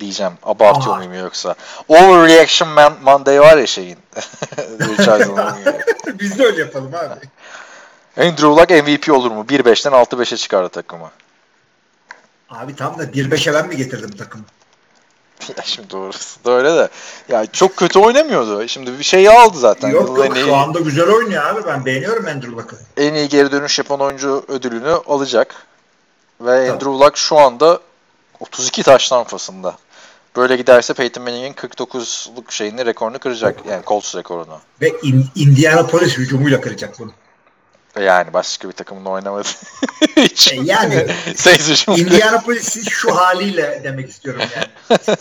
Diyeceğim. 0.00 0.32
Abartıyor 0.42 0.94
Aa. 0.94 0.96
muyum 0.96 1.14
yoksa? 1.14 1.54
Overreaction 1.88 2.68
Man 2.68 2.92
Monday 3.02 3.40
var 3.40 3.56
ya 3.56 3.66
şeyin. 3.66 3.98
Biz 6.18 6.38
de 6.38 6.44
öyle 6.44 6.60
yapalım 6.60 6.94
abi. 6.94 7.28
Andrew 8.26 8.46
Luck 8.46 8.70
MVP 8.70 9.10
olur 9.10 9.30
mu? 9.30 9.44
1-5'ten 9.48 9.92
6-5'e 9.92 10.36
çıkardı 10.36 10.68
takımı. 10.68 11.10
Abi 12.50 12.76
tam 12.76 12.98
da 12.98 13.04
1-5'e 13.04 13.54
ben 13.54 13.68
mi 13.68 13.76
getirdim 13.76 14.10
takımı? 14.10 14.44
Ya 15.56 15.64
şimdi 15.64 15.90
doğrusu 15.90 16.44
da 16.44 16.50
öyle 16.52 16.74
de. 16.76 16.88
Ya 17.28 17.46
çok 17.46 17.76
kötü 17.76 17.98
oynamıyordu. 17.98 18.68
Şimdi 18.68 18.98
bir 18.98 19.04
şey 19.04 19.28
aldı 19.28 19.58
zaten. 19.58 19.88
Yok 19.88 20.08
Yılın 20.08 20.24
yok 20.24 20.36
iyi, 20.36 20.44
şu 20.44 20.56
anda 20.56 20.80
güzel 20.80 21.08
oynuyor 21.08 21.46
abi. 21.46 21.60
Ben 21.66 21.84
beğeniyorum 21.84 22.26
Andrew 22.26 22.56
Luck'ı. 22.56 22.76
en 22.96 23.14
iyi 23.14 23.28
geri 23.28 23.52
dönüş 23.52 23.78
yapan 23.78 24.00
oyuncu 24.00 24.44
ödülünü 24.48 24.90
alacak. 24.90 25.54
Ve 26.40 26.46
Tabii. 26.66 26.72
Andrew 26.72 26.90
Luck 26.90 27.16
şu 27.16 27.38
anda 27.38 27.80
32 28.40 28.82
taş 28.82 29.08
tampasında. 29.08 29.76
Böyle 30.36 30.56
giderse 30.56 30.94
Peyton 30.94 31.24
Manning'in 31.24 31.52
49'luk 31.52 32.52
şeyini 32.52 32.86
rekorunu 32.86 33.18
kıracak. 33.18 33.60
Yani 33.70 33.82
Colts 33.86 34.16
rekorunu. 34.16 34.58
Ve 34.82 34.92
in, 35.02 35.26
Indianapolis 35.34 36.18
hücumuyla 36.18 36.60
kıracak 36.60 36.98
bunu. 36.98 37.10
Yani 38.00 38.32
başka 38.32 38.68
bir 38.68 38.72
takımda 38.72 39.10
oynamadı. 39.10 39.48
Hiç. 40.16 40.52
E, 40.52 40.56
yani. 40.56 41.06
Indianapolis'in 41.96 42.82
şu 42.82 43.16
haliyle 43.16 43.80
demek 43.84 44.10
istiyorum 44.10 44.42
yani. 44.56 44.98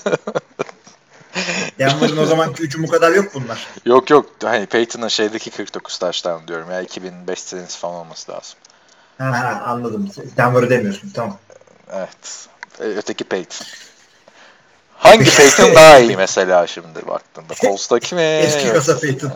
Denver'ın 1.79 2.17
o 2.17 2.25
zamanki 2.25 2.63
hücumu 2.63 2.87
kadar 2.87 3.11
yok 3.11 3.33
bunlar. 3.33 3.67
Yok 3.85 4.09
yok. 4.09 4.25
Hani 4.43 4.65
Peyton'ın 4.65 5.07
şeydeki 5.07 5.51
49 5.51 5.97
taştan 5.97 6.47
diyorum 6.47 6.71
ya. 6.71 6.81
2005 6.81 7.39
senesi 7.39 7.77
falan 7.79 7.95
olması 7.95 8.31
lazım. 8.31 8.59
Ha, 9.17 9.25
ha 9.25 9.63
anladım. 9.65 10.09
Denver'ı 10.37 10.69
demiyorsun 10.69 11.09
tamam. 11.09 11.37
Evet. 11.93 12.47
E, 12.79 12.83
Öteki 12.83 13.23
Peyton. 13.23 13.67
Hangi 14.97 15.35
Peyton 15.35 15.75
daha 15.75 15.99
iyi 15.99 16.17
mesela 16.17 16.67
şimdi 16.67 17.07
baktığında? 17.07 17.53
Colts'taki 17.55 18.15
mi? 18.15 18.21
Eski 18.21 18.73
kasa 18.73 18.99
Peyton. 18.99 19.31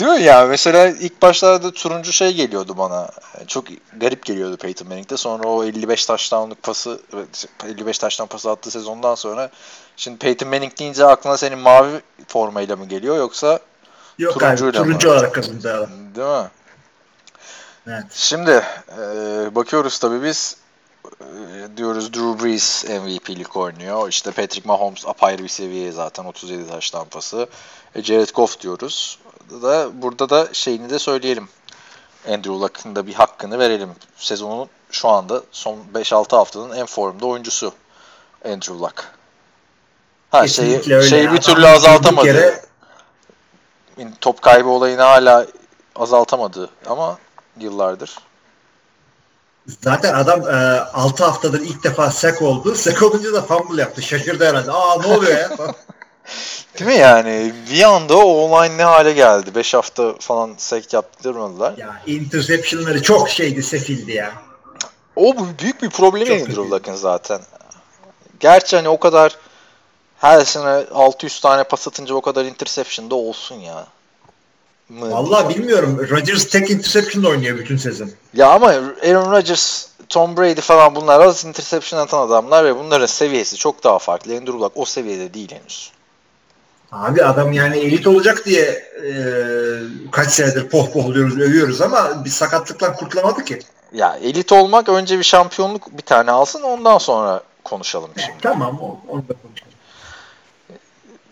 Değil 0.00 0.10
mi 0.10 0.22
ya? 0.22 0.46
Mesela 0.46 0.86
ilk 0.88 1.22
başlarda 1.22 1.70
turuncu 1.70 2.12
şey 2.12 2.34
geliyordu 2.34 2.78
bana. 2.78 3.10
Çok 3.46 3.64
garip 3.96 4.24
geliyordu 4.24 4.56
Peyton 4.56 4.88
Manning'de. 4.88 5.16
Sonra 5.16 5.48
o 5.48 5.64
55 5.64 6.06
taştanlık 6.06 6.62
pası 6.62 7.00
55 7.66 7.98
taştan 7.98 8.26
pası 8.26 8.50
attığı 8.50 8.70
sezondan 8.70 9.14
sonra 9.14 9.50
şimdi 9.96 10.18
Peyton 10.18 10.48
Manning 10.48 10.78
deyince 10.78 11.06
aklına 11.06 11.36
senin 11.36 11.58
mavi 11.58 12.00
formayla 12.28 12.76
mı 12.76 12.84
geliyor 12.86 13.16
yoksa 13.16 13.58
Yok 14.18 14.34
Turuncuyla 14.34 14.80
abi 14.80 14.88
mı? 14.88 14.98
turuncu 14.98 15.10
olarak 15.10 15.34
kazandı 15.34 15.74
adam. 15.74 15.88
değil 16.16 16.42
mi? 16.42 16.48
Evet. 17.86 18.04
Şimdi 18.12 18.50
e, 18.98 19.04
bakıyoruz 19.54 19.98
tabii 19.98 20.22
biz 20.22 20.56
e, 21.20 21.76
diyoruz 21.76 22.12
Drew 22.14 22.44
Brees 22.44 22.84
MVP'lik 22.84 23.56
oynuyor. 23.56 24.08
İşte 24.08 24.30
Patrick 24.30 24.68
Mahomes 24.68 25.06
apayrı 25.06 25.42
bir 25.42 25.48
seviye 25.48 25.92
zaten 25.92 26.24
37 26.24 26.68
taş 26.68 26.90
tampası. 26.90 27.48
E, 27.94 28.02
Jared 28.02 28.28
Goff 28.34 28.60
diyoruz. 28.60 29.18
Da 29.62 30.02
burada 30.02 30.30
da 30.30 30.48
şeyini 30.52 30.90
de 30.90 30.98
söyleyelim. 30.98 31.48
Andrew 32.28 32.50
Luck'ın 32.52 32.96
da 32.96 33.06
bir 33.06 33.14
hakkını 33.14 33.58
verelim. 33.58 33.90
Sezonun 34.16 34.68
şu 34.90 35.08
anda 35.08 35.42
son 35.52 35.78
5-6 35.94 36.36
haftanın 36.36 36.76
en 36.76 36.86
formda 36.86 37.26
oyuncusu 37.26 37.72
Andrew 38.44 38.74
Luck. 38.74 39.04
Ha 40.30 40.48
şeyi, 40.48 40.76
öyle. 40.76 41.02
şeyi 41.02 41.32
bir 41.32 41.40
türlü 41.40 41.66
azaltamadı. 41.66 42.26
yere- 42.26 42.62
Top 44.20 44.42
kaybı 44.42 44.68
olayını 44.68 45.02
hala 45.02 45.46
azaltamadı 45.96 46.70
ama 46.86 47.18
yıllardır. 47.58 48.18
Zaten 49.80 50.14
adam 50.14 50.40
e, 50.48 50.80
6 50.80 51.24
haftadır 51.24 51.60
ilk 51.60 51.84
defa 51.84 52.10
sek 52.10 52.42
oldu. 52.42 52.74
Sek 52.74 53.02
olunca 53.02 53.32
da 53.32 53.42
fumble 53.42 53.80
yaptı. 53.80 54.02
Şaşırdı 54.02 54.44
herhalde. 54.46 54.72
Aa 54.72 54.98
ne 55.00 55.06
oluyor 55.06 55.38
ya? 55.38 55.50
Değil 56.78 56.90
mi 56.90 56.96
yani? 56.96 57.52
Bir 57.70 57.82
anda 57.82 58.16
o 58.16 58.24
online 58.24 58.76
ne 58.76 58.84
hale 58.84 59.12
geldi? 59.12 59.54
5 59.54 59.74
hafta 59.74 60.14
falan 60.20 60.54
sek 60.58 60.92
yaptırmadılar. 60.92 61.74
ya 61.78 62.02
interceptionları 62.06 63.02
çok 63.02 63.28
şeydi 63.28 63.62
sefildi 63.62 64.12
ya. 64.12 64.32
O 65.16 65.36
büyük 65.58 65.82
bir 65.82 65.90
problemi 65.90 66.26
Çok 66.26 66.40
Andrew. 66.40 66.70
Luck'ın 66.70 66.94
zaten. 66.94 67.40
Gerçi 68.40 68.76
hani 68.76 68.88
o 68.88 69.00
kadar 69.00 69.36
her 70.18 70.44
sene 70.44 70.84
600 70.94 71.40
tane 71.40 71.64
pas 71.64 71.88
atınca 71.88 72.14
o 72.14 72.20
kadar 72.20 72.44
interception 72.44 73.10
da 73.10 73.14
olsun 73.14 73.54
ya. 73.54 73.86
Mı? 74.88 75.10
Vallahi 75.10 75.56
bilmiyorum. 75.56 76.06
Rodgers 76.10 76.48
tek 76.48 76.70
interception 76.70 77.24
oynuyor 77.24 77.58
bütün 77.58 77.76
sezon. 77.76 78.10
Ya 78.34 78.50
ama 78.50 78.66
Aaron 79.06 79.32
Rodgers, 79.32 79.86
Tom 80.08 80.36
Brady 80.36 80.60
falan 80.60 80.94
bunlar 80.94 81.20
az 81.20 81.44
interception 81.44 82.00
atan 82.00 82.26
adamlar 82.26 82.64
ve 82.64 82.78
bunların 82.78 83.06
seviyesi 83.06 83.56
çok 83.56 83.84
daha 83.84 83.98
farklı. 83.98 84.32
Andrew 84.32 84.58
Luck 84.58 84.72
o 84.74 84.84
seviyede 84.84 85.34
değil 85.34 85.50
henüz. 85.50 85.92
Abi 86.92 87.24
adam 87.24 87.52
yani 87.52 87.78
elit 87.78 88.06
olacak 88.06 88.44
diye 88.46 88.62
e, 89.06 89.12
kaç 90.12 90.30
senedir 90.30 90.68
pohpohluyoruz, 90.68 91.40
övüyoruz 91.40 91.80
ama 91.80 92.24
bir 92.24 92.30
sakatlıktan 92.30 92.96
kurtulamadı 92.96 93.44
ki. 93.44 93.58
Ya 93.92 94.18
elit 94.22 94.52
olmak 94.52 94.88
önce 94.88 95.18
bir 95.18 95.24
şampiyonluk 95.24 95.98
bir 95.98 96.02
tane 96.02 96.30
alsın 96.30 96.62
ondan 96.62 96.98
sonra 96.98 97.42
konuşalım 97.64 98.10
şimdi. 98.16 98.38
Tamam 98.42 98.80
o- 98.80 99.00
onu 99.08 99.22
da 99.28 99.32
konuşalım. 99.42 99.72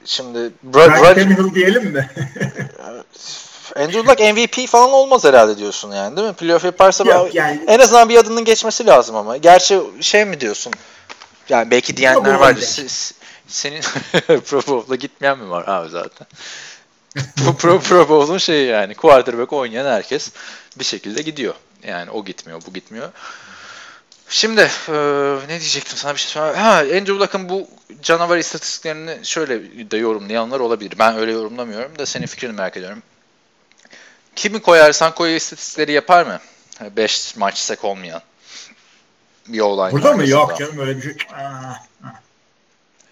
Şimdi 0.05 0.39
Bra- 0.39 0.89
Ryan 0.91 0.91
Rodgers- 0.91 1.15
Tannehill 1.15 1.55
diyelim 1.55 1.85
mi? 1.91 2.11
Andrew 3.77 3.99
Luck 4.11 4.21
MVP 4.21 4.67
falan 4.67 4.91
olmaz 4.93 5.25
herhalde 5.25 5.59
diyorsun 5.59 5.93
yani 5.93 6.17
değil 6.17 6.29
mi? 6.29 6.35
Playoff 6.35 6.65
yaparsa 6.65 7.05
Yok 7.05 7.27
ben- 7.35 7.41
yani 7.41 7.65
en 7.67 7.79
azından 7.79 8.09
bir 8.09 8.17
adının 8.17 8.45
geçmesi 8.45 8.87
lazım 8.87 9.17
ama. 9.17 9.37
Gerçi 9.37 9.81
şey 10.01 10.25
mi 10.25 10.41
diyorsun? 10.41 10.73
Yani 11.49 11.71
belki 11.71 11.97
diyenler 11.97 12.25
Bowl 12.25 12.41
vardır. 12.41 12.61
Senin 13.51 13.81
Pro 14.47 14.63
Bowl'a 14.67 14.95
gitmeyen 14.95 15.39
mi 15.39 15.51
var 15.51 15.65
abi 15.67 15.89
zaten? 15.89 16.27
Bu 17.47 17.57
Pro, 17.57 17.81
Pro 17.81 18.09
Bowl'un 18.09 18.39
şeyi 18.39 18.67
yani 18.67 18.95
quarterback 18.95 19.53
oynayan 19.53 19.87
herkes 19.87 20.33
bir 20.79 20.85
şekilde 20.85 21.23
gidiyor. 21.23 21.55
Yani 21.83 22.11
o 22.11 22.25
gitmiyor, 22.25 22.63
bu 22.67 22.73
gitmiyor. 22.73 23.09
Şimdi 24.29 24.61
e, 24.89 24.93
ne 25.49 25.61
diyecektim 25.61 25.97
sana 25.97 26.15
bir 26.15 26.19
şey 26.19 26.31
söyle. 26.31 26.59
Ha 26.59 26.77
Andrew 26.79 27.13
Luck'ın 27.13 27.49
bu 27.49 27.69
canavar 28.03 28.39
istatistiklerini 28.39 29.19
şöyle 29.23 29.91
de 29.91 29.97
yorumlayanlar 29.97 30.61
olabilir. 30.61 30.93
Ben 30.99 31.17
öyle 31.17 31.33
yorumlamıyorum 31.33 31.99
da 31.99 32.07
senin 32.07 32.27
fikrini 32.27 32.53
merak 32.53 32.77
ediyorum. 32.77 33.03
Kimi 34.37 34.63
koyarsan 34.63 35.15
koy 35.15 35.37
istatistikleri 35.37 35.93
yapar 35.93 36.27
mı? 36.27 36.41
5 36.97 37.37
maç 37.37 37.59
sek 37.59 37.85
olmayan. 37.85 38.23
Bir 39.49 39.61
olay. 39.61 39.93
Burada 39.93 40.13
mı? 40.13 40.29
Yok 40.29 40.59
canım 40.59 40.79
öyle 40.79 40.97
bir 40.97 41.03
şey. 41.03 41.17
Aa, 41.35 41.75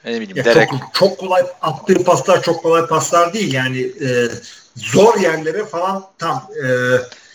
Ne 0.04 0.20
bileyim 0.20 0.36
ya 0.36 0.44
Derek. 0.44 0.70
çok, 0.70 0.94
çok 0.94 1.18
kolay 1.18 1.42
attığı 1.62 2.04
paslar 2.04 2.42
çok 2.42 2.62
kolay 2.62 2.86
paslar 2.86 3.32
değil. 3.32 3.52
Yani 3.52 3.80
e, 3.80 4.28
zor 4.76 5.20
yerlere 5.20 5.64
falan 5.64 6.04
tam 6.18 6.50
e, 6.64 6.66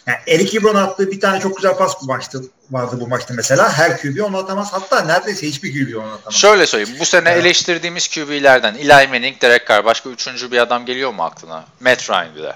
yani 0.07 0.17
Eric 0.27 0.57
Ebron 0.57 0.75
attığı 0.75 1.11
bir 1.11 1.19
tane 1.19 1.39
çok 1.39 1.55
güzel 1.57 1.75
pas 1.77 2.01
bu 2.01 2.05
maçta 2.05 2.39
vardı 2.71 2.95
bu 2.99 3.07
maçta 3.07 3.33
mesela. 3.33 3.73
Her 3.73 4.01
QB 4.01 4.19
onu 4.23 4.37
atamaz. 4.37 4.73
Hatta 4.73 5.01
neredeyse 5.01 5.47
hiçbir 5.47 5.71
QB 5.73 5.95
onu 5.97 6.03
atamaz. 6.13 6.33
Şöyle 6.35 6.67
söyleyeyim. 6.67 6.97
Bu 6.99 7.05
sene 7.05 7.29
Evet. 7.29 7.41
eleştirdiğimiz 7.45 8.07
QB'lerden 8.07 8.75
Eli 8.75 9.07
Manning, 9.07 9.41
Derek 9.41 9.67
Carr. 9.69 9.85
Başka 9.85 10.09
üçüncü 10.09 10.51
bir 10.51 10.57
adam 10.57 10.85
geliyor 10.85 11.13
mu 11.13 11.23
aklına? 11.23 11.65
Matt 11.79 12.09
Ryan 12.09 12.35
bir 12.35 12.43
de. 12.43 12.55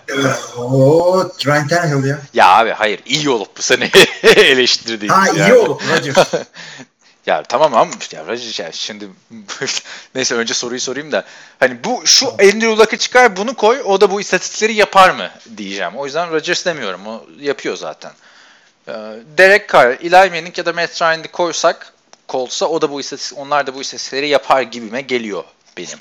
Oo, 0.57 1.29
Ryan 1.45 1.67
Tannehill 1.67 2.05
ya. 2.09 2.19
Ya 2.33 2.47
abi 2.57 2.69
hayır. 2.71 2.99
iyi 3.05 3.29
olup 3.29 3.57
bu 3.57 3.61
sene 3.61 3.89
eleştirdiğimiz 4.23 5.17
Ha 5.19 5.29
iyi 5.29 5.39
yani. 5.39 5.53
olur 5.53 5.81
Rodgers. 5.91 6.17
Ya 7.27 7.43
tamam 7.43 7.73
ama 7.73 7.91
ya 8.11 8.25
ya 8.57 8.71
şimdi 8.71 9.09
neyse 10.15 10.35
önce 10.35 10.53
soruyu 10.53 10.79
sorayım 10.79 11.11
da 11.11 11.25
hani 11.59 11.83
bu 11.83 12.01
şu 12.05 12.29
Andrew 12.29 12.67
Luck'ı 12.67 12.97
çıkar 12.97 13.37
bunu 13.37 13.53
koy 13.53 13.81
o 13.85 14.01
da 14.01 14.11
bu 14.11 14.21
istatistikleri 14.21 14.73
yapar 14.73 15.09
mı 15.09 15.29
diyeceğim. 15.57 15.91
O 15.95 16.05
yüzden 16.05 16.31
Rodgers 16.31 16.65
demiyorum. 16.65 17.07
O 17.07 17.25
yapıyor 17.39 17.77
zaten. 17.77 18.11
Ee, 18.87 18.93
Derek 19.37 19.69
Carr, 19.69 19.91
Eli 19.91 20.29
Manning 20.29 20.57
ya 20.57 20.65
da 20.65 20.73
Matt 20.73 21.01
Ryan'ı 21.01 21.27
koysak 21.27 21.93
Colts'a 22.29 22.65
o 22.65 22.81
da 22.81 22.91
bu 22.91 22.99
istatistik 22.99 23.37
onlar 23.37 23.67
da 23.67 23.75
bu 23.75 23.81
istatistikleri 23.81 24.27
yapar 24.27 24.61
gibime 24.61 25.01
geliyor 25.01 25.43
benim. 25.77 25.99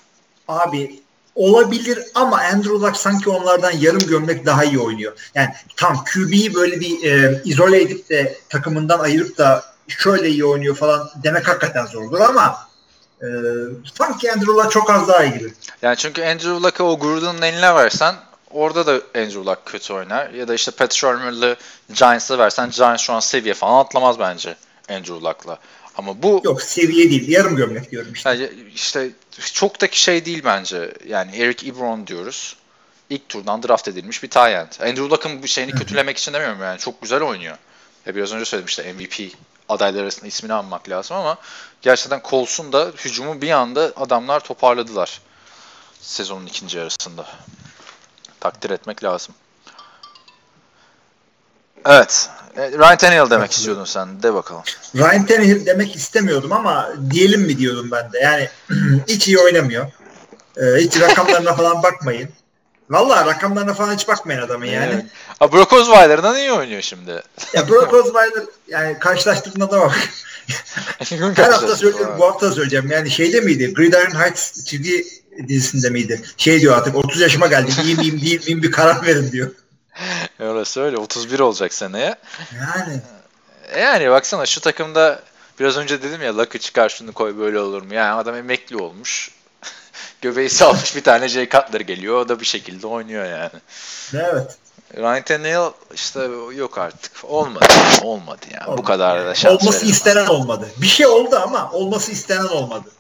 Abi 0.49 1.03
olabilir 1.35 1.99
ama 2.15 2.41
Andrew 2.41 2.75
Luck 2.75 2.97
sanki 2.97 3.31
onlardan 3.31 3.73
yarım 3.73 4.07
gömlek 4.07 4.47
daha 4.47 4.65
iyi 4.65 4.79
oynuyor. 4.79 5.31
Yani 5.35 5.49
tam 5.77 6.05
QB'yi 6.05 6.55
böyle 6.55 6.81
bir 6.81 7.13
e, 7.13 7.43
izole 7.45 7.83
edip 7.83 8.09
de 8.11 8.37
takımından 8.49 8.99
ayırıp 8.99 9.39
da 9.39 9.76
şöyle 9.89 10.29
iyi 10.29 10.45
oynuyor 10.45 10.77
falan 10.77 11.11
demek 11.25 11.49
hakikaten 11.49 11.87
zordur 11.87 12.21
ama 12.21 12.69
e, 13.23 13.27
sanki 13.95 14.33
Andrew 14.33 14.53
Luck 14.53 14.71
çok 14.71 14.91
az 14.91 15.09
daha 15.09 15.25
iyi 15.25 15.39
gibi. 15.39 15.53
Yani 15.83 15.97
çünkü 15.97 16.23
Andrew 16.23 16.51
Luck'ı 16.51 16.85
o 16.85 16.99
Gruden'ın 16.99 17.43
eline 17.43 17.75
versen 17.75 18.15
orada 18.51 18.87
da 18.87 18.93
Andrew 19.21 19.41
Luck 19.41 19.67
kötü 19.67 19.93
oynar. 19.93 20.31
Ya 20.31 20.49
da 20.49 20.55
işte 20.55 20.71
Pat 20.71 20.95
Shermer'lı 20.95 21.57
Giants'a 21.95 22.39
versen 22.39 22.71
Giants 22.71 23.03
şu 23.03 23.13
an 23.13 23.21
seviye 23.21 23.55
falan 23.55 23.85
atlamaz 23.85 24.19
bence 24.19 24.57
Andrew 24.91 25.15
Luck'la. 25.15 25.59
Ama 25.99 26.23
bu 26.23 26.41
Yok 26.45 26.63
seviye 26.63 27.11
değil 27.11 27.29
yarım 27.29 27.57
gömlek 27.57 27.91
diyorum 27.91 28.13
işte. 28.13 28.31
yani 28.31 28.51
işte 28.75 29.11
çok 29.53 29.81
da 29.81 29.89
şey 29.93 30.25
değil 30.25 30.43
bence. 30.45 30.95
Yani 31.07 31.37
Eric 31.37 31.69
Ebron 31.69 32.07
diyoruz. 32.07 32.57
İlk 33.11 33.29
turdan 33.29 33.63
draft 33.63 33.89
edilmiş 33.89 34.23
bir 34.23 34.31
tight 34.31 34.47
end. 34.49 34.89
Andrew 34.89 35.09
Luck'ın 35.11 35.43
bu 35.43 35.47
şeyini 35.47 35.73
kötülemek 35.73 36.19
için 36.19 36.33
demiyorum 36.33 36.61
yani. 36.63 36.79
Çok 36.79 37.03
güzel 37.03 37.23
oynuyor. 37.23 37.57
Ya 38.07 38.15
biraz 38.17 38.33
önce 38.33 38.45
söyledim 38.45 38.67
işte 38.69 38.93
MVP 38.93 39.33
adaylar 39.69 40.03
arasında 40.03 40.27
ismini 40.27 40.53
anmak 40.53 40.89
lazım 40.89 41.17
ama 41.17 41.39
gerçekten 41.83 42.23
Colts'un 42.31 42.73
da 42.73 42.93
hücumu 43.05 43.41
bir 43.41 43.51
anda 43.51 43.93
adamlar 43.97 44.41
toparladılar. 44.41 45.21
Sezonun 46.01 46.47
ikinci 46.47 46.79
yarısında. 46.79 47.27
Takdir 48.41 48.71
etmek 48.71 49.05
lazım. 49.05 49.35
Evet. 51.87 52.31
E, 52.57 52.71
Ryan 52.71 52.97
Tannehill 52.97 53.31
demek 53.31 53.53
istiyordun 53.53 53.85
sen. 53.85 54.23
De 54.23 54.35
bakalım. 54.35 54.63
Ryan 54.95 55.27
Tannehill 55.27 55.67
demek 55.67 55.97
istemiyordum 55.97 56.53
ama 56.53 56.89
diyelim 57.11 57.41
mi 57.41 57.59
diyordum 57.59 57.91
ben 57.91 58.13
de. 58.13 58.19
Yani 58.19 58.49
hiç 59.09 59.29
iyi 59.29 59.39
oynamıyor. 59.39 59.87
E, 60.57 60.63
hiç 60.77 61.01
rakamlarına 61.01 61.55
falan 61.55 61.83
bakmayın. 61.83 62.31
Vallahi 62.91 63.27
rakamlarına 63.27 63.75
falan 63.75 63.95
hiç 63.95 64.09
bakmayın 64.09 64.41
adamın 64.41 64.67
yani. 64.67 64.93
Evet. 64.95 65.05
Ha, 65.39 65.53
Brock 65.53 65.73
Osweiler'dan 65.73 66.37
iyi 66.37 66.53
oynuyor 66.53 66.83
şimdi. 66.83 67.23
Ya 67.53 67.69
Brock 67.69 67.95
Osweiler 67.95 68.45
yani 68.69 68.99
karşılaştırdığına 68.99 69.71
da 69.71 69.81
bak. 69.81 70.09
Her 71.37 71.51
hafta 71.51 71.77
söylüyorum 71.77 72.15
bu 72.19 72.25
hafta 72.27 72.53
söyleyeceğim. 72.53 72.91
Yani 72.91 73.11
şeyde 73.11 73.41
miydi? 73.41 73.75
Gridiron 73.75 74.21
Heights 74.21 74.65
çizgi 74.65 75.05
dizisinde 75.49 75.91
miydi? 75.91 76.23
Şey 76.37 76.61
diyor 76.61 76.77
artık 76.77 76.97
30 76.97 77.21
yaşıma 77.21 77.47
geldim. 77.47 77.75
İyi 77.85 77.97
miyim 77.97 78.21
değil 78.25 78.47
miyim 78.47 78.63
bir 78.63 78.73
karar 78.73 79.07
verin 79.07 79.33
diyor. 79.33 79.51
Orası 80.41 80.81
öyle. 80.81 80.97
31 80.97 81.39
olacak 81.41 81.75
seneye. 81.75 82.15
Yani 82.61 83.01
Yani 83.79 84.11
baksana 84.11 84.47
şu 84.47 84.61
takımda 84.61 85.23
biraz 85.61 85.77
önce 85.77 86.03
dedim 86.03 86.23
ya 86.23 86.37
Luck'ı 86.39 86.59
çıkar 86.59 86.89
şunu 86.89 87.13
koy 87.13 87.39
böyle 87.39 87.59
olur 87.59 87.83
mu? 87.83 87.95
Yani 87.95 88.13
adam 88.13 88.35
emekli 88.35 88.77
olmuş. 88.77 89.31
Göbeği 90.23 90.51
salmış 90.51 90.97
bir 90.97 91.03
tane 91.03 91.29
Jay 91.29 91.49
Cutler 91.49 91.81
geliyor. 91.81 92.21
O 92.21 92.29
da 92.29 92.41
bir 92.41 92.45
şekilde 92.47 92.87
oynuyor 92.87 93.25
yani. 93.25 93.51
evet. 94.15 94.57
Ryan 94.97 95.23
Tannehill 95.23 95.71
işte 95.95 96.21
yok 96.55 96.79
artık. 96.79 97.13
Olmadı. 97.25 97.65
Olmadı 98.03 98.47
yani. 98.51 98.79
Bu 98.79 98.83
kadar 98.85 99.27
da 99.27 99.35
şans 99.35 99.53
Olması 99.63 99.77
verilmez. 99.77 99.97
istenen 99.97 100.27
olmadı. 100.27 100.69
Bir 100.77 100.87
şey 100.87 101.07
oldu 101.07 101.41
ama 101.43 101.71
olması 101.73 102.13
istenen 102.13 102.47
olmadı. 102.47 102.91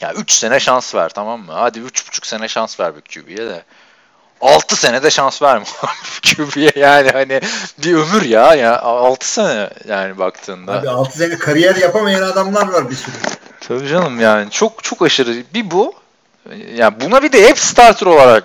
Ya 0.00 0.12
3 0.12 0.32
sene 0.32 0.60
şans 0.60 0.94
ver 0.94 1.08
tamam 1.08 1.40
mı? 1.40 1.52
Hadi 1.52 1.78
3,5 1.78 2.26
sene 2.26 2.48
şans 2.48 2.80
ver 2.80 2.92
bir 2.96 3.00
QB'ye 3.00 3.48
de. 3.48 3.64
6 4.40 4.76
senede 4.76 5.10
şans 5.10 5.42
verme 5.42 5.64
QB'ye 6.36 6.72
yani 6.76 7.10
hani 7.10 7.40
bir 7.78 7.94
ömür 7.94 8.22
ya 8.22 8.54
ya 8.54 8.80
6 8.80 9.32
sene 9.32 9.70
yani 9.88 10.18
baktığında. 10.18 10.72
Abi 10.72 10.88
6 10.88 11.18
sene 11.18 11.38
kariyer 11.38 11.76
yapamayan 11.76 12.22
adamlar 12.22 12.68
var 12.68 12.90
bir 12.90 12.96
sürü. 12.96 13.14
Tabii 13.60 13.88
canım 13.88 14.20
yani 14.20 14.50
çok 14.50 14.84
çok 14.84 15.02
aşırı 15.02 15.42
bir 15.54 15.70
bu 15.70 15.94
yani 16.74 17.00
buna 17.00 17.22
bir 17.22 17.32
de 17.32 17.48
hep 17.48 17.58
starter 17.58 18.06
olarak 18.06 18.44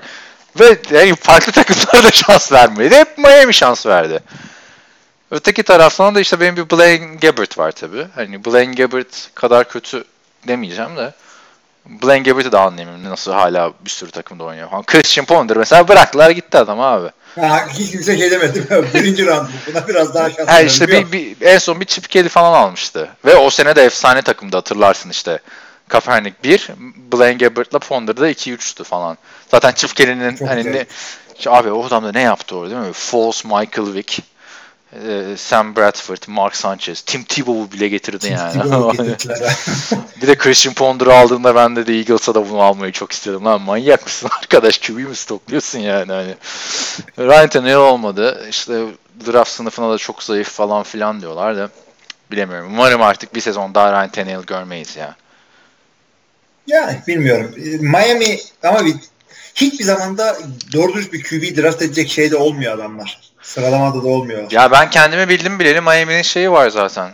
ve 0.59 0.77
yani 0.91 1.15
farklı 1.15 1.51
takımlara 1.51 2.03
da 2.03 2.11
şans 2.11 2.51
vermedi. 2.51 2.95
Hep 2.95 3.17
Miami 3.17 3.53
şans 3.53 3.85
verdi. 3.85 4.19
Öteki 5.31 5.63
taraftan 5.63 6.15
da 6.15 6.19
işte 6.19 6.39
benim 6.39 6.57
bir 6.57 6.69
Blaine 6.69 7.15
Gabbert 7.15 7.57
var 7.57 7.71
tabi. 7.71 8.07
Hani 8.15 8.45
Blaine 8.45 8.73
Gabbert 8.73 9.29
kadar 9.35 9.69
kötü 9.69 10.03
demeyeceğim 10.47 10.97
de. 10.97 11.13
Blaine 11.85 12.23
Gabbert'i 12.23 12.51
de 12.51 12.57
anlayamıyorum 12.57 13.09
nasıl 13.09 13.31
hala 13.31 13.73
bir 13.85 13.89
sürü 13.89 14.11
takımda 14.11 14.43
oynuyor. 14.43 14.67
Hani 14.71 14.85
Christian 14.85 15.25
Ponder 15.25 15.57
mesela 15.57 15.87
bıraktılar 15.87 16.29
gitti 16.29 16.57
adam 16.57 16.79
abi. 16.79 17.09
Ha, 17.39 17.67
hiç 17.73 17.91
kimse 17.91 18.17
şey 18.17 18.31
demedi. 18.31 18.67
Birinci 18.93 19.25
round 19.25 19.47
buna 19.67 19.87
biraz 19.87 20.13
daha 20.13 20.29
şans 20.29 20.49
Ha 20.49 20.61
işte 20.61 20.87
bir, 20.87 21.11
bir, 21.11 21.35
en 21.41 21.57
son 21.57 21.79
bir 21.79 21.85
Chip 21.85 22.09
Kelly 22.09 22.29
falan 22.29 22.53
almıştı. 22.53 23.09
Ve 23.25 23.35
o 23.35 23.49
sene 23.49 23.75
de 23.75 23.83
efsane 23.83 24.21
takımda 24.21 24.57
hatırlarsın 24.57 25.09
işte. 25.09 25.39
Kaepernick 25.87 26.43
1, 26.43 26.69
Blaine 27.13 27.37
Gabbert'la 27.37 27.79
Ponder'da 27.79 28.29
2-3'tü 28.29 28.83
falan. 28.83 29.17
Zaten 29.51 29.71
Kelly'nin 29.71 30.35
Çok 30.35 30.49
hani 30.49 30.73
ne, 30.73 30.85
abi 31.47 31.71
o 31.71 31.85
adam 31.85 32.03
da 32.03 32.11
ne 32.11 32.21
yaptı 32.21 32.55
orada 32.55 32.75
değil 32.75 32.87
mi? 32.87 32.93
False 32.93 33.47
Michael 33.47 33.93
Vick, 33.93 34.19
e, 34.93 35.37
Sam 35.37 35.75
Bradford, 35.75 36.27
Mark 36.27 36.55
Sanchez, 36.55 37.01
Tim 37.01 37.23
Tebow'u 37.23 37.71
bile 37.71 37.87
getirdi 37.87 38.27
yani. 38.31 38.53
Getirdiler 39.07 39.47
ha. 39.47 39.97
bir 40.21 40.27
de 40.27 40.35
Christian 40.37 40.73
Ponder'ı 40.73 41.15
aldığında 41.15 41.55
ben 41.55 41.75
de, 41.75 41.87
de 41.87 41.93
Eagles'a 41.93 42.35
da 42.35 42.49
bunu 42.49 42.61
almayı 42.61 42.91
çok 42.91 43.11
istedim. 43.11 43.45
Lan 43.45 43.61
manyak 43.61 44.03
mısın 44.03 44.29
arkadaş? 44.41 44.77
QB'yi 44.79 45.07
mi 45.07 45.15
stokluyorsun 45.15 45.79
yani? 45.79 46.11
Hani. 46.11 46.35
Ryan 47.19 47.49
Tannehill 47.49 47.75
olmadı. 47.75 48.45
İşte 48.49 48.85
draft 49.27 49.51
sınıfına 49.51 49.91
da 49.91 49.97
çok 49.97 50.23
zayıf 50.23 50.49
falan 50.49 50.83
filan 50.83 51.21
diyorlar 51.21 51.57
da. 51.57 51.69
Bilemiyorum. 52.31 52.69
Umarım 52.73 53.01
artık 53.01 53.35
bir 53.35 53.41
sezon 53.41 53.75
daha 53.75 53.91
Ryan 53.91 54.09
Tannehill 54.09 54.43
görmeyiz 54.43 54.95
ya. 54.95 55.15
Yani 56.67 56.97
bilmiyorum. 57.07 57.55
E, 57.57 57.77
Miami 57.77 58.39
ama 58.63 58.85
bir, 58.85 58.95
hiçbir 59.55 59.83
zamanda 59.83 60.37
doğru 60.73 60.93
dürüst 60.93 61.13
bir 61.13 61.23
QB 61.23 61.57
draft 61.57 61.81
edecek 61.81 62.09
şeyde 62.09 62.35
olmuyor 62.35 62.73
adamlar. 62.73 63.19
Sıralamada 63.41 64.03
da 64.03 64.07
olmuyor. 64.07 64.51
Ya 64.51 64.71
ben 64.71 64.89
kendimi 64.89 65.29
bildim 65.29 65.59
bileli 65.59 65.81
Miami'nin 65.81 66.21
şeyi 66.21 66.51
var 66.51 66.69
zaten. 66.69 67.11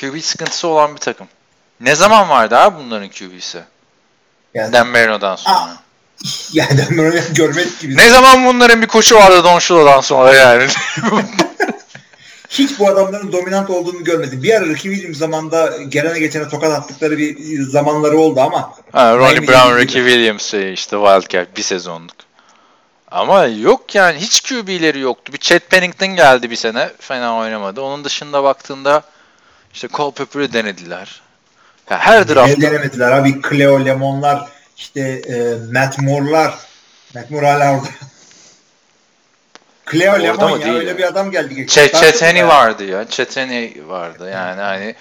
QB 0.00 0.20
sıkıntısı 0.20 0.68
olan 0.68 0.94
bir 0.94 1.00
takım. 1.00 1.28
Ne 1.80 1.94
zaman 1.94 2.28
vardı 2.28 2.56
abi 2.56 2.76
bunların 2.84 3.08
QB'si? 3.08 3.60
Yani, 4.54 4.72
Dan 4.72 4.86
Marino'dan 4.86 5.36
sonra. 5.36 5.56
Aa. 5.56 5.76
yani 6.52 6.70
ben 6.78 6.98
bunu 6.98 7.12
görmedik 7.34 7.80
gibi. 7.80 7.96
Ne 7.96 8.08
zaman 8.10 8.46
bunların 8.46 8.82
bir 8.82 8.86
koçu 8.86 9.16
vardı 9.16 9.44
Don 9.44 9.58
Shula'dan 9.58 10.00
sonra 10.00 10.34
yani? 10.34 10.66
Hiç 12.52 12.78
bu 12.78 12.88
adamların 12.88 13.32
dominant 13.32 13.70
olduğunu 13.70 14.04
görmedim. 14.04 14.42
Bir 14.42 14.54
ara 14.54 14.64
Ricky 14.64 14.94
Williams 14.94 15.18
zamanda 15.18 15.76
gelene 15.88 16.18
geçene 16.18 16.48
tokat 16.48 16.72
attıkları 16.72 17.18
bir 17.18 17.62
zamanları 17.62 18.18
oldu 18.18 18.40
ama 18.40 18.74
ha, 18.92 19.16
Ronnie 19.16 19.30
Miami 19.30 19.48
Brown. 19.48 19.78
Ricky 19.78 20.04
Williams 20.04 20.54
işte 20.54 20.96
Wildcat 20.96 21.56
bir 21.56 21.62
sezonluk. 21.62 22.16
Ama 23.10 23.46
yok 23.46 23.94
yani 23.94 24.18
hiç 24.18 24.40
QB'leri 24.40 25.00
yoktu. 25.00 25.32
Bir 25.32 25.38
Chet 25.38 25.70
Pennington 25.70 26.08
geldi 26.08 26.50
bir 26.50 26.56
sene. 26.56 26.90
Fena 26.98 27.36
oynamadı. 27.36 27.80
Onun 27.80 28.04
dışında 28.04 28.44
baktığında 28.44 29.02
işte 29.74 29.88
Cole 29.88 30.14
Pepper'ı 30.14 30.52
denediler. 30.52 31.22
Ya 31.90 31.98
her 31.98 32.22
el 32.22 32.28
draftta 32.28 32.60
denemediler 32.60 33.12
abi. 33.12 33.40
Cleo 33.50 33.84
Lemon'lar 33.84 34.48
işte 34.76 35.00
e, 35.00 35.54
Matt 35.72 35.98
Moore'lar 35.98 36.54
Matt 37.14 37.30
Moore 37.30 37.46
hala 37.46 37.72
orada. 37.72 37.88
Cleo 39.92 40.12
Orada 40.12 40.22
Lemon 40.22 40.58
ya 40.58 40.66
değil 40.66 40.76
öyle 40.76 40.98
bir 40.98 41.02
adam 41.02 41.30
geldi. 41.30 41.54
geçti. 41.54 41.74
Chet, 41.74 41.88
Started 41.88 42.12
Cheteni 42.12 42.38
ya. 42.38 42.48
vardı 42.48 42.84
ya. 42.84 43.08
Cheteni 43.08 43.74
vardı 43.86 44.30
yani 44.32 44.60
hani 44.60 44.94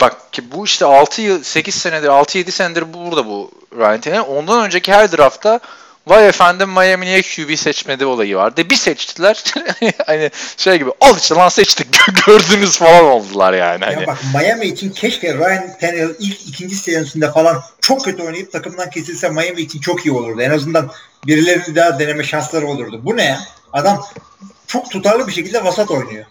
bak 0.00 0.32
ki 0.32 0.52
bu 0.52 0.64
işte 0.64 0.84
6 0.84 1.22
yıl 1.22 1.42
8 1.42 1.74
senedir 1.74 2.08
6-7 2.08 2.50
senedir 2.50 2.94
burada 2.94 3.26
bu 3.26 3.50
Ryan 3.78 4.00
Tannehill. 4.00 4.24
Ondan 4.28 4.64
önceki 4.64 4.92
her 4.92 5.12
draftta 5.12 5.60
vay 6.06 6.28
efendim 6.28 6.68
Miami 6.68 7.06
niye 7.06 7.22
QB 7.22 7.56
seçmedi 7.56 8.06
olayı 8.06 8.36
vardı. 8.36 8.70
Bir 8.70 8.76
seçtiler. 8.76 9.44
hani 10.06 10.30
şey 10.56 10.78
gibi 10.78 10.90
al 11.00 11.16
işte 11.16 11.34
lan 11.34 11.48
seçtik 11.48 11.86
gördünüz 12.26 12.78
falan 12.78 13.04
oldular 13.04 13.52
yani. 13.52 13.84
Hani. 13.84 14.00
Ya 14.00 14.06
bak 14.06 14.18
Miami 14.34 14.66
için 14.66 14.90
keşke 14.90 15.34
Ryan 15.34 15.78
Tannehill 15.80 16.14
ilk 16.18 16.48
ikinci 16.48 16.76
senesinde 16.76 17.32
falan 17.32 17.62
çok 17.80 18.04
kötü 18.04 18.22
oynayıp 18.22 18.52
takımdan 18.52 18.90
kesilse 18.90 19.28
Miami 19.28 19.60
için 19.60 19.80
çok 19.80 20.06
iyi 20.06 20.12
olurdu. 20.12 20.42
En 20.42 20.50
azından 20.50 20.90
birilerini 21.26 21.76
daha 21.76 21.98
deneme 21.98 22.24
şansları 22.24 22.66
olurdu. 22.66 23.00
Bu 23.04 23.16
ne 23.16 23.24
ya? 23.24 23.40
Adam 23.72 24.06
çok 24.66 24.90
tutarlı 24.90 25.26
bir 25.26 25.32
şekilde 25.32 25.64
vasat 25.64 25.90
oynuyor. 25.90 26.26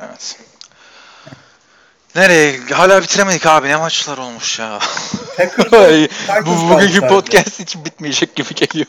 Evet. 0.00 0.38
Nereye? 2.16 2.58
Hala 2.58 3.02
bitiremedik 3.02 3.46
abi. 3.46 3.68
Ne 3.68 3.76
maçlar 3.76 4.18
olmuş 4.18 4.58
ya. 4.58 4.78
Bu 6.46 6.70
bugünkü 6.70 7.00
podcast 7.00 7.60
için 7.60 7.84
bitmeyecek 7.84 8.36
gibi 8.36 8.54
geliyor. 8.54 8.86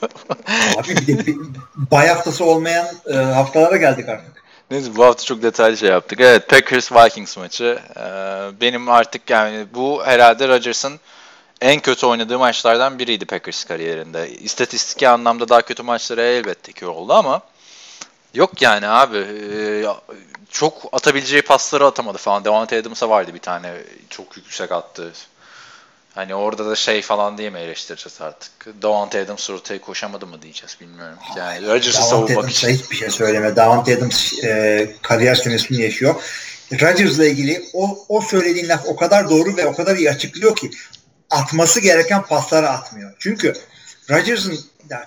Abi 0.77 0.87
bir 0.87 1.07
de 1.07 1.25
bir 1.25 1.37
bay 1.75 2.07
haftası 2.07 2.45
olmayan 2.45 2.87
e, 3.13 3.15
haftalara 3.15 3.77
geldik 3.77 4.09
artık. 4.09 4.41
Neyse 4.71 4.95
bu 4.95 5.05
hafta 5.05 5.23
çok 5.23 5.43
detaylı 5.43 5.77
şey 5.77 5.89
yaptık. 5.89 6.19
Evet 6.21 6.49
Packers 6.49 6.91
Vikings 6.91 7.37
maçı. 7.37 7.79
Ee, 7.97 8.01
benim 8.61 8.89
artık 8.89 9.29
yani 9.29 9.65
bu 9.73 10.05
herhalde 10.05 10.47
Rodgers'ın 10.47 10.99
en 11.61 11.79
kötü 11.79 12.05
oynadığı 12.05 12.39
maçlardan 12.39 12.99
biriydi 12.99 13.25
Packers 13.25 13.63
kariyerinde. 13.63 14.29
İstatistiki 14.29 15.09
anlamda 15.09 15.49
daha 15.49 15.61
kötü 15.61 15.83
maçları 15.83 16.21
elbette 16.21 16.71
ki 16.71 16.85
oldu 16.85 17.13
ama 17.13 17.41
yok 18.33 18.61
yani 18.61 18.87
abi. 18.87 19.17
Ee, 19.17 19.85
çok 20.49 20.89
atabileceği 20.91 21.41
pasları 21.41 21.85
atamadı 21.85 22.17
falan. 22.17 22.45
Devante 22.45 22.77
Adams'a 22.77 23.09
vardı 23.09 23.33
bir 23.33 23.39
tane 23.39 23.73
çok 24.09 24.37
yüksek 24.37 24.71
attı. 24.71 25.11
Hani 26.15 26.35
orada 26.35 26.69
da 26.69 26.75
şey 26.75 27.01
falan 27.01 27.37
diye 27.37 27.49
mi 27.49 27.59
eleştireceğiz 27.59 28.21
artık? 28.21 28.51
Davante 28.81 29.21
Adams 29.21 29.49
ortaya 29.49 29.81
koşamadı 29.81 30.27
mı 30.27 30.41
diyeceğiz 30.41 30.77
bilmiyorum. 30.81 31.17
Yani 31.37 31.67
Rodgers'ı 31.67 32.03
savunmak 32.03 32.31
Adams'a 32.31 32.69
için. 32.69 32.83
hiçbir 32.83 32.95
şey 32.95 33.09
söyleme. 33.09 33.55
Davante 33.55 33.97
Adams 33.97 34.43
e, 34.43 34.95
kariyer 35.01 35.35
senesini 35.35 35.81
yaşıyor. 35.81 36.15
Rodgers'la 36.71 37.25
ilgili 37.25 37.63
o, 37.73 38.05
o 38.09 38.21
söylediğin 38.21 38.69
laf 38.69 38.85
o 38.85 38.95
kadar 38.95 39.29
doğru 39.29 39.57
ve 39.57 39.65
o 39.65 39.75
kadar 39.75 39.95
iyi 39.95 40.09
açıklıyor 40.09 40.55
ki 40.55 40.71
atması 41.31 41.79
gereken 41.79 42.21
pasları 42.21 42.69
atmıyor. 42.69 43.13
Çünkü 43.19 43.53
Rodgers'ın 44.09 44.59
yani, 44.89 45.05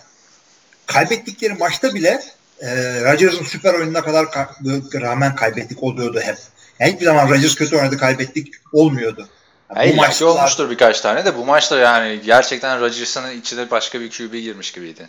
kaybettikleri 0.86 1.54
maçta 1.54 1.94
bile 1.94 2.22
e, 2.60 2.70
Rodgers'ın 3.04 3.44
süper 3.44 3.74
oyununa 3.74 4.02
kadar 4.02 4.24
ka- 4.24 5.00
rağmen 5.00 5.36
kaybettik 5.36 5.82
oluyordu 5.82 6.20
hep. 6.20 6.36
Yani 6.80 6.92
hiçbir 6.92 7.04
zaman 7.04 7.28
Rodgers 7.28 7.54
kötü 7.54 7.76
oynadı 7.76 7.98
kaybettik 7.98 8.54
olmuyordu. 8.72 9.28
Yani 9.76 9.92
bu 9.92 9.96
maçta 9.96 10.26
olmuştur 10.26 10.70
birkaç 10.70 11.00
tane 11.00 11.24
de 11.24 11.36
bu 11.36 11.44
maçta 11.44 11.78
yani 11.78 12.20
gerçekten 12.24 12.80
Rodgers'ın 12.80 13.30
içine 13.30 13.70
başka 13.70 14.00
bir 14.00 14.10
QB 14.10 14.32
girmiş 14.32 14.72
gibiydi. 14.72 15.08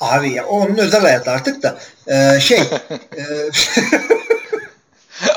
Abi 0.00 0.32
ya 0.32 0.46
onun 0.46 0.76
özel 0.76 1.00
hayatı 1.00 1.30
artık 1.30 1.62
da 1.62 1.78
e, 2.06 2.40
şey 2.40 2.58
e, 3.16 3.22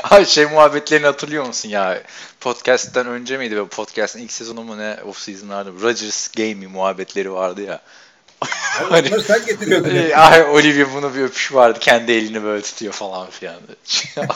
Ay 0.10 0.26
şey 0.26 0.44
muhabbetlerini 0.44 1.06
hatırlıyor 1.06 1.46
musun 1.46 1.68
ya? 1.68 2.02
Podcast'ten 2.40 3.06
önce 3.06 3.38
miydi? 3.38 3.56
Böyle 3.56 3.68
podcast'ın 3.68 4.20
ilk 4.20 4.32
sezonu 4.32 4.62
mu 4.62 4.78
ne? 4.78 4.96
Off 5.08 5.18
season'larda 5.18 5.70
Rodgers 5.70 6.28
Gamey 6.28 6.66
muhabbetleri 6.66 7.32
vardı 7.32 7.62
ya. 7.62 7.80
Hani- 8.40 9.08
onları 9.08 9.22
sen 9.22 9.46
getiriyordun. 9.46 9.90
Ee, 9.94 10.16
Ay 10.16 10.42
Olivia 10.42 10.94
bunu 10.94 11.14
bir 11.14 11.22
öpüş 11.22 11.54
vardı. 11.54 11.78
Kendi 11.78 12.12
elini 12.12 12.44
böyle 12.44 12.62
tutuyor 12.62 12.92
falan 12.92 13.30
filan. 13.30 13.56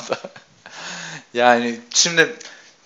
yani 1.35 1.81
şimdi 1.91 2.37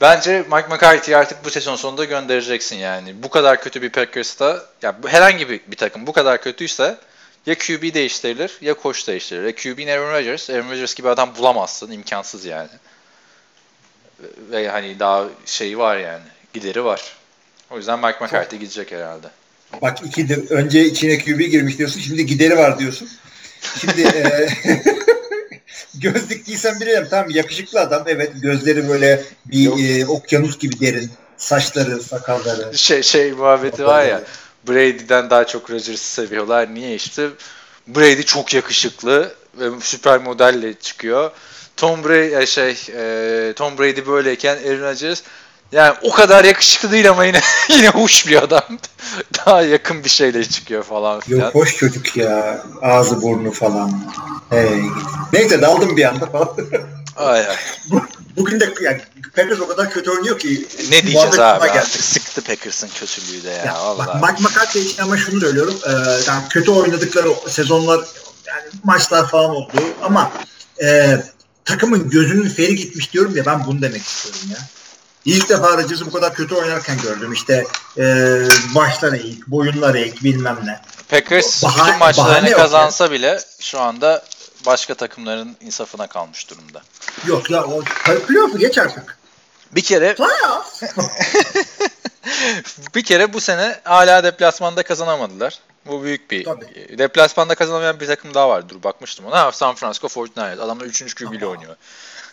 bence 0.00 0.38
Mike 0.38 0.68
McCarthy'yi 0.68 1.16
artık 1.16 1.44
bu 1.44 1.50
sezon 1.50 1.76
sonunda 1.76 2.04
göndereceksin 2.04 2.76
yani. 2.76 3.22
Bu 3.22 3.30
kadar 3.30 3.62
kötü 3.62 3.82
bir 3.82 3.90
Packers'ta 3.90 4.66
ya 4.82 4.96
herhangi 5.06 5.48
bir, 5.48 5.60
bir 5.66 5.76
takım 5.76 6.06
bu 6.06 6.12
kadar 6.12 6.42
kötüyse 6.42 6.98
ya 7.46 7.54
QB 7.54 7.94
değiştirilir 7.94 8.58
ya 8.60 8.74
koç 8.74 9.08
değiştirilir. 9.08 9.44
Ya 9.44 9.54
QB 9.54 9.88
Aaron 9.88 10.12
Rodgers. 10.12 10.50
Aaron 10.50 10.70
Rodgers 10.70 10.94
gibi 10.94 11.08
adam 11.08 11.36
bulamazsın. 11.38 11.90
imkansız 11.90 12.44
yani. 12.44 12.68
Ve 14.50 14.68
hani 14.68 14.98
daha 14.98 15.24
şeyi 15.46 15.78
var 15.78 15.96
yani. 15.96 16.24
Gideri 16.52 16.84
var. 16.84 17.16
O 17.70 17.76
yüzden 17.76 17.98
Mike 17.98 18.24
McCarthy 18.24 18.60
gidecek 18.60 18.92
herhalde. 18.92 19.26
Bak 19.82 19.98
ikidir. 20.04 20.50
Önce 20.50 20.84
içine 20.84 21.18
QB 21.18 21.40
girmiş 21.40 21.78
diyorsun. 21.78 22.00
Şimdi 22.00 22.26
gideri 22.26 22.56
var 22.56 22.78
diyorsun. 22.78 23.08
Şimdi 23.80 24.02
e, 24.02 24.48
gözlük 25.94 26.46
giysen 26.46 26.80
bilirim. 26.80 27.06
Tamam 27.10 27.30
yakışıklı 27.30 27.80
adam. 27.80 28.04
Evet 28.06 28.32
gözleri 28.42 28.88
böyle 28.88 29.22
bir 29.46 30.00
e, 30.00 30.06
okyanus 30.06 30.58
gibi 30.58 30.80
derin. 30.80 31.10
Saçları, 31.36 32.02
sakalları. 32.02 32.78
şey 32.78 33.02
şey 33.02 33.32
muhabbeti 33.32 33.84
var 33.84 34.04
ya 34.04 34.22
Brady'den 34.68 35.30
daha 35.30 35.46
çok 35.46 35.70
Rodgers'ı 35.70 36.12
seviyorlar. 36.14 36.74
Niye 36.74 36.94
işte? 36.94 37.28
Brady 37.86 38.22
çok 38.22 38.54
yakışıklı 38.54 39.34
ve 39.58 39.70
süper 39.80 40.18
modelle 40.18 40.74
çıkıyor. 40.74 41.30
Tom 41.76 42.04
Brady 42.04 42.46
şey 42.46 42.76
e, 42.96 43.52
Tom 43.52 43.78
Brady 43.78 44.06
böyleyken 44.06 44.56
Aaron 44.56 44.82
Rodgers 44.82 45.22
Yani 45.72 45.94
o 46.02 46.12
kadar 46.12 46.44
yakışıklı 46.44 46.92
değil 46.92 47.10
ama 47.10 47.24
yine 47.24 47.40
yine 47.68 47.88
hoş 47.88 48.26
bir 48.28 48.42
adam. 48.42 48.62
Daha 49.46 49.62
yakın 49.62 50.04
bir 50.04 50.08
şeyle 50.08 50.44
çıkıyor 50.44 50.82
falan 50.82 51.20
filan. 51.20 51.40
Yok 51.40 51.54
hoş 51.54 51.76
çocuk 51.76 52.16
ya. 52.16 52.62
Ağzı 52.82 53.22
burnu 53.22 53.50
falan. 53.50 53.92
Hey. 54.50 54.82
Neyse 55.32 55.62
daldım 55.62 55.96
bir 55.96 56.04
anda 56.04 56.26
falan. 56.26 56.56
Ay 57.16 57.40
ay. 57.40 57.56
Bu- 58.36 58.40
Bugün 58.40 58.60
de 58.60 58.74
yani 58.82 59.00
Packers 59.36 59.60
o 59.60 59.68
kadar 59.68 59.90
kötü 59.90 60.10
oynuyor 60.10 60.38
ki. 60.38 60.68
Ne 60.90 61.02
diyeceğiz 61.02 61.38
abi 61.38 61.66
geldi. 61.72 61.86
sıktı 61.86 62.42
Packers'ın 62.42 62.88
kötülüğü 62.88 63.44
de 63.44 63.50
ya, 63.50 63.64
Ya, 63.64 63.74
vallahi. 63.84 64.22
bak 64.22 64.30
Mike 64.30 64.42
McCarthy 64.48 64.84
için 64.84 65.02
ama 65.02 65.16
şunu 65.16 65.40
söylüyorum. 65.40 65.78
E, 65.86 65.90
yani 66.26 66.42
kötü 66.50 66.70
oynadıkları 66.70 67.28
sezonlar 67.48 68.00
yani 68.46 68.62
maçlar 68.84 69.28
falan 69.28 69.50
oldu 69.50 69.72
ama 70.02 70.32
e, 70.82 71.16
takımın 71.64 72.10
gözünün 72.10 72.48
feri 72.48 72.76
gitmiş 72.76 73.12
diyorum 73.12 73.36
ya 73.36 73.46
ben 73.46 73.66
bunu 73.66 73.82
demek 73.82 74.02
istiyorum 74.02 74.40
ya. 74.50 74.58
İlk 75.24 75.48
defa 75.48 75.76
Rodgers'ı 75.78 76.06
bu 76.06 76.10
kadar 76.12 76.34
kötü 76.34 76.54
oynarken 76.54 76.98
gördüm. 77.02 77.32
İşte 77.32 77.64
e, 77.98 78.04
başlar 78.74 79.12
eğik, 79.12 79.46
boyunlar 79.46 79.94
eğik 79.94 80.24
bilmem 80.24 80.58
ne. 80.64 80.80
Packers 81.08 81.62
Bahane- 81.64 81.86
bütün 81.86 81.98
maçlarını 81.98 82.32
bahane 82.32 82.50
kazansa 82.52 83.10
bile 83.10 83.40
şu 83.60 83.80
anda 83.80 84.24
başka 84.66 84.94
takımların 84.94 85.56
insafına 85.60 86.06
kalmış 86.06 86.50
durumda. 86.50 86.82
Yok 87.26 87.50
ya 87.50 87.64
o 87.64 87.80
playoff'u 88.26 88.58
geç 88.58 88.78
artık. 88.78 89.18
Bir 89.72 89.82
kere 89.82 90.16
bir 92.94 93.04
kere 93.04 93.32
bu 93.32 93.40
sene 93.40 93.80
hala 93.84 94.24
deplasmanda 94.24 94.82
kazanamadılar. 94.82 95.58
Bu 95.86 96.02
büyük 96.04 96.30
bir. 96.30 96.44
Tabii. 96.44 96.98
Deplasmanda 96.98 97.54
kazanamayan 97.54 98.00
bir 98.00 98.06
takım 98.06 98.34
daha 98.34 98.48
var. 98.48 98.68
Dur 98.68 98.82
bakmıştım 98.82 99.26
ona. 99.26 99.40
Ha, 99.40 99.52
San 99.52 99.74
Francisco 99.74 100.06
49ers. 100.06 100.60
Adamlar 100.60 100.84
3. 100.84 101.14
QB 101.14 101.32
ile 101.32 101.44
Ama- 101.44 101.52
oynuyor. 101.52 101.76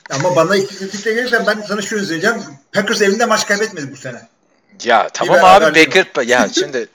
Ama 0.10 0.36
bana 0.36 0.56
istatistikle 0.56 1.14
gelirsen 1.14 1.46
ben 1.48 1.64
sana 1.68 1.82
şunu 1.82 2.06
söyleyeceğim. 2.06 2.44
Packers 2.74 3.02
evinde 3.02 3.26
maç 3.26 3.48
kaybetmedi 3.48 3.92
bu 3.92 3.98
sene. 3.98 4.28
Ya 4.84 5.10
tamam 5.14 5.40
abi. 5.44 5.66
Baker 5.66 6.24
ya 6.24 6.50
şimdi 6.60 6.88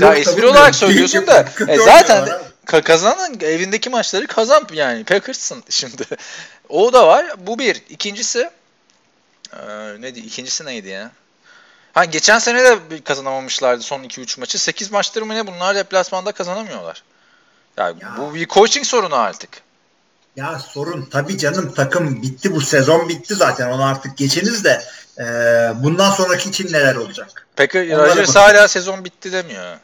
daha 0.00 0.14
espri 0.14 0.46
olarak 0.46 0.74
söylüyorsun 0.74 1.26
da 1.26 1.48
e, 1.68 1.78
zaten 1.78 2.28
ka- 2.68 2.82
kazanan 2.82 3.40
evindeki 3.40 3.90
maçları 3.90 4.26
kazan 4.26 4.66
yani 4.72 5.04
Packers'ın 5.04 5.64
şimdi. 5.70 6.02
O 6.68 6.92
da 6.92 7.06
var. 7.06 7.26
Bu 7.38 7.58
bir. 7.58 7.82
İkincisi 7.88 8.50
e, 9.52 9.60
ne 9.98 10.14
diye 10.14 10.24
ikincisi 10.24 10.64
neydi 10.64 10.88
ya? 10.88 11.10
Ha 11.94 12.04
geçen 12.04 12.38
sene 12.38 12.64
de 12.64 12.78
kazanamamışlardı 13.04 13.82
son 13.82 14.02
2-3 14.02 14.40
maçı. 14.40 14.58
8 14.58 14.90
maçtır 14.90 15.22
mı 15.22 15.34
ne 15.34 15.46
bunlar 15.46 15.76
deplasmanda 15.76 16.32
kazanamıyorlar. 16.32 17.02
Yani 17.76 17.96
Ya. 18.02 18.14
bu 18.18 18.34
bir 18.34 18.48
coaching 18.48 18.86
sorunu 18.86 19.16
artık. 19.16 19.50
Ya 20.36 20.58
sorun 20.58 21.08
tabii 21.12 21.38
canım 21.38 21.74
takım 21.74 22.22
bitti 22.22 22.54
bu 22.54 22.60
sezon 22.60 23.08
bitti 23.08 23.34
zaten 23.34 23.68
onu 23.70 23.84
artık 23.84 24.16
geçiniz 24.16 24.64
de 24.64 24.82
e, 25.18 25.24
bundan 25.82 26.10
sonraki 26.10 26.48
için 26.48 26.72
neler 26.72 26.94
olacak? 26.94 27.46
Onlara 27.74 28.08
Rodgers 28.10 28.36
hala 28.36 28.68
sezon 28.68 29.04
bitti 29.04 29.32
demiyor. 29.32 29.76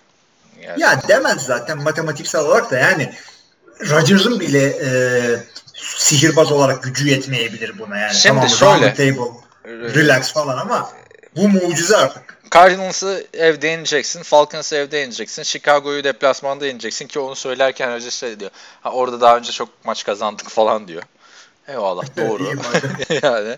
Yani. 0.64 0.82
Ya 0.82 1.02
demez 1.08 1.42
zaten 1.42 1.78
matematiksel 1.78 2.40
olarak 2.40 2.70
da 2.70 2.78
yani 2.78 3.14
Rodgers'ın 3.80 4.40
bile 4.40 4.66
e, 4.66 4.90
sihirbaz 5.74 6.52
olarak 6.52 6.82
gücü 6.82 7.08
yetmeyebilir 7.08 7.78
buna 7.78 7.98
yani. 7.98 8.14
Şimdi 8.14 8.34
tamam, 8.34 8.80
şöyle. 8.80 8.94
table, 8.94 9.30
relax 9.94 10.32
falan 10.32 10.58
ama 10.58 10.90
bu 11.36 11.48
mucize 11.48 11.96
artık. 11.96 12.34
Cardinals'ı 12.54 13.26
evde 13.34 13.68
yeneceksin, 13.68 14.22
Falcons'ı 14.22 14.76
evde 14.76 14.96
yeneceksin, 14.96 15.42
Chicago'yu 15.42 16.04
deplasmanda 16.04 16.66
yeneceksin 16.66 17.06
ki 17.06 17.18
onu 17.18 17.34
söylerken 17.34 17.90
önce 17.90 18.10
şey 18.10 18.40
diyor. 18.40 18.50
Ha 18.80 18.90
orada 18.90 19.20
daha 19.20 19.36
önce 19.36 19.52
çok 19.52 19.68
maç 19.84 20.04
kazandık 20.04 20.48
falan 20.48 20.88
diyor. 20.88 21.02
Eyvallah 21.68 22.04
doğru. 22.16 22.52
Yani 23.22 23.56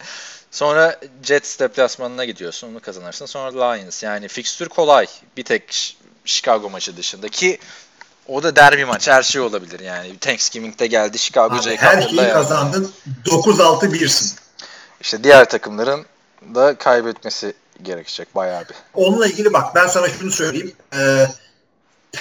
sonra 0.50 1.00
Jets 1.22 1.58
deplasmanına 1.58 2.24
gidiyorsun, 2.24 2.70
onu 2.70 2.80
kazanırsın. 2.80 3.26
Sonra 3.26 3.64
Lions 3.64 4.02
yani 4.02 4.28
fikstür 4.28 4.68
kolay. 4.68 5.06
Bir 5.36 5.44
tek 5.44 5.96
Chicago 6.26 6.70
maçı 6.70 6.96
dışında 6.96 7.28
ki 7.28 7.58
o 8.28 8.42
da 8.42 8.56
derbi 8.56 8.84
maç. 8.84 9.08
Her 9.08 9.22
şey 9.22 9.40
olabilir 9.40 9.80
yani. 9.80 10.18
Thanksgiving'de 10.18 10.86
geldi 10.86 11.18
Chicago 11.18 11.54
Abi, 11.54 11.76
her 11.76 12.02
şeyi 12.02 12.16
yani. 12.16 12.32
kazandın 12.32 12.92
9-6-1'sin. 13.26 14.38
İşte 15.00 15.24
diğer 15.24 15.48
takımların 15.48 16.06
da 16.54 16.78
kaybetmesi 16.78 17.54
gerekecek 17.82 18.34
bayağı 18.34 18.60
bir. 18.68 18.76
Onunla 18.94 19.26
ilgili 19.26 19.52
bak 19.52 19.74
ben 19.74 19.86
sana 19.86 20.08
şunu 20.08 20.30
söyleyeyim. 20.30 20.72
Ee, 20.94 21.26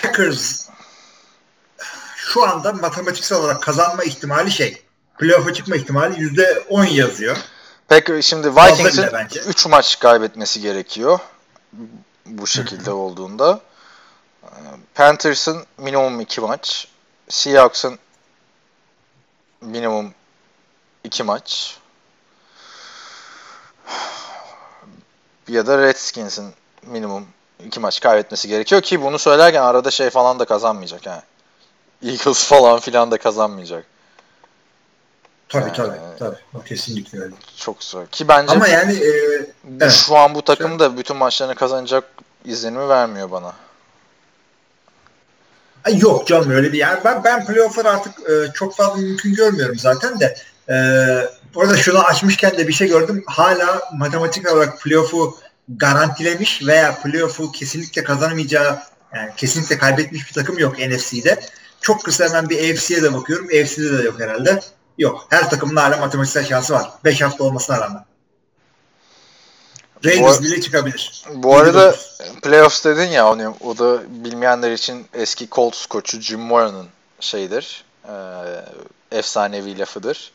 Packers 0.02 0.70
şu 2.16 2.44
anda 2.50 2.74
matematiksel 2.74 3.38
olarak 3.38 3.64
kazanma 3.64 4.04
ihtimali 4.04 4.52
şey. 4.52 4.82
Playoff'a 5.20 5.54
çıkma 5.54 5.76
ihtimali 5.76 6.16
%10 6.16 6.90
yazıyor. 6.90 7.38
Peki 7.88 8.20
şimdi 8.24 8.56
Vikings'in 8.56 9.04
bile 9.04 9.14
bence. 9.14 9.40
3 9.40 9.66
maç 9.66 10.00
kaybetmesi 10.00 10.62
gerekiyor. 10.62 11.20
Bu 12.26 12.48
şekilde 12.48 12.92
olduğunda. 12.92 13.62
Panthers'ın 14.96 15.66
minimum 15.78 16.20
2 16.22 16.42
maç. 16.42 16.88
Seahawks'ın 17.30 18.00
minimum 19.62 20.14
2 21.04 21.24
maç. 21.24 21.78
Ya 25.48 25.68
da 25.68 25.78
Redskins'in 25.78 26.54
minimum 26.84 27.28
2 27.66 27.80
maç 27.80 28.00
kaybetmesi 28.00 28.48
gerekiyor 28.48 28.82
ki 28.82 29.02
bunu 29.02 29.20
söylerken 29.20 29.62
arada 29.62 29.92
şey 29.92 30.10
falan 30.10 30.40
da 30.40 30.46
kazanmayacak 30.46 31.06
ha. 31.06 31.24
Eagles 32.04 32.44
falan 32.48 32.80
filan 32.80 33.12
da 33.12 33.18
kazanmayacak. 33.18 33.86
Tabii 35.50 35.70
Ee, 35.70 35.74
tabii. 35.74 35.98
tabii. 36.20 36.38
O 36.54 36.62
kesinlikle 36.62 37.20
öyle. 37.20 37.36
Çok 37.58 37.84
zor. 37.84 38.06
Ki 38.08 38.28
bence 38.28 38.52
Ama 38.54 38.68
yani 38.68 38.94
e, 38.94 39.10
Evet. 39.82 39.92
Şu 39.92 40.18
an 40.18 40.36
bu 40.36 40.42
takım 40.42 40.80
da 40.80 40.98
bütün 40.98 41.18
maçlarını 41.18 41.56
kazanacak 41.56 42.04
izlenimi 42.46 42.90
vermiyor 42.90 43.32
bana. 43.32 43.54
Yok 45.94 46.28
canım 46.28 46.52
öyle 46.52 46.74
bir 46.74 46.78
yani 46.78 47.00
ben 47.06 47.24
ben 47.24 47.46
playoff'ları 47.46 47.90
artık 47.90 48.30
e, 48.30 48.54
çok 48.54 48.76
fazla 48.76 48.96
mümkün 48.96 49.34
görmüyorum 49.34 49.80
zaten 49.80 50.20
de 50.20 50.36
e, 50.70 50.76
orada 51.56 51.78
şunu 51.78 52.00
açmışken 52.00 52.58
de 52.58 52.68
bir 52.68 52.74
şey 52.74 52.88
gördüm. 52.88 53.24
Hala 53.28 53.82
matematik 53.98 54.54
olarak 54.54 54.82
playoff'u 54.82 55.38
garantilemiş 55.70 56.66
veya 56.68 56.96
playoff'u 57.04 57.52
kesinlikle 57.52 58.04
kazanamayacağı 58.04 58.80
yani 59.16 59.30
kesinlikle 59.38 59.78
kaybetmiş 59.78 60.28
bir 60.28 60.34
takım 60.34 60.60
yok 60.60 60.80
NFC'de. 60.80 61.40
Çok 61.82 62.04
kısa 62.04 62.28
hemen 62.28 62.50
bir 62.50 62.74
AFC'ye 62.74 63.04
de 63.04 63.14
bakıyorum. 63.14 63.46
AFC'de 63.46 63.98
de 63.98 64.04
yok 64.04 64.20
herhalde. 64.20 64.60
Yok. 64.98 65.28
Her 65.30 65.50
takımın 65.50 65.76
hala 65.76 65.98
matematiksel 65.98 66.46
şansı 66.46 66.74
var. 66.74 66.90
5 67.06 67.22
hafta 67.22 67.44
olmasına 67.44 67.82
rağmen. 67.82 68.06
Ravens 70.06 70.42
bile 70.42 70.62
çıkabilir. 70.62 71.24
Bu 71.34 71.56
arada 71.56 71.86
29. 71.86 72.42
playoffs 72.42 72.86
dedin 72.86 73.08
ya 73.08 73.32
onu, 73.32 73.56
o 73.62 73.78
da 73.78 74.02
bilmeyenler 74.24 74.72
için 74.72 75.08
eski 75.14 75.50
Colts 75.50 75.86
koçu 75.86 76.22
Jim 76.22 76.40
Mora'nın 76.40 76.88
şeydir. 77.20 77.84
e, 78.08 78.14
efsanevi 79.12 79.80
lafıdır. 79.80 80.32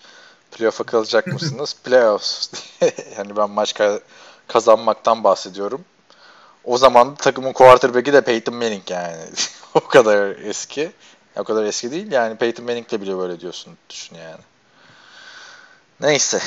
Playoff'a 0.51 0.85
kalacak 0.85 1.27
mısınız? 1.33 1.77
Playoffs. 1.85 2.49
yani 3.19 3.37
ben 3.37 3.51
maç 3.51 3.73
ka- 3.73 4.01
kazanmaktan 4.49 5.25
bahsediyorum. 5.25 5.85
O 6.65 6.79
zaman 6.79 7.15
takımın 7.15 7.53
quarterback'i 7.53 8.13
de 8.13 8.21
Peyton 8.21 8.55
Manning 8.55 8.91
yani. 8.91 9.17
o 9.75 9.81
kadar 9.89 10.29
eski. 10.37 10.93
O 11.37 11.45
kadar 11.45 11.65
eski 11.65 11.91
değil 11.91 12.13
yani 12.13 12.37
Peyton 12.37 12.65
Manning'le 12.67 13.01
bile 13.01 13.19
böyle 13.19 13.41
diyorsun 13.41 13.77
düşün 13.91 14.17
yani. 14.17 14.41
Neyse. 16.01 16.41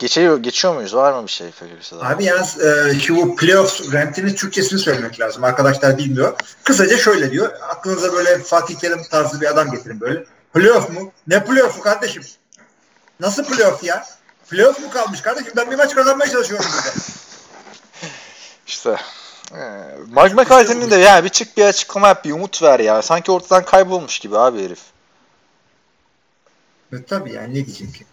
Geçiyor, 0.00 0.38
geçiyor 0.38 0.74
muyuz? 0.74 0.94
Var 0.94 1.12
mı 1.12 1.26
bir 1.26 1.30
şey 1.30 1.50
Packers'a? 1.50 1.96
Abi 1.96 2.24
yalnız 2.24 2.60
e, 2.60 3.00
şu 3.00 3.16
bu 3.16 3.36
playoff 3.36 3.92
rantinin 3.92 4.34
Türkçesini 4.34 4.78
söylemek 4.78 5.20
lazım. 5.20 5.44
Arkadaşlar 5.44 5.98
bilmiyor. 5.98 6.36
Kısaca 6.64 6.98
şöyle 6.98 7.30
diyor. 7.30 7.52
Aklınıza 7.68 8.12
böyle 8.12 8.38
Fatih 8.38 8.74
Terim 8.74 9.02
tarzı 9.10 9.40
bir 9.40 9.46
adam 9.46 9.70
getirin 9.70 10.00
böyle. 10.00 10.24
Playoff 10.54 10.90
mu? 10.90 11.12
Ne 11.26 11.44
playoff'u 11.44 11.80
kardeşim? 11.80 12.22
Nasıl 13.20 13.44
playoff 13.44 13.84
ya? 13.84 14.04
Playoff 14.50 14.80
mu 14.80 14.90
kalmış 14.90 15.20
kardeşim? 15.20 15.52
Ben 15.56 15.70
bir 15.70 15.76
maç 15.76 15.94
kazanmaya 15.94 16.30
çalışıyorum 16.30 16.66
burada. 16.72 16.88
İşte. 18.66 18.96
Ee, 19.54 19.58
Mike 20.06 20.34
McCarthy'nin 20.34 20.90
de 20.90 20.96
ya 20.96 21.24
bir 21.24 21.28
çık 21.28 21.56
bir 21.56 21.64
açıklama 21.64 22.08
yap 22.08 22.24
bir 22.24 22.32
umut 22.32 22.62
ver 22.62 22.80
ya. 22.80 23.02
Sanki 23.02 23.32
ortadan 23.32 23.64
kaybolmuş 23.64 24.18
gibi 24.18 24.38
abi 24.38 24.64
herif. 24.64 24.80
E, 26.92 27.04
tabii 27.04 27.32
yani 27.32 27.50
ne 27.50 27.66
diyecek 27.66 27.94
ki? 27.94 28.04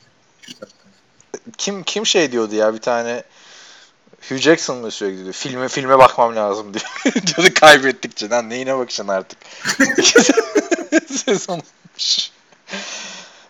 Kim 1.57 1.83
kim 1.83 2.05
şey 2.05 2.31
diyordu 2.31 2.55
ya 2.55 2.73
bir 2.73 2.81
tane 2.81 3.23
Hugh 4.29 4.37
Jackson 4.37 4.77
mı 4.77 4.91
sürekli 4.91 5.23
diyor. 5.23 5.33
Filme 5.33 5.67
filme 5.67 5.97
bakmam 5.97 6.35
lazım 6.35 6.73
diyor. 6.73 6.85
diyordu 7.27 7.53
kaybettikçe. 7.59 8.29
Lan 8.29 8.49
neyine 8.49 8.77
bakacaksın 8.77 9.07
artık. 9.07 9.39
Sezon 11.25 11.53
olmuş. 11.53 12.31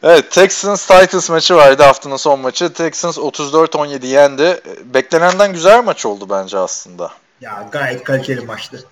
Evet 0.04 0.32
Texans 0.32 0.88
Titans 0.88 1.30
maçı 1.30 1.56
vardı 1.56 1.84
haftanın 1.84 2.18
son 2.18 2.40
maçı. 2.40 2.74
Texans 2.74 3.18
34-17 3.18 4.06
yendi. 4.06 4.62
Beklenenden 4.84 5.54
güzel 5.54 5.84
maç 5.84 6.06
oldu 6.06 6.28
bence 6.30 6.58
aslında. 6.58 7.12
Ya 7.42 7.70
gayet 7.72 8.04
kaliteli 8.04 8.42
maçtı. 8.42 8.84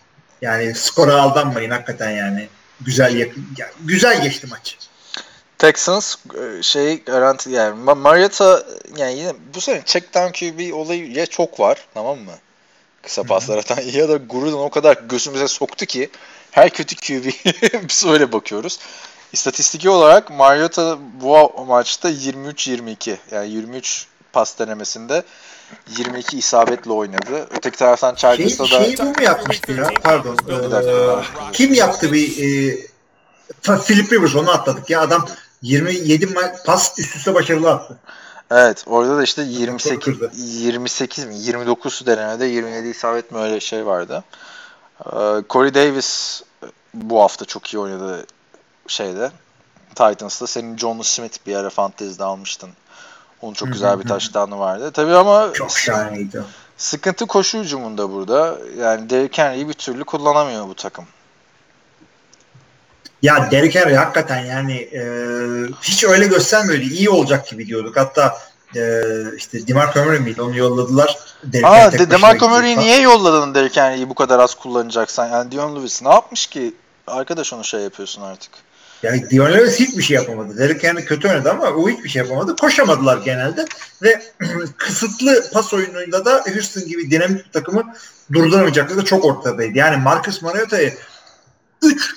Yani 0.42 0.76
skora 0.76 1.22
aldanmayın 1.22 1.72
hakikaten 1.72 2.10
yani. 2.10 2.48
Güzel 2.82 3.16
yakın. 3.16 3.48
ya, 3.58 3.72
güzel 3.80 4.22
geçti 4.24 4.48
maç. 4.48 4.78
Texans 5.58 6.16
şey 6.62 7.04
garanti 7.04 7.50
yani 7.50 7.84
Ma- 7.84 8.00
Mariota 8.00 8.64
yani 8.98 9.20
yine 9.20 9.34
bu 9.56 9.62
sene 9.62 9.82
check 9.86 10.14
down 10.14 10.32
QB 10.32 10.74
olayı 10.74 11.12
ya 11.12 11.26
çok 11.26 11.60
var 11.60 11.86
tamam 11.94 12.20
mı? 12.20 12.32
Kısa 13.04 13.24
paslar 13.24 13.58
atan 13.58 13.82
ya 13.82 14.10
da 14.10 14.18
Gruden 14.18 14.58
o 14.58 14.70
kadar 14.70 14.98
gözümüze 15.10 15.48
soktu 15.48 15.86
ki 15.86 16.10
her 16.52 16.70
kötü 16.70 16.96
QB 16.96 17.26
biz 17.90 18.06
öyle 18.06 18.32
bakıyoruz. 18.32 18.80
İstatistiki 19.34 19.90
olarak 19.90 20.30
Mariota 20.30 20.98
bu 21.22 21.66
maçta 21.68 22.10
23-22 22.10 23.16
yani 23.32 23.50
23 23.50 24.08
pas 24.34 24.60
denemesinde 24.60 25.24
22 25.98 26.38
isabetle 26.38 26.92
oynadı. 26.92 27.48
Öteki 27.58 27.78
taraftan 27.78 28.16
Şey, 28.16 28.18
Chargers'ta 28.18 28.64
da 28.64 28.68
şeyi 28.68 28.98
bu 28.98 29.04
mu 29.04 29.22
yapmıştı 29.22 29.72
ya? 29.72 29.90
Pardon. 30.04 30.38
Ee, 30.50 31.52
kim 31.54 31.74
yaptı 31.74 32.14
bir 32.14 32.28
e, 32.38 32.78
Philip 33.62 34.14
Rivers 34.14 34.36
onu 34.36 34.52
atladık 34.52 34.90
ya. 34.90 35.02
Adam 35.02 35.28
27 35.66 36.26
ma- 36.26 36.64
pas 36.66 37.00
üst 37.00 37.16
üste 37.16 37.34
başarılı 37.34 37.72
attı. 37.72 37.98
Evet 38.52 38.84
orada 38.88 39.18
da 39.18 39.24
işte 39.24 39.42
28 39.42 40.00
kırdı. 40.06 40.32
28 40.36 41.26
mi 41.26 41.36
29 41.38 42.06
denemede 42.06 42.46
27 42.46 42.88
isabet 42.88 43.32
mi 43.32 43.38
öyle 43.40 43.60
şey 43.60 43.86
vardı. 43.86 44.24
Ee, 45.06 45.10
Corey 45.50 45.74
Davis 45.74 46.42
bu 46.94 47.22
hafta 47.22 47.46
çok 47.46 47.74
iyi 47.74 47.80
oynadı 47.80 48.26
şeyde. 48.88 49.32
Titans'ta 49.96 50.48
senin 50.48 50.78
John 50.78 51.02
Smith 51.02 51.38
bir 51.48 51.56
ara 51.56 51.70
fantezide 51.70 52.24
almıştın. 52.24 52.70
Onun 53.42 53.54
çok 53.54 53.72
güzel 53.74 54.00
bir 54.00 54.08
touchdown'ı 54.08 54.60
vardı. 54.60 54.92
Tabii 54.92 55.16
ama 55.16 55.54
Çok 55.54 55.72
şahaneydi. 55.72 56.44
sıkıntı 56.78 57.26
koşu 57.26 57.58
hücumunda 57.60 58.12
burada. 58.12 58.58
Yani 58.80 59.10
Derrick 59.10 59.44
Henry'i 59.44 59.70
bir 59.70 59.74
türlü 59.74 60.04
kullanamıyor 60.04 60.68
bu 60.68 60.76
takım. 60.76 61.06
Ya 63.26 63.52
Derrick 63.52 63.80
Henry 63.80 63.96
hakikaten 63.96 64.46
yani 64.46 64.74
e, 64.74 65.02
hiç 65.82 66.04
öyle 66.04 66.28
göstermiyordu. 66.28 66.84
İyi 66.84 67.10
olacak 67.10 67.48
gibi 67.48 67.68
diyorduk. 67.68 67.98
Hatta 67.98 68.38
e, 68.76 69.02
işte 69.38 69.68
DeMarco 69.68 70.04
Murray 70.04 70.20
miydi? 70.20 70.42
Onu 70.42 70.58
yolladılar. 70.58 71.18
Henry 71.54 71.66
Aa, 71.66 71.92
De- 71.92 72.12
DeMarco 72.12 72.50
Murray'i 72.50 72.78
niye 72.78 73.02
yolladın 73.02 73.56
Derrick 73.56 73.82
Henry'i 73.82 74.10
bu 74.10 74.16
kadar 74.16 74.40
az 74.40 74.56
kullanacaksan? 74.56 75.28
Yani 75.28 75.52
Dion 75.52 75.76
Lewis 75.76 76.02
ne 76.04 76.10
yapmış 76.10 76.48
ki? 76.48 76.74
Arkadaş 77.08 77.54
onu 77.54 77.64
şey 77.64 77.80
yapıyorsun 77.80 78.22
artık. 78.22 78.52
Yani 79.04 79.30
Dion 79.30 79.54
Lewis 79.54 79.80
hiçbir 79.80 80.04
şey 80.04 80.16
yapamadı. 80.16 80.58
Derrick 80.58 80.88
Henry 80.88 81.06
kötü 81.06 81.28
oynadı 81.28 81.52
ama 81.52 81.66
o 81.70 81.90
hiçbir 81.90 82.10
şey 82.10 82.22
yapamadı. 82.22 82.56
Koşamadılar 82.56 83.18
genelde 83.18 83.66
ve 84.04 84.22
kısıtlı 84.78 85.44
pas 85.54 85.74
oyunuyla 85.74 86.26
da 86.26 86.44
Houston 86.54 86.88
gibi 86.88 87.12
dinamik 87.12 87.46
bir 87.46 87.52
takımı 87.52 87.94
durduramayacakları 88.34 88.98
da 88.98 89.06
çok 89.06 89.26
ortadaydı. 89.26 89.78
Yani 89.78 89.98
Marcus 89.98 90.42
Mariota'yı 90.42 90.94
3 91.84 92.16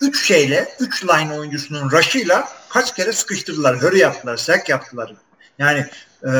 3 0.00 0.26
şeyle 0.26 0.76
3 0.80 1.04
line 1.04 1.34
oyuncusunun 1.34 1.90
rush'ıyla 1.90 2.48
kaç 2.68 2.94
kere 2.94 3.12
sıkıştırdılar. 3.12 3.82
Hurry 3.82 3.98
yaptılar, 3.98 4.36
sack 4.36 4.68
yaptılar. 4.68 5.14
Yani 5.58 5.86
e, 6.26 6.32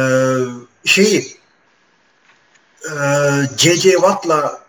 şeyi 0.85 1.37
e. 3.59 3.93
Watt'la 3.93 4.61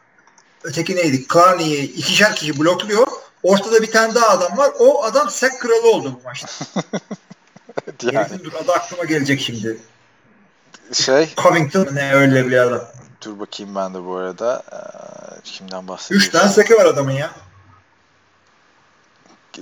öteki 0.63 0.95
neydi? 0.95 1.27
Clowney'i 1.33 1.83
ikişer 1.83 2.35
kişi 2.35 2.59
blokluyor. 2.59 3.07
Ortada 3.43 3.81
bir 3.81 3.91
tane 3.91 4.15
daha 4.15 4.29
adam 4.29 4.57
var. 4.57 4.71
O 4.79 5.03
adam 5.03 5.29
sack 5.29 5.61
kralı 5.61 5.91
oldu 5.91 6.19
bu 6.19 6.23
maçta. 6.23 6.47
yani 8.11 8.43
dur 8.43 8.53
adı 8.53 8.71
aklıma 8.71 9.03
gelecek 9.03 9.41
şimdi. 9.41 9.77
şey 10.93 11.33
Covington 11.37 11.87
ne 11.93 12.13
öyle 12.13 12.47
bir 12.47 12.57
adam. 12.57 12.81
dur 13.21 13.39
bakayım 13.39 13.75
ben 13.75 13.93
de 13.93 14.05
bu 14.05 14.15
arada. 14.15 14.63
Ee, 14.71 15.41
kimden 15.43 15.83
3 15.83 15.87
bahsediyorsun? 15.87 16.31
tane 16.31 16.49
sack'ı 16.49 16.75
var 16.75 16.85
adamın 16.85 17.11
ya. 17.11 17.31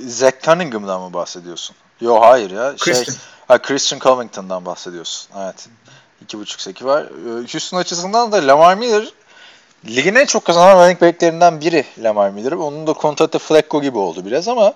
Zach 0.07 0.33
Cunningham'dan 0.43 1.01
mı 1.01 1.13
bahsediyorsun? 1.13 1.75
Yo 2.01 2.21
hayır 2.21 2.51
ya. 2.51 2.77
Şey, 2.77 2.93
Christian. 2.93 3.17
ha, 3.47 3.57
Christian 3.57 3.99
Covington'dan 3.99 4.65
bahsediyorsun. 4.65 5.29
Evet. 5.39 5.67
İki 6.21 6.39
buçuk 6.39 6.61
seki 6.61 6.85
var. 6.85 7.03
Ee, 7.03 7.51
Houston 7.51 7.77
açısından 7.77 8.31
da 8.31 8.47
Lamar 8.47 8.75
Miller 8.75 9.13
ligin 9.87 10.15
en 10.15 10.25
çok 10.25 10.45
kazanan 10.45 10.83
running 10.83 11.01
backlerinden 11.01 11.61
biri 11.61 11.85
Lamar 12.03 12.29
Miller. 12.29 12.51
Onun 12.51 12.87
da 12.87 12.93
Contate 12.93 13.39
Flacco 13.39 13.81
gibi 13.81 13.97
oldu 13.97 14.25
biraz 14.25 14.47
ama 14.47 14.73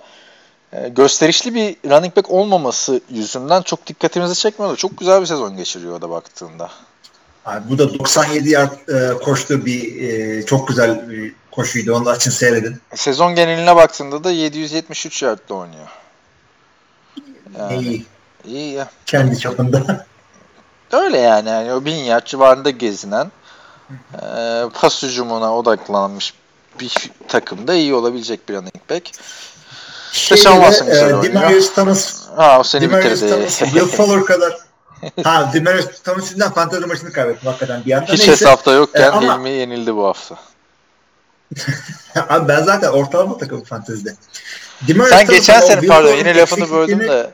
e, 0.73 0.89
gösterişli 0.89 1.55
bir 1.55 1.75
running 1.89 2.15
back 2.15 2.31
olmaması 2.31 3.01
yüzünden 3.09 3.61
çok 3.61 3.87
dikkatimizi 3.87 4.35
çekmiyordu. 4.35 4.75
Çok 4.75 4.97
güzel 4.97 5.21
bir 5.21 5.25
sezon 5.25 5.57
geçiriyor 5.57 5.93
o 5.93 6.01
da 6.01 6.09
baktığında. 6.09 6.69
Abi 7.45 7.69
bu 7.69 7.77
da 7.77 7.93
97 7.93 8.49
yard 8.49 8.87
e, 8.87 9.13
koştu 9.13 9.65
bir 9.65 10.01
e, 10.01 10.45
çok 10.45 10.67
güzel 10.67 11.09
bir 11.09 11.33
koşuydu. 11.59 11.95
Onu 11.95 12.05
da 12.05 12.11
açın 12.11 12.31
seyredin. 12.31 12.81
Sezon 12.95 13.35
geneline 13.35 13.75
baktığında 13.75 14.23
da 14.23 14.31
773 14.31 15.23
yardla 15.23 15.55
oynuyor. 15.55 15.87
Yani, 17.59 17.77
İyi. 17.81 18.05
iyi 18.45 18.73
ya. 18.73 18.89
Kendi 19.05 19.39
çapında. 19.39 20.05
Öyle 20.91 21.17
yani. 21.17 21.49
yani 21.49 21.73
o 21.73 21.85
bin 21.85 21.95
yard 21.95 22.25
civarında 22.25 22.69
gezinen 22.69 23.31
e, 24.13 24.63
pas 24.81 25.03
hücumuna 25.03 25.55
odaklanmış 25.57 26.33
bir 26.79 26.93
takımda 27.27 27.73
iyi 27.73 27.93
olabilecek 27.93 28.49
bir 28.49 28.53
running 28.53 28.89
back. 28.89 29.11
Şeyde 30.11 30.41
Sean 30.41 30.53
Watson 30.55 30.87
de, 30.87 30.91
güzel 30.91 31.19
e. 31.19 31.23
Demarius 31.23 31.73
Thomas 31.73 32.27
Ha 32.35 32.59
o 32.59 32.63
seni 32.63 32.81
Demarius 32.81 33.21
bitirdi. 33.21 33.31
Thomas, 33.31 33.59
Will 33.59 33.85
Fuller 33.87 34.25
kadar 34.25 34.57
ha 35.23 35.51
Demarius 35.53 35.85
Thomas 36.03 36.23
yüzünden 36.23 36.51
fantezi 36.51 36.85
maçını 36.85 37.11
kaybettim 37.11 37.47
hakikaten 37.49 37.85
bir 37.85 37.91
anda. 37.91 38.05
Hiç 38.05 38.19
Neyse. 38.19 38.31
hesapta 38.31 38.71
yokken 38.71 39.01
E, 39.01 39.09
ama- 39.09 39.49
yenildi 39.49 39.95
bu 39.95 40.05
hafta. 40.07 40.35
Abi 42.29 42.47
ben 42.47 42.63
zaten 42.63 42.87
ortalama 42.87 43.37
takım 43.37 43.63
fantezide. 43.63 44.15
Demarius 44.87 45.15
Sen 45.15 45.27
geçen 45.27 45.61
sene 45.61 45.87
pardon 45.87 46.15
yine 46.15 46.37
lafını 46.37 46.71
böldüm 46.71 46.99
de. 46.99 47.31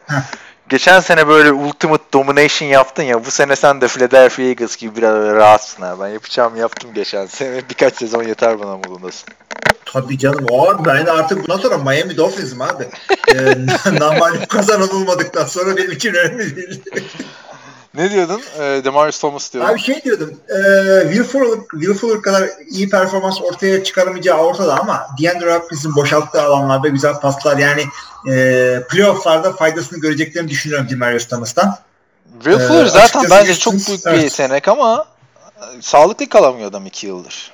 Geçen 0.70 1.00
sene 1.00 1.28
böyle 1.28 1.52
ultimate 1.52 2.04
domination 2.14 2.70
yaptın 2.70 3.04
ya 3.04 3.26
bu 3.26 3.32
sene 3.32 3.56
sen 3.56 3.82
de 3.82 3.88
Philadelphia 3.88 4.44
Eagles 4.44 4.78
gibi 4.78 4.96
biraz 4.96 5.16
rahatsın 5.16 5.84
ha. 5.84 5.96
Ben 6.02 6.08
yapacağımı 6.08 6.58
yaptım 6.58 6.94
geçen 6.94 7.26
sene. 7.26 7.62
Birkaç 7.70 7.96
sezon 7.96 8.24
yeter 8.24 8.60
bana 8.60 8.84
bulundasın. 8.84 9.30
Tabii 9.86 10.18
canım. 10.18 10.46
Abi 10.52 10.86
ben 10.86 11.06
artık 11.06 11.48
bundan 11.48 11.58
sonra 11.58 11.78
Miami 11.78 12.18
Dolphins'im 12.18 12.62
abi. 12.62 12.88
ee, 13.36 13.56
Normalde 14.00 14.46
kazanılmadıktan 14.46 15.46
sonra 15.46 15.78
benim 15.78 15.92
için 15.92 16.14
önemli 16.14 16.56
değil. 16.56 16.82
Ne 17.98 18.12
diyordun? 18.12 18.42
Ee, 18.60 18.82
Demarius 18.84 19.20
Thomas 19.20 19.54
diyordun. 19.54 19.72
abi 19.72 19.80
şey 19.80 20.04
diyordum. 20.04 20.34
E, 20.50 20.58
Will, 21.04 21.24
Fuller, 21.24 21.60
Will 21.72 21.94
Fuller 21.94 22.22
kadar 22.22 22.50
iyi 22.70 22.90
performans 22.90 23.42
ortaya 23.42 23.84
çıkaramayacağı 23.84 24.38
ortada 24.38 24.80
ama 24.80 25.08
DeAndre 25.22 25.56
Hopkins'in 25.56 25.96
boşalttığı 25.96 26.42
alanlarda 26.42 26.88
güzel 26.88 27.14
paslar 27.20 27.58
yani 27.58 27.84
e, 28.30 28.84
playofflarda 28.90 29.54
faydasını 29.54 30.00
göreceklerini 30.00 30.50
düşünüyorum 30.50 30.88
Demarius 30.90 31.28
Thomas'tan. 31.28 31.78
Will 32.44 32.68
Fuller 32.68 32.86
zaten 32.86 33.24
bence 33.30 33.52
Houston- 33.52 33.78
çok 33.78 33.88
büyük 33.88 34.06
bir 34.06 34.24
yetenek 34.24 34.68
ama 34.68 35.06
e, 35.58 35.82
sağlıklı 35.82 36.30
kalamıyor 36.30 36.70
adam 36.70 36.86
iki 36.86 37.08
yıldır. 37.08 37.52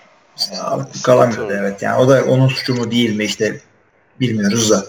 Yani, 0.51 0.83
Kalamıyordu 1.03 1.41
sıkıntı 1.41 1.53
evet. 1.61 1.81
Yani 1.81 1.97
o 1.97 2.09
da 2.09 2.23
onun 2.23 2.47
suçu 2.47 2.75
mu 2.75 2.91
değil 2.91 3.15
mi 3.15 3.23
işte 3.23 3.59
bilmiyoruz 4.19 4.71
da. 4.71 4.85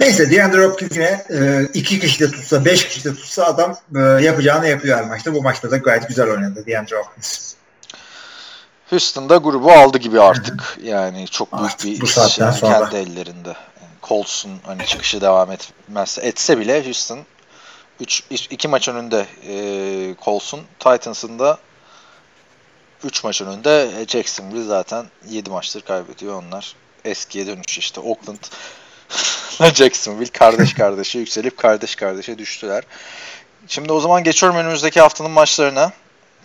Neyse 0.00 0.30
DeAndre 0.30 0.64
Hopkins 0.66 0.96
yine 0.96 1.24
e, 1.30 1.68
iki 1.74 2.00
kişi 2.00 2.20
de 2.20 2.30
tutsa, 2.30 2.64
beş 2.64 2.88
kişi 2.88 3.04
de 3.04 3.14
tutsa 3.14 3.44
adam 3.44 3.76
e, 3.96 3.98
yapacağını 4.00 4.68
yapıyor 4.68 4.98
her 4.98 5.04
maçta. 5.06 5.34
Bu 5.34 5.42
maçta 5.42 5.70
da 5.70 5.76
gayet 5.76 6.08
güzel 6.08 6.30
oynadı 6.30 6.64
DeAndre 6.66 6.96
Hopkins. 6.96 7.54
Houston'da 8.90 9.36
grubu 9.36 9.72
aldı 9.72 9.98
gibi 9.98 10.20
artık. 10.20 10.78
Yani 10.82 11.28
çok 11.28 11.52
büyük 11.52 11.64
Artık 11.72 12.02
bir 12.02 12.06
saatten 12.06 12.50
şey 12.50 12.60
sonra. 12.60 12.90
kendi 12.90 12.96
ellerinde. 12.96 13.48
Yani 13.48 13.92
Colts'un 14.02 14.50
hani 14.66 14.86
çıkışı 14.86 15.20
devam 15.20 15.52
etmezse 15.52 16.20
etse 16.22 16.58
bile 16.58 16.84
Houston 16.84 17.18
3 18.00 18.22
2 18.30 18.68
maç 18.68 18.88
önünde 18.88 19.26
e, 19.48 20.14
Colts'un 20.24 20.60
Titans'ın 20.78 21.38
da 21.38 21.58
3 23.04 23.24
maç 23.24 23.42
önünde 23.42 23.90
E, 24.00 24.06
Jacksonville 24.06 24.64
zaten 24.64 25.06
7 25.28 25.50
maçtır 25.50 25.80
kaybediyor 25.80 26.42
onlar. 26.42 26.74
Eskiye 27.04 27.46
dönüş 27.46 27.78
işte 27.78 28.00
Oakland 28.00 28.38
Jacksonville 29.74 30.30
kardeş 30.32 30.74
kardeşe 30.74 31.18
yükselip 31.18 31.56
kardeş 31.56 31.94
kardeşe 31.94 32.38
düştüler. 32.38 32.84
Şimdi 33.68 33.92
o 33.92 34.00
zaman 34.00 34.24
geçiyorum 34.24 34.58
önümüzdeki 34.58 35.00
haftanın 35.00 35.30
maçlarına. 35.30 35.92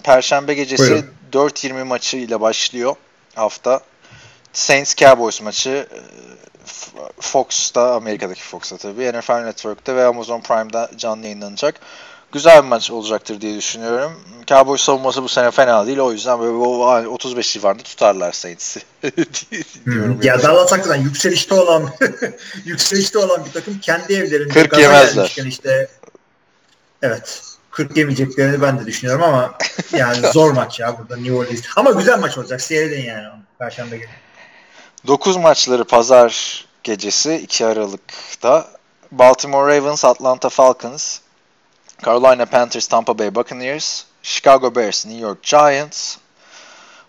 Perşembe 0.03 0.53
gecesi 0.53 0.83
Buyurun. 0.83 1.05
4.20 1.33 1.83
maçı 1.83 2.17
ile 2.17 2.41
başlıyor 2.41 2.95
hafta. 3.35 3.81
Saints 4.53 4.95
Cowboys 4.95 5.41
maçı 5.41 5.87
e, 5.91 5.99
Fox'ta, 7.21 7.95
Amerika'daki 7.95 8.41
Fox'ta 8.41 8.77
tabii, 8.77 9.11
NFL 9.13 9.43
Network'te 9.43 9.95
ve 9.95 10.05
Amazon 10.05 10.41
Prime'da 10.41 10.91
canlı 10.97 11.23
yayınlanacak. 11.23 11.79
Güzel 12.31 12.63
bir 12.63 12.67
maç 12.67 12.91
olacaktır 12.91 13.41
diye 13.41 13.57
düşünüyorum. 13.57 14.21
Cowboys 14.47 14.81
savunması 14.81 15.23
bu 15.23 15.29
sene 15.29 15.51
fena 15.51 15.87
değil. 15.87 15.97
O 15.97 16.11
yüzden 16.11 16.39
böyle 16.39 16.51
o 16.51 17.13
35 17.13 17.53
civarında 17.53 17.83
tutarlar 17.83 18.31
Saints'i. 18.31 18.81
diyorum. 19.85 20.19
Ya 20.23 20.43
Dallas 20.43 20.71
hakikaten 20.71 21.01
yükselişte 21.01 21.55
olan 21.55 21.89
yükselişte 22.65 23.19
olan 23.19 23.45
bir 23.45 23.51
takım 23.51 23.79
kendi 23.79 24.13
evlerinde 24.13 24.53
40 24.53 24.71
gaza 24.71 24.81
yemezler. 24.81 25.45
işte 25.45 25.87
evet 27.01 27.41
40 27.71 27.97
yemeyeceklerini 27.97 28.61
ben 28.61 28.79
de 28.79 28.85
düşünüyorum 28.85 29.23
ama 29.23 29.53
yani 29.93 30.27
zor 30.33 30.51
maç 30.51 30.79
ya 30.79 30.97
burada 30.99 31.17
New 31.17 31.33
Orleans. 31.33 31.61
Ama 31.75 31.91
güzel 31.91 32.19
maç 32.19 32.37
olacak. 32.37 32.61
Seyredin 32.61 33.03
yani 33.03 33.27
onu. 33.27 33.39
Perşembe 33.59 33.97
günü. 33.97 34.09
9 35.07 35.37
maçları 35.37 35.83
pazar 35.83 36.65
gecesi 36.83 37.35
2 37.35 37.65
Aralık'ta 37.65 38.67
Baltimore 39.11 39.77
Ravens, 39.77 40.05
Atlanta 40.05 40.49
Falcons, 40.49 41.19
Carolina 42.01 42.45
Panthers, 42.45 42.87
Tampa 42.87 43.13
Bay 43.13 43.29
Buccaneers, 43.29 44.05
Chicago 44.21 44.69
Bears, 44.69 45.05
New 45.05 45.17
York 45.17 45.41
Giants, 45.41 46.19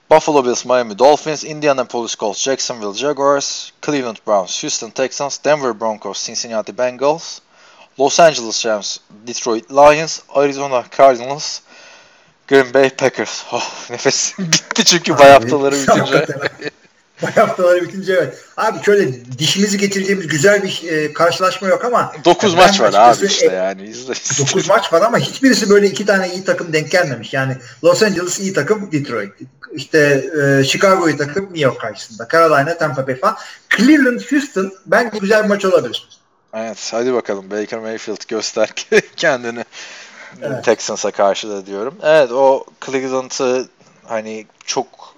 Buffalo 0.09 0.43
Bills, 0.43 0.65
Miami 0.65 0.95
Dolphins, 0.95 1.43
Indianapolis 1.45 2.15
Colts, 2.15 2.43
Jacksonville 2.43 2.93
Jaguars, 2.93 3.73
Cleveland 3.81 4.21
Browns, 4.25 4.61
Houston 4.61 4.93
Texans, 4.93 5.39
Denver 5.39 5.75
Broncos, 5.75 6.19
Cincinnati 6.19 6.73
Bengals, 6.73 7.41
Los 7.99 8.19
Angeles 8.21 8.65
Rams, 8.65 9.01
Detroit 9.25 9.71
Lions, 9.71 10.23
Arizona 10.37 10.85
Cardinals, 10.85 11.63
Green 12.47 12.71
Bay 12.71 12.91
Packers. 12.91 13.45
Oh, 13.53 13.87
nefesim 13.91 14.47
bitti 14.53 14.85
çünkü 14.85 15.19
bay 15.19 15.31
haftaları 15.31 15.75
bitince. 15.75 16.27
haftaları 17.35 17.83
bitince 17.83 18.13
evet. 18.13 18.45
Abi 18.57 18.85
şöyle 18.85 19.39
dişimizi 19.39 19.79
getireceğimiz 19.79 20.27
güzel 20.27 20.63
bir 20.63 20.83
e, 20.89 21.13
karşılaşma 21.13 21.69
yok 21.69 21.85
ama 21.85 22.13
9 22.25 22.55
maç 22.55 22.81
var 22.81 22.95
abi 22.97 23.27
işte 23.27 23.47
yani. 23.47 23.83
İzle, 23.89 24.15
9 24.39 24.69
maç 24.69 24.93
var 24.93 25.03
ama 25.03 25.19
hiçbirisi 25.19 25.71
böyle 25.71 25.87
iki 25.87 26.07
tane 26.07 26.33
iyi 26.33 26.45
takım 26.45 26.73
denk 26.73 26.91
gelmemiş. 26.91 27.33
Yani 27.33 27.57
Los 27.85 28.03
Angeles 28.03 28.41
iyi 28.41 28.53
takım 28.53 28.93
Detroit. 28.93 29.33
İşte 29.73 30.25
e, 30.43 30.65
Chicago 30.65 31.09
iyi 31.09 31.17
takım 31.17 31.45
New 31.45 31.61
York 31.61 31.81
karşısında. 31.81 32.29
Carolina, 32.33 32.79
Tampa 32.79 33.07
Bay 33.07 33.17
falan. 33.17 33.37
Cleveland, 33.77 34.21
Houston 34.31 34.73
bence 34.87 35.19
güzel 35.19 35.45
bir 35.45 35.49
maç 35.49 35.65
olabilir. 35.65 36.09
Evet 36.55 36.89
hadi 36.93 37.15
bakalım 37.15 37.51
Baker 37.51 37.79
Mayfield 37.79 38.29
göster 38.29 38.69
kendini. 39.17 39.65
Evet. 40.43 40.65
Texans'a 40.65 41.11
karşı 41.11 41.49
da 41.49 41.67
diyorum. 41.67 41.95
Evet 42.03 42.33
o 42.33 42.65
Cleveland'ı 42.87 43.69
hani 44.05 44.47
çok 44.65 45.16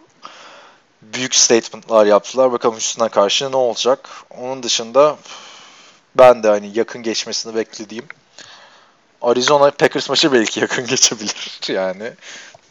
büyük 1.03 1.35
statementlar 1.35 2.07
yaptılar. 2.07 2.53
Bakalım 2.53 2.77
üstüne 2.77 3.09
karşı 3.09 3.53
ne 3.53 3.57
olacak. 3.57 4.09
Onun 4.31 4.63
dışında 4.63 5.17
ben 6.15 6.43
de 6.43 6.49
hani 6.49 6.79
yakın 6.79 7.03
geçmesini 7.03 7.55
beklediğim 7.55 8.07
Arizona 9.23 9.71
Packers 9.71 10.09
maçı 10.09 10.33
belki 10.33 10.61
yakın 10.61 10.87
geçebilir 10.87 11.61
yani. 11.69 12.13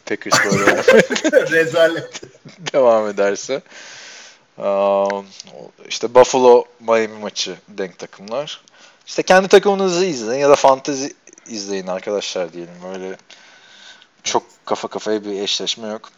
Packers 0.05 0.45
böyle 0.45 0.75
rezalet 1.51 2.21
devam 2.73 3.07
ederse. 3.07 3.61
işte 5.89 6.13
Buffalo 6.13 6.65
Miami 6.79 7.19
maçı 7.19 7.55
denk 7.67 7.99
takımlar. 7.99 8.61
İşte 9.07 9.23
kendi 9.23 9.47
takımınızı 9.47 10.05
izleyin 10.05 10.41
ya 10.41 10.49
da 10.49 10.55
fantezi 10.55 11.13
izleyin 11.47 11.87
arkadaşlar 11.87 12.53
diyelim. 12.53 12.73
Böyle 12.83 13.17
çok 14.23 14.43
kafa 14.65 14.87
kafaya 14.87 15.25
bir 15.25 15.41
eşleşme 15.41 15.87
yok. 15.87 16.09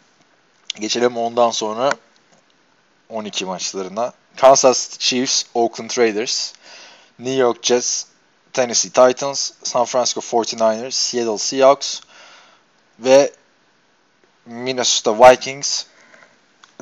Geçelim 0.78 1.16
ondan 1.16 1.50
sonra 1.50 1.90
12 3.08 3.44
maçlarına. 3.44 4.12
Kansas 4.36 4.98
Chiefs, 4.98 5.44
Oakland 5.54 5.90
Raiders, 5.98 6.52
New 7.18 7.34
York 7.34 7.64
Jets, 7.64 8.04
Tennessee 8.52 8.90
Titans, 8.90 9.50
San 9.62 9.84
Francisco 9.84 10.20
49ers, 10.20 10.92
Seattle 10.92 11.38
Seahawks 11.38 12.00
ve 12.98 13.32
Minnesota 14.46 15.18
Vikings, 15.18 15.84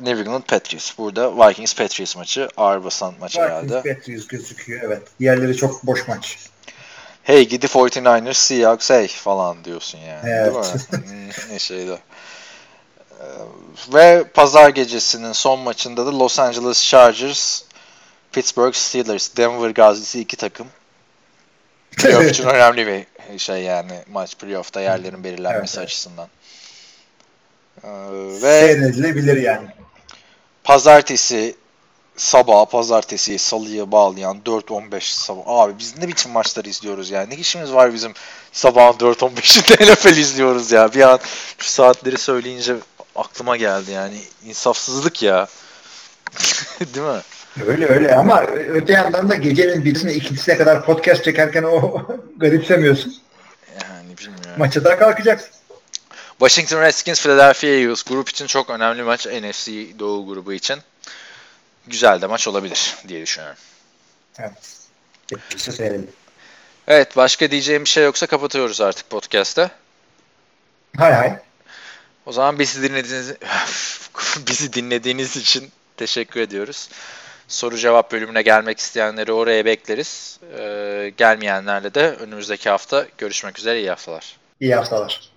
New 0.01 0.19
England 0.19 0.43
Patriots. 0.43 0.97
Burada 0.97 1.47
Vikings 1.47 1.75
Patriots 1.75 2.15
maçı 2.15 2.49
ağır 2.57 2.83
basan 2.83 3.13
maç 3.19 3.31
Vikings, 3.31 3.49
herhalde. 3.49 3.93
Patriots 3.95 4.27
gözüküyor 4.27 4.81
evet. 4.83 5.01
Diğerleri 5.19 5.57
çok 5.57 5.83
boş 5.83 6.07
maç. 6.07 6.37
Hey 7.23 7.47
gidi 7.47 7.65
49ers 7.65 8.33
Seahawks 8.33 8.89
hey 8.89 9.07
falan 9.07 9.63
diyorsun 9.65 9.99
yani. 9.99 10.29
Evet. 10.29 10.75
Değil 10.91 11.03
mi? 11.03 11.29
ne 11.51 11.59
şeydi. 11.59 11.99
Ve 13.93 14.23
pazar 14.33 14.69
gecesinin 14.69 15.31
son 15.31 15.59
maçında 15.59 16.05
da 16.05 16.19
Los 16.19 16.39
Angeles 16.39 16.83
Chargers 16.83 17.61
Pittsburgh 18.31 18.73
Steelers 18.73 19.37
Denver 19.37 19.69
Gazisi 19.69 20.19
iki 20.19 20.37
takım. 20.37 20.67
Playoff 21.91 22.29
için 22.29 22.43
önemli 22.47 22.87
bir 22.87 23.39
şey 23.39 23.63
yani 23.63 24.03
maç 24.11 24.37
playoff'ta 24.37 24.81
yerlerin 24.81 25.23
belirlenmesi 25.23 25.77
evet, 25.77 25.87
açısından. 25.87 26.27
Ee, 27.83 27.87
ve 28.41 28.61
Seyredilebilir 28.61 29.37
yani. 29.41 29.67
Pazartesi 30.63 31.55
sabah 32.17 32.65
pazartesi 32.65 33.37
salıya 33.37 33.91
bağlayan 33.91 34.37
4-15 34.45 35.01
sabah. 35.01 35.41
Abi 35.45 35.79
biz 35.79 35.97
ne 35.97 36.07
biçim 36.07 36.31
maçlar 36.31 36.65
izliyoruz 36.65 37.09
yani. 37.09 37.29
Ne 37.29 37.35
işimiz 37.35 37.73
var 37.73 37.93
bizim 37.93 38.13
sabahın 38.51 38.93
4-15'inde 38.93 39.93
NFL 39.93 40.17
izliyoruz 40.17 40.71
ya. 40.71 40.93
Bir 40.93 41.01
an 41.01 41.19
şu 41.57 41.69
saatleri 41.69 42.17
söyleyince 42.17 42.75
aklıma 43.15 43.57
geldi 43.57 43.91
yani. 43.91 44.21
insafsızlık 44.45 45.23
ya. 45.23 45.47
Değil 46.79 47.07
mi? 47.07 47.21
Öyle 47.67 47.87
öyle 47.87 48.15
ama 48.15 48.41
öte 48.47 48.93
yandan 48.93 49.29
da 49.29 49.35
gecenin 49.35 49.85
birisine 49.85 50.13
ikincisine 50.13 50.57
kadar 50.57 50.85
podcast 50.85 51.23
çekerken 51.23 51.63
o 51.63 52.07
garipsemiyorsun. 52.37 53.15
Yani 53.81 54.17
bilmiyorum. 54.17 54.51
Maça 54.57 54.83
da 54.83 54.99
kalkacaksın. 54.99 55.49
Washington 56.39 56.81
Redskins, 56.81 57.21
Philadelphia 57.21 57.67
Eagles 57.67 58.03
grup 58.03 58.29
için 58.29 58.47
çok 58.47 58.69
önemli 58.69 59.03
maç 59.03 59.27
NFC 59.27 59.71
Doğu 59.99 60.27
grubu 60.27 60.53
için. 60.53 60.79
Güzel 61.87 62.21
de 62.21 62.27
maç 62.27 62.47
olabilir 62.47 62.95
diye 63.07 63.21
düşünüyorum. 63.21 63.57
Evet. 64.39 64.79
Seyredelim. 65.57 66.09
Evet 66.87 67.17
başka 67.17 67.51
diyeceğim 67.51 67.83
bir 67.83 67.89
şey 67.89 68.03
yoksa 68.03 68.27
kapatıyoruz 68.27 68.81
artık 68.81 69.09
podcast'te. 69.09 69.69
Hay 70.97 71.13
hay. 71.13 71.39
O 72.29 72.31
zaman 72.31 72.59
bizi 72.59 72.83
dinlediğiniz 72.83 73.35
bizi 74.47 74.73
dinlediğiniz 74.73 75.37
için 75.37 75.71
teşekkür 75.97 76.41
ediyoruz. 76.41 76.89
Soru 77.47 77.77
cevap 77.77 78.11
bölümüne 78.11 78.41
gelmek 78.41 78.79
isteyenleri 78.79 79.31
oraya 79.31 79.65
bekleriz. 79.65 80.39
Ee, 80.59 81.13
gelmeyenlerle 81.17 81.93
de 81.93 82.15
önümüzdeki 82.15 82.69
hafta 82.69 83.05
görüşmek 83.17 83.59
üzere. 83.59 83.79
İyi 83.79 83.89
haftalar. 83.89 84.37
İyi 84.59 84.75
haftalar. 84.75 85.31